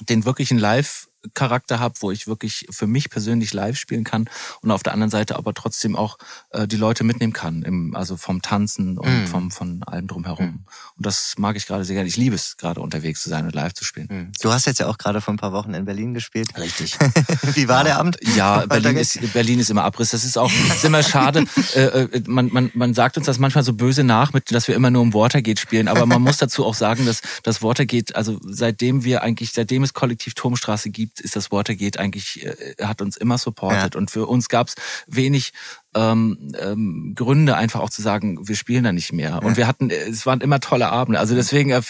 den 0.00 0.24
wirklichen 0.24 0.58
Live 0.58 1.08
Charakter 1.32 1.80
habe, 1.80 1.94
wo 2.00 2.10
ich 2.10 2.26
wirklich 2.26 2.66
für 2.70 2.86
mich 2.86 3.10
persönlich 3.10 3.52
live 3.52 3.76
spielen 3.76 4.04
kann 4.04 4.28
und 4.60 4.70
auf 4.70 4.82
der 4.82 4.92
anderen 4.92 5.10
Seite 5.10 5.36
aber 5.36 5.54
trotzdem 5.54 5.96
auch 5.96 6.18
äh, 6.50 6.66
die 6.66 6.76
Leute 6.76 7.04
mitnehmen 7.04 7.32
kann, 7.32 7.62
im, 7.62 7.94
also 7.94 8.16
vom 8.16 8.42
Tanzen 8.42 8.98
und 8.98 9.24
mm. 9.24 9.26
vom 9.26 9.50
von 9.50 9.82
allem 9.84 10.06
drumherum. 10.06 10.46
Mm. 10.46 10.64
Und 10.96 11.06
das 11.06 11.34
mag 11.38 11.56
ich 11.56 11.66
gerade 11.66 11.84
sehr 11.84 11.94
gerne. 11.94 12.08
Ich 12.08 12.16
liebe 12.16 12.34
es 12.34 12.56
gerade 12.56 12.80
unterwegs 12.80 13.22
zu 13.22 13.28
sein 13.28 13.44
und 13.44 13.54
live 13.54 13.72
zu 13.74 13.84
spielen. 13.84 14.08
Mm. 14.08 14.32
Du 14.40 14.52
hast 14.52 14.66
jetzt 14.66 14.80
ja 14.80 14.86
auch 14.86 14.98
gerade 14.98 15.20
vor 15.20 15.32
ein 15.32 15.38
paar 15.38 15.52
Wochen 15.52 15.74
in 15.74 15.84
Berlin 15.84 16.14
gespielt. 16.14 16.56
Richtig. 16.58 16.98
Wie 17.54 17.68
war 17.68 17.78
ja, 17.78 17.84
der 17.84 17.98
Abend? 17.98 18.18
Ja, 18.36 18.66
Berlin 18.66 18.96
ist 18.96 19.32
Berlin 19.32 19.60
ist 19.60 19.70
immer 19.70 19.84
Abriss. 19.84 20.10
Das 20.10 20.24
ist 20.24 20.36
auch 20.36 20.50
ist 20.74 20.84
immer 20.84 21.02
schade. 21.02 21.44
äh, 21.74 21.80
äh, 21.80 22.22
man, 22.26 22.52
man, 22.52 22.70
man 22.74 22.94
sagt 22.94 23.16
uns 23.16 23.26
das 23.26 23.38
manchmal 23.38 23.64
so 23.64 23.72
böse 23.72 24.04
nach, 24.04 24.32
mit, 24.32 24.50
dass 24.52 24.68
wir 24.68 24.74
immer 24.74 24.90
nur 24.90 25.02
im 25.02 25.14
Watergate 25.14 25.60
spielen. 25.60 25.88
Aber 25.88 26.06
man 26.06 26.22
muss 26.22 26.38
dazu 26.38 26.64
auch 26.64 26.74
sagen, 26.74 27.06
dass 27.06 27.20
das 27.42 27.62
Watergate, 27.62 28.14
also 28.16 28.38
seitdem 28.42 29.04
wir 29.04 29.22
eigentlich, 29.22 29.52
seitdem 29.52 29.82
es 29.82 29.92
Kollektiv 29.92 30.34
Turmstraße 30.34 30.90
gibt, 30.90 31.13
gibt, 31.14 31.20
ist 31.24 31.36
das 31.36 31.50
Watergate 31.50 31.98
eigentlich, 31.98 32.44
äh, 32.44 32.74
hat 32.82 33.02
uns 33.02 33.16
immer 33.16 33.38
supportet. 33.38 33.94
Ja. 33.94 33.98
Und 33.98 34.10
für 34.10 34.26
uns 34.26 34.48
gab 34.48 34.68
es 34.68 34.74
wenig 35.06 35.52
ähm, 35.94 36.52
ähm, 36.58 37.12
Gründe, 37.14 37.56
einfach 37.56 37.80
auch 37.80 37.90
zu 37.90 38.02
sagen, 38.02 38.46
wir 38.46 38.56
spielen 38.56 38.84
da 38.84 38.92
nicht 38.92 39.12
mehr. 39.12 39.30
Ja. 39.30 39.38
Und 39.38 39.56
wir 39.56 39.66
hatten, 39.66 39.90
es 39.90 40.26
waren 40.26 40.40
immer 40.40 40.60
tolle 40.60 40.90
Abende. 40.90 41.20
Also 41.20 41.34
deswegen, 41.34 41.70
äh, 41.70 41.82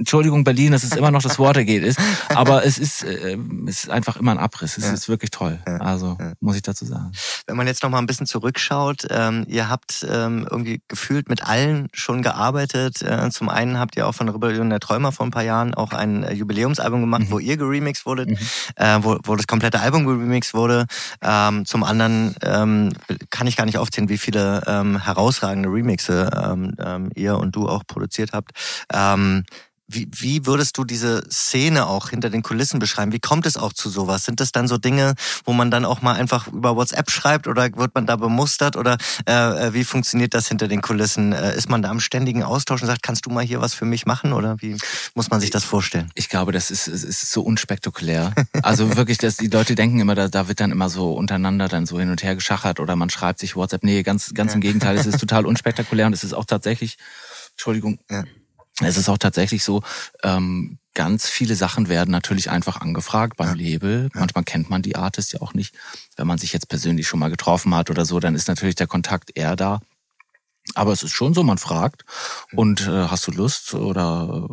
Entschuldigung 0.00 0.44
Berlin, 0.44 0.72
dass 0.72 0.82
es 0.82 0.96
immer 0.96 1.10
noch 1.10 1.22
das 1.22 1.38
Watergate 1.38 1.84
ist, 1.84 1.98
aber 2.30 2.64
es 2.64 2.78
ist, 2.78 3.04
äh, 3.04 3.36
es 3.66 3.84
ist 3.84 3.90
einfach 3.90 4.16
immer 4.16 4.32
ein 4.32 4.38
Abriss. 4.38 4.78
Es 4.78 4.84
ja. 4.84 4.92
ist 4.92 5.08
wirklich 5.10 5.30
toll. 5.30 5.60
Ja. 5.66 5.76
Also 5.76 6.16
ja. 6.18 6.32
muss 6.40 6.56
ich 6.56 6.62
dazu 6.62 6.86
sagen. 6.86 7.12
Wenn 7.46 7.56
man 7.56 7.66
jetzt 7.66 7.82
noch 7.82 7.90
mal 7.90 7.98
ein 7.98 8.06
bisschen 8.06 8.26
zurückschaut, 8.26 9.06
ähm, 9.10 9.44
ihr 9.46 9.68
habt 9.68 10.06
ähm, 10.10 10.46
irgendwie 10.50 10.80
gefühlt 10.88 11.28
mit 11.28 11.46
allen 11.46 11.88
schon 11.92 12.22
gearbeitet. 12.22 13.02
Äh, 13.02 13.28
zum 13.30 13.50
einen 13.50 13.78
habt 13.78 13.96
ihr 13.96 14.06
auch 14.06 14.14
von 14.14 14.28
Rebellion 14.30 14.70
der 14.70 14.80
Träumer 14.80 15.12
vor 15.12 15.26
ein 15.26 15.30
paar 15.30 15.42
Jahren 15.42 15.74
auch 15.74 15.92
ein 15.92 16.22
äh, 16.22 16.32
Jubiläumsalbum 16.32 17.02
gemacht, 17.02 17.24
mhm. 17.24 17.30
wo 17.30 17.38
ihr 17.38 17.58
geremixed 17.58 18.06
wurdet, 18.06 18.30
mhm. 18.30 18.38
äh, 18.76 18.98
wo, 19.02 19.18
wo 19.24 19.36
das 19.36 19.46
komplette 19.46 19.80
Album 19.80 20.06
geremixed 20.06 20.54
wurde. 20.54 20.86
Ähm, 21.20 21.66
zum 21.66 21.84
anderen 21.84 22.34
ähm, 22.42 22.92
kann 23.28 23.46
ich 23.46 23.56
gar 23.56 23.66
nicht 23.66 23.76
aufzählen, 23.76 24.08
wie 24.08 24.18
viele 24.18 24.62
ähm, 24.66 24.98
herausragende 24.98 25.68
Remixe 25.68 26.30
ähm, 26.34 26.74
ähm, 26.82 27.10
ihr 27.14 27.36
und 27.36 27.54
du 27.54 27.68
auch 27.68 27.82
produziert 27.86 28.30
habt. 28.32 28.52
Ähm, 28.92 29.44
wie, 29.92 30.08
wie 30.12 30.46
würdest 30.46 30.78
du 30.78 30.84
diese 30.84 31.24
Szene 31.30 31.86
auch 31.86 32.10
hinter 32.10 32.30
den 32.30 32.42
Kulissen 32.42 32.78
beschreiben? 32.78 33.12
Wie 33.12 33.18
kommt 33.18 33.46
es 33.46 33.56
auch 33.56 33.72
zu 33.72 33.88
sowas? 33.88 34.24
Sind 34.24 34.40
das 34.40 34.52
dann 34.52 34.68
so 34.68 34.78
Dinge, 34.78 35.14
wo 35.44 35.52
man 35.52 35.70
dann 35.70 35.84
auch 35.84 36.00
mal 36.00 36.14
einfach 36.14 36.46
über 36.46 36.76
WhatsApp 36.76 37.10
schreibt 37.10 37.48
oder 37.48 37.76
wird 37.76 37.94
man 37.94 38.06
da 38.06 38.16
bemustert 38.16 38.76
oder 38.76 38.98
äh, 39.26 39.32
äh, 39.32 39.74
wie 39.74 39.84
funktioniert 39.84 40.34
das 40.34 40.48
hinter 40.48 40.68
den 40.68 40.80
Kulissen? 40.80 41.32
Äh, 41.32 41.56
ist 41.56 41.68
man 41.68 41.82
da 41.82 41.90
am 41.90 42.00
ständigen 42.00 42.42
Austausch 42.42 42.82
und 42.82 42.86
sagt, 42.86 43.02
kannst 43.02 43.26
du 43.26 43.30
mal 43.30 43.44
hier 43.44 43.60
was 43.60 43.74
für 43.74 43.84
mich 43.84 44.06
machen 44.06 44.32
oder 44.32 44.56
wie 44.60 44.76
muss 45.14 45.30
man 45.30 45.40
sich 45.40 45.50
das 45.50 45.64
vorstellen? 45.64 46.10
Ich 46.14 46.28
glaube, 46.28 46.52
das 46.52 46.70
ist, 46.70 46.86
ist 46.86 47.30
so 47.30 47.42
unspektakulär. 47.42 48.34
Also 48.62 48.96
wirklich, 48.96 49.18
dass 49.18 49.36
die 49.36 49.48
Leute 49.48 49.74
denken 49.74 50.00
immer, 50.00 50.14
da, 50.14 50.28
da 50.28 50.48
wird 50.48 50.60
dann 50.60 50.70
immer 50.70 50.88
so 50.88 51.14
untereinander 51.14 51.68
dann 51.68 51.86
so 51.86 51.98
hin 51.98 52.10
und 52.10 52.22
her 52.22 52.34
geschachert 52.34 52.78
oder 52.78 52.94
man 52.94 53.10
schreibt 53.10 53.40
sich 53.40 53.56
WhatsApp. 53.56 53.82
Nee, 53.82 54.02
ganz, 54.02 54.32
ganz 54.34 54.54
im 54.54 54.60
Gegenteil, 54.60 54.96
es 54.96 55.06
ist 55.06 55.18
total 55.20 55.46
unspektakulär 55.46 56.06
und 56.06 56.12
es 56.12 56.24
ist 56.24 56.32
auch 56.32 56.44
tatsächlich, 56.44 56.98
Entschuldigung, 57.52 57.98
ja 58.10 58.24
es 58.86 58.96
ist 58.96 59.08
auch 59.08 59.18
tatsächlich 59.18 59.64
so, 59.64 59.82
ähm, 60.22 60.78
ganz 60.94 61.28
viele 61.28 61.54
Sachen 61.54 61.88
werden 61.88 62.10
natürlich 62.10 62.50
einfach 62.50 62.80
angefragt 62.80 63.36
beim 63.36 63.48
ja. 63.48 63.54
Label. 63.54 64.08
Manchmal 64.14 64.44
kennt 64.44 64.70
man 64.70 64.82
die 64.82 64.96
Artist 64.96 65.32
ja 65.32 65.40
auch 65.40 65.54
nicht. 65.54 65.74
Wenn 66.16 66.26
man 66.26 66.38
sich 66.38 66.52
jetzt 66.52 66.68
persönlich 66.68 67.06
schon 67.06 67.20
mal 67.20 67.30
getroffen 67.30 67.74
hat 67.74 67.90
oder 67.90 68.04
so, 68.04 68.20
dann 68.20 68.34
ist 68.34 68.48
natürlich 68.48 68.74
der 68.74 68.86
Kontakt 68.86 69.30
eher 69.36 69.56
da. 69.56 69.80
Aber 70.74 70.92
es 70.92 71.02
ist 71.02 71.12
schon 71.12 71.34
so, 71.34 71.42
man 71.42 71.58
fragt 71.58 72.04
und 72.54 72.86
äh, 72.86 73.08
hast 73.08 73.26
du 73.26 73.32
Lust 73.32 73.74
oder 73.74 74.46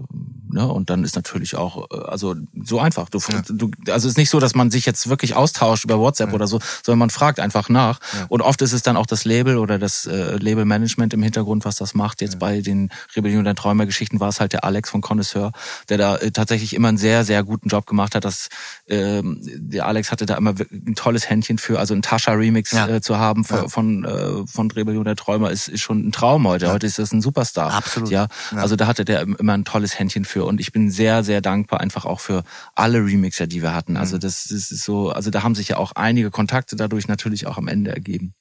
ne 0.49 0.67
und 0.67 0.89
dann 0.89 1.03
ist 1.03 1.15
natürlich 1.15 1.55
auch 1.55 1.89
äh, 1.91 1.97
also 2.05 2.35
so 2.63 2.79
einfach. 2.79 3.09
Du, 3.09 3.19
ja. 3.19 3.41
du 3.47 3.69
also 3.87 4.07
es 4.07 4.13
ist 4.13 4.17
nicht 4.17 4.29
so, 4.29 4.39
dass 4.39 4.55
man 4.55 4.71
sich 4.71 4.85
jetzt 4.85 5.09
wirklich 5.09 5.35
austauscht 5.35 5.83
über 5.83 5.99
WhatsApp 5.99 6.29
ja. 6.29 6.35
oder 6.35 6.47
so, 6.47 6.59
sondern 6.83 6.99
man 6.99 7.09
fragt 7.09 7.39
einfach 7.39 7.69
nach. 7.69 7.99
Ja. 8.13 8.25
Und 8.29 8.41
oft 8.41 8.61
ist 8.61 8.73
es 8.73 8.81
dann 8.81 8.97
auch 8.97 9.05
das 9.05 9.25
Label 9.25 9.57
oder 9.57 9.77
das 9.77 10.05
äh, 10.05 10.37
Labelmanagement 10.37 11.13
im 11.13 11.21
Hintergrund, 11.21 11.65
was 11.65 11.75
das 11.75 11.93
macht. 11.93 12.21
Jetzt 12.21 12.39
bei 12.39 12.61
den 12.61 12.89
Rebellion 13.15 13.43
der 13.43 13.55
Träumer 13.55 13.85
Geschichten 13.85 14.19
war 14.19 14.29
es 14.29 14.39
halt 14.39 14.53
der 14.53 14.63
Alex 14.63 14.89
von 14.89 15.01
Connoisseur, 15.01 15.51
der 15.89 15.97
da 15.97 16.15
äh, 16.17 16.31
tatsächlich 16.31 16.73
immer 16.73 16.87
einen 16.87 16.97
sehr 16.97 17.25
sehr 17.25 17.43
guten 17.43 17.69
Job 17.69 17.85
gemacht 17.85 18.15
hat. 18.15 18.25
Dass 18.25 18.47
äh, 18.87 19.21
der 19.23 19.85
Alex 19.85 20.11
hatte 20.11 20.25
da 20.25 20.35
immer 20.35 20.55
ein 20.71 20.95
tolles 20.95 21.29
Händchen 21.29 21.57
für, 21.57 21.79
also 21.79 21.93
ein 21.93 22.01
Tascha 22.01 22.31
Remix 22.31 22.73
äh, 22.73 23.01
zu 23.01 23.17
haben 23.17 23.43
von 23.43 23.69
von, 23.69 24.05
äh, 24.05 24.47
von 24.47 24.71
Rebellion 24.71 25.05
der 25.05 25.15
Träumer 25.15 25.51
ist, 25.51 25.67
ist 25.67 25.81
schon 25.81 25.96
ein 25.97 26.11
Traum 26.11 26.47
heute. 26.47 26.71
Heute 26.71 26.87
ist 26.87 26.99
das 26.99 27.11
ein 27.11 27.21
Superstar. 27.21 27.73
Absolut. 27.73 28.09
Ja, 28.09 28.27
also 28.55 28.75
da 28.75 28.87
hatte 28.87 29.05
der 29.05 29.21
immer 29.21 29.53
ein 29.53 29.65
tolles 29.65 29.97
Händchen 29.97 30.25
für 30.25 30.45
und 30.45 30.59
ich 30.59 30.71
bin 30.71 30.89
sehr, 30.89 31.23
sehr 31.23 31.41
dankbar 31.41 31.81
einfach 31.81 32.05
auch 32.05 32.19
für 32.19 32.43
alle 32.75 32.99
Remixer, 32.99 33.47
die 33.47 33.61
wir 33.61 33.73
hatten. 33.73 33.97
Also 33.97 34.15
mhm. 34.15 34.21
das, 34.21 34.43
das 34.43 34.71
ist 34.71 34.83
so, 34.83 35.09
also 35.11 35.29
da 35.29 35.43
haben 35.43 35.55
sich 35.55 35.69
ja 35.69 35.77
auch 35.77 35.91
einige 35.93 36.31
Kontakte 36.31 36.75
dadurch 36.75 37.07
natürlich 37.07 37.47
auch 37.47 37.57
am 37.57 37.67
Ende 37.67 37.91
ergeben. 37.91 38.33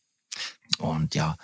Und 0.79 1.15
ja, 1.15 1.37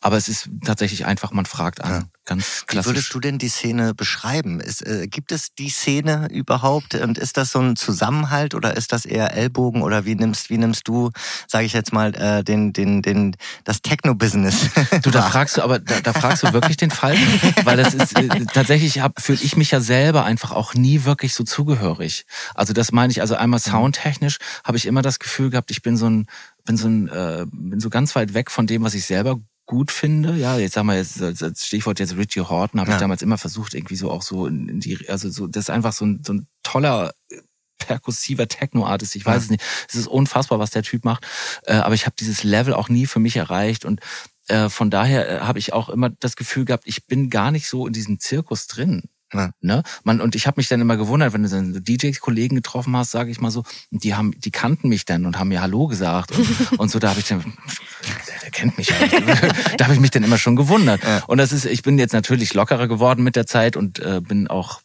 aber 0.00 0.16
es 0.16 0.28
ist 0.28 0.48
tatsächlich 0.64 1.06
einfach, 1.06 1.32
man 1.32 1.46
fragt 1.46 1.82
an. 1.82 1.90
Ja. 1.90 2.02
Ganz 2.30 2.64
klassisch. 2.66 2.92
Wie 2.92 2.94
würdest 2.94 3.14
du 3.14 3.18
denn 3.18 3.38
die 3.38 3.48
Szene 3.48 3.92
beschreiben? 3.92 4.60
Ist, 4.60 4.86
äh, 4.86 5.08
gibt 5.08 5.32
es 5.32 5.52
die 5.54 5.68
Szene 5.68 6.28
überhaupt 6.30 6.94
und 6.94 7.18
ist 7.18 7.36
das 7.36 7.50
so 7.50 7.58
ein 7.58 7.74
Zusammenhalt 7.74 8.54
oder 8.54 8.76
ist 8.76 8.92
das 8.92 9.04
eher 9.04 9.34
Ellbogen 9.34 9.82
oder 9.82 10.04
wie 10.04 10.14
nimmst 10.14 10.48
wie 10.48 10.58
nimmst 10.58 10.86
du, 10.86 11.10
sage 11.48 11.64
ich 11.64 11.72
jetzt 11.72 11.92
mal, 11.92 12.14
äh, 12.14 12.44
den 12.44 12.72
den 12.72 13.02
den 13.02 13.36
das 13.64 13.82
Techno-Business? 13.82 14.68
Du, 15.02 15.10
da 15.10 15.22
fragst 15.30 15.56
du 15.56 15.62
aber 15.62 15.80
da, 15.80 16.00
da 16.02 16.12
fragst 16.12 16.44
du 16.44 16.52
wirklich 16.52 16.76
den 16.76 16.92
Falschen, 16.92 17.40
weil 17.64 17.76
das 17.76 17.94
ist 17.94 18.16
äh, 18.16 18.28
tatsächlich 18.52 19.00
fühle 19.18 19.38
ich 19.42 19.56
mich 19.56 19.72
ja 19.72 19.80
selber 19.80 20.24
einfach 20.24 20.52
auch 20.52 20.74
nie 20.74 21.04
wirklich 21.04 21.34
so 21.34 21.42
zugehörig. 21.42 22.26
Also 22.54 22.72
das 22.72 22.92
meine 22.92 23.10
ich, 23.10 23.22
also 23.22 23.34
einmal 23.34 23.58
mhm. 23.64 23.70
soundtechnisch 23.70 24.38
habe 24.62 24.76
ich 24.76 24.86
immer 24.86 25.02
das 25.02 25.18
Gefühl 25.18 25.50
gehabt, 25.50 25.72
ich 25.72 25.82
bin 25.82 25.96
so 25.96 26.08
ein 26.08 26.26
bin 26.70 26.76
so 26.76 26.88
ein 26.88 27.08
äh, 27.08 27.46
bin 27.50 27.80
so 27.80 27.90
ganz 27.90 28.14
weit 28.14 28.34
weg 28.34 28.50
von 28.50 28.66
dem, 28.66 28.82
was 28.82 28.94
ich 28.94 29.04
selber 29.04 29.40
gut 29.66 29.90
finde. 29.90 30.36
Ja, 30.36 30.58
jetzt 30.58 30.74
sagen 30.74 30.86
wir 30.86 30.96
jetzt 30.96 31.20
als 31.22 31.66
Stichwort 31.66 32.00
jetzt 32.00 32.16
Richie 32.16 32.40
Horton 32.40 32.80
habe 32.80 32.90
ja. 32.90 32.96
ich 32.96 33.00
damals 33.00 33.22
immer 33.22 33.38
versucht 33.38 33.74
irgendwie 33.74 33.96
so 33.96 34.10
auch 34.10 34.22
so 34.22 34.46
in 34.46 34.80
die 34.80 35.08
also 35.08 35.30
so 35.30 35.46
das 35.46 35.64
ist 35.64 35.70
einfach 35.70 35.92
so 35.92 36.06
ein, 36.06 36.22
so 36.24 36.34
ein 36.34 36.46
toller 36.62 37.12
perkussiver 37.78 38.46
Techno-Artist, 38.46 39.16
ich 39.16 39.24
weiß 39.24 39.34
ja. 39.34 39.40
es 39.42 39.50
nicht. 39.50 39.64
Es 39.88 39.94
ist 39.94 40.06
unfassbar, 40.06 40.58
was 40.58 40.70
der 40.70 40.82
Typ 40.82 41.04
macht. 41.04 41.26
Äh, 41.64 41.74
aber 41.74 41.94
ich 41.94 42.04
habe 42.04 42.14
dieses 42.18 42.44
Level 42.44 42.74
auch 42.74 42.88
nie 42.88 43.06
für 43.06 43.20
mich 43.20 43.36
erreicht 43.36 43.84
und 43.84 44.00
äh, 44.48 44.68
von 44.68 44.90
daher 44.90 45.28
äh, 45.28 45.40
habe 45.40 45.58
ich 45.58 45.72
auch 45.72 45.88
immer 45.88 46.10
das 46.10 46.36
Gefühl 46.36 46.66
gehabt, 46.66 46.84
ich 46.86 47.06
bin 47.06 47.30
gar 47.30 47.50
nicht 47.50 47.68
so 47.68 47.86
in 47.86 47.92
diesem 47.92 48.20
Zirkus 48.20 48.66
drin. 48.66 49.08
Ja. 49.32 49.50
Ne? 49.60 49.82
Man, 50.04 50.20
und 50.20 50.34
ich 50.34 50.46
habe 50.46 50.58
mich 50.58 50.68
dann 50.68 50.80
immer 50.80 50.96
gewundert, 50.96 51.32
wenn 51.32 51.42
du 51.42 51.48
dann 51.48 51.72
so 51.72 51.80
DJ-Kollegen 51.80 52.56
getroffen 52.56 52.96
hast, 52.96 53.10
sage 53.10 53.30
ich 53.30 53.40
mal 53.40 53.50
so, 53.50 53.64
die 53.90 54.14
haben, 54.14 54.32
die 54.40 54.50
kannten 54.50 54.88
mich 54.88 55.04
dann 55.04 55.26
und 55.26 55.38
haben 55.38 55.48
mir 55.48 55.62
Hallo 55.62 55.86
gesagt 55.86 56.32
und, 56.32 56.72
und 56.78 56.90
so, 56.90 56.98
da 56.98 57.10
habe 57.10 57.20
ich 57.20 57.28
dann, 57.28 57.40
der, 57.40 58.40
der 58.42 58.50
kennt 58.50 58.76
mich 58.78 58.88
ja. 58.88 58.96
da 59.78 59.84
habe 59.84 59.94
ich 59.94 60.00
mich 60.00 60.10
dann 60.10 60.24
immer 60.24 60.38
schon 60.38 60.56
gewundert. 60.56 61.02
Ja. 61.02 61.22
Und 61.26 61.38
das 61.38 61.52
ist, 61.52 61.64
ich 61.64 61.82
bin 61.82 61.98
jetzt 61.98 62.12
natürlich 62.12 62.54
lockerer 62.54 62.88
geworden 62.88 63.22
mit 63.22 63.36
der 63.36 63.46
Zeit 63.46 63.76
und 63.76 63.98
äh, 64.00 64.20
bin 64.20 64.48
auch 64.48 64.80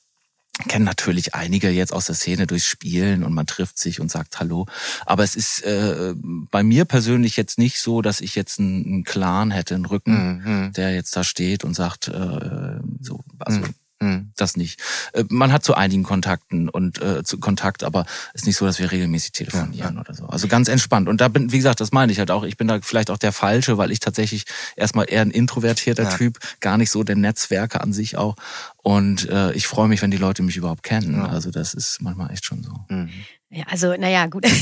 kenne 0.68 0.86
natürlich 0.86 1.36
einige 1.36 1.70
jetzt 1.70 1.92
aus 1.92 2.06
der 2.06 2.16
Szene 2.16 2.48
durchs 2.48 2.66
Spielen 2.66 3.24
und 3.24 3.34
man 3.34 3.46
trifft 3.46 3.78
sich 3.78 4.00
und 4.00 4.10
sagt 4.10 4.40
Hallo. 4.40 4.68
Aber 5.06 5.24
es 5.24 5.36
ist 5.36 5.64
äh, 5.64 6.14
bei 6.16 6.64
mir 6.64 6.86
persönlich 6.86 7.36
jetzt 7.36 7.58
nicht 7.58 7.80
so, 7.80 8.02
dass 8.02 8.22
ich 8.22 8.36
jetzt 8.36 8.60
einen, 8.60 8.86
einen 8.86 9.04
Clan 9.04 9.52
hätte, 9.52 9.76
einen 9.76 9.86
Rücken, 9.86 10.44
mhm. 10.46 10.74
der 10.74 10.94
jetzt 10.94 11.16
da 11.16 11.24
steht 11.24 11.64
und 11.64 11.74
sagt, 11.74 12.08
äh, 12.08 12.80
so, 13.02 13.24
also 13.40 13.60
mhm. 13.60 13.74
Hm. 14.02 14.32
Das 14.36 14.58
nicht. 14.58 14.82
Äh, 15.14 15.24
man 15.30 15.54
hat 15.54 15.64
zu 15.64 15.74
einigen 15.74 16.04
Kontakten 16.04 16.68
und 16.68 17.02
äh, 17.02 17.24
zu 17.24 17.40
Kontakt, 17.40 17.84
aber 17.84 18.06
es 18.34 18.42
ist 18.42 18.46
nicht 18.46 18.58
so, 18.58 18.66
dass 18.66 18.78
wir 18.78 18.92
regelmäßig 18.92 19.32
telefonieren 19.32 19.96
ja, 19.96 20.02
oder 20.02 20.14
so. 20.14 20.26
Also 20.26 20.50
ganz 20.50 20.68
entspannt. 20.68 21.08
Und 21.08 21.22
da 21.22 21.30
bin, 21.30 21.54
wie 21.54 21.58
gesagt, 21.58 21.80
das 21.80 21.94
meine 21.94 22.12
ich 22.12 22.20
halt 22.20 22.30
auch. 22.30 22.44
Ich 22.44 22.58
bin 22.58 22.68
da 22.68 22.80
vielleicht 22.82 23.10
auch 23.10 23.18
der 23.18 23.32
Falsche, 23.32 23.78
weil 23.78 23.92
ich 23.92 24.02
tatsächlich 24.02 24.46
erstmal 24.76 25.06
eher 25.10 25.22
ein 25.22 25.32
introvertierter 25.32 26.04
ja. 26.04 26.10
Typ, 26.10 26.40
gar 26.60 26.78
nicht 26.78 26.92
so 26.92 27.04
der 27.04 27.16
Netzwerker 27.16 27.82
an 27.82 27.94
sich 27.94 28.18
auch. 28.18 28.36
Und 28.84 29.30
äh, 29.30 29.54
ich 29.54 29.66
freue 29.66 29.88
mich, 29.88 30.02
wenn 30.02 30.12
die 30.12 30.18
Leute 30.18 30.44
mich 30.44 30.58
überhaupt 30.58 30.84
kennen. 30.84 31.22
Also 31.22 31.50
das 31.50 31.74
ist 31.74 32.02
manchmal 32.02 32.32
echt 32.32 32.46
schon 32.46 32.64
so. 32.64 32.72
Mhm. 32.90 33.10
Ja, 33.56 33.64
also 33.70 33.96
naja, 33.96 34.28
gut. 34.28 34.46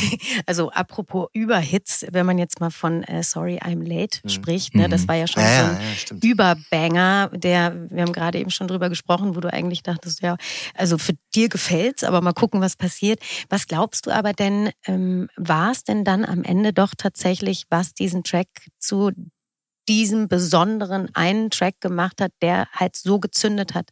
Also 0.46 0.70
apropos 0.72 1.30
Überhits, 1.34 2.06
wenn 2.12 2.26
man 2.26 2.38
jetzt 2.38 2.60
mal 2.60 2.70
von 2.70 3.04
äh, 3.04 3.24
Sorry 3.24 3.58
I'm 3.58 3.84
Late 3.84 4.20
mhm. 4.24 4.30
spricht, 4.30 4.76
ne, 4.76 4.88
das 4.88 5.04
mhm. 5.04 5.08
war 5.08 5.16
ja 5.16 5.28
schon 5.28 5.41
ja, 5.41 5.70
so 6.06 6.14
ein 6.14 6.20
ja, 6.22 6.30
Überbanger, 6.30 7.30
der, 7.34 7.89
wir 7.89 8.04
haben 8.04 8.14
gerade 8.14 8.39
eben 8.39 8.52
schon 8.52 8.68
drüber 8.68 8.89
gesprochen, 8.89 9.36
wo 9.36 9.39
du 9.39 9.52
eigentlich 9.52 9.82
dachtest, 9.82 10.22
ja, 10.22 10.38
also 10.76 10.98
für 10.98 11.14
dir 11.34 11.50
gefällt's, 11.50 12.04
aber 12.04 12.22
mal 12.22 12.34
gucken, 12.34 12.62
was 12.62 12.76
passiert. 12.76 13.20
Was 13.50 13.68
glaubst 13.68 14.06
du 14.06 14.12
aber 14.12 14.34
denn, 14.34 14.70
ähm, 14.86 15.28
war 15.38 15.72
es 15.72 15.84
denn 15.84 16.04
dann 16.04 16.24
am 16.24 16.44
Ende 16.44 16.72
doch 16.72 16.94
tatsächlich, 16.96 17.66
was 17.70 17.94
diesen 17.94 18.24
Track 18.24 18.48
zu 18.78 19.12
diesem 19.88 20.28
besonderen 20.28 21.10
einen 21.16 21.50
Track 21.50 21.82
gemacht 21.82 22.22
hat, 22.22 22.32
der 22.41 22.68
halt 22.74 22.96
so 22.96 23.20
gezündet 23.20 23.74
hat? 23.74 23.89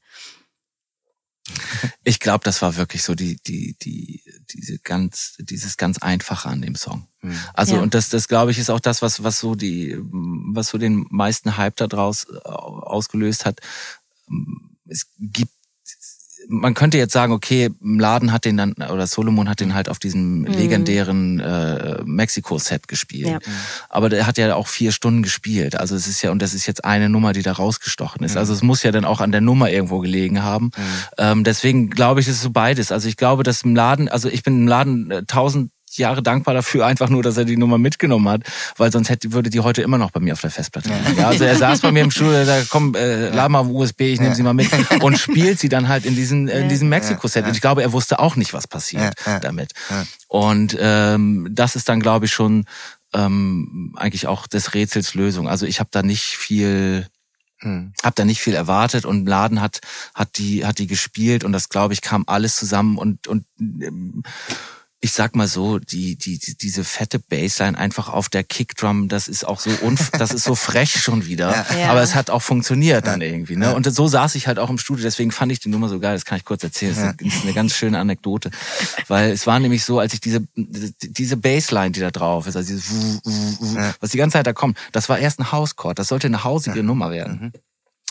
Ich 2.03 2.19
glaube, 2.19 2.43
das 2.43 2.61
war 2.61 2.77
wirklich 2.77 3.03
so 3.03 3.13
die, 3.13 3.37
die, 3.43 3.75
die, 3.81 4.23
diese 4.51 4.79
ganz, 4.79 5.35
dieses 5.39 5.77
ganz 5.77 5.99
Einfache 5.99 6.49
an 6.49 6.61
dem 6.61 6.75
Song. 6.75 7.07
Mhm. 7.21 7.37
Also, 7.53 7.75
ja. 7.75 7.81
und 7.81 7.93
das, 7.93 8.09
das 8.09 8.27
glaube 8.27 8.51
ich, 8.51 8.57
ist 8.57 8.71
auch 8.71 8.79
das, 8.79 9.01
was, 9.01 9.23
was 9.23 9.39
so 9.39 9.53
die, 9.53 9.97
was 9.99 10.69
so 10.69 10.77
den 10.77 11.05
meisten 11.09 11.57
Hype 11.57 11.75
da 11.75 11.87
draus 11.87 12.25
äh, 12.29 12.47
ausgelöst 12.47 13.45
hat. 13.45 13.59
Es 14.87 15.07
gibt 15.19 15.53
man 16.47 16.73
könnte 16.73 16.97
jetzt 16.97 17.13
sagen, 17.13 17.33
okay, 17.33 17.69
Laden 17.81 18.31
hat 18.31 18.45
den 18.45 18.57
dann, 18.57 18.73
oder 18.73 19.07
Solomon 19.07 19.49
hat 19.49 19.59
den 19.59 19.73
halt 19.73 19.89
auf 19.89 19.99
diesem 19.99 20.39
mhm. 20.39 20.45
legendären 20.47 21.39
äh, 21.39 22.01
Mexiko-Set 22.03 22.87
gespielt. 22.87 23.27
Ja. 23.27 23.39
Aber 23.89 24.09
der 24.09 24.27
hat 24.27 24.37
ja 24.37 24.55
auch 24.55 24.67
vier 24.67 24.91
Stunden 24.91 25.23
gespielt. 25.23 25.75
Also 25.79 25.95
es 25.95 26.07
ist 26.07 26.21
ja, 26.21 26.31
und 26.31 26.41
das 26.41 26.53
ist 26.53 26.65
jetzt 26.65 26.83
eine 26.83 27.09
Nummer, 27.09 27.33
die 27.33 27.41
da 27.41 27.53
rausgestochen 27.53 28.23
ist. 28.23 28.33
Mhm. 28.33 28.39
Also 28.39 28.53
es 28.53 28.61
muss 28.61 28.83
ja 28.83 28.91
dann 28.91 29.05
auch 29.05 29.21
an 29.21 29.31
der 29.31 29.41
Nummer 29.41 29.69
irgendwo 29.69 29.99
gelegen 29.99 30.43
haben. 30.43 30.65
Mhm. 30.65 30.71
Ähm, 31.17 31.43
deswegen 31.43 31.89
glaube 31.89 32.19
ich, 32.19 32.27
es 32.27 32.35
ist 32.35 32.43
so 32.43 32.51
beides. 32.51 32.91
Also 32.91 33.07
ich 33.07 33.17
glaube, 33.17 33.43
dass 33.43 33.63
im 33.63 33.75
Laden, 33.75 34.09
also 34.09 34.29
ich 34.29 34.43
bin 34.43 34.61
im 34.61 34.67
Laden 34.67 35.11
äh, 35.11 35.23
tausend 35.25 35.71
Jahre 35.97 36.23
dankbar 36.23 36.53
dafür, 36.53 36.85
einfach 36.85 37.09
nur, 37.09 37.23
dass 37.23 37.37
er 37.37 37.45
die 37.45 37.57
Nummer 37.57 37.77
mitgenommen 37.77 38.29
hat, 38.29 38.43
weil 38.77 38.91
sonst 38.91 39.09
hätte, 39.09 39.33
würde 39.33 39.49
die 39.49 39.59
heute 39.59 39.81
immer 39.81 39.97
noch 39.97 40.11
bei 40.11 40.19
mir 40.19 40.33
auf 40.33 40.41
der 40.41 40.51
Festplatte 40.51 40.89
liegen. 40.89 41.19
Ja, 41.19 41.27
also 41.27 41.43
er 41.43 41.55
saß 41.55 41.81
bei 41.81 41.91
mir 41.91 42.03
im 42.03 42.11
Studio, 42.11 42.33
er 42.33 42.45
sagt, 42.45 42.69
komm, 42.69 42.95
äh, 42.95 43.29
lad 43.29 43.49
mal 43.49 43.59
auf 43.59 43.67
USB, 43.67 44.01
ich 44.01 44.19
nehme 44.19 44.35
sie 44.35 44.43
mal 44.43 44.53
mit 44.53 44.69
und 45.01 45.17
spielt 45.17 45.59
sie 45.59 45.69
dann 45.69 45.87
halt 45.87 46.05
in 46.05 46.15
diesem, 46.15 46.47
äh, 46.47 46.61
in 46.61 46.69
diesem 46.69 46.89
Mexiko-Set. 46.89 47.45
Und 47.45 47.53
ich 47.53 47.61
glaube, 47.61 47.81
er 47.81 47.91
wusste 47.91 48.19
auch 48.19 48.35
nicht, 48.35 48.53
was 48.53 48.67
passiert 48.67 49.13
damit. 49.41 49.71
Und 50.27 50.77
ähm, 50.79 51.47
das 51.51 51.75
ist 51.75 51.89
dann, 51.89 51.99
glaube 51.99 52.25
ich, 52.25 52.31
schon 52.31 52.65
ähm, 53.13 53.93
eigentlich 53.97 54.27
auch 54.27 54.47
des 54.47 54.73
Rätsels 54.73 55.13
Lösung. 55.13 55.47
Also 55.47 55.65
ich 55.65 55.79
habe 55.79 55.89
da 55.91 56.03
nicht 56.03 56.37
viel 56.37 57.07
Mhm. 57.63 57.93
Hab 58.01 58.15
da 58.15 58.25
nicht 58.25 58.41
viel 58.41 58.55
erwartet 58.55 59.05
und 59.05 59.27
Laden 59.27 59.61
hat 59.61 59.81
hat 60.15 60.39
die 60.39 60.65
hat 60.65 60.79
die 60.79 60.87
gespielt 60.87 61.43
und 61.43 61.51
das 61.51 61.69
glaube 61.69 61.93
ich 61.93 62.01
kam 62.01 62.23
alles 62.25 62.55
zusammen 62.55 62.97
und 62.97 63.27
und 63.27 63.45
ähm, 63.59 64.23
ich 65.03 65.13
sag 65.13 65.35
mal 65.35 65.47
so, 65.47 65.79
die, 65.79 66.15
die, 66.15 66.37
diese 66.37 66.83
fette 66.83 67.17
Bassline 67.17 67.75
einfach 67.75 68.07
auf 68.07 68.29
der 68.29 68.43
Kickdrum, 68.43 69.07
das 69.07 69.27
ist 69.27 69.43
auch 69.43 69.59
so 69.59 69.71
unf 69.81 70.11
das 70.17 70.31
ist 70.31 70.43
so 70.43 70.53
frech 70.53 71.01
schon 71.01 71.25
wieder. 71.25 71.65
Ja. 71.75 71.89
Aber 71.89 72.03
es 72.03 72.13
hat 72.13 72.29
auch 72.29 72.43
funktioniert 72.43 73.07
dann 73.07 73.19
irgendwie. 73.21 73.55
Ne? 73.55 73.73
Und 73.73 73.91
so 73.91 74.07
saß 74.07 74.35
ich 74.35 74.45
halt 74.45 74.59
auch 74.59 74.69
im 74.69 74.77
Studio, 74.77 75.03
deswegen 75.03 75.31
fand 75.31 75.51
ich 75.51 75.59
die 75.59 75.69
Nummer 75.69 75.89
so 75.89 75.99
geil, 75.99 76.13
das 76.13 76.23
kann 76.23 76.37
ich 76.37 76.45
kurz 76.45 76.63
erzählen. 76.63 77.15
Das 77.17 77.27
ist 77.27 77.43
eine 77.43 77.53
ganz 77.53 77.73
schöne 77.73 77.97
Anekdote. 77.97 78.51
Weil 79.07 79.31
es 79.31 79.47
war 79.47 79.59
nämlich 79.59 79.83
so, 79.83 79.97
als 79.97 80.13
ich 80.13 80.21
diese, 80.21 80.43
diese 80.55 81.37
Bassline, 81.37 81.91
die 81.91 81.99
da 81.99 82.11
drauf 82.11 82.45
ist, 82.45 82.55
also 82.55 82.71
dieses 82.71 83.21
was 83.99 84.11
die 84.11 84.17
ganze 84.17 84.33
Zeit 84.33 84.45
da 84.45 84.53
kommt, 84.53 84.77
das 84.91 85.09
war 85.09 85.17
erst 85.17 85.39
ein 85.39 85.51
Housecore, 85.51 85.95
das 85.95 86.09
sollte 86.09 86.27
eine 86.27 86.43
hausige 86.43 86.83
Nummer 86.83 87.09
werden. 87.09 87.39
Mhm. 87.41 87.51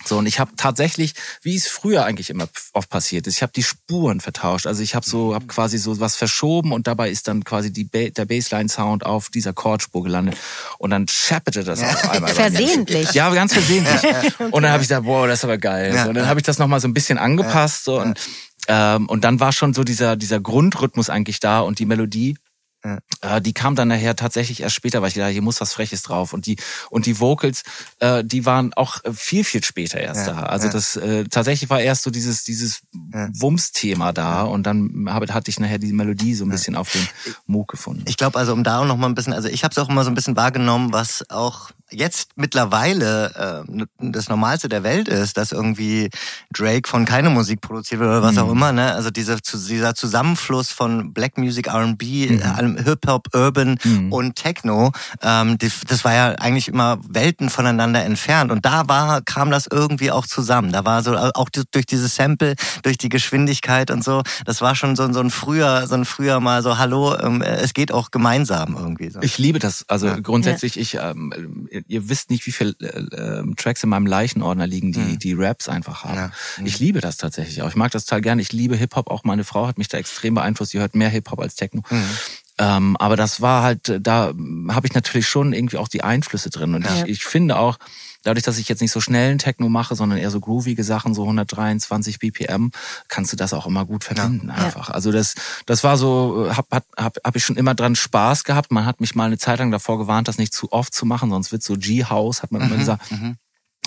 So, 0.05 0.18
und 0.18 0.26
ich 0.26 0.40
habe 0.40 0.53
tatsächlich, 0.57 1.14
wie 1.42 1.57
es 1.57 1.68
früher 1.68 2.05
eigentlich 2.05 2.30
immer 2.30 2.48
oft 2.72 2.88
passiert 2.88 3.26
ist, 3.26 3.36
ich 3.36 3.42
habe 3.42 3.53
die 3.55 3.62
Spuren 3.62 4.20
vertauscht. 4.20 4.66
Also 4.66 4.82
ich 4.82 4.94
habe 4.94 5.07
so, 5.07 5.34
habe 5.34 5.46
quasi 5.46 5.78
so 5.78 6.01
was 6.01 6.16
verschoben 6.16 6.72
und 6.72 6.86
dabei 6.86 7.11
ist 7.11 7.28
dann 7.28 7.44
quasi 7.44 7.72
die 7.72 7.84
ba 7.84 8.09
der 8.11 8.24
Bassline-Sound 8.24 9.05
auf 9.05 9.28
dieser 9.28 9.53
Chordspur 9.53 10.03
gelandet. 10.03 10.36
Und 10.78 10.90
dann 10.90 11.07
schepperte 11.09 11.64
das 11.64 11.82
auf 11.82 12.11
einmal. 12.11 12.32
Versehentlich. 12.32 13.12
Ja, 13.12 13.30
ganz 13.30 13.53
versehentlich. 13.53 14.01
Und 14.40 14.62
dann 14.62 14.72
habe 14.72 14.82
ich 14.82 14.88
gesagt, 14.88 15.05
boah, 15.05 15.26
das 15.26 15.40
ist 15.40 15.44
aber 15.44 15.59
geil. 15.59 15.96
So, 15.96 16.09
und 16.09 16.14
dann 16.14 16.26
habe 16.26 16.40
ich 16.40 16.44
das 16.44 16.59
nochmal 16.59 16.80
so 16.80 16.88
ein 16.88 16.94
bisschen 16.94 17.18
angepasst. 17.18 17.84
So, 17.84 18.01
und, 18.01 18.18
ähm, 18.68 19.09
und 19.09 19.24
dann 19.24 19.40
war 19.40 19.53
schon 19.53 19.74
so 19.74 19.84
dieser, 19.84 20.16
dieser 20.16 20.40
Grundrhythmus 20.40 21.11
eigentlich 21.11 21.40
da 21.40 21.61
und 21.61 21.78
die 21.78 21.86
Melodie 21.86 22.36
ja. 22.84 22.98
Äh, 23.20 23.42
die 23.42 23.52
kam 23.52 23.76
dann 23.76 23.88
nachher 23.88 24.16
tatsächlich 24.16 24.62
erst 24.62 24.74
später, 24.74 25.02
weil 25.02 25.08
ich 25.08 25.14
dachte, 25.14 25.32
hier 25.32 25.42
muss 25.42 25.60
was 25.60 25.74
Freches 25.74 26.02
drauf. 26.02 26.32
Und 26.32 26.46
die 26.46 26.56
und 26.90 27.06
die 27.06 27.20
Vocals, 27.20 27.62
äh, 27.98 28.24
die 28.24 28.46
waren 28.46 28.72
auch 28.74 28.98
viel 29.12 29.44
viel 29.44 29.62
später 29.62 30.00
erst 30.00 30.26
ja. 30.26 30.34
da. 30.34 30.42
Also 30.44 30.66
ja. 30.66 30.72
das 30.72 30.96
äh, 30.96 31.24
tatsächlich 31.24 31.68
war 31.68 31.80
erst 31.80 32.02
so 32.02 32.10
dieses 32.10 32.44
dieses 32.44 32.82
Wumms-Thema 32.92 34.12
da 34.12 34.42
und 34.42 34.64
dann 34.64 35.06
habe, 35.08 35.32
hatte 35.32 35.50
ich 35.50 35.60
nachher 35.60 35.78
die 35.78 35.92
Melodie 35.92 36.34
so 36.34 36.44
ein 36.44 36.50
bisschen 36.50 36.76
auf 36.76 36.90
den 36.90 37.06
Moog 37.46 37.68
gefunden. 37.68 38.04
Ich 38.08 38.16
glaube 38.16 38.38
also 38.38 38.52
um 38.52 38.64
da 38.64 38.80
auch 38.80 38.86
noch 38.86 38.96
mal 38.96 39.08
ein 39.08 39.14
bisschen, 39.14 39.32
also 39.32 39.48
ich 39.48 39.64
habe 39.64 39.72
es 39.72 39.78
auch 39.78 39.88
immer 39.88 40.04
so 40.04 40.10
ein 40.10 40.14
bisschen 40.14 40.36
wahrgenommen, 40.36 40.92
was 40.92 41.28
auch 41.28 41.70
jetzt 41.91 42.30
mittlerweile 42.36 43.64
äh, 43.66 43.84
das 43.99 44.28
Normalste 44.28 44.68
der 44.68 44.82
Welt 44.82 45.09
ist, 45.09 45.36
dass 45.36 45.53
irgendwie 45.53 46.11
Drake 46.53 46.88
von 46.88 47.05
keine 47.05 47.30
Musik 47.30 47.61
produziert 47.61 48.01
wird 48.01 48.11
oder 48.11 48.22
was 48.22 48.34
mhm. 48.34 48.43
auch 48.43 48.51
immer. 48.51 48.72
Ne? 48.72 48.95
Also 48.95 49.11
dieser, 49.11 49.36
dieser 49.36 49.95
Zusammenfluss 49.95 50.70
von 50.70 51.12
Black 51.12 51.38
Music, 51.38 51.68
R&B, 51.68 52.30
mhm. 52.30 52.76
Hip-Hop, 52.84 53.28
Urban 53.34 53.78
mhm. 53.82 54.12
und 54.12 54.36
Techno, 54.36 54.93
ähm, 55.22 55.59
die, 55.59 55.70
das 55.86 56.05
war 56.05 56.14
ja 56.14 56.30
eigentlich 56.32 56.68
immer 56.68 56.99
Welten 57.09 57.51
voneinander 57.51 58.05
entfernt. 58.05 58.51
Und 58.51 58.64
da 58.64 58.88
war 58.88 59.22
kam 59.22 59.51
das 59.51 59.66
irgendwie 59.66 60.11
auch 60.11 60.26
zusammen. 60.26 60.72
Da 60.72 60.84
war 60.84 61.03
so 61.03 61.16
auch 61.16 61.49
durch 61.49 61.86
dieses 61.86 62.14
Sample, 62.14 62.55
durch 62.82 62.99
die 62.99 63.09
Geschwindigkeit 63.09 63.91
und 63.91 64.05
so, 64.05 64.22
das 64.45 64.61
war 64.61 64.74
schon 64.74 64.97
so, 64.97 65.11
so 65.12 65.20
ein 65.20 65.30
früher, 65.30 65.86
so 65.86 65.95
ein 65.95 66.05
früher 66.05 66.41
mal 66.41 66.62
so 66.62 66.78
Hallo, 66.78 67.16
ähm, 67.18 67.43
es 67.43 67.74
geht 67.74 67.93
auch 67.93 68.11
gemeinsam 68.11 68.76
irgendwie. 68.78 69.11
So. 69.11 69.20
Ich 69.22 69.38
liebe 69.38 69.59
das. 69.59 69.84
Also 69.88 70.07
ja. 70.07 70.20
grundsätzlich, 70.20 70.78
ich 70.78 70.95
ähm, 70.95 71.68
ihr 71.88 72.08
wisst 72.08 72.30
nicht, 72.30 72.46
wie 72.46 72.52
viele 72.52 72.74
äh, 72.80 73.40
äh, 73.40 73.54
Tracks 73.56 73.82
in 73.82 73.88
meinem 73.88 74.06
Leichenordner 74.06 74.66
liegen, 74.66 74.92
die 74.92 75.00
mhm. 75.00 75.18
die 75.18 75.32
Raps 75.34 75.68
einfach 75.68 76.04
haben. 76.04 76.16
Ja. 76.16 76.32
Mhm. 76.58 76.66
Ich 76.66 76.78
liebe 76.78 77.00
das 77.00 77.16
tatsächlich 77.16 77.62
auch. 77.62 77.68
Ich 77.68 77.76
mag 77.76 77.90
das 77.90 78.04
total 78.04 78.20
gerne. 78.20 78.42
Ich 78.42 78.52
liebe 78.52 78.76
Hip 78.76 78.96
Hop. 78.96 79.10
Auch 79.10 79.24
meine 79.24 79.44
Frau 79.44 79.66
hat 79.66 79.78
mich 79.78 79.88
da 79.88 79.98
extrem 79.98 80.34
beeinflusst. 80.34 80.72
Sie 80.72 80.78
hört 80.78 80.94
mehr 80.94 81.08
Hip 81.08 81.30
Hop 81.30 81.40
als 81.40 81.54
Techno. 81.54 81.82
Mhm. 81.90 82.04
Ähm, 82.61 82.94
aber 82.98 83.16
das 83.16 83.40
war 83.40 83.62
halt, 83.62 83.98
da 84.02 84.34
habe 84.68 84.86
ich 84.86 84.92
natürlich 84.92 85.26
schon 85.26 85.54
irgendwie 85.54 85.78
auch 85.78 85.88
die 85.88 86.04
Einflüsse 86.04 86.50
drin. 86.50 86.74
Und 86.74 86.84
ja. 86.84 87.04
ich, 87.04 87.08
ich 87.08 87.24
finde 87.24 87.56
auch, 87.56 87.78
dadurch, 88.22 88.44
dass 88.44 88.58
ich 88.58 88.68
jetzt 88.68 88.82
nicht 88.82 88.92
so 88.92 89.00
schnellen 89.00 89.38
Techno 89.38 89.70
mache, 89.70 89.94
sondern 89.94 90.18
eher 90.18 90.30
so 90.30 90.40
groovige 90.40 90.84
Sachen, 90.84 91.14
so 91.14 91.22
123 91.22 92.18
BPM, 92.18 92.70
kannst 93.08 93.32
du 93.32 93.36
das 93.38 93.54
auch 93.54 93.66
immer 93.66 93.86
gut 93.86 94.04
verbinden 94.04 94.48
ja. 94.48 94.62
einfach. 94.62 94.90
Also 94.90 95.11
das, 95.11 95.36
das 95.64 95.82
war 95.84 95.96
so, 95.96 96.50
hab, 96.54 96.70
hab, 96.70 96.84
hab, 96.98 97.16
hab 97.24 97.34
ich 97.34 97.46
schon 97.46 97.56
immer 97.56 97.74
dran 97.74 97.96
Spaß 97.96 98.44
gehabt. 98.44 98.70
Man 98.70 98.84
hat 98.84 99.00
mich 99.00 99.14
mal 99.14 99.24
eine 99.24 99.38
Zeit 99.38 99.58
lang 99.58 99.70
davor 99.70 99.96
gewarnt, 99.96 100.28
das 100.28 100.36
nicht 100.36 100.52
zu 100.52 100.70
oft 100.70 100.92
zu 100.92 101.06
machen, 101.06 101.30
sonst 101.30 101.52
wird 101.52 101.62
so 101.62 101.76
G-House, 101.78 102.42
hat 102.42 102.52
man 102.52 102.61
mhm, 102.61 102.68
immer 102.68 102.76
gesagt. 102.76 103.11
Mhm. 103.11 103.36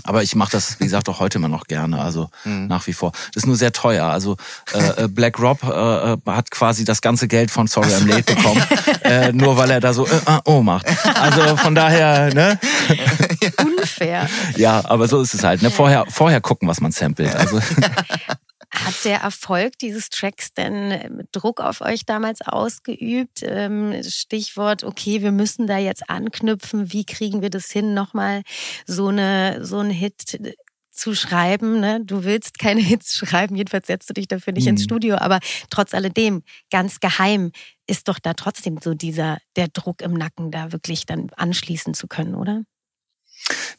Aber 0.04 0.24
ich 0.24 0.36
mache 0.36 0.51
das, 0.51 0.80
wie 0.80 0.86
gesagt, 0.86 1.08
auch 1.10 1.20
heute 1.20 1.38
immer 1.38 1.47
noch 1.47 1.66
gerne, 1.66 2.01
also 2.01 2.30
mhm. 2.43 2.68
nach 2.68 2.86
wie 2.88 2.93
vor. 2.93 3.12
Das 3.34 3.43
ist 3.43 3.47
nur 3.47 3.56
sehr 3.56 3.72
teuer. 3.72 4.06
Also 4.06 4.38
äh, 4.74 5.04
äh 5.04 5.08
Black 5.08 5.39
Rob 5.39 5.64
äh, 5.64 6.14
äh, 6.14 6.18
hat 6.28 6.51
quasi 6.51 6.84
das 6.84 7.01
ganze 7.01 7.28
Geld 7.28 7.51
von 7.51 7.68
Sorry 7.68 7.89
I'm 7.89 8.08
Late 8.08 8.36
bekommen, 8.36 8.64
äh, 9.04 9.32
nur 9.32 9.58
weil 9.58 9.72
er 9.72 9.80
da 9.80 9.93
so 9.93 10.06
äh, 10.06 10.16
äh, 10.16 10.39
oh 10.45 10.62
macht. 10.62 10.86
Also 11.16 11.58
von 11.58 11.76
daher, 11.76 12.34
ne? 12.34 12.60
Unfair. 13.60 14.30
Ja, 14.58 14.84
aber 14.86 15.08
so 15.08 15.22
ist 15.22 15.34
es 15.34 15.43
halt. 15.43 15.62
Ne? 15.62 15.72
Vorher, 15.72 16.06
vorher 16.10 16.41
gucken, 16.41 16.68
was 16.68 16.82
man 16.82 16.91
samplet. 16.91 17.36
Also 17.36 17.60
Hat 18.74 19.05
der 19.05 19.19
Erfolg 19.19 19.78
dieses 19.78 20.09
Tracks 20.09 20.53
denn 20.53 20.91
ähm, 20.91 21.21
Druck 21.32 21.59
auf 21.59 21.82
euch 21.82 22.05
damals 22.05 22.41
ausgeübt? 22.41 23.41
Ähm, 23.43 24.01
Stichwort, 24.03 24.84
okay, 24.84 25.21
wir 25.21 25.32
müssen 25.32 25.67
da 25.67 25.78
jetzt 25.78 26.09
anknüpfen. 26.09 26.91
Wie 26.91 27.05
kriegen 27.05 27.41
wir 27.43 27.51
das 27.51 27.69
hin, 27.69 27.93
nochmal 27.93 28.41
so 28.88 29.09
eine, 29.09 29.63
so 29.63 29.78
einen 29.78 29.91
Hit 29.91 30.34
äh, 30.36 30.53
zu 30.93 31.15
schreiben. 31.15 31.80
Ne? 31.80 32.01
Du 32.03 32.24
willst 32.24 32.59
keine 32.59 32.82
Hits 32.82 33.15
schreiben, 33.15 33.55
jedenfalls 33.55 33.88
setzt 33.88 34.09
du 34.09 34.13
dich 34.13 34.28
dafür 34.28 34.53
nicht 34.53 34.65
mhm. 34.65 34.71
ins 34.71 34.84
Studio, 34.84 35.17
aber 35.17 35.39
trotz 35.69 35.93
alledem, 35.93 36.43
ganz 36.71 36.99
geheim, 36.99 37.51
ist 37.88 38.07
doch 38.07 38.19
da 38.19 38.34
trotzdem 38.34 38.80
so 38.82 38.93
dieser, 38.93 39.39
der 39.55 39.67
Druck 39.67 40.01
im 40.01 40.13
Nacken, 40.13 40.51
da 40.51 40.71
wirklich 40.71 41.05
dann 41.05 41.30
anschließen 41.36 41.93
zu 41.93 42.07
können, 42.07 42.36
oder? 42.36 42.63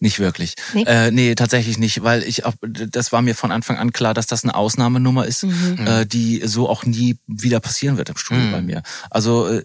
Nicht 0.00 0.18
wirklich. 0.18 0.54
Nee. 0.74 0.84
Äh, 0.86 1.10
nee, 1.10 1.34
tatsächlich 1.34 1.78
nicht, 1.78 2.02
weil 2.02 2.22
ich 2.22 2.44
auch, 2.44 2.54
das 2.62 3.12
war 3.12 3.22
mir 3.22 3.34
von 3.34 3.52
Anfang 3.52 3.78
an 3.78 3.92
klar, 3.92 4.14
dass 4.14 4.26
das 4.26 4.44
eine 4.44 4.54
Ausnahmenummer 4.54 5.26
ist, 5.26 5.44
mhm. 5.44 5.86
äh, 5.86 6.04
die 6.04 6.42
so 6.44 6.68
auch 6.68 6.84
nie 6.84 7.16
wieder 7.26 7.60
passieren 7.60 7.96
wird 7.96 8.10
im 8.10 8.16
Studio 8.16 8.44
mhm. 8.44 8.52
bei 8.52 8.60
mir. 8.60 8.82
Also 9.10 9.48
äh, 9.48 9.62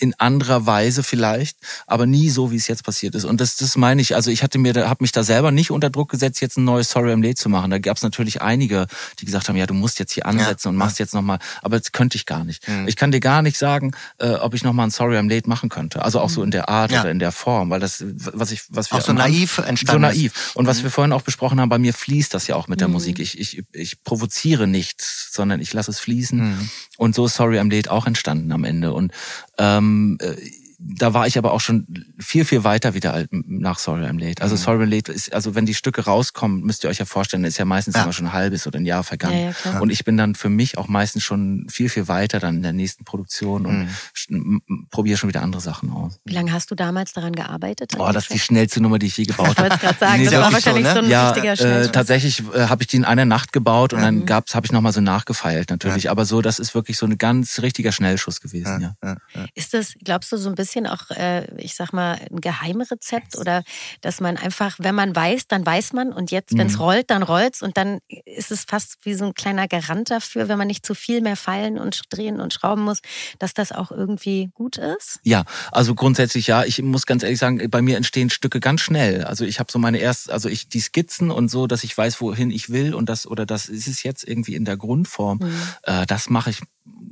in 0.00 0.14
anderer 0.18 0.66
Weise 0.66 1.02
vielleicht, 1.02 1.58
aber 1.86 2.06
nie 2.06 2.30
so, 2.30 2.50
wie 2.50 2.56
es 2.56 2.68
jetzt 2.68 2.84
passiert 2.84 3.14
ist. 3.14 3.24
Und 3.24 3.40
das, 3.40 3.56
das 3.56 3.76
meine 3.76 4.00
ich. 4.00 4.14
Also 4.14 4.30
ich 4.30 4.42
hatte 4.42 4.58
mir, 4.58 4.88
habe 4.88 5.02
mich 5.02 5.12
da 5.12 5.22
selber 5.22 5.50
nicht 5.50 5.70
unter 5.70 5.90
Druck 5.90 6.10
gesetzt, 6.10 6.40
jetzt 6.40 6.56
ein 6.56 6.64
neues 6.64 6.88
Sorry 6.90 7.12
I'm 7.12 7.22
Late 7.22 7.36
zu 7.36 7.48
machen. 7.48 7.70
Da 7.70 7.78
gab 7.78 7.96
es 7.96 8.02
natürlich 8.02 8.40
einige, 8.40 8.86
die 9.18 9.26
gesagt 9.26 9.48
haben, 9.48 9.56
ja, 9.56 9.66
du 9.66 9.74
musst 9.74 9.98
jetzt 9.98 10.12
hier 10.12 10.26
ansetzen 10.26 10.68
ja, 10.68 10.70
und 10.70 10.76
machst 10.76 10.98
ja. 10.98 11.04
jetzt 11.04 11.14
nochmal. 11.14 11.38
Aber 11.62 11.78
das 11.78 11.92
könnte 11.92 12.16
ich 12.16 12.26
gar 12.26 12.44
nicht. 12.44 12.66
Mhm. 12.66 12.88
Ich 12.88 12.96
kann 12.96 13.12
dir 13.12 13.20
gar 13.20 13.42
nicht 13.42 13.58
sagen, 13.58 13.92
äh, 14.18 14.30
ob 14.30 14.54
ich 14.54 14.64
nochmal 14.64 14.86
ein 14.86 14.90
Sorry 14.90 15.18
I'm 15.18 15.28
Late 15.28 15.48
machen 15.48 15.68
könnte. 15.68 16.02
Also 16.02 16.20
auch 16.20 16.30
so 16.30 16.42
in 16.42 16.50
der 16.50 16.68
Art 16.68 16.90
ja. 16.90 17.02
oder 17.02 17.10
in 17.10 17.18
der 17.18 17.32
Form, 17.32 17.70
weil 17.70 17.80
das, 17.80 18.02
was 18.32 18.52
ich, 18.52 18.62
was 18.70 18.90
wir 18.90 18.98
auch 18.98 19.02
so 19.02 19.12
naiv 19.12 19.58
entstanden. 19.58 20.02
So 20.02 20.08
naiv. 20.08 20.52
Und 20.54 20.66
was 20.66 20.78
mhm. 20.78 20.84
wir 20.84 20.90
vorhin 20.90 21.12
auch 21.12 21.22
besprochen 21.22 21.60
haben, 21.60 21.68
bei 21.68 21.78
mir 21.78 21.92
fließt 21.92 22.32
das 22.32 22.46
ja 22.46 22.56
auch 22.56 22.68
mit 22.68 22.80
der 22.80 22.88
mhm. 22.88 22.94
Musik. 22.94 23.18
Ich, 23.18 23.38
ich, 23.38 23.62
ich 23.72 24.02
provoziere 24.02 24.66
nichts, 24.66 25.30
sondern 25.32 25.60
ich 25.60 25.72
lasse 25.72 25.90
es 25.90 26.00
fließen. 26.00 26.38
Mhm. 26.38 26.70
Und 26.96 27.14
so 27.14 27.26
ist 27.26 27.34
Sorry 27.34 27.58
I'm 27.58 27.70
Late 27.74 27.90
auch 27.90 28.06
entstanden 28.06 28.52
am 28.52 28.64
Ende. 28.64 28.92
Und 28.92 29.12
ähm, 29.58 29.89
äh, 30.20 30.36
da 30.82 31.12
war 31.12 31.26
ich 31.26 31.36
aber 31.36 31.52
auch 31.52 31.60
schon 31.60 31.86
viel, 32.18 32.44
viel 32.44 32.64
weiter 32.64 32.94
wieder 32.94 33.26
nach 33.30 33.78
Sorry 33.78 34.04
I'm 34.06 34.18
Late. 34.18 34.42
Also 34.42 34.54
mhm. 34.54 34.58
Sorry 34.58 34.84
I'm 34.84 34.88
Late 34.88 35.12
ist, 35.12 35.32
also 35.34 35.54
wenn 35.54 35.66
die 35.66 35.74
Stücke 35.74 36.04
rauskommen, 36.04 36.62
müsst 36.62 36.84
ihr 36.84 36.90
euch 36.90 36.98
ja 36.98 37.04
vorstellen, 37.04 37.44
ist 37.44 37.58
ja 37.58 37.66
meistens 37.66 37.96
ja. 37.96 38.02
immer 38.02 38.12
schon 38.14 38.26
ein 38.26 38.32
halbes 38.32 38.66
oder 38.66 38.78
ein 38.78 38.86
Jahr 38.86 39.04
vergangen. 39.04 39.54
Ja, 39.64 39.72
ja, 39.72 39.80
und 39.80 39.90
ich 39.90 40.04
bin 40.04 40.16
dann 40.16 40.34
für 40.34 40.48
mich 40.48 40.78
auch 40.78 40.88
meistens 40.88 41.22
schon 41.22 41.66
viel, 41.68 41.90
viel 41.90 42.08
weiter 42.08 42.40
dann 42.40 42.56
in 42.56 42.62
der 42.62 42.72
nächsten 42.72 43.04
Produktion 43.04 43.66
und 43.66 43.88
mhm. 44.28 44.62
probiere 44.90 45.18
schon 45.18 45.28
wieder 45.28 45.42
andere 45.42 45.60
Sachen 45.60 45.90
aus. 45.90 46.18
Wie 46.24 46.32
lange 46.32 46.52
hast 46.52 46.70
du 46.70 46.74
damals 46.74 47.12
daran 47.12 47.34
gearbeitet? 47.34 47.92
Oh, 47.98 48.10
das 48.12 48.24
ist 48.24 48.32
die 48.32 48.38
schnellste 48.38 48.80
Nummer, 48.80 48.98
die 48.98 49.06
ich 49.06 49.16
je 49.18 49.24
gebaut 49.24 49.48
habe. 49.58 49.66
Ich 49.66 49.70
wollte 49.70 49.78
gerade 49.78 49.98
sagen, 49.98 50.22
nee, 50.22 50.30
das 50.30 50.40
war 50.40 50.52
wahrscheinlich 50.52 50.86
so, 50.86 50.94
ne? 50.94 51.00
so 51.00 51.04
ein 51.04 51.10
ja, 51.10 51.30
richtiger 51.30 51.56
Schnellschuss. 51.56 51.88
Äh, 51.88 51.92
tatsächlich 51.92 52.42
äh, 52.54 52.66
habe 52.68 52.82
ich 52.82 52.86
die 52.86 52.96
in 52.96 53.04
einer 53.04 53.26
Nacht 53.26 53.52
gebaut 53.52 53.92
und 53.92 54.00
mhm. 54.00 54.04
dann 54.04 54.26
gab's, 54.26 54.54
habe 54.54 54.64
ich 54.64 54.72
nochmal 54.72 54.92
so 54.92 55.02
nachgefeilt 55.02 55.68
natürlich. 55.68 56.10
Aber 56.10 56.24
so, 56.24 56.40
das 56.40 56.58
ist 56.58 56.74
wirklich 56.74 56.96
so 56.96 57.04
ein 57.04 57.18
ganz 57.18 57.60
richtiger 57.60 57.92
Schnellschuss 57.92 58.40
gewesen. 58.40 58.94
Ja. 59.02 59.16
Ist 59.54 59.74
das, 59.74 59.94
glaubst 60.02 60.32
du, 60.32 60.38
so 60.38 60.48
ein 60.48 60.54
bisschen 60.54 60.69
auch 60.86 61.10
äh, 61.10 61.46
ich 61.56 61.74
sag 61.74 61.92
mal, 61.92 62.18
ein 62.30 62.40
Geheimrezept 62.40 63.36
oder 63.36 63.62
dass 64.00 64.20
man 64.20 64.36
einfach, 64.36 64.76
wenn 64.78 64.94
man 64.94 65.14
weiß, 65.14 65.48
dann 65.48 65.64
weiß 65.64 65.92
man 65.92 66.12
und 66.12 66.30
jetzt, 66.30 66.56
wenn 66.56 66.66
es 66.66 66.74
mhm. 66.74 66.82
rollt, 66.82 67.10
dann 67.10 67.22
rollt's 67.22 67.62
und 67.62 67.76
dann 67.76 67.98
ist 68.24 68.50
es 68.50 68.64
fast 68.64 68.98
wie 69.02 69.14
so 69.14 69.24
ein 69.24 69.34
kleiner 69.34 69.68
Garant 69.68 70.10
dafür, 70.10 70.48
wenn 70.48 70.58
man 70.58 70.66
nicht 70.66 70.84
zu 70.84 70.94
viel 70.94 71.20
mehr 71.20 71.36
feilen 71.36 71.78
und 71.78 72.02
drehen 72.10 72.40
und 72.40 72.52
schrauben 72.52 72.82
muss, 72.82 73.00
dass 73.38 73.54
das 73.54 73.72
auch 73.72 73.90
irgendwie 73.90 74.50
gut 74.54 74.76
ist? 74.76 75.20
Ja, 75.22 75.44
also 75.72 75.94
grundsätzlich 75.94 76.46
ja. 76.46 76.64
Ich 76.64 76.82
muss 76.82 77.06
ganz 77.06 77.22
ehrlich 77.22 77.38
sagen, 77.38 77.68
bei 77.70 77.82
mir 77.82 77.96
entstehen 77.96 78.30
Stücke 78.30 78.60
ganz 78.60 78.80
schnell. 78.80 79.24
Also 79.24 79.44
ich 79.44 79.60
habe 79.60 79.70
so 79.70 79.78
meine 79.78 79.98
erst, 79.98 80.30
also 80.30 80.48
ich 80.48 80.68
die 80.68 80.80
Skizzen 80.80 81.30
und 81.30 81.50
so, 81.50 81.66
dass 81.66 81.84
ich 81.84 81.96
weiß, 81.96 82.20
wohin 82.20 82.50
ich 82.50 82.70
will 82.70 82.94
und 82.94 83.08
das 83.08 83.26
oder 83.26 83.46
das 83.46 83.68
ist 83.68 83.86
es 83.86 84.02
jetzt 84.02 84.26
irgendwie 84.26 84.54
in 84.54 84.64
der 84.64 84.76
Grundform. 84.76 85.38
Mhm. 85.38 85.62
Äh, 85.82 86.06
das 86.06 86.30
mache 86.30 86.50
ich 86.50 86.60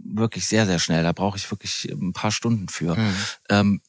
wirklich 0.04 0.46
sehr, 0.46 0.66
sehr 0.66 0.78
schnell. 0.78 1.02
Da 1.02 1.12
brauche 1.12 1.36
ich 1.36 1.50
wirklich 1.50 1.88
ein 1.90 2.12
paar 2.12 2.32
Stunden 2.32 2.68
für. 2.68 2.96
Mhm. 2.96 3.14
Ähm, 3.50 3.80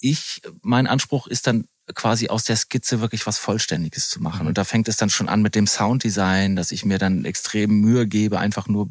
ich, 0.00 0.42
mein 0.62 0.86
Anspruch 0.86 1.26
ist 1.26 1.46
dann 1.46 1.66
quasi 1.94 2.28
aus 2.28 2.44
der 2.44 2.56
Skizze 2.56 3.00
wirklich 3.00 3.26
was 3.26 3.38
Vollständiges 3.38 4.08
zu 4.08 4.22
machen. 4.22 4.42
Mhm. 4.42 4.48
Und 4.48 4.58
da 4.58 4.64
fängt 4.64 4.88
es 4.88 4.96
dann 4.96 5.10
schon 5.10 5.28
an 5.28 5.42
mit 5.42 5.54
dem 5.54 5.66
Sounddesign, 5.66 6.56
dass 6.56 6.72
ich 6.72 6.84
mir 6.84 6.98
dann 6.98 7.24
extrem 7.24 7.80
Mühe 7.80 8.06
gebe, 8.06 8.38
einfach 8.38 8.68
nur 8.68 8.88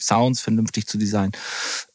Sounds 0.00 0.40
vernünftig 0.40 0.86
zu 0.86 0.96
designen. 0.96 1.32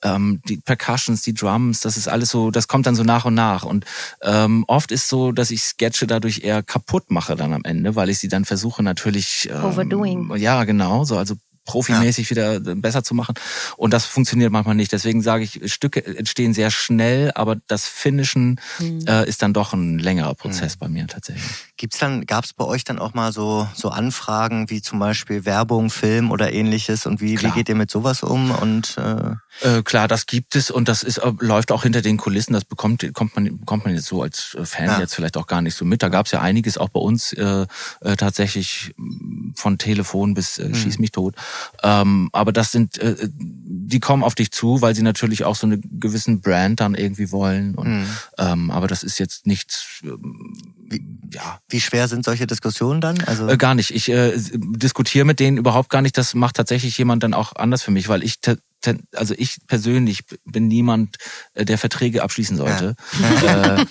Ähm, 0.03 0.41
die 0.47 0.57
Percussions, 0.57 1.21
die 1.21 1.33
Drums, 1.33 1.79
das 1.79 1.97
ist 1.97 2.07
alles 2.07 2.29
so, 2.29 2.51
das 2.51 2.67
kommt 2.67 2.85
dann 2.85 2.95
so 2.95 3.03
nach 3.03 3.25
und 3.25 3.33
nach. 3.33 3.63
Und 3.63 3.85
ähm, 4.21 4.65
oft 4.67 4.91
ist 4.91 5.07
so, 5.07 5.31
dass 5.31 5.51
ich 5.51 5.63
Sketche 5.63 6.05
dadurch 6.05 6.43
eher 6.43 6.63
kaputt 6.63 7.11
mache 7.11 7.35
dann 7.35 7.53
am 7.53 7.63
Ende, 7.63 7.95
weil 7.95 8.09
ich 8.09 8.19
sie 8.19 8.27
dann 8.27 8.45
versuche 8.45 8.83
natürlich 8.83 9.49
ähm, 9.49 9.63
Overdoing. 9.63 10.35
Ja, 10.35 10.65
genau, 10.65 11.05
so 11.05 11.17
also 11.17 11.35
profimäßig 11.65 12.29
ja. 12.29 12.59
wieder 12.59 12.75
besser 12.75 13.03
zu 13.03 13.13
machen. 13.13 13.35
Und 13.77 13.91
das 13.91 14.05
funktioniert 14.05 14.51
manchmal 14.51 14.75
nicht. 14.75 14.91
Deswegen 14.91 15.21
sage 15.21 15.43
ich, 15.43 15.73
Stücke 15.73 16.05
entstehen 16.05 16.53
sehr 16.53 16.71
schnell, 16.71 17.31
aber 17.35 17.57
das 17.67 17.87
Finishen 17.87 18.59
mhm. 18.79 19.05
äh, 19.07 19.27
ist 19.27 19.41
dann 19.41 19.53
doch 19.53 19.73
ein 19.73 19.99
längerer 19.99 20.35
Prozess 20.35 20.75
mhm. 20.75 20.79
bei 20.79 20.87
mir 20.87 21.07
tatsächlich. 21.07 21.51
Gibt's 21.77 21.97
dann, 21.97 22.25
gab's 22.25 22.53
bei 22.53 22.65
euch 22.65 22.83
dann 22.83 22.99
auch 22.99 23.13
mal 23.13 23.33
so, 23.33 23.67
so 23.73 23.89
Anfragen 23.89 24.69
wie 24.69 24.81
zum 24.81 24.99
Beispiel 24.99 25.45
Werbung, 25.45 25.89
Film 25.89 26.31
oder 26.31 26.53
ähnliches? 26.53 27.05
Und 27.05 27.21
wie, 27.21 27.41
wie 27.41 27.51
geht 27.51 27.69
ihr 27.69 27.75
mit 27.75 27.91
sowas 27.91 28.23
um? 28.23 28.51
Und 28.51 28.97
äh 28.97 29.35
äh, 29.61 29.83
klar, 29.83 30.07
das 30.07 30.25
gibt 30.25 30.55
es 30.55 30.69
und 30.69 30.89
das 30.89 31.01
ist 31.01 31.19
äh, 31.19 31.31
läuft 31.39 31.71
auch 31.71 31.83
hinter 31.83 32.01
den 32.01 32.17
Kulissen. 32.17 32.53
Das 32.53 32.65
bekommt 32.65 33.05
kommt 33.13 33.35
man 33.35 33.57
bekommt 33.57 33.85
man 33.85 33.95
jetzt 33.95 34.07
so 34.07 34.21
als 34.21 34.55
äh, 34.59 34.65
Fan 34.65 34.87
ja. 34.87 34.99
jetzt 34.99 35.15
vielleicht 35.15 35.37
auch 35.37 35.47
gar 35.47 35.61
nicht 35.61 35.75
so 35.75 35.85
mit. 35.85 36.03
Da 36.03 36.09
gab's 36.09 36.31
ja 36.31 36.41
einiges 36.41 36.77
auch 36.77 36.89
bei 36.89 36.99
uns 36.99 37.31
äh, 37.33 37.65
äh, 38.01 38.15
tatsächlich 38.17 38.93
von 39.55 39.77
Telefon 39.77 40.33
bis 40.33 40.57
äh, 40.57 40.67
mhm. 40.67 40.75
schieß 40.75 40.99
mich 40.99 41.11
tot. 41.11 41.35
Ähm, 41.83 42.29
aber 42.33 42.51
das 42.51 42.71
sind 42.71 42.97
äh, 42.97 43.29
die 43.87 43.99
kommen 43.99 44.23
auf 44.23 44.35
dich 44.35 44.51
zu, 44.51 44.81
weil 44.81 44.95
sie 44.95 45.03
natürlich 45.03 45.43
auch 45.43 45.55
so 45.55 45.67
eine 45.67 45.79
gewissen 45.79 46.41
Brand 46.41 46.79
dann 46.79 46.95
irgendwie 46.95 47.31
wollen. 47.31 47.75
Und, 47.75 47.99
mhm. 47.99 48.07
ähm, 48.37 48.71
aber 48.71 48.87
das 48.87 49.03
ist 49.03 49.19
jetzt 49.19 49.45
nichts. 49.45 50.01
Ähm, 50.03 50.57
wie, 50.87 51.03
ja. 51.31 51.59
Wie 51.69 51.81
schwer 51.81 52.07
sind 52.07 52.25
solche 52.25 52.47
Diskussionen 52.47 53.01
dann? 53.01 53.21
Also 53.25 53.47
äh, 53.47 53.57
gar 53.57 53.75
nicht. 53.75 53.91
Ich 53.91 54.09
äh, 54.09 54.33
diskutiere 54.35 55.25
mit 55.25 55.39
denen 55.39 55.57
überhaupt 55.57 55.89
gar 55.89 56.01
nicht. 56.01 56.17
Das 56.17 56.33
macht 56.33 56.55
tatsächlich 56.55 56.97
jemand 56.97 57.23
dann 57.23 57.33
auch 57.33 57.55
anders 57.55 57.83
für 57.83 57.91
mich, 57.91 58.07
weil 58.07 58.23
ich 58.23 58.39
also 59.15 59.33
ich 59.37 59.57
persönlich 59.67 60.23
bin 60.45 60.67
niemand, 60.67 61.17
äh, 61.53 61.65
der 61.65 61.77
Verträge 61.77 62.23
abschließen 62.23 62.57
sollte, 62.57 62.95
ja. 63.43 63.77
äh, 63.77 63.85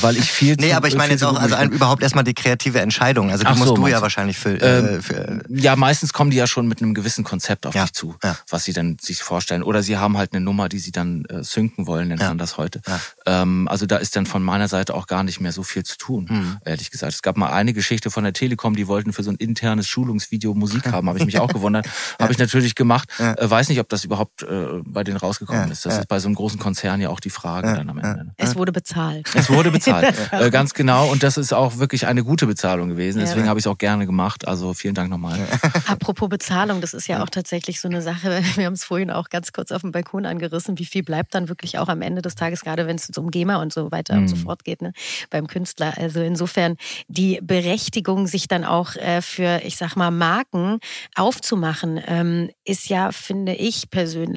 weil 0.00 0.16
ich 0.16 0.30
viel. 0.30 0.56
Nee, 0.68 0.72
aber 0.72 0.88
ich 0.88 0.96
meine 0.96 1.12
jetzt 1.12 1.22
auch 1.22 1.38
also 1.38 1.54
ein, 1.54 1.70
überhaupt 1.70 2.02
erstmal 2.02 2.24
die 2.24 2.34
kreative 2.34 2.80
Entscheidung. 2.80 3.30
Also 3.30 3.44
die 3.44 3.50
Ach 3.50 3.56
musst 3.56 3.68
so, 3.68 3.76
du 3.76 3.86
ja 3.86 4.02
wahrscheinlich 4.02 4.38
für, 4.38 4.60
äh, 4.60 4.78
ähm, 4.78 5.02
für. 5.02 5.44
Ja, 5.48 5.76
meistens 5.76 6.12
kommen 6.12 6.30
die 6.30 6.36
ja 6.36 6.46
schon 6.46 6.66
mit 6.66 6.82
einem 6.82 6.94
gewissen 6.94 7.22
Konzept 7.22 7.66
auf 7.66 7.74
ja. 7.74 7.84
dich 7.84 7.92
zu, 7.92 8.16
ja. 8.22 8.36
was 8.48 8.64
sie 8.64 8.72
dann 8.72 8.96
sich 9.00 9.22
vorstellen. 9.22 9.62
Oder 9.62 9.82
sie 9.82 9.96
haben 9.96 10.18
halt 10.18 10.32
eine 10.32 10.40
Nummer, 10.40 10.68
die 10.68 10.78
sie 10.78 10.90
dann 10.90 11.24
äh, 11.26 11.44
synken 11.44 11.86
wollen, 11.86 12.08
nennt 12.08 12.20
man 12.20 12.38
das 12.38 12.56
heute. 12.56 12.80
Ähm, 13.26 13.68
also 13.68 13.86
da 13.86 13.96
ist 13.96 14.16
dann 14.16 14.26
von 14.26 14.42
meiner 14.42 14.68
Seite 14.68 14.94
auch 14.94 15.06
gar 15.06 15.22
nicht 15.22 15.40
mehr 15.40 15.52
so 15.52 15.62
viel 15.62 15.84
zu 15.84 15.96
tun, 15.96 16.26
mhm. 16.28 16.58
ehrlich 16.64 16.90
gesagt. 16.90 17.12
Es 17.12 17.22
gab 17.22 17.36
mal 17.36 17.50
eine 17.50 17.72
Geschichte 17.72 18.10
von 18.10 18.24
der 18.24 18.32
Telekom, 18.32 18.74
die 18.74 18.88
wollten 18.88 19.12
für 19.12 19.22
so 19.22 19.30
ein 19.30 19.36
internes 19.36 19.88
Schulungsvideo 19.88 20.54
Musik 20.54 20.86
haben, 20.92 21.08
habe 21.08 21.18
ich 21.18 21.26
mich 21.26 21.38
auch 21.38 21.52
gewundert. 21.52 21.88
Habe 22.18 22.32
ich 22.32 22.38
natürlich 22.38 22.74
gemacht. 22.74 23.08
Äh, 23.18 23.34
weiß 23.38 23.68
nicht, 23.68 23.80
ob 23.80 23.88
das 23.88 24.04
überhaupt 24.04 24.37
äh, 24.42 24.82
bei 24.84 25.04
denen 25.04 25.16
rausgekommen 25.16 25.66
ja, 25.66 25.72
ist. 25.72 25.84
Das 25.86 25.94
ja. 25.94 26.00
ist 26.00 26.08
bei 26.08 26.18
so 26.18 26.28
einem 26.28 26.34
großen 26.34 26.58
Konzern 26.58 27.00
ja 27.00 27.08
auch 27.08 27.20
die 27.20 27.30
Frage 27.30 27.74
dann 27.74 27.88
am 27.90 27.98
Ende. 27.98 28.24
Ne? 28.24 28.34
Es 28.36 28.56
wurde 28.56 28.72
bezahlt. 28.72 29.28
Es 29.34 29.50
wurde 29.50 29.70
bezahlt, 29.70 30.14
äh, 30.32 30.50
ganz 30.50 30.74
genau. 30.74 31.08
Und 31.10 31.22
das 31.22 31.36
ist 31.36 31.52
auch 31.52 31.78
wirklich 31.78 32.06
eine 32.06 32.24
gute 32.24 32.46
Bezahlung 32.46 32.88
gewesen. 32.88 33.20
Deswegen 33.20 33.48
habe 33.48 33.58
ich 33.58 33.64
es 33.64 33.66
auch 33.66 33.78
gerne 33.78 34.06
gemacht. 34.06 34.46
Also 34.46 34.74
vielen 34.74 34.94
Dank 34.94 35.10
nochmal. 35.10 35.38
Apropos 35.86 36.28
Bezahlung, 36.28 36.80
das 36.80 36.94
ist 36.94 37.08
ja 37.08 37.22
auch 37.22 37.30
tatsächlich 37.30 37.80
so 37.80 37.88
eine 37.88 38.02
Sache. 38.02 38.42
Wir 38.56 38.66
haben 38.66 38.74
es 38.74 38.84
vorhin 38.84 39.10
auch 39.10 39.28
ganz 39.28 39.52
kurz 39.52 39.72
auf 39.72 39.82
dem 39.82 39.92
Balkon 39.92 40.26
angerissen. 40.26 40.78
Wie 40.78 40.84
viel 40.84 41.02
bleibt 41.02 41.34
dann 41.34 41.48
wirklich 41.48 41.78
auch 41.78 41.88
am 41.88 42.02
Ende 42.02 42.22
des 42.22 42.34
Tages, 42.34 42.62
gerade 42.62 42.86
wenn 42.86 42.96
es 42.96 43.08
um 43.16 43.30
GEMA 43.30 43.56
und 43.56 43.72
so 43.72 43.90
weiter 43.90 44.14
mhm. 44.14 44.22
und 44.22 44.28
so 44.28 44.36
mhm. 44.36 44.40
fort 44.40 44.64
geht, 44.64 44.82
ne, 44.82 44.92
beim 45.30 45.46
Künstler. 45.46 45.94
Also 45.96 46.20
insofern 46.20 46.76
die 47.08 47.40
Berechtigung, 47.42 48.26
sich 48.26 48.48
dann 48.48 48.64
auch 48.64 48.94
äh, 48.96 49.22
für, 49.22 49.60
ich 49.64 49.76
sag 49.76 49.96
mal, 49.96 50.10
Marken 50.10 50.78
aufzumachen, 51.14 52.00
ähm, 52.06 52.50
ist 52.64 52.88
ja, 52.88 53.12
finde 53.12 53.54
ich 53.54 53.90
persönlich, 53.90 54.27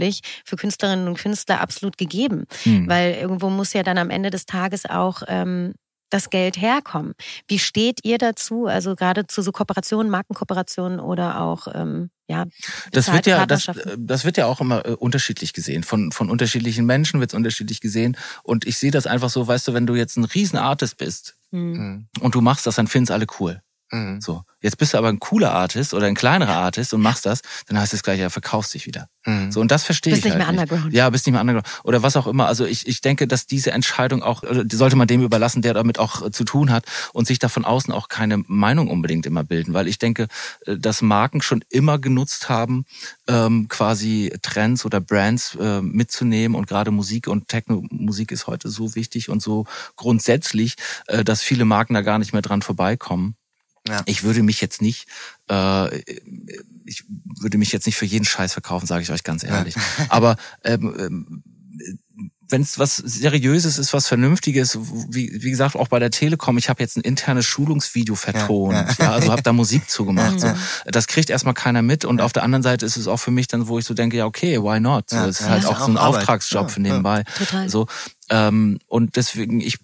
für 0.45 0.55
Künstlerinnen 0.55 1.07
und 1.07 1.17
Künstler 1.17 1.61
absolut 1.61 1.97
gegeben. 1.97 2.45
Mhm. 2.65 2.87
Weil 2.87 3.13
irgendwo 3.13 3.49
muss 3.49 3.73
ja 3.73 3.83
dann 3.83 3.97
am 3.97 4.09
Ende 4.09 4.29
des 4.29 4.45
Tages 4.45 4.85
auch 4.85 5.23
ähm, 5.27 5.73
das 6.11 6.29
Geld 6.29 6.61
herkommen. 6.61 7.13
Wie 7.47 7.57
steht 7.57 8.01
ihr 8.03 8.17
dazu? 8.17 8.67
Also 8.67 8.95
gerade 8.95 9.25
zu 9.27 9.41
so 9.41 9.51
Kooperationen, 9.51 10.11
Markenkooperationen 10.11 10.99
oder 10.99 11.41
auch 11.41 11.67
ähm, 11.73 12.09
ja, 12.27 12.45
das 12.91 13.11
wird 13.11 13.25
ja 13.25 13.45
das, 13.45 13.69
das 13.97 14.23
wird 14.23 14.37
ja 14.37 14.45
auch 14.45 14.61
immer 14.61 14.85
äh, 14.85 14.91
unterschiedlich 14.91 15.51
gesehen. 15.53 15.83
Von 15.83 16.11
von 16.11 16.29
unterschiedlichen 16.29 16.85
Menschen 16.85 17.19
wird 17.19 17.31
es 17.31 17.35
unterschiedlich 17.35 17.81
gesehen. 17.81 18.15
Und 18.43 18.65
ich 18.65 18.77
sehe 18.77 18.91
das 18.91 19.07
einfach 19.07 19.29
so, 19.29 19.47
weißt 19.47 19.67
du, 19.67 19.73
wenn 19.73 19.87
du 19.87 19.95
jetzt 19.95 20.17
ein 20.17 20.23
Riesenartist 20.23 20.97
bist 20.97 21.35
mhm. 21.51 22.07
und 22.19 22.35
du 22.35 22.41
machst 22.41 22.67
das, 22.67 22.75
dann 22.75 22.87
finden 22.87 23.05
es 23.05 23.11
alle 23.11 23.27
cool. 23.39 23.61
Mhm. 23.91 24.21
So. 24.21 24.43
Jetzt 24.61 24.77
bist 24.77 24.93
du 24.93 24.97
aber 24.97 25.09
ein 25.09 25.19
cooler 25.19 25.51
Artist 25.53 25.93
oder 25.93 26.05
ein 26.05 26.15
kleinerer 26.15 26.55
Artist 26.55 26.93
und 26.93 27.01
machst 27.01 27.25
das, 27.25 27.41
dann 27.67 27.79
heißt 27.79 27.93
es 27.93 28.03
gleich, 28.03 28.19
ja, 28.19 28.29
verkaufst 28.29 28.73
dich 28.73 28.85
wieder. 28.85 29.09
Mhm. 29.25 29.51
So, 29.51 29.59
und 29.59 29.71
das 29.71 29.83
verstehe 29.83 30.13
ich. 30.13 30.21
Bist 30.21 30.25
nicht 30.25 30.33
halt 30.45 30.55
mehr 30.55 30.61
underground. 30.61 30.85
Nicht. 30.85 30.95
Ja, 30.95 31.09
bist 31.09 31.25
nicht 31.25 31.33
mehr 31.33 31.41
underground. 31.41 31.67
Oder 31.83 32.03
was 32.03 32.15
auch 32.15 32.27
immer. 32.27 32.47
Also 32.47 32.65
ich, 32.65 32.87
ich 32.87 33.01
denke, 33.01 33.27
dass 33.27 33.47
diese 33.47 33.71
Entscheidung 33.71 34.21
auch, 34.21 34.43
die 34.63 34.75
sollte 34.75 34.95
man 34.95 35.07
dem 35.07 35.23
überlassen, 35.23 35.61
der 35.61 35.73
damit 35.73 35.99
auch 35.99 36.25
äh, 36.25 36.31
zu 36.31 36.43
tun 36.43 36.71
hat 36.71 36.85
und 37.11 37.27
sich 37.27 37.39
da 37.39 37.49
von 37.49 37.65
außen 37.65 37.91
auch 37.91 38.07
keine 38.07 38.37
Meinung 38.47 38.87
unbedingt 38.87 39.25
immer 39.25 39.43
bilden. 39.43 39.73
Weil 39.73 39.87
ich 39.87 39.97
denke, 39.97 40.27
äh, 40.65 40.77
dass 40.77 41.01
Marken 41.01 41.41
schon 41.41 41.63
immer 41.69 41.97
genutzt 41.97 42.47
haben, 42.47 42.85
ähm, 43.27 43.67
quasi 43.67 44.31
Trends 44.43 44.85
oder 44.85 45.01
Brands 45.01 45.55
äh, 45.55 45.81
mitzunehmen 45.81 46.55
und 46.55 46.67
gerade 46.67 46.91
Musik 46.91 47.27
und 47.27 47.47
Techno-Musik 47.47 48.31
ist 48.31 48.45
heute 48.47 48.69
so 48.69 48.95
wichtig 48.95 49.29
und 49.29 49.41
so 49.41 49.65
grundsätzlich, 49.95 50.75
äh, 51.07 51.23
dass 51.23 51.41
viele 51.41 51.65
Marken 51.65 51.95
da 51.95 52.01
gar 52.01 52.19
nicht 52.19 52.33
mehr 52.33 52.43
dran 52.43 52.61
vorbeikommen. 52.61 53.35
Ja. 53.91 54.01
Ich 54.05 54.23
würde 54.23 54.41
mich 54.43 54.61
jetzt 54.61 54.81
nicht, 54.81 55.07
äh, 55.49 55.97
ich 56.85 57.03
würde 57.39 57.57
mich 57.57 57.71
jetzt 57.71 57.85
nicht 57.85 57.97
für 57.97 58.05
jeden 58.05 58.25
Scheiß 58.25 58.53
verkaufen, 58.53 58.87
sage 58.87 59.03
ich 59.03 59.11
euch 59.11 59.23
ganz 59.23 59.43
ehrlich. 59.43 59.75
Ja. 59.75 59.81
Aber 60.09 60.37
ähm, 60.63 60.95
ähm 60.97 61.43
wenn 62.51 62.61
es 62.61 62.77
was 62.77 62.97
Seriöses 62.97 63.77
ist, 63.77 63.93
was 63.93 64.07
Vernünftiges, 64.07 64.77
wie, 65.09 65.41
wie 65.41 65.49
gesagt, 65.49 65.75
auch 65.75 65.87
bei 65.87 65.99
der 65.99 66.11
Telekom, 66.11 66.57
ich 66.57 66.69
habe 66.69 66.83
jetzt 66.83 66.97
ein 66.97 67.01
internes 67.01 67.45
Schulungsvideo 67.45 68.15
vertont, 68.15 68.73
ja, 68.73 68.81
ja. 68.81 68.95
ja 68.99 69.11
also 69.13 69.31
habe 69.31 69.41
da 69.41 69.53
Musik 69.53 69.89
zugemacht. 69.89 70.39
So. 70.39 70.53
Das 70.85 71.07
kriegt 71.07 71.29
erstmal 71.29 71.53
keiner 71.53 71.81
mit 71.81 72.05
und 72.05 72.21
auf 72.21 72.33
der 72.33 72.43
anderen 72.43 72.63
Seite 72.63 72.85
ist 72.85 72.97
es 72.97 73.07
auch 73.07 73.17
für 73.17 73.31
mich 73.31 73.47
dann, 73.47 73.67
wo 73.67 73.79
ich 73.79 73.85
so 73.85 73.93
denke, 73.93 74.17
ja 74.17 74.25
okay, 74.25 74.61
why 74.61 74.79
not? 74.79 75.09
So, 75.09 75.17
es 75.17 75.41
ist 75.41 75.49
halt 75.49 75.65
auch, 75.65 75.79
auch 75.79 75.85
so 75.85 75.91
ein 75.91 75.97
Arbeit. 75.97 76.21
Auftragsjob 76.21 76.71
für 76.71 76.81
nebenbei. 76.81 77.23
Total. 77.37 77.69
So 77.69 77.87
ähm, 78.29 78.79
und 78.87 79.15
deswegen 79.15 79.61
ich 79.61 79.79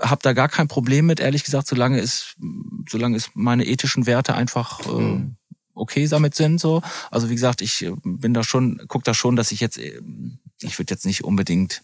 habe 0.00 0.20
da 0.22 0.32
gar 0.32 0.48
kein 0.48 0.68
Problem 0.68 1.06
mit, 1.06 1.20
ehrlich 1.20 1.44
gesagt, 1.44 1.68
solange 1.68 2.00
es, 2.00 2.34
solange 2.88 3.16
es 3.16 3.30
meine 3.34 3.66
ethischen 3.66 4.06
Werte 4.06 4.34
einfach 4.34 4.80
äh, 4.86 4.90
mhm. 4.90 5.36
okay 5.74 6.06
damit 6.08 6.34
sind. 6.34 6.60
So, 6.60 6.82
also 7.10 7.30
wie 7.30 7.34
gesagt, 7.34 7.62
ich 7.62 7.90
bin 8.02 8.34
da 8.34 8.42
schon, 8.42 8.82
guck 8.88 9.04
da 9.04 9.14
schon, 9.14 9.36
dass 9.36 9.52
ich 9.52 9.60
jetzt 9.60 9.78
äh, 9.78 10.00
ich 10.62 10.78
würde 10.78 10.92
jetzt 10.92 11.06
nicht 11.06 11.24
unbedingt 11.24 11.82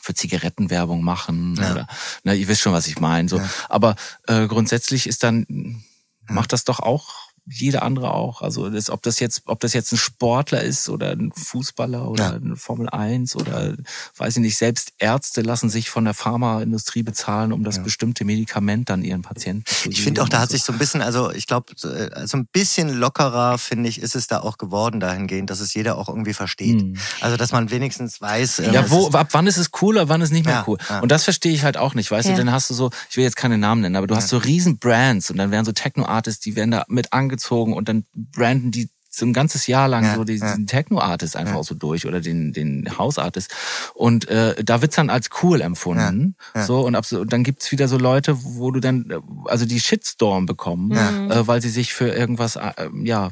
für 0.00 0.14
Zigarettenwerbung 0.14 1.02
machen 1.02 1.56
ja. 1.56 1.72
oder 1.72 1.86
na, 2.24 2.34
ihr 2.34 2.48
wisst 2.48 2.60
schon, 2.60 2.72
was 2.72 2.86
ich 2.86 3.00
meine. 3.00 3.28
So, 3.28 3.38
ja. 3.38 3.48
aber 3.68 3.96
äh, 4.26 4.46
grundsätzlich 4.46 5.06
ist 5.06 5.22
dann 5.22 5.82
macht 6.26 6.52
das 6.52 6.64
doch 6.64 6.80
auch 6.80 7.30
jeder 7.46 7.82
andere 7.82 8.12
auch. 8.12 8.40
Also 8.40 8.70
das, 8.70 8.88
ob 8.88 9.02
das 9.02 9.20
jetzt, 9.20 9.42
ob 9.46 9.60
das 9.60 9.74
jetzt 9.74 9.92
ein 9.92 9.98
Sportler 9.98 10.62
ist 10.62 10.88
oder 10.88 11.10
ein 11.10 11.30
Fußballer 11.32 12.08
oder 12.08 12.24
ja. 12.24 12.32
eine 12.32 12.56
Formel 12.56 12.88
1 12.88 13.36
oder 13.36 13.74
weiß 14.16 14.36
ich 14.36 14.42
nicht, 14.42 14.56
selbst 14.56 14.92
Ärzte 14.98 15.42
lassen 15.42 15.68
sich 15.68 15.90
von 15.90 16.04
der 16.04 16.14
Pharmaindustrie 16.14 17.02
bezahlen, 17.02 17.52
um 17.52 17.62
das 17.62 17.76
ja. 17.76 17.82
bestimmte 17.82 18.24
Medikament 18.24 18.88
dann 18.88 19.02
ihren 19.02 19.22
Patienten 19.22 19.64
zu 19.66 19.90
Ich 19.90 20.02
finde 20.02 20.22
auch, 20.22 20.28
da 20.28 20.40
hat 20.40 20.50
sich 20.50 20.64
so 20.64 20.72
ein 20.72 20.78
bisschen, 20.78 21.02
also 21.02 21.30
ich 21.30 21.46
glaube, 21.46 21.72
so 21.76 21.88
also 21.88 22.38
ein 22.38 22.46
bisschen 22.46 22.88
lockerer, 22.94 23.58
finde 23.58 23.90
ich, 23.90 24.00
ist 24.00 24.14
es 24.14 24.26
da 24.26 24.40
auch 24.40 24.56
geworden 24.56 25.00
dahingehend, 25.00 25.50
dass 25.50 25.60
es 25.60 25.74
jeder 25.74 25.98
auch 25.98 26.08
irgendwie 26.08 26.34
versteht. 26.34 26.82
Mhm. 26.82 26.96
Also 27.20 27.36
dass 27.36 27.52
man 27.52 27.70
wenigstens 27.70 28.22
weiß. 28.22 28.60
Ähm, 28.60 28.72
ja, 28.72 28.90
wo, 28.90 29.08
ab 29.08 29.28
wann 29.32 29.46
ist 29.46 29.58
es 29.58 29.70
cool, 29.82 29.98
ab 29.98 30.08
wann 30.08 30.22
ist 30.22 30.28
es 30.28 30.32
nicht 30.32 30.46
mehr 30.46 30.54
ja, 30.54 30.64
cool. 30.66 30.78
Und 31.02 31.12
das 31.12 31.24
verstehe 31.24 31.52
ich 31.52 31.62
halt 31.62 31.76
auch 31.76 31.94
nicht, 31.94 32.10
weißt 32.10 32.30
du, 32.30 32.34
dann 32.34 32.52
hast 32.52 32.70
du 32.70 32.74
so, 32.74 32.90
ich 33.10 33.18
will 33.18 33.24
jetzt 33.24 33.36
keine 33.36 33.58
Namen 33.58 33.82
nennen, 33.82 33.96
aber 33.96 34.06
du 34.06 34.16
hast 34.16 34.28
so 34.28 34.38
riesen 34.38 34.78
Brands 34.78 35.30
und 35.30 35.36
dann 35.36 35.50
werden 35.50 35.66
so 35.66 35.72
Techno-Artists, 35.72 36.40
die 36.40 36.56
werden 36.56 36.70
da 36.70 36.84
mit 36.88 37.12
angezogen 37.12 37.33
angezogen 37.34 37.74
und 37.74 37.88
dann 37.88 38.04
branden 38.14 38.70
die 38.70 38.88
so 39.16 39.26
ein 39.26 39.32
ganzes 39.32 39.66
Jahr 39.66 39.88
lang 39.88 40.04
ja, 40.04 40.14
so 40.14 40.24
diesen 40.24 40.48
ja. 40.60 40.66
Techno-Artist 40.66 41.36
einfach 41.36 41.56
ja. 41.56 41.62
so 41.62 41.74
durch 41.74 42.06
oder 42.06 42.20
den, 42.20 42.52
den 42.52 42.98
House-Artist. 42.98 43.50
Und 43.94 44.28
äh, 44.28 44.62
da 44.62 44.82
wird's 44.82 44.96
dann 44.96 45.10
als 45.10 45.30
cool 45.42 45.60
empfunden. 45.60 46.36
Ja, 46.54 46.60
ja. 46.60 46.66
So, 46.66 46.80
und, 46.80 46.94
ab, 46.94 47.04
und 47.12 47.32
dann 47.32 47.44
gibt's 47.44 47.70
wieder 47.72 47.88
so 47.88 47.98
Leute, 47.98 48.36
wo 48.42 48.70
du 48.70 48.80
dann, 48.80 49.12
also 49.46 49.66
die 49.66 49.80
Shitstorm 49.80 50.46
bekommen, 50.46 50.92
äh, 50.92 51.46
weil 51.46 51.60
sie 51.62 51.70
sich 51.70 51.92
für 51.92 52.08
irgendwas 52.08 52.56
äh, 52.56 52.72
ja, 53.02 53.30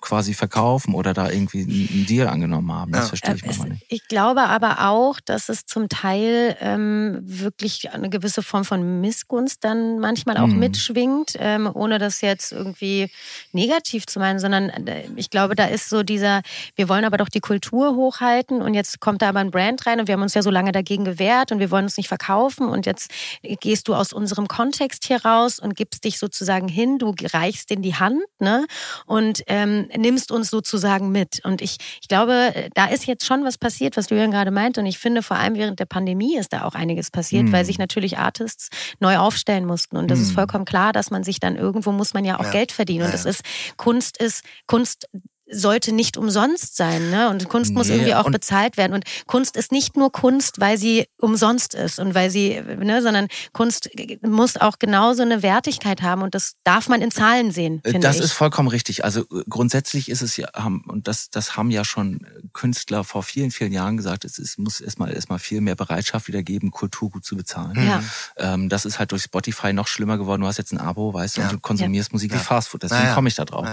quasi 0.00 0.34
verkaufen 0.34 0.94
oder 0.94 1.14
da 1.14 1.30
irgendwie 1.30 1.62
einen 1.62 2.06
Deal 2.06 2.28
angenommen 2.28 2.72
haben. 2.72 2.92
Das 2.92 3.08
verstehe 3.08 3.34
ich 3.34 3.44
manchmal 3.44 3.70
nicht. 3.70 3.84
Ich 3.88 4.08
glaube 4.08 4.42
aber 4.42 4.88
auch, 4.88 5.20
dass 5.20 5.48
es 5.48 5.66
zum 5.66 5.88
Teil 5.88 6.56
ähm, 6.60 7.18
wirklich 7.22 7.90
eine 7.92 8.08
gewisse 8.08 8.42
Form 8.42 8.64
von 8.64 9.00
Missgunst 9.00 9.64
dann 9.64 9.98
manchmal 9.98 10.36
auch 10.38 10.46
mhm. 10.46 10.58
mitschwingt, 10.58 11.34
ähm, 11.38 11.68
ohne 11.72 11.98
das 11.98 12.20
jetzt 12.20 12.52
irgendwie 12.52 13.10
negativ 13.52 14.06
zu 14.06 14.18
meinen, 14.18 14.38
sondern 14.38 14.70
äh, 14.70 15.08
ich 15.18 15.30
glaube, 15.30 15.54
da 15.54 15.66
ist 15.66 15.88
so 15.88 16.02
dieser, 16.02 16.42
wir 16.76 16.88
wollen 16.88 17.04
aber 17.04 17.16
doch 17.16 17.28
die 17.28 17.40
Kultur 17.40 17.94
hochhalten 17.96 18.62
und 18.62 18.74
jetzt 18.74 19.00
kommt 19.00 19.22
da 19.22 19.28
aber 19.28 19.40
ein 19.40 19.50
Brand 19.50 19.86
rein 19.86 20.00
und 20.00 20.08
wir 20.08 20.14
haben 20.14 20.22
uns 20.22 20.34
ja 20.34 20.42
so 20.42 20.50
lange 20.50 20.72
dagegen 20.72 21.04
gewehrt 21.04 21.52
und 21.52 21.58
wir 21.58 21.70
wollen 21.70 21.84
uns 21.84 21.96
nicht 21.96 22.08
verkaufen 22.08 22.68
und 22.68 22.86
jetzt 22.86 23.10
gehst 23.42 23.88
du 23.88 23.94
aus 23.94 24.12
unserem 24.12 24.48
Kontext 24.48 25.06
hier 25.06 25.24
raus 25.24 25.58
und 25.58 25.76
gibst 25.76 26.04
dich 26.04 26.18
sozusagen 26.18 26.68
hin, 26.68 26.98
du 26.98 27.14
reichst 27.32 27.70
in 27.70 27.82
die 27.82 27.94
Hand 27.94 28.22
ne? 28.38 28.66
und 29.06 29.42
ähm, 29.46 29.88
nimmst 29.96 30.30
uns 30.30 30.50
sozusagen 30.50 31.10
mit. 31.10 31.44
Und 31.44 31.60
ich, 31.60 31.76
ich 32.00 32.08
glaube, 32.08 32.70
da 32.74 32.86
ist 32.86 33.06
jetzt 33.06 33.26
schon 33.26 33.44
was 33.44 33.58
passiert, 33.58 33.96
was 33.96 34.10
Julian 34.10 34.30
gerade 34.30 34.50
meint 34.50 34.78
und 34.78 34.86
ich 34.86 34.98
finde 34.98 35.22
vor 35.22 35.36
allem 35.36 35.56
während 35.56 35.80
der 35.80 35.86
Pandemie 35.86 36.36
ist 36.36 36.52
da 36.52 36.64
auch 36.64 36.74
einiges 36.74 37.10
passiert, 37.10 37.44
mhm. 37.44 37.52
weil 37.52 37.64
sich 37.64 37.78
natürlich 37.78 38.18
Artists 38.18 38.68
neu 39.00 39.18
aufstellen 39.18 39.64
mussten 39.64 39.96
und 39.96 40.10
das 40.10 40.18
mhm. 40.18 40.24
ist 40.24 40.32
vollkommen 40.32 40.64
klar, 40.64 40.92
dass 40.92 41.10
man 41.10 41.24
sich 41.24 41.40
dann 41.40 41.56
irgendwo 41.56 41.92
muss 41.92 42.14
man 42.14 42.24
ja 42.24 42.38
auch 42.38 42.44
ja. 42.44 42.50
Geld 42.50 42.72
verdienen 42.72 43.06
und 43.06 43.14
das 43.14 43.24
ist 43.24 43.42
Kunst 43.76 44.18
ist 44.18 44.44
Kunst 44.66 45.07
sollte 45.50 45.92
nicht 45.92 46.16
umsonst 46.16 46.76
sein, 46.76 47.10
ne? 47.10 47.30
Und 47.30 47.48
Kunst 47.48 47.72
muss 47.72 47.88
nee, 47.88 47.94
irgendwie 47.94 48.14
auch 48.14 48.30
bezahlt 48.30 48.76
werden. 48.76 48.92
Und 48.92 49.04
Kunst 49.26 49.56
ist 49.56 49.72
nicht 49.72 49.96
nur 49.96 50.12
Kunst, 50.12 50.60
weil 50.60 50.78
sie 50.78 51.06
umsonst 51.18 51.74
ist 51.74 51.98
und 51.98 52.14
weil 52.14 52.30
sie, 52.30 52.60
ne, 52.60 53.02
sondern 53.02 53.28
Kunst 53.52 53.90
muss 54.22 54.56
auch 54.56 54.78
genauso 54.78 55.22
eine 55.22 55.42
Wertigkeit 55.42 56.02
haben 56.02 56.22
und 56.22 56.34
das 56.34 56.54
darf 56.64 56.88
man 56.88 57.00
in 57.00 57.10
Zahlen 57.10 57.50
sehen. 57.50 57.80
Äh, 57.84 57.98
das 57.98 58.16
ich. 58.16 58.22
ist 58.22 58.32
vollkommen 58.32 58.68
richtig. 58.68 59.04
Also 59.04 59.22
äh, 59.22 59.44
grundsätzlich 59.48 60.08
ist 60.08 60.22
es 60.22 60.36
ja, 60.36 60.48
und 60.64 61.08
das, 61.08 61.30
das 61.30 61.56
haben 61.56 61.70
ja 61.70 61.84
schon 61.84 62.26
Künstler 62.52 63.04
vor 63.04 63.22
vielen, 63.22 63.50
vielen 63.50 63.72
Jahren 63.72 63.96
gesagt, 63.96 64.24
es 64.24 64.38
ist, 64.38 64.58
muss 64.58 64.80
erstmal 64.80 65.12
erstmal 65.12 65.38
viel 65.38 65.60
mehr 65.60 65.76
Bereitschaft 65.76 66.28
wieder 66.28 66.42
geben, 66.42 66.70
Kultur 66.70 67.10
gut 67.10 67.24
zu 67.24 67.36
bezahlen. 67.36 67.86
Ja. 67.86 68.02
Ähm, 68.36 68.68
das 68.68 68.84
ist 68.84 68.98
halt 68.98 69.12
durch 69.12 69.22
Spotify 69.22 69.72
noch 69.72 69.86
schlimmer 69.86 70.18
geworden. 70.18 70.42
Du 70.42 70.46
hast 70.46 70.58
jetzt 70.58 70.72
ein 70.72 70.78
Abo, 70.78 71.14
weißt 71.14 71.36
du, 71.36 71.40
ja. 71.40 71.46
und 71.46 71.52
du 71.54 71.60
konsumierst 71.60 72.10
ja. 72.10 72.14
Musik 72.14 72.34
wie 72.34 72.38
Fastfood. 72.38 72.82
Deswegen 72.82 73.14
komme 73.14 73.28
ich 73.28 73.34
da 73.34 73.44
drauf. 73.44 73.66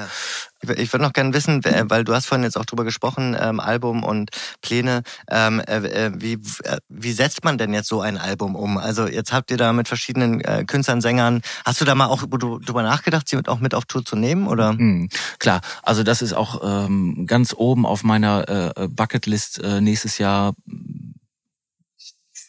Ich 0.77 0.91
würde 0.93 1.03
noch 1.03 1.13
gerne 1.13 1.33
wissen, 1.33 1.63
weil 1.87 2.03
du 2.03 2.13
hast 2.13 2.25
vorhin 2.25 2.43
jetzt 2.43 2.57
auch 2.57 2.65
drüber 2.65 2.83
gesprochen, 2.83 3.35
ähm, 3.39 3.59
Album 3.59 4.03
und 4.03 4.31
Pläne. 4.61 5.03
Ähm, 5.29 5.59
äh, 5.59 5.77
äh, 5.77 6.11
wie, 6.15 6.33
äh, 6.63 6.77
wie 6.89 7.11
setzt 7.11 7.43
man 7.43 7.57
denn 7.57 7.73
jetzt 7.73 7.87
so 7.87 8.01
ein 8.01 8.17
Album 8.17 8.55
um? 8.55 8.77
Also 8.77 9.07
jetzt 9.07 9.33
habt 9.33 9.51
ihr 9.51 9.57
da 9.57 9.73
mit 9.73 9.87
verschiedenen 9.87 10.41
äh, 10.41 10.63
Künstlern, 10.65 11.01
Sängern, 11.01 11.41
hast 11.65 11.81
du 11.81 11.85
da 11.85 11.95
mal 11.95 12.07
auch 12.07 12.23
drüber 12.23 12.83
nachgedacht, 12.83 13.27
sie 13.27 13.37
auch 13.47 13.59
mit 13.59 13.73
auf 13.73 13.85
Tour 13.85 14.05
zu 14.05 14.15
nehmen? 14.15 14.47
Oder? 14.47 14.73
Mhm, 14.73 15.09
klar, 15.39 15.61
also 15.83 16.03
das 16.03 16.21
ist 16.21 16.33
auch 16.33 16.61
ähm, 16.63 17.25
ganz 17.27 17.53
oben 17.53 17.85
auf 17.85 18.03
meiner 18.03 18.73
äh, 18.77 18.87
Bucketlist 18.87 19.59
äh, 19.61 19.81
nächstes 19.81 20.17
Jahr 20.17 20.53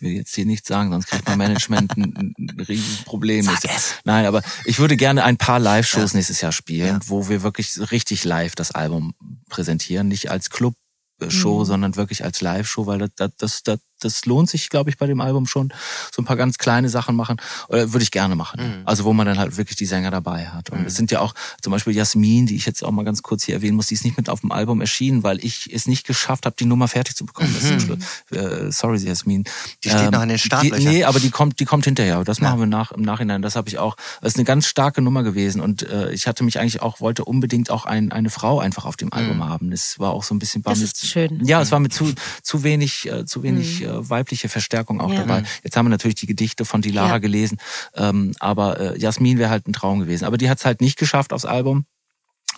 will 0.01 0.13
jetzt 0.13 0.35
hier 0.35 0.47
nichts 0.47 0.69
sagen, 0.69 0.91
sonst 0.91 1.07
kriegt 1.07 1.27
mein 1.27 1.39
Management 1.39 1.97
ein, 1.97 2.35
ein 2.39 2.61
Riesenproblem. 2.61 3.45
Sag 3.45 3.65
es. 3.65 3.95
Nein, 4.05 4.27
aber 4.27 4.43
ich 4.65 4.79
würde 4.79 4.97
gerne 4.97 5.25
ein 5.25 5.37
paar 5.37 5.59
Live-Shows 5.59 6.13
ja. 6.13 6.17
nächstes 6.17 6.41
Jahr 6.41 6.53
spielen, 6.53 7.01
ja. 7.01 7.01
wo 7.07 7.29
wir 7.29 7.43
wirklich 7.43 7.91
richtig 7.91 8.25
live 8.25 8.55
das 8.55 8.73
Album 8.73 9.15
präsentieren, 9.49 10.09
nicht 10.09 10.31
als 10.31 10.51
Club-Show, 10.51 11.61
mhm. 11.61 11.65
sondern 11.65 11.97
wirklich 11.97 12.25
als 12.25 12.41
Live-Show, 12.41 12.87
weil 12.87 12.99
das, 12.99 13.31
das, 13.37 13.63
das, 13.63 13.79
das 14.01 14.27
lohnt 14.27 14.51
sich, 14.51 14.69
glaube 14.69 14.91
ich, 14.91 14.99
bei 14.99 15.07
dem 15.07 15.21
Album 15.21 15.47
schon. 15.47 15.73
So 16.15 16.23
ein 16.23 16.25
paar 16.25 16.37
ganz 16.37 16.59
kleine 16.59 16.89
Sachen 16.89 17.17
machen. 17.17 17.37
Oder 17.69 17.93
würde 17.93 18.03
ich 18.03 18.11
gerne 18.11 18.37
machen. 18.37 18.61
Mhm. 18.61 18.83
Also 18.85 19.05
wo 19.05 19.13
man 19.13 19.27
dann 19.27 19.39
halt 19.39 19.57
wirklich 19.57 19.77
die 19.77 19.87
Sänger 19.87 20.11
dabei 20.11 20.47
hat. 20.49 20.71
Und 20.71 20.81
mhm. 20.81 20.87
es 20.87 20.95
sind 20.95 21.11
ja 21.11 21.21
auch 21.21 21.35
zum 21.63 21.71
Beispiel 21.71 21.95
Jasmin, 21.95 22.47
die 22.47 22.57
ich 22.57 22.67
jetzt 22.67 22.85
auch 22.85 22.91
mal 22.91 23.05
ganz 23.05 23.23
kurz 23.23 23.45
hier 23.45 23.55
erwähnen 23.55 23.77
muss, 23.77 23.87
die 23.87 23.95
ist 23.95 24.05
nicht 24.05 24.17
mit 24.17 24.29
auf 24.29 24.41
dem 24.41 24.53
Album 24.53 24.81
erschienen, 24.81 25.23
weil 25.23 25.43
ich 25.45 25.73
es 25.73 25.87
nicht 25.87 26.07
geschafft 26.07 26.47
habe, 26.47 26.57
die 26.59 26.67
Nummer 26.67 26.89
fertig 26.89 27.17
zu 27.17 27.25
bekommen. 27.25 27.55
Mhm. 27.63 28.37
Äh, 28.37 28.73
sorry, 28.73 28.99
Jasmin. 28.99 29.45
Die 29.85 29.89
steht 29.89 30.03
ähm, 30.03 30.11
noch 30.11 30.23
in 30.23 30.29
den 30.29 30.39
Startlöchern. 30.39 30.93
nee, 30.93 31.05
aber 31.05 31.21
die 31.21 31.31
kommt, 31.31 31.61
die 31.61 31.65
kommt 31.65 31.85
hinterher. 31.85 32.23
Das 32.25 32.39
ja. 32.39 32.45
machen 32.45 32.61
wir 32.61 32.67
nach, 32.67 32.93
im 32.93 33.03
Nachhinein. 33.03 33.43
Das 33.43 33.57
habe 33.57 33.69
ich 33.69 33.79
auch. 33.79 33.97
Das 34.21 34.33
ist 34.33 34.37
eine 34.37 34.45
ganz 34.45 34.67
starke 34.67 35.01
Nummer 35.01 35.23
gewesen. 35.23 35.61
Und 35.61 35.83
äh, 35.83 36.13
ich 36.13 36.27
hatte 36.27 36.45
mich 36.45 36.59
eigentlich 36.59 36.83
auch, 36.83 37.01
wollte 37.01 37.25
unbedingt 37.25 37.71
auch 37.71 37.87
ein, 37.87 38.13
eine 38.13 38.31
Frau 38.31 38.61
einfach 38.61 38.85
auf 38.85 38.97
dem 38.97 39.13
Album 39.13 39.39
mhm. 39.39 39.45
haben. 39.45 39.71
Das 39.71 39.99
war 39.99 40.13
auch 40.13 40.23
so 40.23 40.35
ein 40.35 40.39
bisschen... 40.39 40.63
Das 40.63 40.81
ist 40.81 41.07
schön. 41.07 41.45
Ja, 41.45 41.63
es 41.63 41.71
war 41.73 41.81
mit 41.81 41.93
zu, 41.93 42.13
zu 42.43 42.63
wenig, 42.63 43.11
äh, 43.11 43.25
zu 43.25 43.43
wenig 43.43 43.81
mhm. 43.81 43.86
Weibliche 43.89 44.49
Verstärkung 44.49 45.01
auch 45.01 45.13
ja. 45.13 45.21
dabei. 45.21 45.45
Jetzt 45.63 45.77
haben 45.77 45.87
wir 45.87 45.91
natürlich 45.91 46.17
die 46.17 46.27
Gedichte 46.27 46.65
von 46.65 46.83
Dilara 46.83 47.09
ja. 47.09 47.19
gelesen, 47.19 47.59
ähm, 47.95 48.33
aber 48.41 48.81
äh, 48.81 48.99
Jasmin 48.99 49.39
wäre 49.39 49.51
halt 49.51 49.69
ein 49.69 49.73
Traum 49.73 50.01
gewesen. 50.01 50.25
Aber 50.25 50.39
die 50.39 50.51
hat 50.51 50.59
es 50.59 50.65
halt 50.65 50.81
nicht 50.81 50.99
geschafft 50.99 51.33
aufs 51.33 51.45
Album. 51.45 51.87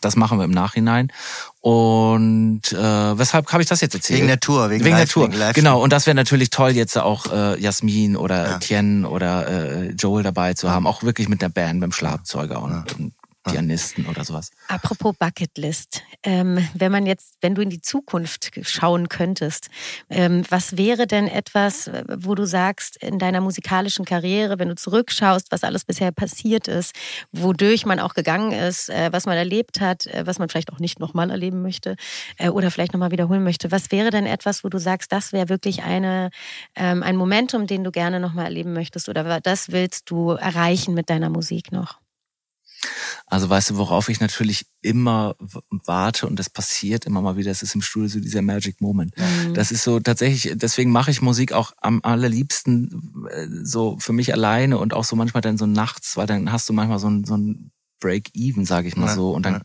Das 0.00 0.16
machen 0.16 0.38
wir 0.38 0.44
im 0.44 0.50
Nachhinein. 0.52 1.10
Und 1.60 2.62
äh, 2.72 2.76
weshalb 3.18 3.52
habe 3.52 3.62
ich 3.62 3.68
das 3.68 3.80
jetzt 3.80 3.94
erzählt? 3.94 4.18
Wegen 4.18 4.28
der 4.28 4.40
Tour, 4.40 4.70
wegen, 4.70 4.84
wegen 4.84 4.96
Live, 4.96 5.12
der 5.12 5.12
Tour. 5.12 5.32
Wegen 5.32 5.52
genau. 5.54 5.82
Und 5.82 5.92
das 5.92 6.06
wäre 6.06 6.14
natürlich 6.14 6.50
toll, 6.50 6.70
jetzt 6.70 6.96
auch 6.96 7.26
äh, 7.32 7.60
Jasmin 7.60 8.16
oder 8.16 8.48
ja. 8.48 8.58
Tien 8.58 9.04
oder 9.04 9.48
äh, 9.48 9.90
Joel 9.90 10.22
dabei 10.22 10.54
zu 10.54 10.70
haben, 10.70 10.86
auch 10.86 11.02
wirklich 11.02 11.28
mit 11.28 11.42
der 11.42 11.48
Band, 11.48 11.80
beim 11.80 11.92
Schlagzeuger 11.92 12.62
und, 12.62 12.94
und 12.98 13.12
Pianisten 13.44 14.06
oder 14.06 14.24
sowas. 14.24 14.50
Apropos 14.68 15.14
Bucketlist, 15.18 16.02
ähm, 16.22 16.66
wenn 16.74 16.92
man 16.92 17.06
jetzt, 17.06 17.36
wenn 17.40 17.54
du 17.54 17.62
in 17.62 17.70
die 17.70 17.80
Zukunft 17.80 18.50
schauen 18.62 19.08
könntest, 19.08 19.68
ähm, 20.10 20.44
was 20.48 20.76
wäre 20.76 21.06
denn 21.06 21.28
etwas, 21.28 21.90
wo 22.08 22.34
du 22.34 22.44
sagst, 22.44 22.96
in 23.02 23.18
deiner 23.18 23.40
musikalischen 23.40 24.04
Karriere, 24.04 24.58
wenn 24.58 24.68
du 24.68 24.74
zurückschaust, 24.74 25.50
was 25.50 25.64
alles 25.64 25.84
bisher 25.84 26.12
passiert 26.12 26.68
ist, 26.68 26.94
wodurch 27.32 27.86
man 27.86 28.00
auch 28.00 28.14
gegangen 28.14 28.52
ist, 28.52 28.90
äh, 28.90 29.10
was 29.12 29.26
man 29.26 29.36
erlebt 29.36 29.80
hat, 29.80 30.06
äh, 30.06 30.26
was 30.26 30.38
man 30.38 30.48
vielleicht 30.48 30.72
auch 30.72 30.80
nicht 30.80 31.00
nochmal 31.00 31.30
erleben 31.30 31.62
möchte 31.62 31.96
äh, 32.36 32.48
oder 32.48 32.70
vielleicht 32.70 32.92
nochmal 32.92 33.10
wiederholen 33.10 33.44
möchte, 33.44 33.70
was 33.70 33.90
wäre 33.90 34.10
denn 34.10 34.26
etwas, 34.26 34.64
wo 34.64 34.68
du 34.68 34.78
sagst, 34.78 35.12
das 35.12 35.32
wäre 35.32 35.48
wirklich 35.48 35.82
eine, 35.82 36.30
ähm, 36.74 37.02
ein 37.02 37.16
Momentum, 37.16 37.66
den 37.66 37.84
du 37.84 37.90
gerne 37.90 38.20
nochmal 38.20 38.46
erleben 38.46 38.72
möchtest 38.72 39.08
oder 39.08 39.40
das 39.40 39.70
willst 39.70 40.10
du 40.10 40.30
erreichen 40.30 40.94
mit 40.94 41.10
deiner 41.10 41.30
Musik 41.30 41.72
noch? 41.72 42.00
Also 43.30 43.50
weißt 43.50 43.70
du, 43.70 43.76
worauf 43.76 44.08
ich 44.08 44.20
natürlich 44.20 44.66
immer 44.80 45.36
warte 45.70 46.26
und 46.26 46.38
das 46.38 46.48
passiert 46.48 47.04
immer 47.04 47.20
mal 47.20 47.36
wieder, 47.36 47.50
das 47.50 47.62
ist 47.62 47.74
im 47.74 47.82
Studio 47.82 48.08
so 48.08 48.20
dieser 48.20 48.42
Magic 48.42 48.80
Moment. 48.80 49.14
Mhm. 49.16 49.54
Das 49.54 49.70
ist 49.70 49.84
so 49.84 50.00
tatsächlich, 50.00 50.54
deswegen 50.56 50.90
mache 50.90 51.10
ich 51.10 51.20
Musik 51.20 51.52
auch 51.52 51.72
am 51.76 52.00
allerliebsten 52.02 53.28
äh, 53.30 53.46
so 53.62 53.98
für 54.00 54.14
mich 54.14 54.32
alleine 54.32 54.78
und 54.78 54.94
auch 54.94 55.04
so 55.04 55.14
manchmal 55.14 55.42
dann 55.42 55.58
so 55.58 55.66
nachts, 55.66 56.16
weil 56.16 56.26
dann 56.26 56.50
hast 56.50 56.68
du 56.68 56.72
manchmal 56.72 56.98
so 56.98 57.08
ein, 57.08 57.24
so 57.24 57.36
ein 57.36 57.70
Break-Even, 58.00 58.64
sage 58.64 58.88
ich 58.88 58.96
mal 58.96 59.06
ja, 59.06 59.14
so, 59.14 59.32
und 59.32 59.44
dann 59.44 59.54
ja. 59.54 59.62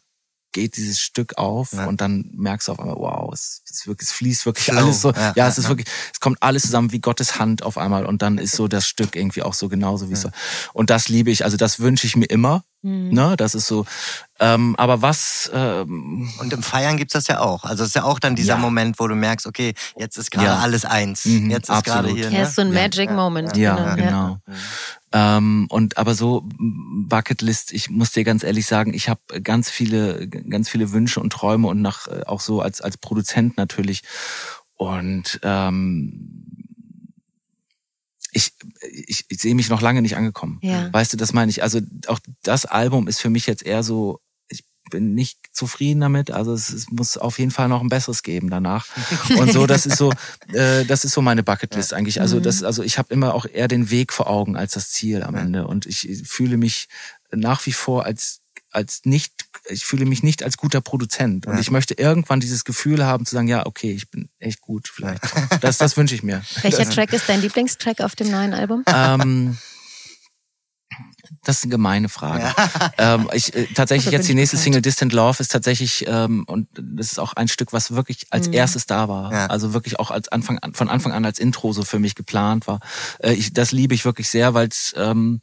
geht 0.52 0.76
dieses 0.76 1.00
Stück 1.00 1.38
auf 1.38 1.72
ja. 1.72 1.86
und 1.86 2.02
dann 2.02 2.32
merkst 2.34 2.68
du 2.68 2.74
auf 2.74 2.80
einmal, 2.80 2.98
wow, 2.98 3.32
es, 3.32 3.64
es, 3.70 3.88
wirklich, 3.88 4.10
es 4.10 4.16
fließt 4.16 4.46
wirklich 4.46 4.66
Flow. 4.66 4.78
alles 4.78 5.02
so. 5.02 5.12
Ja, 5.12 5.34
ja 5.36 5.48
es 5.48 5.58
ist 5.58 5.70
wirklich, 5.70 5.88
es 6.12 6.20
kommt 6.20 6.42
alles 6.42 6.64
zusammen 6.64 6.92
wie 6.92 7.00
Gottes 7.00 7.40
Hand 7.40 7.64
auf 7.64 7.78
einmal 7.78 8.06
und 8.06 8.22
dann 8.22 8.38
ist 8.38 8.56
so 8.56 8.68
das 8.68 8.88
Stück 8.88 9.16
irgendwie 9.16 9.44
auch 9.44 9.54
so 9.54 9.70
genauso 9.70 10.10
wie 10.10 10.14
es 10.14 10.22
so. 10.22 10.30
Und 10.74 10.90
das 10.90 11.08
liebe 11.08 11.32
ich, 11.32 11.46
also 11.46 11.56
das 11.56 11.80
wünsche 11.80 12.08
ich 12.08 12.18
mir 12.18 12.26
immer. 12.26 12.66
Mhm. 12.84 13.12
Ne, 13.12 13.36
das 13.38 13.56
ist 13.56 13.66
so. 13.66 13.86
Ähm, 14.42 14.76
aber 14.78 15.02
was? 15.02 15.50
Ähm, 15.54 16.30
und 16.40 16.52
im 16.52 16.62
Feiern 16.62 16.98
gibt's 16.98 17.14
das 17.14 17.28
ja 17.28 17.40
auch. 17.40 17.64
Also 17.64 17.84
es 17.84 17.90
ist 17.90 17.96
ja 17.96 18.04
auch 18.04 18.20
dann 18.20 18.36
dieser 18.36 18.56
ja. 18.56 18.60
Moment, 18.60 19.00
wo 19.00 19.08
du 19.08 19.16
merkst, 19.16 19.48
okay, 19.48 19.74
jetzt 19.98 20.18
ist 20.18 20.32
gerade 20.32 20.48
ja. 20.48 20.60
alles 20.60 20.84
eins. 20.84 21.24
Mhm, 21.24 21.50
jetzt 21.50 21.70
ist 21.70 21.86
gerade 21.86 22.10
hier. 22.10 22.30
Ne? 22.30 22.38
Ja, 22.38 22.44
ist 22.44 22.56
so 22.56 22.62
ein 22.62 22.74
Magic 22.74 23.10
Moment. 23.10 23.56
Ja, 23.56 23.96
genau. 23.96 23.96
genau. 23.96 24.38
Ähm, 25.14 25.68
und 25.70 25.98
aber 25.98 26.14
so 26.14 26.44
Bucketlist, 26.58 27.72
ich 27.72 27.90
muss 27.90 28.12
dir 28.12 28.26
ganz 28.26 28.44
ehrlich 28.44 28.66
sagen, 28.66 28.94
ich 28.94 29.08
habe 29.08 29.22
ganz 29.42 29.70
viele, 29.70 30.28
ganz 30.28 30.68
viele 30.68 30.92
Wünsche 30.92 31.22
und 31.22 31.32
Träume 31.32 31.70
und 31.70 31.82
nach 31.82 32.08
äh, 32.08 32.24
auch 32.26 32.42
so 32.42 32.62
als 32.62 32.82
als 32.82 32.98
Produzent 32.98 33.56
natürlich. 33.56 34.02
Und 34.76 35.40
ähm, 35.44 36.43
ich, 38.34 38.54
ich, 38.82 39.26
ich 39.30 39.42
sehe 39.42 39.56
mich 39.56 39.70
noch 39.70 39.82
lange 39.82 40.02
nicht 40.02 40.18
angekommen. 40.18 40.60
Ja. 40.62 40.92
Weißt 40.92 41.14
du, 41.14 41.18
das 41.18 41.34
meine 41.34 41.50
ich. 41.50 41.64
Also 41.64 41.80
auch 42.08 42.20
das 42.42 42.66
Album 42.66 43.08
ist 43.08 43.22
für 43.22 43.30
mich 43.30 43.46
jetzt 43.46 43.64
eher 43.64 43.84
so, 43.84 44.20
ich 44.50 44.64
bin 44.90 45.14
nicht 45.14 45.40
zufrieden 45.52 46.02
damit. 46.02 46.32
Also 46.32 46.54
es, 46.54 46.70
es 46.70 46.90
muss 46.90 47.18
auf 47.18 47.40
jeden 47.40 47.52
Fall 47.52 47.70
noch 47.70 47.82
ein 47.82 47.90
besseres 47.90 48.24
geben 48.24 48.50
danach. 48.50 48.88
Und 49.38 49.52
so, 49.52 49.68
das 49.68 49.86
ist 49.86 49.98
so, 49.98 50.12
äh, 50.52 50.84
das 50.86 51.06
ist 51.06 51.14
so 51.14 51.22
meine 51.22 51.44
Bucketlist 51.44 51.92
ja. 51.92 51.98
eigentlich. 51.98 52.22
Also 52.22 52.40
das, 52.40 52.62
mhm. 52.62 52.68
also 52.68 52.84
ich 52.84 52.98
habe 52.98 53.14
immer 53.14 53.34
auch 53.34 53.46
eher 53.46 53.68
den 53.68 53.90
Weg 53.90 54.12
vor 54.12 54.30
Augen 54.30 54.58
als 54.58 54.74
das 54.74 54.90
Ziel 54.90 55.24
am 55.24 55.36
Ende. 55.36 55.68
Und 55.68 55.86
ich 55.86 56.24
fühle 56.26 56.58
mich 56.58 56.88
nach 57.32 57.66
wie 57.66 57.74
vor 57.74 58.06
als 58.06 58.42
als 58.74 59.02
nicht, 59.06 59.46
ich 59.70 59.86
fühle 59.86 60.06
mich 60.06 60.24
nicht 60.24 60.44
als 60.44 60.58
guter 60.58 60.82
Produzent. 60.82 61.46
Und 61.48 61.56
ja. 61.56 61.60
ich 61.60 61.72
möchte 61.72 61.94
irgendwann 61.94 62.40
dieses 62.40 62.66
Gefühl 62.66 63.06
haben 63.06 63.26
zu 63.26 63.36
sagen, 63.36 63.48
ja, 63.48 63.66
okay, 63.66 63.92
ich 63.92 64.10
bin 64.10 64.30
echt 64.40 64.62
gut 64.62 64.90
vielleicht. 64.92 65.22
Das, 65.62 65.78
das 65.78 65.96
wünsche 65.98 66.16
ich 66.16 66.24
mir. 66.24 66.44
Welcher 66.62 66.90
Track 66.90 67.14
ist 67.14 67.30
dein 67.30 67.42
Lieblingstrack 67.42 68.02
auf 68.02 68.16
dem 68.16 68.30
neuen 68.30 68.54
Album? 68.54 68.84
Ähm, 68.88 69.58
das 71.44 71.58
ist 71.58 71.64
eine 71.64 71.72
gemeine 71.72 72.10
Frage. 72.10 72.44
Ja. 72.44 72.92
Ähm, 72.98 73.30
ich, 73.34 73.54
äh, 73.56 73.66
tatsächlich 73.74 74.08
also 74.08 74.18
jetzt 74.18 74.30
die 74.30 74.36
nächste 74.36 74.58
Single 74.58 74.82
Distant 74.82 75.14
Love 75.14 75.40
ist 75.40 75.52
tatsächlich 75.52 76.06
ähm, 76.08 76.44
und 76.48 76.68
das 76.74 77.12
ist 77.12 77.20
auch 77.20 77.34
ein 77.34 77.48
Stück, 77.48 77.74
was 77.74 77.96
wirklich 77.96 78.28
als 78.30 78.48
mhm. 78.48 78.54
erstes 78.54 78.86
da 78.86 79.10
war. 79.10 79.32
Ja. 79.32 79.46
Also 79.48 79.74
wirklich 79.74 80.00
auch 80.00 80.12
als 80.12 80.30
Anfang 80.30 80.60
an, 80.60 80.74
von 80.74 80.90
Anfang 80.90 81.12
an 81.12 81.26
als 81.26 81.40
Intro 81.40 81.74
so 81.74 81.84
für 81.84 82.00
mich 82.00 82.16
geplant 82.16 82.68
war. 82.68 82.80
Äh, 83.20 83.34
ich, 83.34 83.54
das 83.54 83.72
liebe 83.72 83.96
ich 83.96 84.06
wirklich 84.06 84.30
sehr, 84.30 84.54
weil 84.54 84.68
es 84.68 84.94
ähm, 84.96 85.42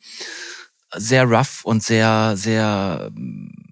sehr 0.95 1.25
rough 1.25 1.65
und 1.65 1.83
sehr, 1.83 2.35
sehr 2.37 3.11
ähm, 3.15 3.70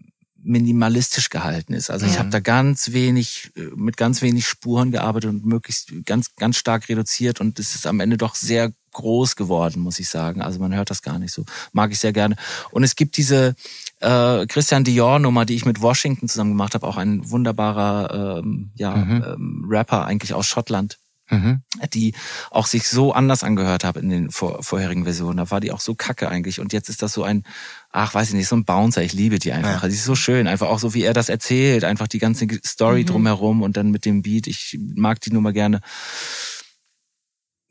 minimalistisch 0.48 1.28
gehalten 1.28 1.74
ist. 1.74 1.90
Also 1.90 2.06
ja. 2.06 2.12
ich 2.12 2.18
habe 2.18 2.30
da 2.30 2.40
ganz 2.40 2.92
wenig, 2.92 3.50
äh, 3.56 3.66
mit 3.76 3.96
ganz 3.96 4.22
wenig 4.22 4.46
Spuren 4.46 4.90
gearbeitet 4.90 5.30
und 5.30 5.46
möglichst 5.46 5.92
ganz, 6.04 6.34
ganz 6.36 6.56
stark 6.56 6.88
reduziert 6.88 7.40
und 7.40 7.58
es 7.58 7.74
ist 7.74 7.86
am 7.86 8.00
Ende 8.00 8.16
doch 8.16 8.34
sehr 8.34 8.72
groß 8.92 9.36
geworden, 9.36 9.80
muss 9.80 10.00
ich 10.00 10.08
sagen. 10.08 10.40
Also 10.40 10.58
man 10.58 10.74
hört 10.74 10.90
das 10.90 11.02
gar 11.02 11.18
nicht 11.18 11.32
so. 11.32 11.44
Mag 11.72 11.92
ich 11.92 11.98
sehr 11.98 12.12
gerne. 12.12 12.36
Und 12.70 12.82
es 12.82 12.96
gibt 12.96 13.16
diese, 13.16 13.54
äh, 14.00 14.46
Christian 14.46 14.84
Dior 14.84 15.18
Nummer, 15.18 15.44
die 15.44 15.54
ich 15.54 15.66
mit 15.66 15.82
Washington 15.82 16.28
zusammen 16.28 16.52
gemacht 16.52 16.74
habe, 16.74 16.86
auch 16.86 16.96
ein 16.96 17.30
wunderbarer 17.30 18.38
ähm, 18.38 18.70
ja, 18.74 18.96
mhm. 18.96 19.24
ähm, 19.26 19.66
Rapper 19.68 20.06
eigentlich 20.06 20.34
aus 20.34 20.46
Schottland. 20.46 20.98
Mhm. 21.30 21.62
die 21.92 22.14
auch 22.50 22.66
sich 22.66 22.88
so 22.88 23.12
anders 23.12 23.44
angehört 23.44 23.84
habe 23.84 24.00
in 24.00 24.08
den 24.08 24.30
vor, 24.30 24.62
vorherigen 24.62 25.04
Versionen. 25.04 25.36
Da 25.36 25.50
war 25.50 25.60
die 25.60 25.72
auch 25.72 25.80
so 25.80 25.94
kacke 25.94 26.28
eigentlich. 26.28 26.58
Und 26.58 26.72
jetzt 26.72 26.88
ist 26.88 27.02
das 27.02 27.12
so 27.12 27.22
ein, 27.22 27.44
ach, 27.90 28.14
weiß 28.14 28.28
ich 28.28 28.34
nicht, 28.34 28.48
so 28.48 28.56
ein 28.56 28.64
Bouncer. 28.64 29.02
Ich 29.02 29.12
liebe 29.12 29.38
die 29.38 29.52
einfach. 29.52 29.82
Ja. 29.82 29.88
Die 29.88 29.94
ist 29.94 30.04
so 30.04 30.14
schön. 30.14 30.46
Einfach 30.46 30.68
auch 30.68 30.78
so, 30.78 30.94
wie 30.94 31.02
er 31.02 31.12
das 31.12 31.28
erzählt. 31.28 31.84
Einfach 31.84 32.08
die 32.08 32.18
ganze 32.18 32.46
Story 32.64 33.02
mhm. 33.02 33.06
drumherum 33.06 33.62
und 33.62 33.76
dann 33.76 33.90
mit 33.90 34.04
dem 34.04 34.22
Beat. 34.22 34.46
Ich 34.46 34.78
mag 34.94 35.20
die 35.20 35.32
Nummer 35.32 35.52
gerne. 35.52 35.80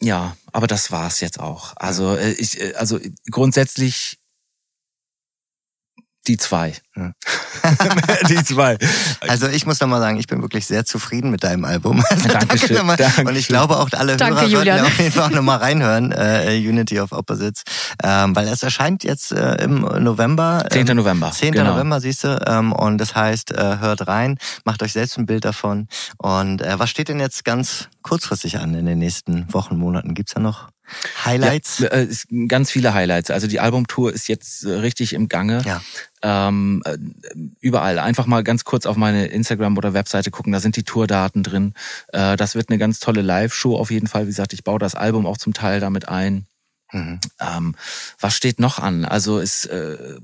Ja, 0.01 0.38
aber 0.51 0.68
das 0.68 0.91
war's 0.91 1.20
jetzt 1.22 1.39
auch. 1.39 1.74
Also 1.76 2.16
äh, 2.16 2.34
ich, 2.34 2.62
äh, 2.62 2.74
also 2.76 2.99
grundsätzlich 3.32 4.20
die 6.28 6.37
zwei. 6.37 6.74
Ja. 6.95 7.12
die 8.29 8.43
zwei. 8.43 8.78
Also 9.21 9.47
ich 9.47 9.66
muss 9.66 9.79
nochmal 9.79 9.99
sagen, 10.01 10.17
ich 10.17 10.28
bin 10.28 10.41
wirklich 10.41 10.66
sehr 10.66 10.86
zufrieden 10.86 11.32
mit 11.32 11.43
deinem 11.43 11.66
Album. 11.66 12.04
Also 12.17 12.29
Dankeschön, 12.29 12.78
danke 12.78 13.04
Dankeschön. 13.04 13.28
Und 13.28 13.36
ich 13.36 13.47
glaube 13.47 13.78
auch 13.78 13.89
alle 13.93 14.17
danke, 14.17 14.41
Hörer 14.41 14.47
Julian. 14.47 14.78
sollten 14.79 14.91
auf 14.91 14.99
jeden 14.99 15.12
Fall 15.12 15.29
nochmal 15.29 15.58
reinhören, 15.58 16.12
äh, 16.12 16.58
Unity 16.58 16.99
of 16.99 17.12
Opposites. 17.12 17.63
Ähm, 18.04 18.36
weil 18.36 18.47
es 18.47 18.63
erscheint 18.63 19.04
jetzt 19.04 19.32
äh, 19.32 19.55
im 19.63 19.82
November. 19.82 20.66
10. 20.70 20.87
Ähm, 20.87 20.97
November. 20.97 21.32
10. 21.32 21.51
Genau. 21.51 21.74
November, 21.74 21.99
siehst 21.99 22.24
du. 22.24 22.43
Ähm, 22.47 22.71
und 22.71 22.97
das 22.97 23.13
heißt, 23.13 23.51
äh, 23.51 23.78
hört 23.79 24.08
rein, 24.08 24.39
macht 24.66 24.82
euch 24.82 24.93
selbst 24.93 25.17
ein 25.17 25.25
Bild 25.25 25.45
davon. 25.45 25.87
Und 26.17 26.62
äh, 26.62 26.79
was 26.79 26.89
steht 26.89 27.09
denn 27.09 27.20
jetzt 27.20 27.45
ganz 27.45 27.89
kurzfristig 28.01 28.58
an 28.58 28.74
in 28.74 28.86
den 28.86 28.99
nächsten 28.99 29.54
Wochen, 29.54 29.78
Monaten? 29.78 30.13
Gibt's 30.16 30.33
da 30.33 30.39
noch 30.39 30.70
Highlights? 31.26 31.80
Ja, 31.80 31.88
äh, 31.89 32.08
ganz 32.47 32.72
viele 32.72 32.93
Highlights. 32.93 33.32
Also 33.32 33.47
die 33.47 33.59
Albumtour 33.59 34.14
ist 34.14 34.28
jetzt 34.28 34.64
äh, 34.64 34.70
richtig 34.70 35.14
im 35.14 35.28
Gange. 35.28 35.62
Ja. 35.66 35.82
Ähm, 36.22 36.82
äh, 36.86 36.97
überall. 37.59 38.00
Einfach 38.00 38.26
mal 38.26 38.43
ganz 38.43 38.64
kurz 38.64 38.86
auf 38.86 38.97
meine 38.97 39.28
Instagram- 39.28 39.78
oder 39.78 39.93
Webseite 39.93 40.32
gucken, 40.32 40.51
da 40.54 40.59
sind 40.59 40.76
die 40.76 40.84
Tourdaten 40.84 41.43
drin. 41.43 41.74
Äh, 42.09 42.38
das 42.38 42.55
wird 42.55 42.70
eine 42.70 42.78
ganz 42.78 43.00
tolle 43.00 43.22
Live-Show 43.22 43.78
auf 43.78 43.92
jeden 43.92 44.08
Fall. 44.08 44.24
Wie 44.24 44.30
gesagt, 44.32 44.54
ich 44.54 44.64
baue 44.64 44.80
das 44.80 44.96
Album 44.96 45.26
auch 45.26 45.38
zum 45.38 45.54
Teil 45.54 45.80
damit 45.80 46.08
ein. 46.08 46.46
Mhm. 46.92 47.20
Ähm, 47.39 47.76
was 48.20 48.36
steht 48.36 48.59
noch 48.59 48.80
an? 48.80 49.05
Also 49.05 49.39
ist 49.39 49.66
äh, 49.66 50.18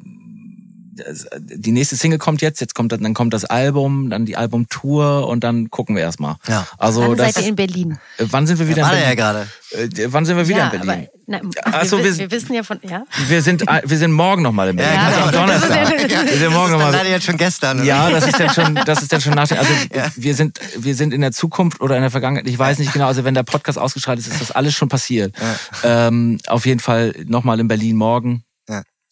die 1.39 1.71
nächste 1.71 1.95
Single 1.95 2.19
kommt 2.19 2.41
jetzt, 2.41 2.61
jetzt 2.61 2.75
kommt 2.75 2.91
dann 2.91 3.13
kommt 3.13 3.33
das 3.33 3.45
Album, 3.45 4.09
dann 4.09 4.25
die 4.25 4.37
Albumtour 4.37 5.27
und 5.27 5.43
dann 5.43 5.69
gucken 5.69 5.95
wir 5.95 6.03
erstmal. 6.03 6.35
Ja. 6.47 6.67
Also 6.77 7.01
wann 7.01 7.17
das, 7.17 7.33
seid 7.33 7.43
ihr 7.43 7.49
in 7.49 7.55
Berlin? 7.55 7.97
Äh, 8.17 8.25
wann 8.29 8.47
sind 8.47 8.59
wir 8.59 8.67
wieder 8.67 8.81
ja, 8.81 8.89
in 8.89 8.91
Berlin? 8.91 9.09
Ja 9.09 9.15
gerade. 9.15 9.47
Äh, 9.71 10.07
wann 10.11 10.25
sind 10.25 10.37
wir 10.37 10.47
wieder 10.47 10.59
ja, 10.59 10.69
in 10.69 10.81
Berlin? 10.81 10.89
Aber, 10.89 11.07
na, 11.25 11.39
Achso, 11.63 11.97
wir, 11.97 12.05
wir, 12.05 12.17
wir, 12.17 12.31
wissen 12.31 12.53
ja 12.53 12.63
von 12.63 12.79
ja. 12.83 13.05
Wir 13.27 13.41
sind 13.41 13.61
wir 13.61 13.97
sind 13.97 14.11
morgen 14.11 14.41
noch 14.41 14.51
mal 14.51 14.69
in 14.69 14.75
Berlin. 14.75 14.93
Ja, 14.93 15.09
genau. 15.09 15.25
Also 15.25 15.39
am 15.39 15.47
Donnerstag. 15.47 16.11
Ja, 16.11 16.25
wir 16.25 16.37
sind 16.37 16.53
morgen 16.53 16.71
noch 16.71 16.79
mal. 16.79 16.91
Leider 16.91 17.09
jetzt 17.09 17.25
schon 17.25 17.37
gestern. 17.37 17.77
Oder? 17.77 17.87
Ja, 17.87 18.09
das 18.09 18.27
ist 18.27 18.39
dann 18.39 18.49
schon 18.49 18.75
das 18.85 19.01
ist 19.01 19.13
dann 19.13 19.21
schon 19.21 19.33
nach. 19.33 19.49
Also 19.49 19.73
ja. 19.95 20.07
wir 20.15 20.35
sind 20.35 20.59
wir 20.77 20.95
sind 20.95 21.13
in 21.13 21.21
der 21.21 21.31
Zukunft 21.31 21.81
oder 21.81 21.95
in 21.95 22.01
der 22.01 22.11
Vergangenheit. 22.11 22.47
Ich 22.47 22.59
weiß 22.59 22.79
nicht 22.79 22.93
genau. 22.93 23.07
Also 23.07 23.23
wenn 23.23 23.33
der 23.33 23.43
Podcast 23.43 23.79
ausgestrahlt 23.79 24.19
ist, 24.19 24.27
ist 24.27 24.41
das 24.41 24.51
alles 24.51 24.73
schon 24.73 24.89
passiert. 24.89 25.33
Ähm, 25.83 26.39
auf 26.47 26.65
jeden 26.65 26.79
Fall 26.79 27.13
noch 27.25 27.43
mal 27.43 27.59
in 27.59 27.67
Berlin 27.67 27.95
morgen. 27.95 28.43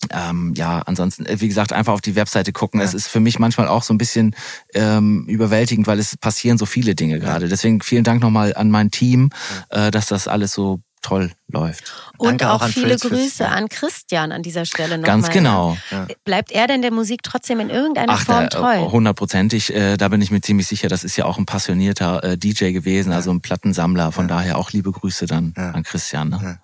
Ähm, 0.09 0.53
ja, 0.55 0.79
ansonsten, 0.85 1.25
äh, 1.25 1.39
wie 1.39 1.47
gesagt, 1.47 1.73
einfach 1.73 1.93
auf 1.93 2.01
die 2.01 2.15
Webseite 2.15 2.51
gucken. 2.51 2.79
Ja. 2.79 2.85
Es 2.85 2.93
ist 2.93 3.07
für 3.07 3.19
mich 3.19 3.39
manchmal 3.39 3.67
auch 3.67 3.83
so 3.83 3.93
ein 3.93 3.97
bisschen 3.97 4.35
ähm, 4.73 5.25
überwältigend, 5.27 5.87
weil 5.87 5.99
es 5.99 6.17
passieren 6.17 6.57
so 6.57 6.65
viele 6.65 6.95
Dinge 6.95 7.19
gerade. 7.19 7.47
Deswegen 7.47 7.81
vielen 7.81 8.03
Dank 8.03 8.21
nochmal 8.21 8.55
an 8.55 8.71
mein 8.71 8.91
Team, 8.91 9.29
ja. 9.71 9.87
äh, 9.87 9.91
dass 9.91 10.07
das 10.07 10.27
alles 10.27 10.53
so 10.53 10.81
toll 11.01 11.31
läuft. 11.47 11.91
Und 12.17 12.43
auch, 12.43 12.61
auch 12.61 12.67
viele 12.67 12.99
Fritz 12.99 13.09
Grüße 13.09 13.47
an 13.47 13.69
Christian 13.69 14.31
an 14.31 14.43
dieser 14.43 14.65
Stelle 14.65 14.97
noch 14.97 15.05
Ganz 15.05 15.27
mal. 15.27 15.33
genau. 15.33 15.77
Ja. 15.89 16.07
Bleibt 16.23 16.51
er 16.51 16.67
denn 16.67 16.81
der 16.81 16.91
Musik 16.91 17.23
trotzdem 17.23 17.59
in 17.59 17.69
irgendeiner 17.69 18.13
Ach, 18.13 18.25
Form 18.25 18.49
treu? 18.49 18.91
Hundertprozentig, 18.91 19.73
äh, 19.73 19.97
da 19.97 20.09
bin 20.09 20.21
ich 20.21 20.31
mir 20.31 20.41
ziemlich 20.41 20.67
sicher. 20.67 20.87
Das 20.89 21.03
ist 21.03 21.17
ja 21.17 21.25
auch 21.25 21.37
ein 21.37 21.45
passionierter 21.45 22.23
äh, 22.23 22.37
DJ 22.37 22.71
gewesen, 22.71 23.11
ja. 23.11 23.17
also 23.17 23.31
ein 23.31 23.41
Plattensammler. 23.41 24.11
Von 24.11 24.29
ja. 24.29 24.35
daher 24.35 24.57
auch 24.57 24.71
liebe 24.71 24.91
Grüße 24.91 25.25
dann 25.25 25.53
an 25.55 25.83
Christian. 25.83 26.29
Ne? 26.29 26.59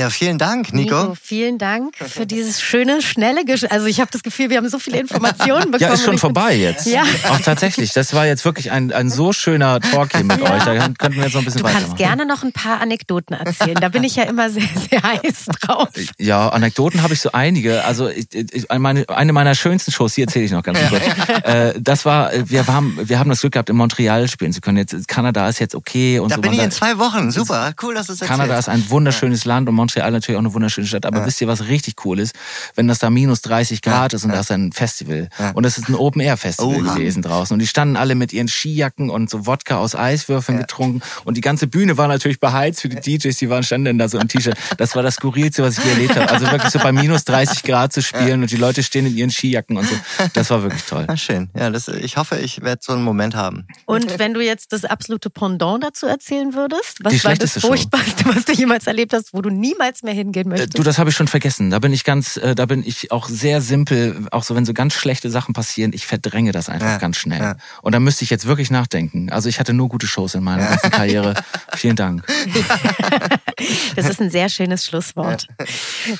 Ja, 0.00 0.08
vielen 0.08 0.38
Dank, 0.38 0.72
Nico. 0.72 0.98
Nico. 0.98 1.14
Vielen 1.22 1.58
Dank 1.58 1.94
für 1.94 2.24
dieses 2.24 2.62
schöne, 2.62 3.02
schnelle 3.02 3.44
Gespräch. 3.44 3.70
Also 3.70 3.84
ich 3.84 4.00
habe 4.00 4.10
das 4.10 4.22
Gefühl, 4.22 4.48
wir 4.48 4.56
haben 4.56 4.68
so 4.70 4.78
viele 4.78 4.98
Informationen 5.00 5.70
bekommen. 5.70 5.82
Ja, 5.82 5.92
ist 5.92 6.04
schon 6.04 6.16
vorbei 6.16 6.56
jetzt. 6.56 6.86
Ja. 6.86 7.02
Auch 7.28 7.40
tatsächlich. 7.40 7.92
Das 7.92 8.14
war 8.14 8.24
jetzt 8.26 8.46
wirklich 8.46 8.70
ein, 8.70 8.92
ein 8.92 9.10
so 9.10 9.34
schöner 9.34 9.78
Talk 9.78 10.16
hier 10.16 10.24
mit 10.24 10.40
ja. 10.40 10.54
euch. 10.54 10.64
Da 10.64 10.88
könnten 10.88 11.16
wir 11.16 11.24
jetzt 11.24 11.34
noch 11.34 11.42
ein 11.42 11.44
bisschen 11.44 11.62
weitermachen. 11.62 11.82
Du 11.82 11.88
kannst 11.88 11.98
gerne 11.98 12.24
noch 12.24 12.42
ein 12.42 12.52
paar 12.52 12.80
Anekdoten 12.80 13.36
erzählen. 13.36 13.74
Da 13.78 13.90
bin 13.90 14.02
ich 14.02 14.16
ja 14.16 14.22
immer 14.22 14.48
sehr, 14.48 14.62
sehr 14.88 15.02
heiß 15.02 15.44
drauf. 15.60 15.88
Ja, 16.16 16.48
Anekdoten 16.48 17.02
habe 17.02 17.12
ich 17.12 17.20
so 17.20 17.32
einige. 17.32 17.84
Also 17.84 18.08
ich, 18.08 18.26
ich, 18.32 18.66
meine, 18.78 19.06
eine 19.10 19.34
meiner 19.34 19.54
schönsten 19.54 19.92
Shows, 19.92 20.14
die 20.14 20.22
erzähle 20.22 20.46
ich 20.46 20.52
noch 20.52 20.62
ganz 20.62 20.78
kurz. 20.88 21.02
Äh, 21.42 21.74
das 21.78 22.04
war, 22.04 22.30
wir 22.44 22.66
haben, 22.66 22.98
wir 23.02 23.18
haben 23.18 23.28
das 23.28 23.40
Glück 23.40 23.52
gehabt, 23.52 23.68
in 23.68 23.76
Montreal 23.76 24.28
spielen 24.28 24.52
zu 24.52 24.62
können. 24.62 24.78
Jetzt, 24.78 25.08
Kanada 25.08 25.48
ist 25.48 25.58
jetzt 25.58 25.74
okay 25.74 26.18
und 26.18 26.30
da 26.30 26.36
so. 26.36 26.40
Da 26.40 26.48
bin 26.48 26.58
ich 26.58 26.64
in 26.64 26.70
zwei 26.70 26.98
Wochen. 26.98 27.30
Super, 27.30 27.72
cool, 27.82 27.94
dass 27.94 28.06
du 28.06 28.14
es 28.14 28.22
erzählst. 28.22 28.40
Kanada 28.40 28.58
ist 28.58 28.68
ein 28.68 28.88
wunderschönes 28.88 29.44
Land 29.44 29.68
und 29.68 29.74
Montreal 29.74 29.89
natürlich 29.96 30.36
auch 30.36 30.42
eine 30.42 30.54
wunderschöne 30.54 30.86
Stadt. 30.86 31.06
Aber 31.06 31.20
ja. 31.20 31.26
wisst 31.26 31.40
ihr, 31.40 31.48
was 31.48 31.68
richtig 31.68 32.04
cool 32.04 32.18
ist? 32.18 32.34
Wenn 32.74 32.88
das 32.88 32.98
da 32.98 33.10
minus 33.10 33.42
30 33.42 33.82
Grad 33.82 34.12
ja. 34.12 34.16
ist 34.16 34.24
und 34.24 34.30
ja. 34.30 34.36
da 34.36 34.40
ist 34.40 34.50
ein 34.50 34.72
Festival. 34.72 35.28
Und 35.54 35.64
es 35.64 35.78
ist 35.78 35.88
ein 35.88 35.94
Open-Air-Festival 35.94 36.82
gewesen 36.82 37.22
draußen. 37.22 37.54
Und 37.54 37.60
die 37.60 37.66
standen 37.66 37.96
alle 37.96 38.14
mit 38.14 38.32
ihren 38.32 38.48
Skijacken 38.48 39.10
und 39.10 39.30
so 39.30 39.46
Wodka 39.46 39.78
aus 39.78 39.94
Eiswürfeln 39.94 40.58
getrunken. 40.58 41.02
Und 41.24 41.36
die 41.36 41.40
ganze 41.40 41.66
Bühne 41.66 41.96
war 41.96 42.08
natürlich 42.08 42.40
beheizt 42.40 42.80
für 42.80 42.88
die 42.88 42.96
DJs, 43.18 43.36
die 43.36 43.50
waren 43.50 43.62
standen 43.62 43.98
da 43.98 44.08
so 44.08 44.18
im 44.18 44.28
T-Shirt. 44.28 44.56
Das 44.78 44.94
war 44.94 45.02
das 45.02 45.16
Skurrilste, 45.16 45.62
was 45.62 45.78
ich 45.78 45.84
je 45.84 45.90
erlebt 45.90 46.16
habe. 46.16 46.30
Also 46.30 46.50
wirklich 46.50 46.70
so 46.70 46.78
bei 46.78 46.92
minus 46.92 47.24
30 47.24 47.62
Grad 47.62 47.92
zu 47.92 48.02
spielen 48.02 48.42
und 48.42 48.50
die 48.50 48.56
Leute 48.56 48.82
stehen 48.82 49.06
in 49.06 49.16
ihren 49.16 49.30
Skijacken 49.30 49.76
und 49.76 49.86
so. 49.86 49.94
Das 50.34 50.50
war 50.50 50.62
wirklich 50.62 50.84
toll. 50.84 51.04
Na 51.08 51.16
schön. 51.16 51.50
Ja, 51.56 51.70
das, 51.70 51.88
ich 51.88 52.16
hoffe, 52.16 52.38
ich 52.38 52.62
werde 52.62 52.80
so 52.82 52.92
einen 52.92 53.02
Moment 53.02 53.34
haben. 53.34 53.66
Und 53.86 54.18
wenn 54.18 54.34
du 54.34 54.40
jetzt 54.40 54.72
das 54.72 54.84
absolute 54.84 55.30
Pendant 55.30 55.82
dazu 55.82 56.06
erzählen 56.06 56.54
würdest, 56.54 56.98
was 57.02 57.24
war 57.24 57.34
das 57.34 57.58
Furchtbarste, 57.58 58.24
was 58.26 58.44
du 58.44 58.52
jemals 58.52 58.86
erlebt 58.86 59.12
hast, 59.12 59.32
wo 59.32 59.42
du 59.42 59.50
niemals 59.80 60.02
mehr 60.02 60.14
hingehen 60.14 60.46
äh, 60.46 60.50
möchtest? 60.50 60.78
Du, 60.78 60.82
das 60.82 60.98
habe 60.98 61.10
ich 61.10 61.16
schon 61.16 61.28
vergessen. 61.28 61.70
Da 61.70 61.78
bin 61.78 61.92
ich 61.92 62.04
ganz, 62.04 62.36
äh, 62.36 62.54
da 62.54 62.66
bin 62.66 62.84
ich 62.86 63.10
auch 63.10 63.28
sehr 63.28 63.60
simpel, 63.60 64.26
auch 64.30 64.42
so 64.42 64.54
wenn 64.54 64.64
so 64.64 64.74
ganz 64.74 64.94
schlechte 64.94 65.30
Sachen 65.30 65.54
passieren, 65.54 65.92
ich 65.94 66.06
verdränge 66.06 66.52
das 66.52 66.68
einfach 66.68 66.86
ja, 66.86 66.98
ganz 66.98 67.16
schnell. 67.16 67.40
Ja. 67.40 67.56
Und 67.82 67.92
da 67.94 68.00
müsste 68.00 68.24
ich 68.24 68.30
jetzt 68.30 68.46
wirklich 68.46 68.70
nachdenken. 68.70 69.30
Also 69.30 69.48
ich 69.48 69.58
hatte 69.58 69.72
nur 69.72 69.88
gute 69.88 70.06
Shows 70.06 70.34
in 70.34 70.42
meiner 70.42 70.66
ganzen 70.66 70.90
Karriere. 70.90 71.34
Vielen 71.74 71.96
Dank. 71.96 72.24
Das 73.96 74.08
ist 74.08 74.20
ein 74.20 74.30
sehr 74.30 74.48
schönes 74.48 74.84
Schlusswort. 74.84 75.46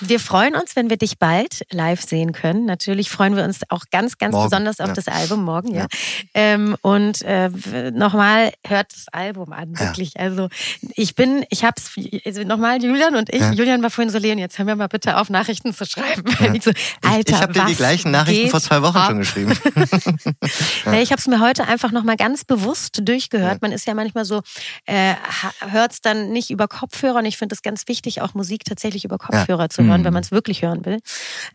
Wir 0.00 0.20
freuen 0.20 0.54
uns, 0.54 0.76
wenn 0.76 0.90
wir 0.90 0.96
dich 0.96 1.18
bald 1.18 1.64
live 1.70 2.02
sehen 2.02 2.32
können. 2.32 2.64
Natürlich 2.66 3.10
freuen 3.10 3.36
wir 3.36 3.44
uns 3.44 3.60
auch 3.68 3.84
ganz, 3.90 4.18
ganz 4.18 4.32
morgen. 4.32 4.50
besonders 4.50 4.80
auf 4.80 4.88
ja. 4.88 4.94
das 4.94 5.08
Album 5.08 5.44
morgen, 5.44 5.74
ja. 5.74 5.86
Ähm, 6.34 6.76
und 6.82 7.22
äh, 7.22 7.50
nochmal 7.92 8.52
hört 8.66 8.92
das 8.92 9.06
Album 9.12 9.52
an, 9.52 9.78
wirklich. 9.78 10.18
Also 10.18 10.48
ich 10.94 11.14
bin, 11.14 11.44
ich 11.50 11.64
hab's, 11.64 11.92
also 12.24 12.42
nochmal 12.44 12.82
Julian 12.82 13.16
und 13.16 13.32
ich, 13.32 13.42
Julian 13.52 13.82
war 13.82 13.90
vorhin 13.90 14.10
so, 14.10 14.18
Leon, 14.18 14.38
jetzt 14.38 14.58
hören 14.58 14.68
wir 14.68 14.76
mal 14.76 14.88
bitte 14.88 15.16
auf, 15.16 15.30
Nachrichten 15.30 15.74
zu 15.74 15.84
schreiben. 15.86 16.24
Ja. 16.40 16.54
Ich, 16.54 16.62
so, 16.62 16.70
Alter, 17.02 17.18
ich, 17.18 17.28
ich 17.28 17.42
habe 17.42 17.52
dir 17.52 17.64
die 17.66 17.74
gleichen 17.74 18.10
Nachrichten 18.12 18.48
vor 18.48 18.60
zwei 18.60 18.80
Wochen 18.82 18.96
ab? 18.96 19.08
schon 19.08 19.18
geschrieben. 19.18 19.52
ja. 20.86 20.94
ich 20.94 21.10
habe 21.10 21.18
es 21.18 21.26
mir 21.26 21.40
heute 21.40 21.66
einfach 21.66 21.92
nochmal 21.92 22.16
ganz 22.16 22.44
bewusst 22.44 23.00
durchgehört. 23.02 23.54
Ja. 23.54 23.58
Man 23.60 23.72
ist 23.72 23.86
ja 23.86 23.94
manchmal 23.94 24.24
so, 24.24 24.40
äh, 24.86 25.14
hört 25.60 25.92
es 25.92 26.00
dann 26.00 26.30
nicht 26.30 26.50
über 26.50 26.66
Kopfhörer 26.68 27.18
und 27.18 27.26
ich 27.30 27.38
finde 27.38 27.54
es 27.54 27.62
ganz 27.62 27.88
wichtig, 27.88 28.20
auch 28.20 28.34
Musik 28.34 28.64
tatsächlich 28.64 29.04
über 29.04 29.16
Kopfhörer 29.16 29.70
zu 29.70 29.82
hören, 29.84 30.02
mhm. 30.02 30.04
wenn 30.04 30.12
man 30.12 30.22
es 30.22 30.30
wirklich 30.30 30.62
hören 30.62 30.84
will. 30.84 30.98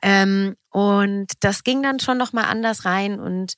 Ähm, 0.02 0.56
und 0.72 1.28
das 1.42 1.64
ging 1.64 1.84
dann 1.84 2.00
schon 2.00 2.18
nochmal 2.18 2.46
anders 2.46 2.86
rein 2.86 3.20
und 3.20 3.54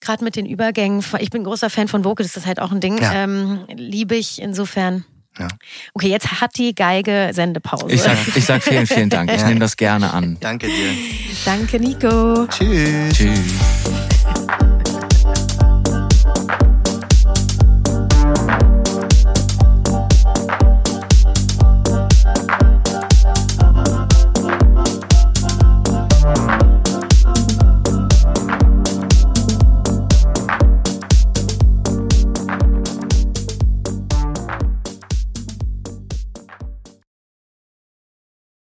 gerade 0.00 0.24
mit 0.24 0.36
den 0.36 0.46
Übergängen, 0.46 1.04
ich 1.18 1.30
bin 1.30 1.44
großer 1.44 1.70
Fan 1.70 1.88
von 1.88 2.04
Vocal, 2.04 2.24
das 2.24 2.36
ist 2.36 2.46
halt 2.46 2.60
auch 2.60 2.72
ein 2.72 2.80
Ding, 2.80 2.98
ähm, 3.02 3.66
liebe 3.74 4.16
ich 4.16 4.40
insofern. 4.40 5.04
Ja. 5.38 5.48
Okay, 5.94 6.08
jetzt 6.08 6.40
hat 6.40 6.56
die 6.56 6.74
Geige 6.74 7.30
Sendepause. 7.32 7.86
Ich 7.90 8.02
sag, 8.02 8.16
ich 8.34 8.44
sag 8.44 8.62
vielen, 8.62 8.86
vielen 8.86 9.10
Dank. 9.10 9.32
Ich 9.32 9.44
nehme 9.46 9.60
das 9.60 9.76
gerne 9.76 10.12
an. 10.12 10.36
Danke 10.40 10.66
dir. 10.66 10.90
Danke, 11.44 11.78
Nico. 11.78 12.46
Tschüss. 12.46 13.16
Tschüss. 13.16 14.56